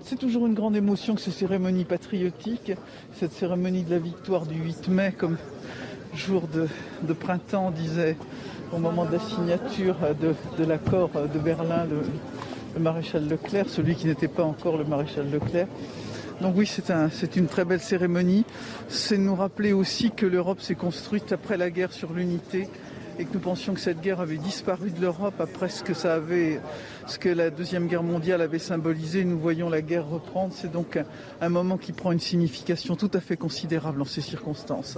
C'est 0.04 0.18
toujours 0.18 0.46
une 0.46 0.54
grande 0.54 0.76
émotion 0.76 1.16
que 1.16 1.20
ces 1.20 1.32
cérémonies 1.32 1.84
patriotiques, 1.84 2.72
cette 3.14 3.32
cérémonie 3.32 3.82
de 3.82 3.90
la 3.90 3.98
victoire 3.98 4.46
du 4.46 4.54
8 4.54 4.88
mai 4.88 5.12
comme 5.16 5.36
jour 6.14 6.48
de, 6.48 7.12
printemps, 7.12 7.72
disait 7.72 8.16
au 8.72 8.78
moment 8.78 9.04
de 9.04 9.12
la 9.12 9.18
signature 9.18 9.96
de, 10.20 10.64
l'accord 10.64 11.10
de 11.10 11.38
Berlin 11.40 11.86
le, 11.86 12.80
maréchal 12.80 13.28
Leclerc, 13.28 13.68
celui 13.68 13.96
qui 13.96 14.06
n'était 14.06 14.28
pas 14.28 14.44
encore 14.44 14.76
le 14.76 14.84
maréchal 14.84 15.28
Leclerc. 15.28 15.66
Donc 16.40 16.54
oui, 16.56 16.66
c'est 16.66 17.36
une 17.36 17.46
très 17.46 17.64
belle 17.64 17.80
cérémonie. 17.80 18.44
C'est 18.88 19.18
nous 19.18 19.34
rappeler 19.34 19.72
aussi 19.72 20.12
que 20.12 20.24
l'Europe 20.24 20.60
s'est 20.60 20.76
construite 20.76 21.32
après 21.32 21.56
la 21.56 21.68
guerre 21.68 21.92
sur 21.92 22.12
l'unité 22.12 22.68
et 23.20 23.26
que 23.26 23.34
nous 23.34 23.40
pensions 23.40 23.74
que 23.74 23.80
cette 23.80 24.00
guerre 24.00 24.20
avait 24.20 24.38
disparu 24.38 24.90
de 24.90 24.98
l'Europe 24.98 25.34
après 25.40 25.68
ce 25.68 25.84
que 25.84 25.92
ça 25.92 26.14
avait, 26.14 26.58
ce 27.06 27.18
que 27.18 27.28
la 27.28 27.50
deuxième 27.50 27.86
guerre 27.86 28.02
mondiale 28.02 28.40
avait 28.40 28.58
symbolisé. 28.58 29.24
Nous 29.24 29.38
voyons 29.38 29.68
la 29.68 29.82
guerre 29.82 30.08
reprendre. 30.08 30.54
C'est 30.56 30.72
donc 30.72 30.98
un, 31.42 31.48
moment 31.50 31.76
qui 31.76 31.92
prend 31.92 32.12
une 32.12 32.18
signification 32.18 32.96
tout 32.96 33.10
à 33.12 33.20
fait 33.20 33.36
considérable 33.36 34.00
en 34.00 34.06
ces 34.06 34.22
circonstances. 34.22 34.96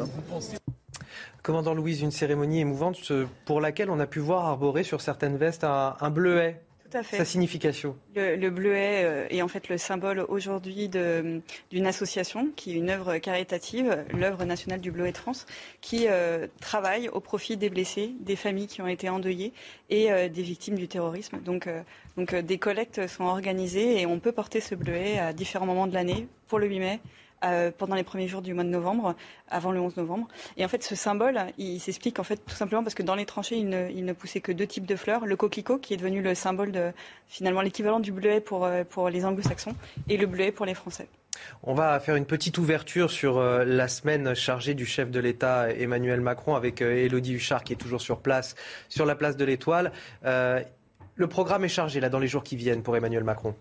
Commandant 1.42 1.74
Louise, 1.74 2.00
une 2.00 2.12
cérémonie 2.12 2.60
émouvante 2.60 3.12
pour 3.44 3.60
laquelle 3.60 3.90
on 3.90 3.98
a 3.98 4.06
pu 4.06 4.20
voir 4.20 4.46
arborer 4.46 4.84
sur 4.84 5.00
certaines 5.00 5.36
vestes 5.36 5.64
un, 5.64 6.10
bleuet 6.10 6.62
Sa 7.00 7.24
signification 7.24 7.96
Le, 8.14 8.50
bleuet 8.50 9.04
euh, 9.04 9.26
est 9.30 9.40
en 9.40 9.48
fait 9.48 9.68
le 9.68 9.78
symbole 9.78 10.26
aujourd'hui 10.28 10.88
d'une 10.88 11.86
association 11.86 12.48
qui 12.54 12.72
est 12.72 12.74
une 12.74 12.90
œuvre 12.90 13.16
caritative, 13.18 14.04
l'œuvre 14.12 14.44
nationale 14.44 14.80
du 14.80 14.90
bleuet 14.90 15.12
de 15.12 15.16
France, 15.16 15.46
qui 15.80 16.06
euh, 16.08 16.46
travaille 16.60 17.08
au 17.08 17.20
profit 17.20 17.56
des 17.56 17.70
blessés, 17.70 18.12
des 18.20 18.36
familles 18.36 18.66
qui 18.66 18.82
ont 18.82 18.86
été 18.86 19.08
endeuillées 19.08 19.52
et 19.88 20.12
euh, 20.12 20.28
des 20.28 20.42
victimes 20.42 20.74
du 20.74 20.88
terrorisme. 20.88 21.40
Donc, 21.40 21.68
donc 22.16 22.34
des 22.34 22.58
collectes 22.58 23.06
sont 23.06 23.24
organisées 23.24 24.00
et 24.00 24.06
on 24.06 24.20
peut 24.20 24.32
porter 24.32 24.60
ce 24.60 24.74
bleuet 24.74 25.18
à 25.18 25.32
différents 25.32 25.66
moments 25.66 25.86
de 25.86 25.94
l'année 25.94 26.28
pour 26.48 26.58
le 26.58 26.66
8 26.66 26.78
mai, 26.78 27.00
pendant 27.78 27.94
les 27.94 28.04
premiers 28.04 28.28
jours 28.28 28.42
du 28.42 28.54
mois 28.54 28.64
de 28.64 28.68
novembre, 28.68 29.14
avant 29.50 29.72
le 29.72 29.80
11 29.80 29.96
novembre. 29.96 30.28
Et 30.56 30.64
en 30.64 30.68
fait, 30.68 30.82
ce 30.82 30.94
symbole, 30.94 31.38
il 31.58 31.80
s'explique 31.80 32.18
en 32.18 32.24
fait 32.24 32.36
tout 32.36 32.54
simplement 32.54 32.82
parce 32.82 32.94
que 32.94 33.02
dans 33.02 33.14
les 33.14 33.26
tranchées, 33.26 33.56
il 33.56 33.68
ne, 33.68 34.12
poussait 34.12 34.40
que 34.40 34.52
deux 34.52 34.66
types 34.66 34.86
de 34.86 34.96
fleurs 34.96 35.26
le 35.26 35.36
coquelicot, 35.36 35.78
qui 35.78 35.94
est 35.94 35.96
devenu 35.96 36.22
le 36.22 36.34
symbole 36.34 36.72
de 36.72 36.92
finalement 37.28 37.60
l'équivalent 37.60 38.00
du 38.00 38.12
bleuet 38.12 38.40
pour, 38.40 38.64
euh, 38.64 38.84
les 39.10 39.24
Anglo-Saxons, 39.24 39.74
et 40.08 40.16
le 40.16 40.26
bleuet 40.26 40.52
pour 40.52 40.66
les 40.66 40.74
Français. 40.74 41.08
On 41.62 41.74
va 41.74 41.98
faire 41.98 42.16
une 42.16 42.26
petite 42.26 42.58
ouverture 42.58 43.10
sur 43.10 43.38
euh, 43.38 43.64
la 43.64 43.88
semaine 43.88 44.34
chargée 44.34 44.74
du 44.74 44.86
chef 44.86 45.10
de 45.10 45.18
l'État 45.18 45.70
Emmanuel 45.70 46.20
Macron 46.20 46.54
avec 46.54 46.82
Élodie 46.82 47.34
Huchard 47.34 47.64
qui 47.64 47.72
est 47.72 47.76
toujours 47.76 48.00
sur 48.00 48.20
place, 48.20 48.54
sur 48.88 49.06
la 49.06 49.14
place 49.14 49.36
de 49.36 49.44
l'Étoile. 49.44 49.92
le 50.22 51.26
programme 51.26 51.64
est 51.64 51.68
chargé 51.68 52.00
là 52.00 52.08
dans 52.08 52.18
les 52.18 52.28
jours 52.28 52.42
qui 52.42 52.56
viennent 52.56 52.82
pour 52.82 52.96
Emmanuel 52.96 53.24
Macron. 53.24 53.54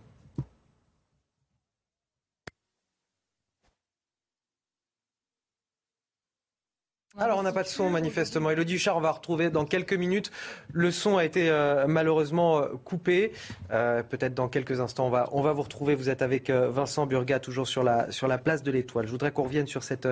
Alors, 7.18 7.40
on 7.40 7.44
n'a 7.44 7.52
pas 7.52 7.64
de 7.64 7.68
son, 7.68 7.90
manifestement. 7.90 8.52
Elodie 8.52 8.76
Huchard, 8.76 8.96
on 8.96 9.02
va 9.02 9.12
retrouver 9.12 9.50
dans 9.50 9.66
quelques 9.66 9.94
minutes. 9.94 10.32
Le 10.72 10.92
son 10.92 11.18
a 11.18 11.26
été 11.26 11.50
euh, 11.50 11.86
malheureusement 11.86 12.60
euh, 12.60 12.68
coupé. 12.86 13.34
Euh, 13.72 14.02
peut-être 14.02 14.34
dans 14.34 14.48
quelques 14.48 14.80
instants, 14.80 15.08
on 15.08 15.10
va, 15.10 15.28
on 15.34 15.42
va 15.42 15.52
vous 15.52 15.64
retrouver. 15.64 15.94
Vous 15.94 16.10
êtes 16.10 16.22
avec 16.22 16.50
Vincent 16.50 17.06
Burga, 17.08 17.42
toujours 17.42 17.68
sur 17.68 17.84
la, 17.84 18.10
sur 18.14 18.30
la 18.30 18.38
place 18.38 18.64
de 18.64 18.72
l'Étoile. 18.72 19.08
Je 19.08 19.12
voudrais 19.12 19.32
qu'on 19.32 19.44
revienne 19.44 19.68
sur 19.68 19.84
cette 19.84 20.08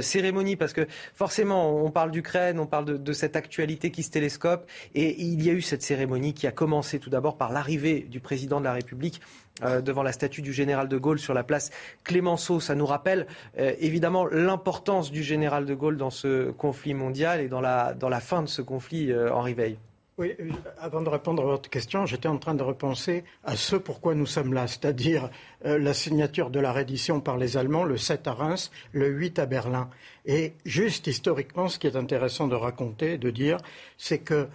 cérémonie, 0.00 0.56
parce 0.56 0.72
que 0.72 0.86
forcément, 1.14 1.84
on 1.84 1.90
parle 1.90 2.10
d'Ukraine, 2.12 2.58
on 2.58 2.66
parle 2.66 3.02
de, 3.02 3.12
cette 3.12 3.36
actualité 3.36 3.90
qui 3.90 4.02
se 4.02 4.10
télescope. 4.10 4.66
Et 4.94 5.20
il 5.20 5.44
y 5.44 5.50
a 5.50 5.52
eu 5.52 5.60
cette 5.60 5.82
cérémonie 5.82 6.32
qui 6.32 6.46
a 6.46 6.50
commencé 6.50 6.98
tout 6.98 7.10
d'abord 7.10 7.36
par 7.36 7.52
l'arrivée 7.52 8.00
du 8.00 8.20
président 8.20 8.58
de 8.58 8.64
la 8.64 8.72
République 8.72 9.20
euh, 9.64 9.80
devant 9.80 10.04
la 10.04 10.12
statue 10.12 10.40
du 10.40 10.52
général 10.52 10.88
de 10.88 10.96
Gaulle 10.96 11.18
sur 11.18 11.34
la 11.34 11.42
place 11.42 11.70
Clémenceau. 12.04 12.60
Ça 12.60 12.76
nous 12.76 12.86
rappelle 12.86 13.26
euh, 13.58 13.72
évidemment 13.80 14.24
l'importance 14.26 15.10
du 15.10 15.24
général 15.24 15.66
de 15.66 15.74
Gaulle 15.74 15.96
dans 15.96 16.10
ce 16.10 16.52
conflit 16.52 16.94
mondial 16.94 17.40
et 17.40 17.48
dans 17.48 17.60
la, 17.60 17.92
dans 17.94 18.08
la 18.08 18.20
fin 18.20 18.42
de 18.42 18.46
ce 18.46 18.62
conflit, 18.62 19.10
euh, 19.10 19.32
Henri 19.32 19.54
Veil. 19.54 19.76
Oui, 20.16 20.36
avant 20.80 21.00
de 21.00 21.08
répondre 21.08 21.42
à 21.42 21.46
votre 21.46 21.70
question, 21.70 22.06
j'étais 22.06 22.28
en 22.28 22.38
train 22.38 22.54
de 22.54 22.62
repenser 22.62 23.24
à 23.44 23.56
ce 23.56 23.76
pourquoi 23.76 24.14
nous 24.14 24.26
sommes 24.26 24.52
là, 24.52 24.66
c'est-à-dire 24.66 25.30
la 25.64 25.94
signature 25.94 26.50
de 26.50 26.58
la 26.58 26.72
reddition 26.72 27.20
par 27.20 27.36
les 27.36 27.56
Allemands 27.56 27.84
le 27.84 27.96
7 27.96 28.26
à 28.26 28.32
Reims, 28.32 28.72
le 28.90 29.06
8 29.06 29.38
à 29.38 29.46
Berlin. 29.46 29.88
Et 30.26 30.54
juste 30.64 31.06
historiquement, 31.06 31.68
ce 31.68 31.78
qui 31.78 31.86
est 31.86 31.94
intéressant 31.94 32.48
de 32.48 32.56
raconter, 32.56 33.16
de 33.16 33.30
dire, 33.30 33.58
c'est 33.96 34.18
que 34.18 34.48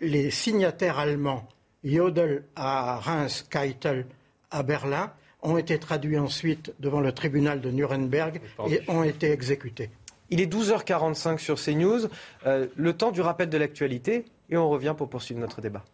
les 0.00 0.30
signataires 0.30 0.98
allemands, 0.98 1.46
Jodl 1.84 2.44
à 2.56 2.96
Reims, 2.96 3.46
Keitel 3.50 4.06
à 4.54 4.62
Berlin 4.62 5.10
ont 5.42 5.58
été 5.58 5.78
traduits 5.78 6.18
ensuite 6.18 6.72
devant 6.78 7.00
le 7.00 7.12
tribunal 7.12 7.60
de 7.60 7.70
Nuremberg 7.70 8.40
et 8.70 8.80
ont 8.88 9.02
été 9.02 9.30
exécutés. 9.30 9.90
Il 10.30 10.40
est 10.40 10.50
12h45 10.50 11.38
sur 11.38 11.60
CNews, 11.60 12.08
euh, 12.46 12.66
le 12.76 12.92
temps 12.94 13.10
du 13.10 13.20
rappel 13.20 13.50
de 13.50 13.58
l'actualité, 13.58 14.24
et 14.48 14.56
on 14.56 14.70
revient 14.70 14.94
pour 14.96 15.10
poursuivre 15.10 15.40
notre 15.40 15.60
débat. 15.60 15.84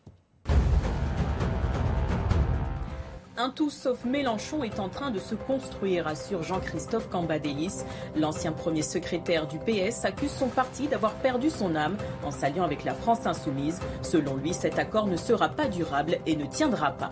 Un 3.36 3.48
tout 3.48 3.70
sauf 3.70 4.04
Mélenchon 4.04 4.62
est 4.62 4.78
en 4.78 4.90
train 4.90 5.10
de 5.10 5.18
se 5.18 5.34
construire, 5.34 6.06
assure 6.06 6.42
Jean-Christophe 6.42 7.08
Cambadélis. 7.08 7.84
L'ancien 8.14 8.52
premier 8.52 8.82
secrétaire 8.82 9.46
du 9.46 9.58
PS 9.58 10.04
accuse 10.04 10.30
son 10.30 10.48
parti 10.48 10.88
d'avoir 10.88 11.14
perdu 11.14 11.48
son 11.48 11.74
âme 11.74 11.96
en 12.22 12.30
s'alliant 12.30 12.64
avec 12.64 12.84
la 12.84 12.92
France 12.92 13.26
insoumise. 13.26 13.80
Selon 14.02 14.36
lui, 14.36 14.52
cet 14.52 14.78
accord 14.78 15.06
ne 15.06 15.16
sera 15.16 15.48
pas 15.48 15.68
durable 15.68 16.18
et 16.26 16.36
ne 16.36 16.44
tiendra 16.44 16.90
pas. 16.92 17.10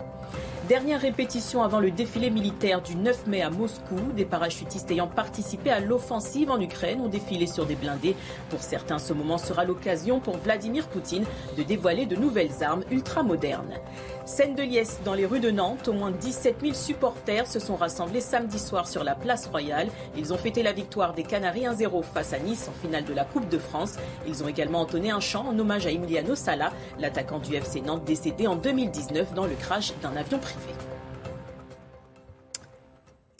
Dernière 0.69 1.01
répétition 1.01 1.63
avant 1.63 1.79
le 1.79 1.89
défilé 1.89 2.29
militaire 2.29 2.83
du 2.83 2.95
9 2.95 3.25
mai 3.25 3.41
à 3.41 3.49
Moscou. 3.49 3.95
Des 4.15 4.23
parachutistes 4.23 4.91
ayant 4.91 5.07
participé 5.07 5.71
à 5.71 5.79
l'offensive 5.79 6.51
en 6.51 6.61
Ukraine 6.61 7.01
ont 7.01 7.07
défilé 7.07 7.47
sur 7.47 7.65
des 7.65 7.73
blindés. 7.73 8.15
Pour 8.51 8.61
certains, 8.61 8.99
ce 8.99 9.11
moment 9.11 9.39
sera 9.39 9.65
l'occasion 9.65 10.19
pour 10.19 10.37
Vladimir 10.37 10.87
Poutine 10.87 11.25
de 11.57 11.63
dévoiler 11.63 12.05
de 12.05 12.15
nouvelles 12.15 12.61
armes 12.61 12.83
ultramodernes. 12.91 13.79
Scène 14.25 14.55
de 14.55 14.63
liesse 14.63 14.99
dans 15.03 15.13
les 15.13 15.25
rues 15.25 15.39
de 15.39 15.51
Nantes. 15.51 15.87
Au 15.87 15.93
moins 15.93 16.11
17 16.11 16.57
000 16.61 16.73
supporters 16.73 17.47
se 17.47 17.59
sont 17.59 17.75
rassemblés 17.75 18.21
samedi 18.21 18.59
soir 18.59 18.87
sur 18.87 19.03
la 19.03 19.15
place 19.15 19.47
Royale. 19.47 19.89
Ils 20.17 20.33
ont 20.33 20.37
fêté 20.37 20.63
la 20.63 20.71
victoire 20.71 21.13
des 21.13 21.23
Canaries 21.23 21.65
1-0 21.65 22.03
face 22.03 22.33
à 22.33 22.39
Nice 22.39 22.69
en 22.69 22.81
finale 22.81 23.05
de 23.05 23.13
la 23.13 23.25
Coupe 23.25 23.49
de 23.49 23.57
France. 23.57 23.95
Ils 24.27 24.43
ont 24.43 24.47
également 24.47 24.81
entonné 24.81 25.11
un 25.11 25.19
chant 25.19 25.47
en 25.47 25.57
hommage 25.57 25.87
à 25.87 25.91
Emiliano 25.91 26.35
Sala, 26.35 26.71
l'attaquant 26.99 27.39
du 27.39 27.55
FC 27.55 27.81
Nantes 27.81 28.03
décédé 28.05 28.47
en 28.47 28.55
2019 28.55 29.33
dans 29.33 29.45
le 29.45 29.55
crash 29.55 29.93
d'un 30.01 30.15
avion 30.15 30.39
privé. 30.39 30.88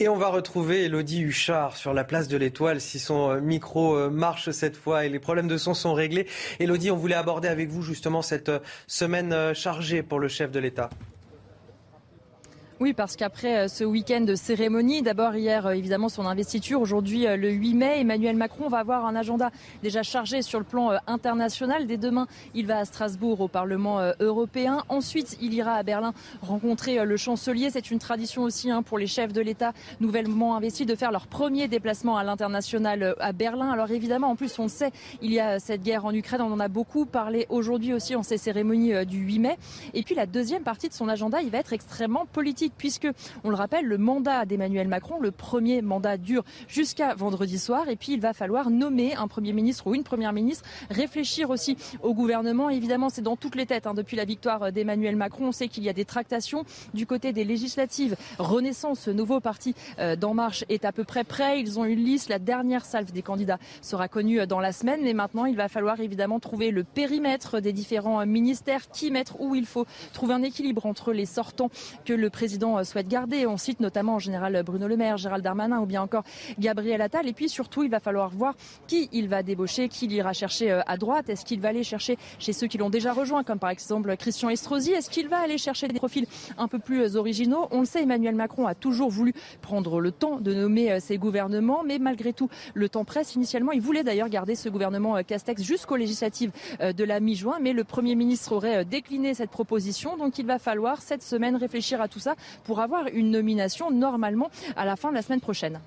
Et 0.02 0.08
on 0.08 0.16
va 0.16 0.28
retrouver 0.28 0.84
Elodie 0.84 1.20
Huchard 1.20 1.76
sur 1.76 1.92
la 1.92 2.04
place 2.04 2.26
de 2.26 2.38
l'Étoile 2.38 2.80
si 2.80 2.98
son 2.98 3.32
euh, 3.32 3.40
micro 3.42 3.98
euh, 3.98 4.08
marche 4.08 4.50
cette 4.50 4.74
fois 4.74 5.04
et 5.04 5.10
les 5.10 5.18
problèmes 5.18 5.46
de 5.46 5.58
son 5.58 5.74
sont 5.74 5.92
réglés. 5.92 6.26
Elodie, 6.58 6.90
on 6.90 6.96
voulait 6.96 7.14
aborder 7.14 7.48
avec 7.48 7.68
vous 7.68 7.82
justement 7.82 8.22
cette 8.22 8.48
euh, 8.48 8.60
semaine 8.86 9.52
chargée 9.52 10.02
pour 10.02 10.18
le 10.18 10.28
chef 10.28 10.50
de 10.50 10.58
l'État. 10.58 10.88
Oui, 12.82 12.94
parce 12.94 13.14
qu'après 13.14 13.58
euh, 13.58 13.68
ce 13.68 13.84
week-end 13.84 14.22
de 14.22 14.34
cérémonie, 14.34 15.02
d'abord 15.02 15.36
hier 15.36 15.66
euh, 15.66 15.72
évidemment 15.72 16.08
son 16.08 16.24
investiture, 16.24 16.80
aujourd'hui 16.80 17.26
euh, 17.26 17.36
le 17.36 17.50
8 17.50 17.74
mai, 17.74 18.00
Emmanuel 18.00 18.36
Macron 18.36 18.68
va 18.68 18.78
avoir 18.78 19.04
un 19.04 19.14
agenda 19.14 19.50
déjà 19.82 20.02
chargé 20.02 20.40
sur 20.40 20.58
le 20.58 20.64
plan 20.64 20.92
international. 21.06 21.86
Dès 21.86 21.98
demain, 21.98 22.26
il 22.54 22.66
va 22.66 22.78
à 22.78 22.86
Strasbourg 22.86 23.42
au 23.42 23.48
Parlement 23.48 24.00
européen. 24.18 24.82
Ensuite, 24.88 25.36
il 25.42 25.52
ira 25.52 25.74
à 25.74 25.82
Berlin 25.82 26.14
rencontrer 26.40 27.04
le 27.04 27.16
chancelier. 27.18 27.68
C'est 27.68 27.90
une 27.90 27.98
tradition 27.98 28.44
aussi 28.44 28.70
hein, 28.70 28.82
pour 28.82 28.96
les 28.96 29.06
chefs 29.06 29.34
de 29.34 29.42
l'État 29.42 29.74
nouvellement 30.00 30.56
investis 30.56 30.86
de 30.86 30.94
faire 30.94 31.12
leur 31.12 31.26
premier 31.26 31.68
déplacement 31.68 32.16
à 32.16 32.24
l'international 32.24 33.14
à 33.20 33.32
Berlin. 33.32 33.70
Alors 33.70 33.90
évidemment, 33.90 34.28
en 34.28 34.36
plus, 34.36 34.58
on 34.58 34.68
sait, 34.68 34.90
il 35.20 35.32
y 35.32 35.40
a 35.40 35.58
cette 35.58 35.82
guerre 35.82 36.06
en 36.06 36.14
Ukraine. 36.14 36.40
On 36.40 36.52
en 36.52 36.60
a 36.60 36.68
beaucoup 36.68 37.04
parlé 37.04 37.46
aujourd'hui 37.50 37.92
aussi 37.92 38.16
en 38.16 38.22
ces 38.22 38.38
cérémonies 38.38 39.04
du 39.04 39.18
8 39.18 39.38
mai. 39.38 39.58
Et 39.92 40.02
puis 40.02 40.14
la 40.14 40.24
deuxième 40.24 40.62
partie 40.62 40.88
de 40.88 40.94
son 40.94 41.08
agenda, 41.08 41.42
il 41.42 41.50
va 41.50 41.58
être 41.58 41.74
extrêmement 41.74 42.24
politique 42.24 42.69
puisque, 42.76 43.08
on 43.44 43.50
le 43.50 43.56
rappelle, 43.56 43.86
le 43.86 43.98
mandat 43.98 44.44
d'Emmanuel 44.44 44.88
Macron, 44.88 45.20
le 45.20 45.30
premier 45.30 45.82
mandat 45.82 46.16
dure 46.16 46.44
jusqu'à 46.68 47.14
vendredi 47.14 47.58
soir 47.58 47.88
et 47.88 47.96
puis 47.96 48.12
il 48.12 48.20
va 48.20 48.32
falloir 48.32 48.70
nommer 48.70 49.14
un 49.14 49.28
Premier 49.28 49.52
ministre 49.52 49.86
ou 49.86 49.94
une 49.94 50.04
Première 50.04 50.32
ministre, 50.32 50.64
réfléchir 50.90 51.50
aussi 51.50 51.76
au 52.02 52.14
gouvernement. 52.14 52.70
Évidemment, 52.70 53.08
c'est 53.08 53.22
dans 53.22 53.36
toutes 53.36 53.54
les 53.54 53.66
têtes. 53.66 53.86
Hein. 53.86 53.94
Depuis 53.94 54.16
la 54.16 54.24
victoire 54.24 54.72
d'Emmanuel 54.72 55.16
Macron, 55.16 55.48
on 55.48 55.52
sait 55.52 55.68
qu'il 55.68 55.84
y 55.84 55.88
a 55.88 55.92
des 55.92 56.04
tractations 56.04 56.64
du 56.94 57.06
côté 57.06 57.32
des 57.32 57.44
législatives. 57.44 58.16
Renaissance, 58.38 59.00
ce 59.00 59.10
nouveau 59.10 59.40
parti 59.40 59.74
euh, 59.98 60.16
d'En 60.16 60.34
Marche, 60.34 60.64
est 60.68 60.84
à 60.84 60.92
peu 60.92 61.04
près 61.04 61.24
prêt. 61.24 61.60
Ils 61.60 61.78
ont 61.78 61.84
une 61.84 62.04
liste. 62.04 62.28
La 62.28 62.38
dernière 62.38 62.84
salve 62.84 63.12
des 63.12 63.22
candidats 63.22 63.58
sera 63.82 64.08
connue 64.08 64.40
euh, 64.40 64.46
dans 64.46 64.60
la 64.60 64.72
semaine. 64.72 65.00
Mais 65.02 65.14
maintenant, 65.14 65.46
il 65.46 65.56
va 65.56 65.68
falloir 65.68 66.00
évidemment 66.00 66.40
trouver 66.40 66.70
le 66.70 66.84
périmètre 66.84 67.60
des 67.60 67.72
différents 67.72 68.20
euh, 68.20 68.26
ministères, 68.26 68.90
qui 68.90 69.10
mettre 69.10 69.40
où 69.40 69.54
il 69.54 69.66
faut 69.66 69.86
trouver 70.12 70.34
un 70.34 70.42
équilibre 70.42 70.86
entre 70.86 71.12
les 71.12 71.26
sortants 71.26 71.70
que 72.04 72.12
le 72.12 72.30
président 72.30 72.59
euh, 72.62 72.84
souhaite 72.84 73.08
garder. 73.08 73.46
On 73.46 73.56
cite 73.56 73.80
notamment 73.80 74.14
en 74.14 74.18
général 74.18 74.62
Bruno 74.64 74.86
Le 74.86 74.96
Maire, 74.96 75.16
Gérald 75.16 75.42
Darmanin 75.42 75.80
ou 75.80 75.86
bien 75.86 76.02
encore 76.02 76.24
Gabriel 76.58 77.00
Attal. 77.00 77.26
Et 77.26 77.32
puis 77.32 77.48
surtout, 77.48 77.82
il 77.82 77.90
va 77.90 78.00
falloir 78.00 78.30
voir 78.30 78.54
qui 78.86 79.08
il 79.12 79.28
va 79.28 79.42
débaucher, 79.42 79.88
qui 79.88 80.06
il 80.06 80.12
ira 80.12 80.32
chercher 80.32 80.70
euh, 80.70 80.80
à 80.86 80.96
droite. 80.96 81.28
Est-ce 81.28 81.44
qu'il 81.44 81.60
va 81.60 81.68
aller 81.68 81.82
chercher 81.82 82.16
chez 82.38 82.52
ceux 82.52 82.66
qui 82.66 82.78
l'ont 82.78 82.90
déjà 82.90 83.12
rejoint, 83.12 83.44
comme 83.44 83.58
par 83.58 83.70
exemple 83.70 84.14
Christian 84.16 84.50
Estrosi? 84.50 84.92
Est-ce 84.92 85.10
qu'il 85.10 85.28
va 85.28 85.38
aller 85.38 85.58
chercher 85.58 85.88
des 85.88 85.94
profils 85.94 86.26
un 86.58 86.68
peu 86.68 86.78
plus 86.78 87.02
euh, 87.02 87.16
originaux? 87.16 87.68
On 87.70 87.80
le 87.80 87.86
sait, 87.86 88.02
Emmanuel 88.02 88.34
Macron 88.34 88.66
a 88.66 88.74
toujours 88.74 89.10
voulu 89.10 89.32
prendre 89.62 90.00
le 90.00 90.12
temps 90.12 90.40
de 90.40 90.54
nommer 90.54 91.00
ses 91.00 91.18
gouvernements, 91.18 91.82
mais 91.84 91.98
malgré 91.98 92.32
tout, 92.32 92.48
le 92.74 92.88
temps 92.88 93.04
presse. 93.04 93.34
Initialement, 93.34 93.72
il 93.72 93.80
voulait 93.80 94.04
d'ailleurs 94.04 94.28
garder 94.28 94.54
ce 94.54 94.68
gouvernement 94.68 95.22
Castex 95.22 95.62
jusqu'aux 95.62 95.96
législatives 95.96 96.52
de 96.80 97.04
la 97.04 97.20
mi-juin, 97.20 97.58
mais 97.60 97.72
le 97.72 97.84
Premier 97.84 98.14
ministre 98.14 98.52
aurait 98.52 98.84
décliné 98.84 99.34
cette 99.34 99.50
proposition. 99.50 100.16
Donc 100.16 100.38
il 100.38 100.46
va 100.46 100.58
falloir 100.58 101.02
cette 101.02 101.22
semaine 101.22 101.56
réfléchir 101.56 102.00
à 102.00 102.08
tout 102.08 102.18
ça 102.18 102.34
pour 102.64 102.80
avoir 102.80 103.06
une 103.12 103.30
nomination 103.30 103.90
normalement 103.90 104.50
à 104.76 104.84
la 104.84 104.96
fin 104.96 105.10
de 105.10 105.14
la 105.14 105.22
semaine 105.22 105.40
prochaine. 105.40 105.80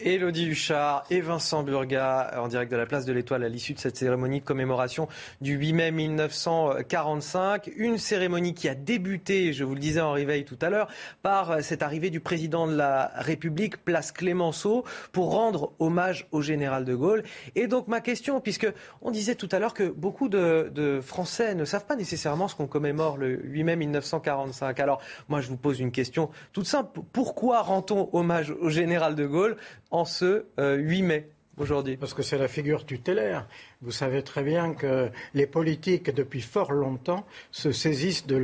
Elodie 0.00 0.46
Huchard 0.46 1.04
et 1.10 1.20
Vincent 1.20 1.64
Burga 1.64 2.34
en 2.36 2.46
direct 2.46 2.70
de 2.70 2.76
la 2.76 2.86
place 2.86 3.04
de 3.04 3.12
l'Étoile 3.12 3.42
à 3.42 3.48
l'issue 3.48 3.74
de 3.74 3.80
cette 3.80 3.96
cérémonie 3.96 4.38
de 4.38 4.44
commémoration 4.44 5.08
du 5.40 5.54
8 5.54 5.72
mai 5.72 5.90
1945. 5.90 7.70
Une 7.76 7.98
cérémonie 7.98 8.54
qui 8.54 8.68
a 8.68 8.76
débuté, 8.76 9.52
je 9.52 9.64
vous 9.64 9.74
le 9.74 9.80
disais 9.80 10.00
en 10.00 10.12
réveil 10.12 10.44
tout 10.44 10.58
à 10.62 10.70
l'heure, 10.70 10.88
par 11.22 11.62
cette 11.64 11.82
arrivée 11.82 12.10
du 12.10 12.20
président 12.20 12.68
de 12.68 12.76
la 12.76 13.10
République, 13.16 13.84
place 13.84 14.12
Clémenceau, 14.12 14.84
pour 15.10 15.32
rendre 15.32 15.72
hommage 15.80 16.28
au 16.30 16.42
général 16.42 16.84
de 16.84 16.94
Gaulle. 16.94 17.24
Et 17.56 17.66
donc 17.66 17.88
ma 17.88 18.00
question, 18.00 18.40
puisque 18.40 18.72
on 19.02 19.10
disait 19.10 19.34
tout 19.34 19.48
à 19.50 19.58
l'heure 19.58 19.74
que 19.74 19.84
beaucoup 19.84 20.28
de 20.28 21.00
Français 21.02 21.56
ne 21.56 21.64
savent 21.64 21.86
pas 21.86 21.96
nécessairement 21.96 22.46
ce 22.46 22.54
qu'on 22.54 22.68
commémore 22.68 23.16
le 23.16 23.40
8 23.42 23.64
mai 23.64 23.76
1945. 23.76 24.78
Alors 24.78 25.00
moi 25.28 25.40
je 25.40 25.48
vous 25.48 25.56
pose 25.56 25.80
une 25.80 25.90
question 25.90 26.30
toute 26.52 26.66
simple. 26.66 27.00
Pourquoi 27.12 27.62
rend-on 27.62 28.08
hommage 28.12 28.54
au 28.60 28.70
général 28.70 29.16
de 29.16 29.26
Gaulle 29.26 29.56
en 29.90 30.04
ce 30.04 30.44
8 30.58 30.58
euh, 30.58 31.02
mai 31.02 31.28
aujourd'hui 31.56 31.96
Parce 31.96 32.14
que 32.14 32.22
c'est 32.22 32.38
la 32.38 32.48
figure 32.48 32.86
tutélaire. 32.86 33.46
Vous 33.82 33.90
savez 33.90 34.22
très 34.22 34.42
bien 34.42 34.74
que 34.74 35.10
les 35.34 35.46
politiques, 35.46 36.14
depuis 36.14 36.40
fort 36.40 36.72
longtemps, 36.72 37.26
se 37.50 37.72
saisissent 37.72 38.26
de, 38.26 38.36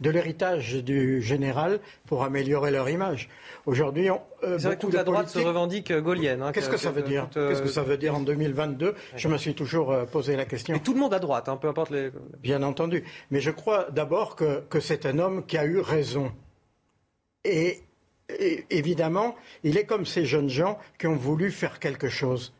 l'héritage 0.00 0.76
du 0.76 1.20
général 1.20 1.80
pour 2.06 2.24
améliorer 2.24 2.70
leur 2.70 2.88
image. 2.88 3.28
Aujourd'hui, 3.66 4.08
euh, 4.08 4.58
c'est 4.58 4.68
vrai 4.68 4.76
que 4.76 4.80
toute 4.80 4.94
la 4.94 5.04
droite 5.04 5.28
se 5.28 5.38
revendique 5.38 5.90
euh, 5.90 6.00
gaulienne. 6.00 6.40
Hein, 6.40 6.52
Qu'est-ce 6.52 6.70
que, 6.70 6.78
ça 6.78 6.90
veut 6.90 7.02
dire 7.02 7.28
Qu'est-ce 7.34 7.62
que 7.62 7.68
ça 7.68 7.82
veut 7.82 7.98
dire 7.98 8.14
en 8.14 8.20
2022 8.20 8.94
Je 9.16 9.28
me 9.28 9.36
suis 9.36 9.54
toujours 9.54 9.94
posé 10.06 10.36
la 10.36 10.46
question. 10.46 10.74
Et 10.74 10.80
tout 10.80 10.94
le 10.94 11.00
monde 11.00 11.12
à 11.12 11.18
droite, 11.18 11.48
hein, 11.48 11.58
peu 11.58 11.68
importe 11.68 11.90
les. 11.90 12.10
Bien 12.42 12.62
entendu. 12.62 13.04
Mais 13.30 13.40
je 13.40 13.50
crois 13.50 13.88
d'abord 13.90 14.34
que, 14.34 14.60
que 14.70 14.80
c'est 14.80 15.04
un 15.04 15.18
homme 15.18 15.44
qui 15.44 15.58
a 15.58 15.66
eu 15.66 15.80
raison. 15.80 16.32
Et 17.44 17.82
évidemment, 18.70 19.34
il 19.64 19.76
est 19.76 19.84
comme 19.84 20.06
ces 20.06 20.24
jeunes 20.24 20.48
gens 20.48 20.78
qui 20.98 21.06
ont 21.06 21.16
voulu 21.16 21.50
faire 21.50 21.78
quelque 21.78 22.08
chose 22.08 22.52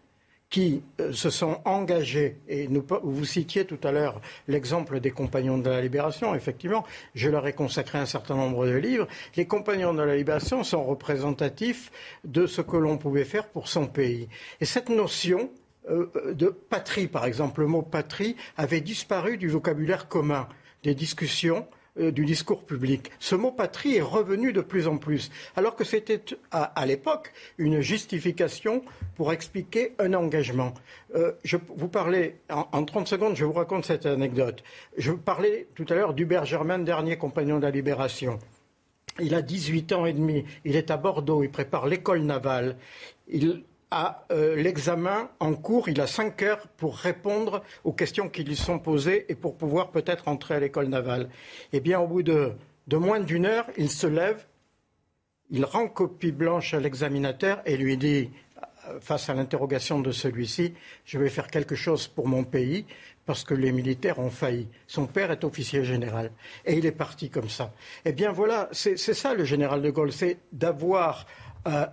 qui 0.50 0.82
euh, 1.00 1.12
se 1.12 1.30
sont 1.30 1.60
engagés, 1.64 2.36
et 2.48 2.68
vous 3.02 3.24
citiez 3.24 3.64
tout 3.64 3.78
à 3.84 3.92
l'heure 3.92 4.20
l'exemple 4.48 4.98
des 4.98 5.12
compagnons 5.12 5.58
de 5.58 5.70
la 5.70 5.80
libération, 5.80 6.34
effectivement, 6.34 6.84
je 7.14 7.30
leur 7.30 7.46
ai 7.46 7.52
consacré 7.52 7.98
un 7.98 8.06
certain 8.06 8.34
nombre 8.34 8.66
de 8.66 8.74
livres, 8.74 9.06
les 9.36 9.46
compagnons 9.46 9.94
de 9.94 10.02
la 10.02 10.16
libération 10.16 10.64
sont 10.64 10.82
représentatifs 10.82 11.92
de 12.24 12.46
ce 12.46 12.60
que 12.60 12.76
l'on 12.76 12.98
pouvait 12.98 13.24
faire 13.24 13.46
pour 13.46 13.68
son 13.68 13.86
pays. 13.86 14.28
Et 14.60 14.64
cette 14.64 14.88
notion 14.88 15.50
euh, 15.88 16.34
de 16.34 16.48
patrie, 16.48 17.06
par 17.06 17.24
exemple, 17.24 17.60
le 17.60 17.68
mot 17.68 17.82
patrie 17.82 18.36
avait 18.56 18.80
disparu 18.80 19.38
du 19.38 19.48
vocabulaire 19.48 20.08
commun. 20.08 20.48
Des 20.82 20.94
discussions 20.94 21.66
euh, 22.00 22.10
du 22.10 22.24
discours 22.24 22.64
public. 22.64 23.10
Ce 23.18 23.34
mot 23.34 23.52
patrie 23.52 23.96
est 23.96 24.02
revenu 24.02 24.52
de 24.52 24.60
plus 24.60 24.88
en 24.88 24.96
plus, 24.96 25.30
alors 25.56 25.76
que 25.76 25.84
c'était 25.84 26.20
à, 26.50 26.86
l'époque 26.86 27.32
une 27.58 27.80
justification 27.80 28.82
pour 29.16 29.32
expliquer 29.32 29.92
un 29.98 30.14
engagement. 30.14 30.74
Euh, 31.14 31.32
je 31.44 31.56
vous 31.76 31.88
parlais, 31.88 32.40
en, 32.50 32.84
30 32.84 33.08
secondes, 33.08 33.36
je 33.36 33.44
vous 33.44 33.52
raconte 33.52 33.84
cette 33.84 34.06
anecdote. 34.06 34.62
Je 34.96 35.10
vous 35.10 35.18
parlais 35.18 35.68
tout 35.74 35.86
à 35.88 35.94
l'heure 35.94 36.14
d'Hubert 36.14 36.44
Germain, 36.44 36.78
dernier 36.78 37.16
compagnon 37.16 37.58
de 37.58 37.62
la 37.62 37.70
Libération. 37.70 38.38
Il 39.20 39.34
a 39.34 39.42
18 39.42 39.92
ans 39.92 40.06
et 40.06 40.12
demi, 40.12 40.44
il 40.64 40.76
est 40.76 40.90
à 40.90 40.96
Bordeaux, 40.96 41.42
il 41.42 41.50
prépare 41.50 41.86
l'école 41.86 42.22
navale. 42.22 42.76
Il 43.28 43.64
à 43.90 44.24
euh, 44.30 44.56
l'examen 44.56 45.30
en 45.40 45.54
cours. 45.54 45.88
Il 45.88 46.00
a 46.00 46.06
cinq 46.06 46.42
heures 46.42 46.66
pour 46.76 46.96
répondre 46.96 47.62
aux 47.84 47.92
questions 47.92 48.28
qui 48.28 48.44
lui 48.44 48.56
sont 48.56 48.78
posées 48.78 49.26
et 49.28 49.34
pour 49.34 49.56
pouvoir 49.56 49.90
peut-être 49.90 50.28
entrer 50.28 50.54
à 50.54 50.60
l'école 50.60 50.86
navale. 50.86 51.28
Eh 51.72 51.80
bien, 51.80 51.98
au 52.00 52.06
bout 52.06 52.22
de, 52.22 52.52
moins 52.92 53.20
d'une 53.20 53.46
heure, 53.46 53.66
il 53.76 53.90
se 53.90 54.06
lève, 54.06 54.46
il 55.50 55.64
rend 55.64 55.88
copie 55.88 56.32
blanche 56.32 56.74
à 56.74 56.80
l'examinateur 56.80 57.60
et 57.66 57.76
lui 57.76 57.96
dit, 57.96 58.30
euh, 58.88 59.00
face 59.00 59.28
à 59.28 59.34
l'interrogation 59.34 60.00
de 60.00 60.12
celui-ci, 60.12 60.74
je 61.04 61.18
vais 61.18 61.28
faire 61.28 61.48
quelque 61.48 61.74
chose 61.74 62.06
pour 62.06 62.28
mon 62.28 62.44
pays 62.44 62.86
parce 63.26 63.42
que 63.44 63.54
les 63.54 63.72
militaires 63.72 64.18
ont 64.18 64.30
failli. 64.30 64.68
Son 64.86 65.06
père 65.06 65.30
est 65.30 65.44
officier 65.44 65.84
général. 65.84 66.30
Et 66.64 66.74
il 66.74 66.86
est 66.86 66.92
parti 66.92 67.28
comme 67.28 67.48
ça. 67.48 67.72
Eh 68.04 68.12
bien 68.12 68.32
voilà, 68.32 68.68
c'est 68.72 68.96
ça 68.96 69.34
le 69.34 69.44
général 69.44 69.82
de 69.82 69.90
Gaulle, 69.90 70.12
c'est 70.12 70.38
d'avoir 70.52 71.26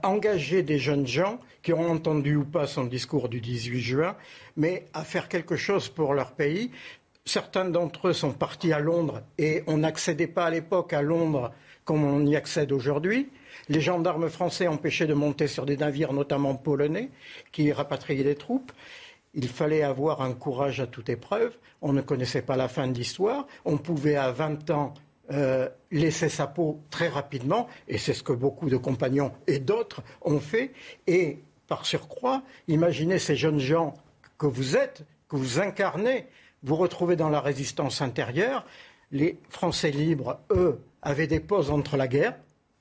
engager 0.01 0.63
des 0.63 0.79
jeunes 0.79 1.05
gens 1.05 1.39
qui 1.67 1.73
ont 1.73 1.91
entendu 1.91 2.37
ou 2.37 2.45
pas 2.45 2.65
son 2.65 2.85
discours 2.85 3.27
du 3.27 3.41
18 3.41 3.81
juin, 3.81 4.15
mais 4.55 4.85
à 4.93 5.03
faire 5.03 5.27
quelque 5.27 5.57
chose 5.57 5.89
pour 5.89 6.13
leur 6.13 6.31
pays. 6.31 6.71
Certains 7.25 7.65
d'entre 7.65 8.07
eux 8.07 8.13
sont 8.13 8.31
partis 8.31 8.71
à 8.71 8.79
Londres 8.79 9.21
et 9.37 9.63
on 9.67 9.79
n'accédait 9.79 10.27
pas 10.27 10.45
à 10.45 10.49
l'époque 10.49 10.93
à 10.93 11.01
Londres 11.01 11.51
comme 11.83 12.05
on 12.05 12.25
y 12.25 12.37
accède 12.37 12.71
aujourd'hui. 12.71 13.27
Les 13.67 13.81
gendarmes 13.81 14.29
français 14.29 14.67
empêchaient 14.67 15.07
de 15.07 15.13
monter 15.13 15.47
sur 15.47 15.65
des 15.65 15.75
navires, 15.75 16.13
notamment 16.13 16.55
polonais, 16.55 17.09
qui 17.51 17.73
rapatriaient 17.73 18.23
des 18.23 18.35
troupes. 18.35 18.71
Il 19.33 19.49
fallait 19.49 19.83
avoir 19.83 20.21
un 20.21 20.31
courage 20.31 20.79
à 20.79 20.87
toute 20.87 21.09
épreuve. 21.09 21.51
On 21.81 21.91
ne 21.91 21.99
connaissait 21.99 22.43
pas 22.43 22.55
la 22.55 22.69
fin 22.69 22.87
de 22.87 22.97
l'histoire. 22.97 23.45
On 23.65 23.75
pouvait, 23.75 24.15
à 24.15 24.31
20 24.31 24.69
ans, 24.69 24.93
euh, 25.33 25.67
laisser 25.91 26.29
sa 26.29 26.47
peau 26.47 26.79
très 26.89 27.09
rapidement, 27.09 27.67
et 27.89 27.97
c'est 27.97 28.13
ce 28.13 28.23
que 28.23 28.31
beaucoup 28.31 28.69
de 28.69 28.77
compagnons 28.77 29.33
et 29.47 29.59
d'autres 29.59 30.01
ont 30.21 30.39
fait. 30.39 30.71
Et 31.07 31.39
par 31.67 31.85
surcroît, 31.85 32.43
imaginez 32.67 33.19
ces 33.19 33.35
jeunes 33.35 33.59
gens 33.59 33.93
que 34.37 34.47
vous 34.47 34.77
êtes, 34.77 35.03
que 35.29 35.35
vous 35.35 35.59
incarnez, 35.59 36.27
vous 36.63 36.75
retrouvez 36.75 37.15
dans 37.15 37.29
la 37.29 37.41
résistance 37.41 38.01
intérieure. 38.01 38.65
Les 39.11 39.37
Français 39.49 39.91
libres, 39.91 40.39
eux, 40.51 40.79
avaient 41.01 41.27
des 41.27 41.39
pauses 41.39 41.71
entre 41.71 41.97
la 41.97 42.07
guerre, 42.07 42.35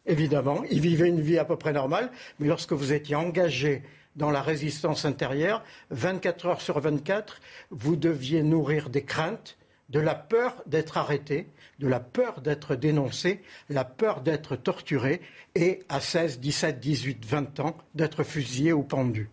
évidemment, 0.07 0.63
ils 0.71 0.81
vivaient 0.81 1.09
une 1.09 1.21
vie 1.21 1.39
à 1.39 1.45
peu 1.45 1.57
près 1.57 1.73
normale, 1.73 2.11
mais 2.39 2.47
lorsque 2.47 2.73
vous 2.73 2.93
étiez 2.93 3.17
engagé 3.17 3.83
dans 4.17 4.31
la 4.31 4.43
résistance 4.43 5.05
intérieure, 5.05 5.63
24 5.91 6.47
heures 6.47 6.61
sur 6.61 6.81
24, 6.81 7.41
vous 7.71 7.97
deviez 7.97 8.43
nourrir 8.43 8.89
des 8.89 9.03
craintes, 9.03 9.59
de 9.89 10.01
la 10.01 10.15
peur 10.15 10.63
d'être 10.67 10.97
arrêté, 10.97 11.49
de 11.79 11.87
la 11.87 12.01
peur 12.01 12.41
d'être 12.41 12.75
dénoncé, 12.75 13.43
la 13.69 13.85
peur 13.85 14.21
d'être 14.21 14.57
torturé 14.57 15.21
et 15.55 15.81
à 15.89 16.01
16, 16.01 16.41
17, 16.41 16.81
18, 16.81 17.25
20 17.25 17.61
ans 17.61 17.77
d'être 17.95 18.25
fusillé 18.25 18.73
ou 18.73 18.83
pendu 18.83 19.31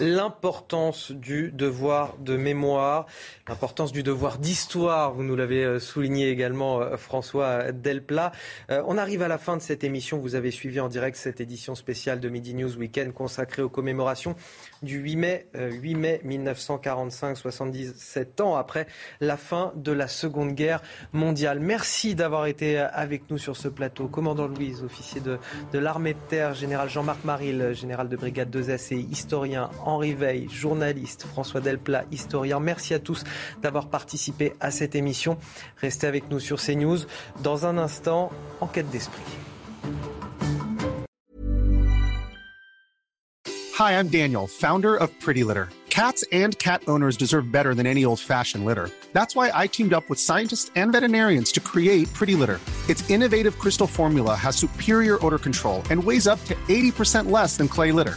l'importance 0.00 1.12
du 1.12 1.52
devoir 1.52 2.16
de 2.18 2.36
mémoire, 2.36 3.06
l'importance 3.48 3.92
du 3.92 4.02
devoir 4.02 4.38
d'histoire. 4.38 5.12
Vous 5.12 5.22
nous 5.22 5.36
l'avez 5.36 5.64
euh, 5.64 5.78
souligné 5.78 6.30
également, 6.30 6.80
euh, 6.80 6.96
François 6.96 7.72
Delplat. 7.72 8.32
Euh, 8.70 8.82
on 8.86 8.98
arrive 8.98 9.22
à 9.22 9.28
la 9.28 9.38
fin 9.38 9.56
de 9.56 9.62
cette 9.62 9.84
émission. 9.84 10.18
Vous 10.18 10.34
avez 10.34 10.50
suivi 10.50 10.80
en 10.80 10.88
direct 10.88 11.16
cette 11.16 11.40
édition 11.40 11.74
spéciale 11.74 12.20
de 12.20 12.28
Midi 12.28 12.54
News 12.54 12.76
Weekend 12.76 13.12
consacrée 13.12 13.62
aux 13.62 13.68
commémorations 13.68 14.34
du 14.82 14.98
8 14.98 15.16
mai, 15.16 15.46
8 15.54 15.94
mai 15.94 16.20
1945, 16.24 17.36
77 17.36 18.40
ans 18.40 18.56
après 18.56 18.86
la 19.20 19.36
fin 19.36 19.72
de 19.76 19.92
la 19.92 20.08
Seconde 20.08 20.52
Guerre 20.52 20.82
mondiale. 21.12 21.60
Merci 21.60 22.14
d'avoir 22.14 22.46
été 22.46 22.78
avec 22.78 23.30
nous 23.30 23.38
sur 23.38 23.56
ce 23.56 23.68
plateau. 23.68 24.08
Commandant 24.08 24.46
Louise, 24.46 24.82
officier 24.82 25.20
de, 25.20 25.38
l'armée 25.78 26.14
de 26.14 26.18
terre, 26.28 26.54
général 26.54 26.90
Jean-Marc 26.90 27.24
Maril, 27.24 27.72
général 27.72 28.08
de 28.08 28.16
brigade 28.16 28.54
2S 28.54 28.94
et 28.94 28.98
historien 28.98 29.70
Henri 29.84 30.14
Veil, 30.14 30.48
journaliste, 30.50 31.26
François 31.26 31.60
Delplat, 31.60 32.04
historien. 32.10 32.60
Merci 32.60 32.94
à 32.94 32.98
tous 32.98 33.24
d'avoir 33.62 33.88
participé 33.88 34.54
à 34.60 34.70
cette 34.70 34.94
émission. 34.94 35.38
Restez 35.80 36.06
avec 36.06 36.30
nous 36.30 36.40
sur 36.40 36.60
CNews. 36.60 36.98
Dans 37.42 37.66
un 37.66 37.78
instant, 37.78 38.30
enquête 38.60 38.90
d'esprit. 38.90 39.22
Hi, 43.78 43.98
I'm 43.98 44.08
Daniel, 44.08 44.46
founder 44.46 44.94
of 44.94 45.10
Pretty 45.20 45.42
Litter. 45.42 45.68
Cats 45.90 46.24
and 46.32 46.58
cat 46.58 46.82
owners 46.88 47.16
deserve 47.16 47.52
better 47.52 47.72
than 47.72 47.86
any 47.86 48.04
old-fashioned 48.04 48.64
litter. 48.64 48.90
That's 49.12 49.36
why 49.36 49.52
I 49.54 49.68
teamed 49.68 49.92
up 49.92 50.08
with 50.08 50.18
scientists 50.18 50.70
and 50.74 50.90
veterinarians 50.90 51.52
to 51.52 51.60
create 51.60 52.12
Pretty 52.12 52.34
Litter. 52.34 52.58
Its 52.88 53.08
innovative 53.08 53.58
crystal 53.60 53.86
formula 53.86 54.34
has 54.34 54.56
superior 54.56 55.24
odor 55.24 55.38
control 55.38 55.82
and 55.90 56.02
weighs 56.02 56.26
up 56.26 56.44
to 56.46 56.54
80% 56.68 57.30
less 57.30 57.56
than 57.56 57.68
clay 57.68 57.92
litter. 57.92 58.16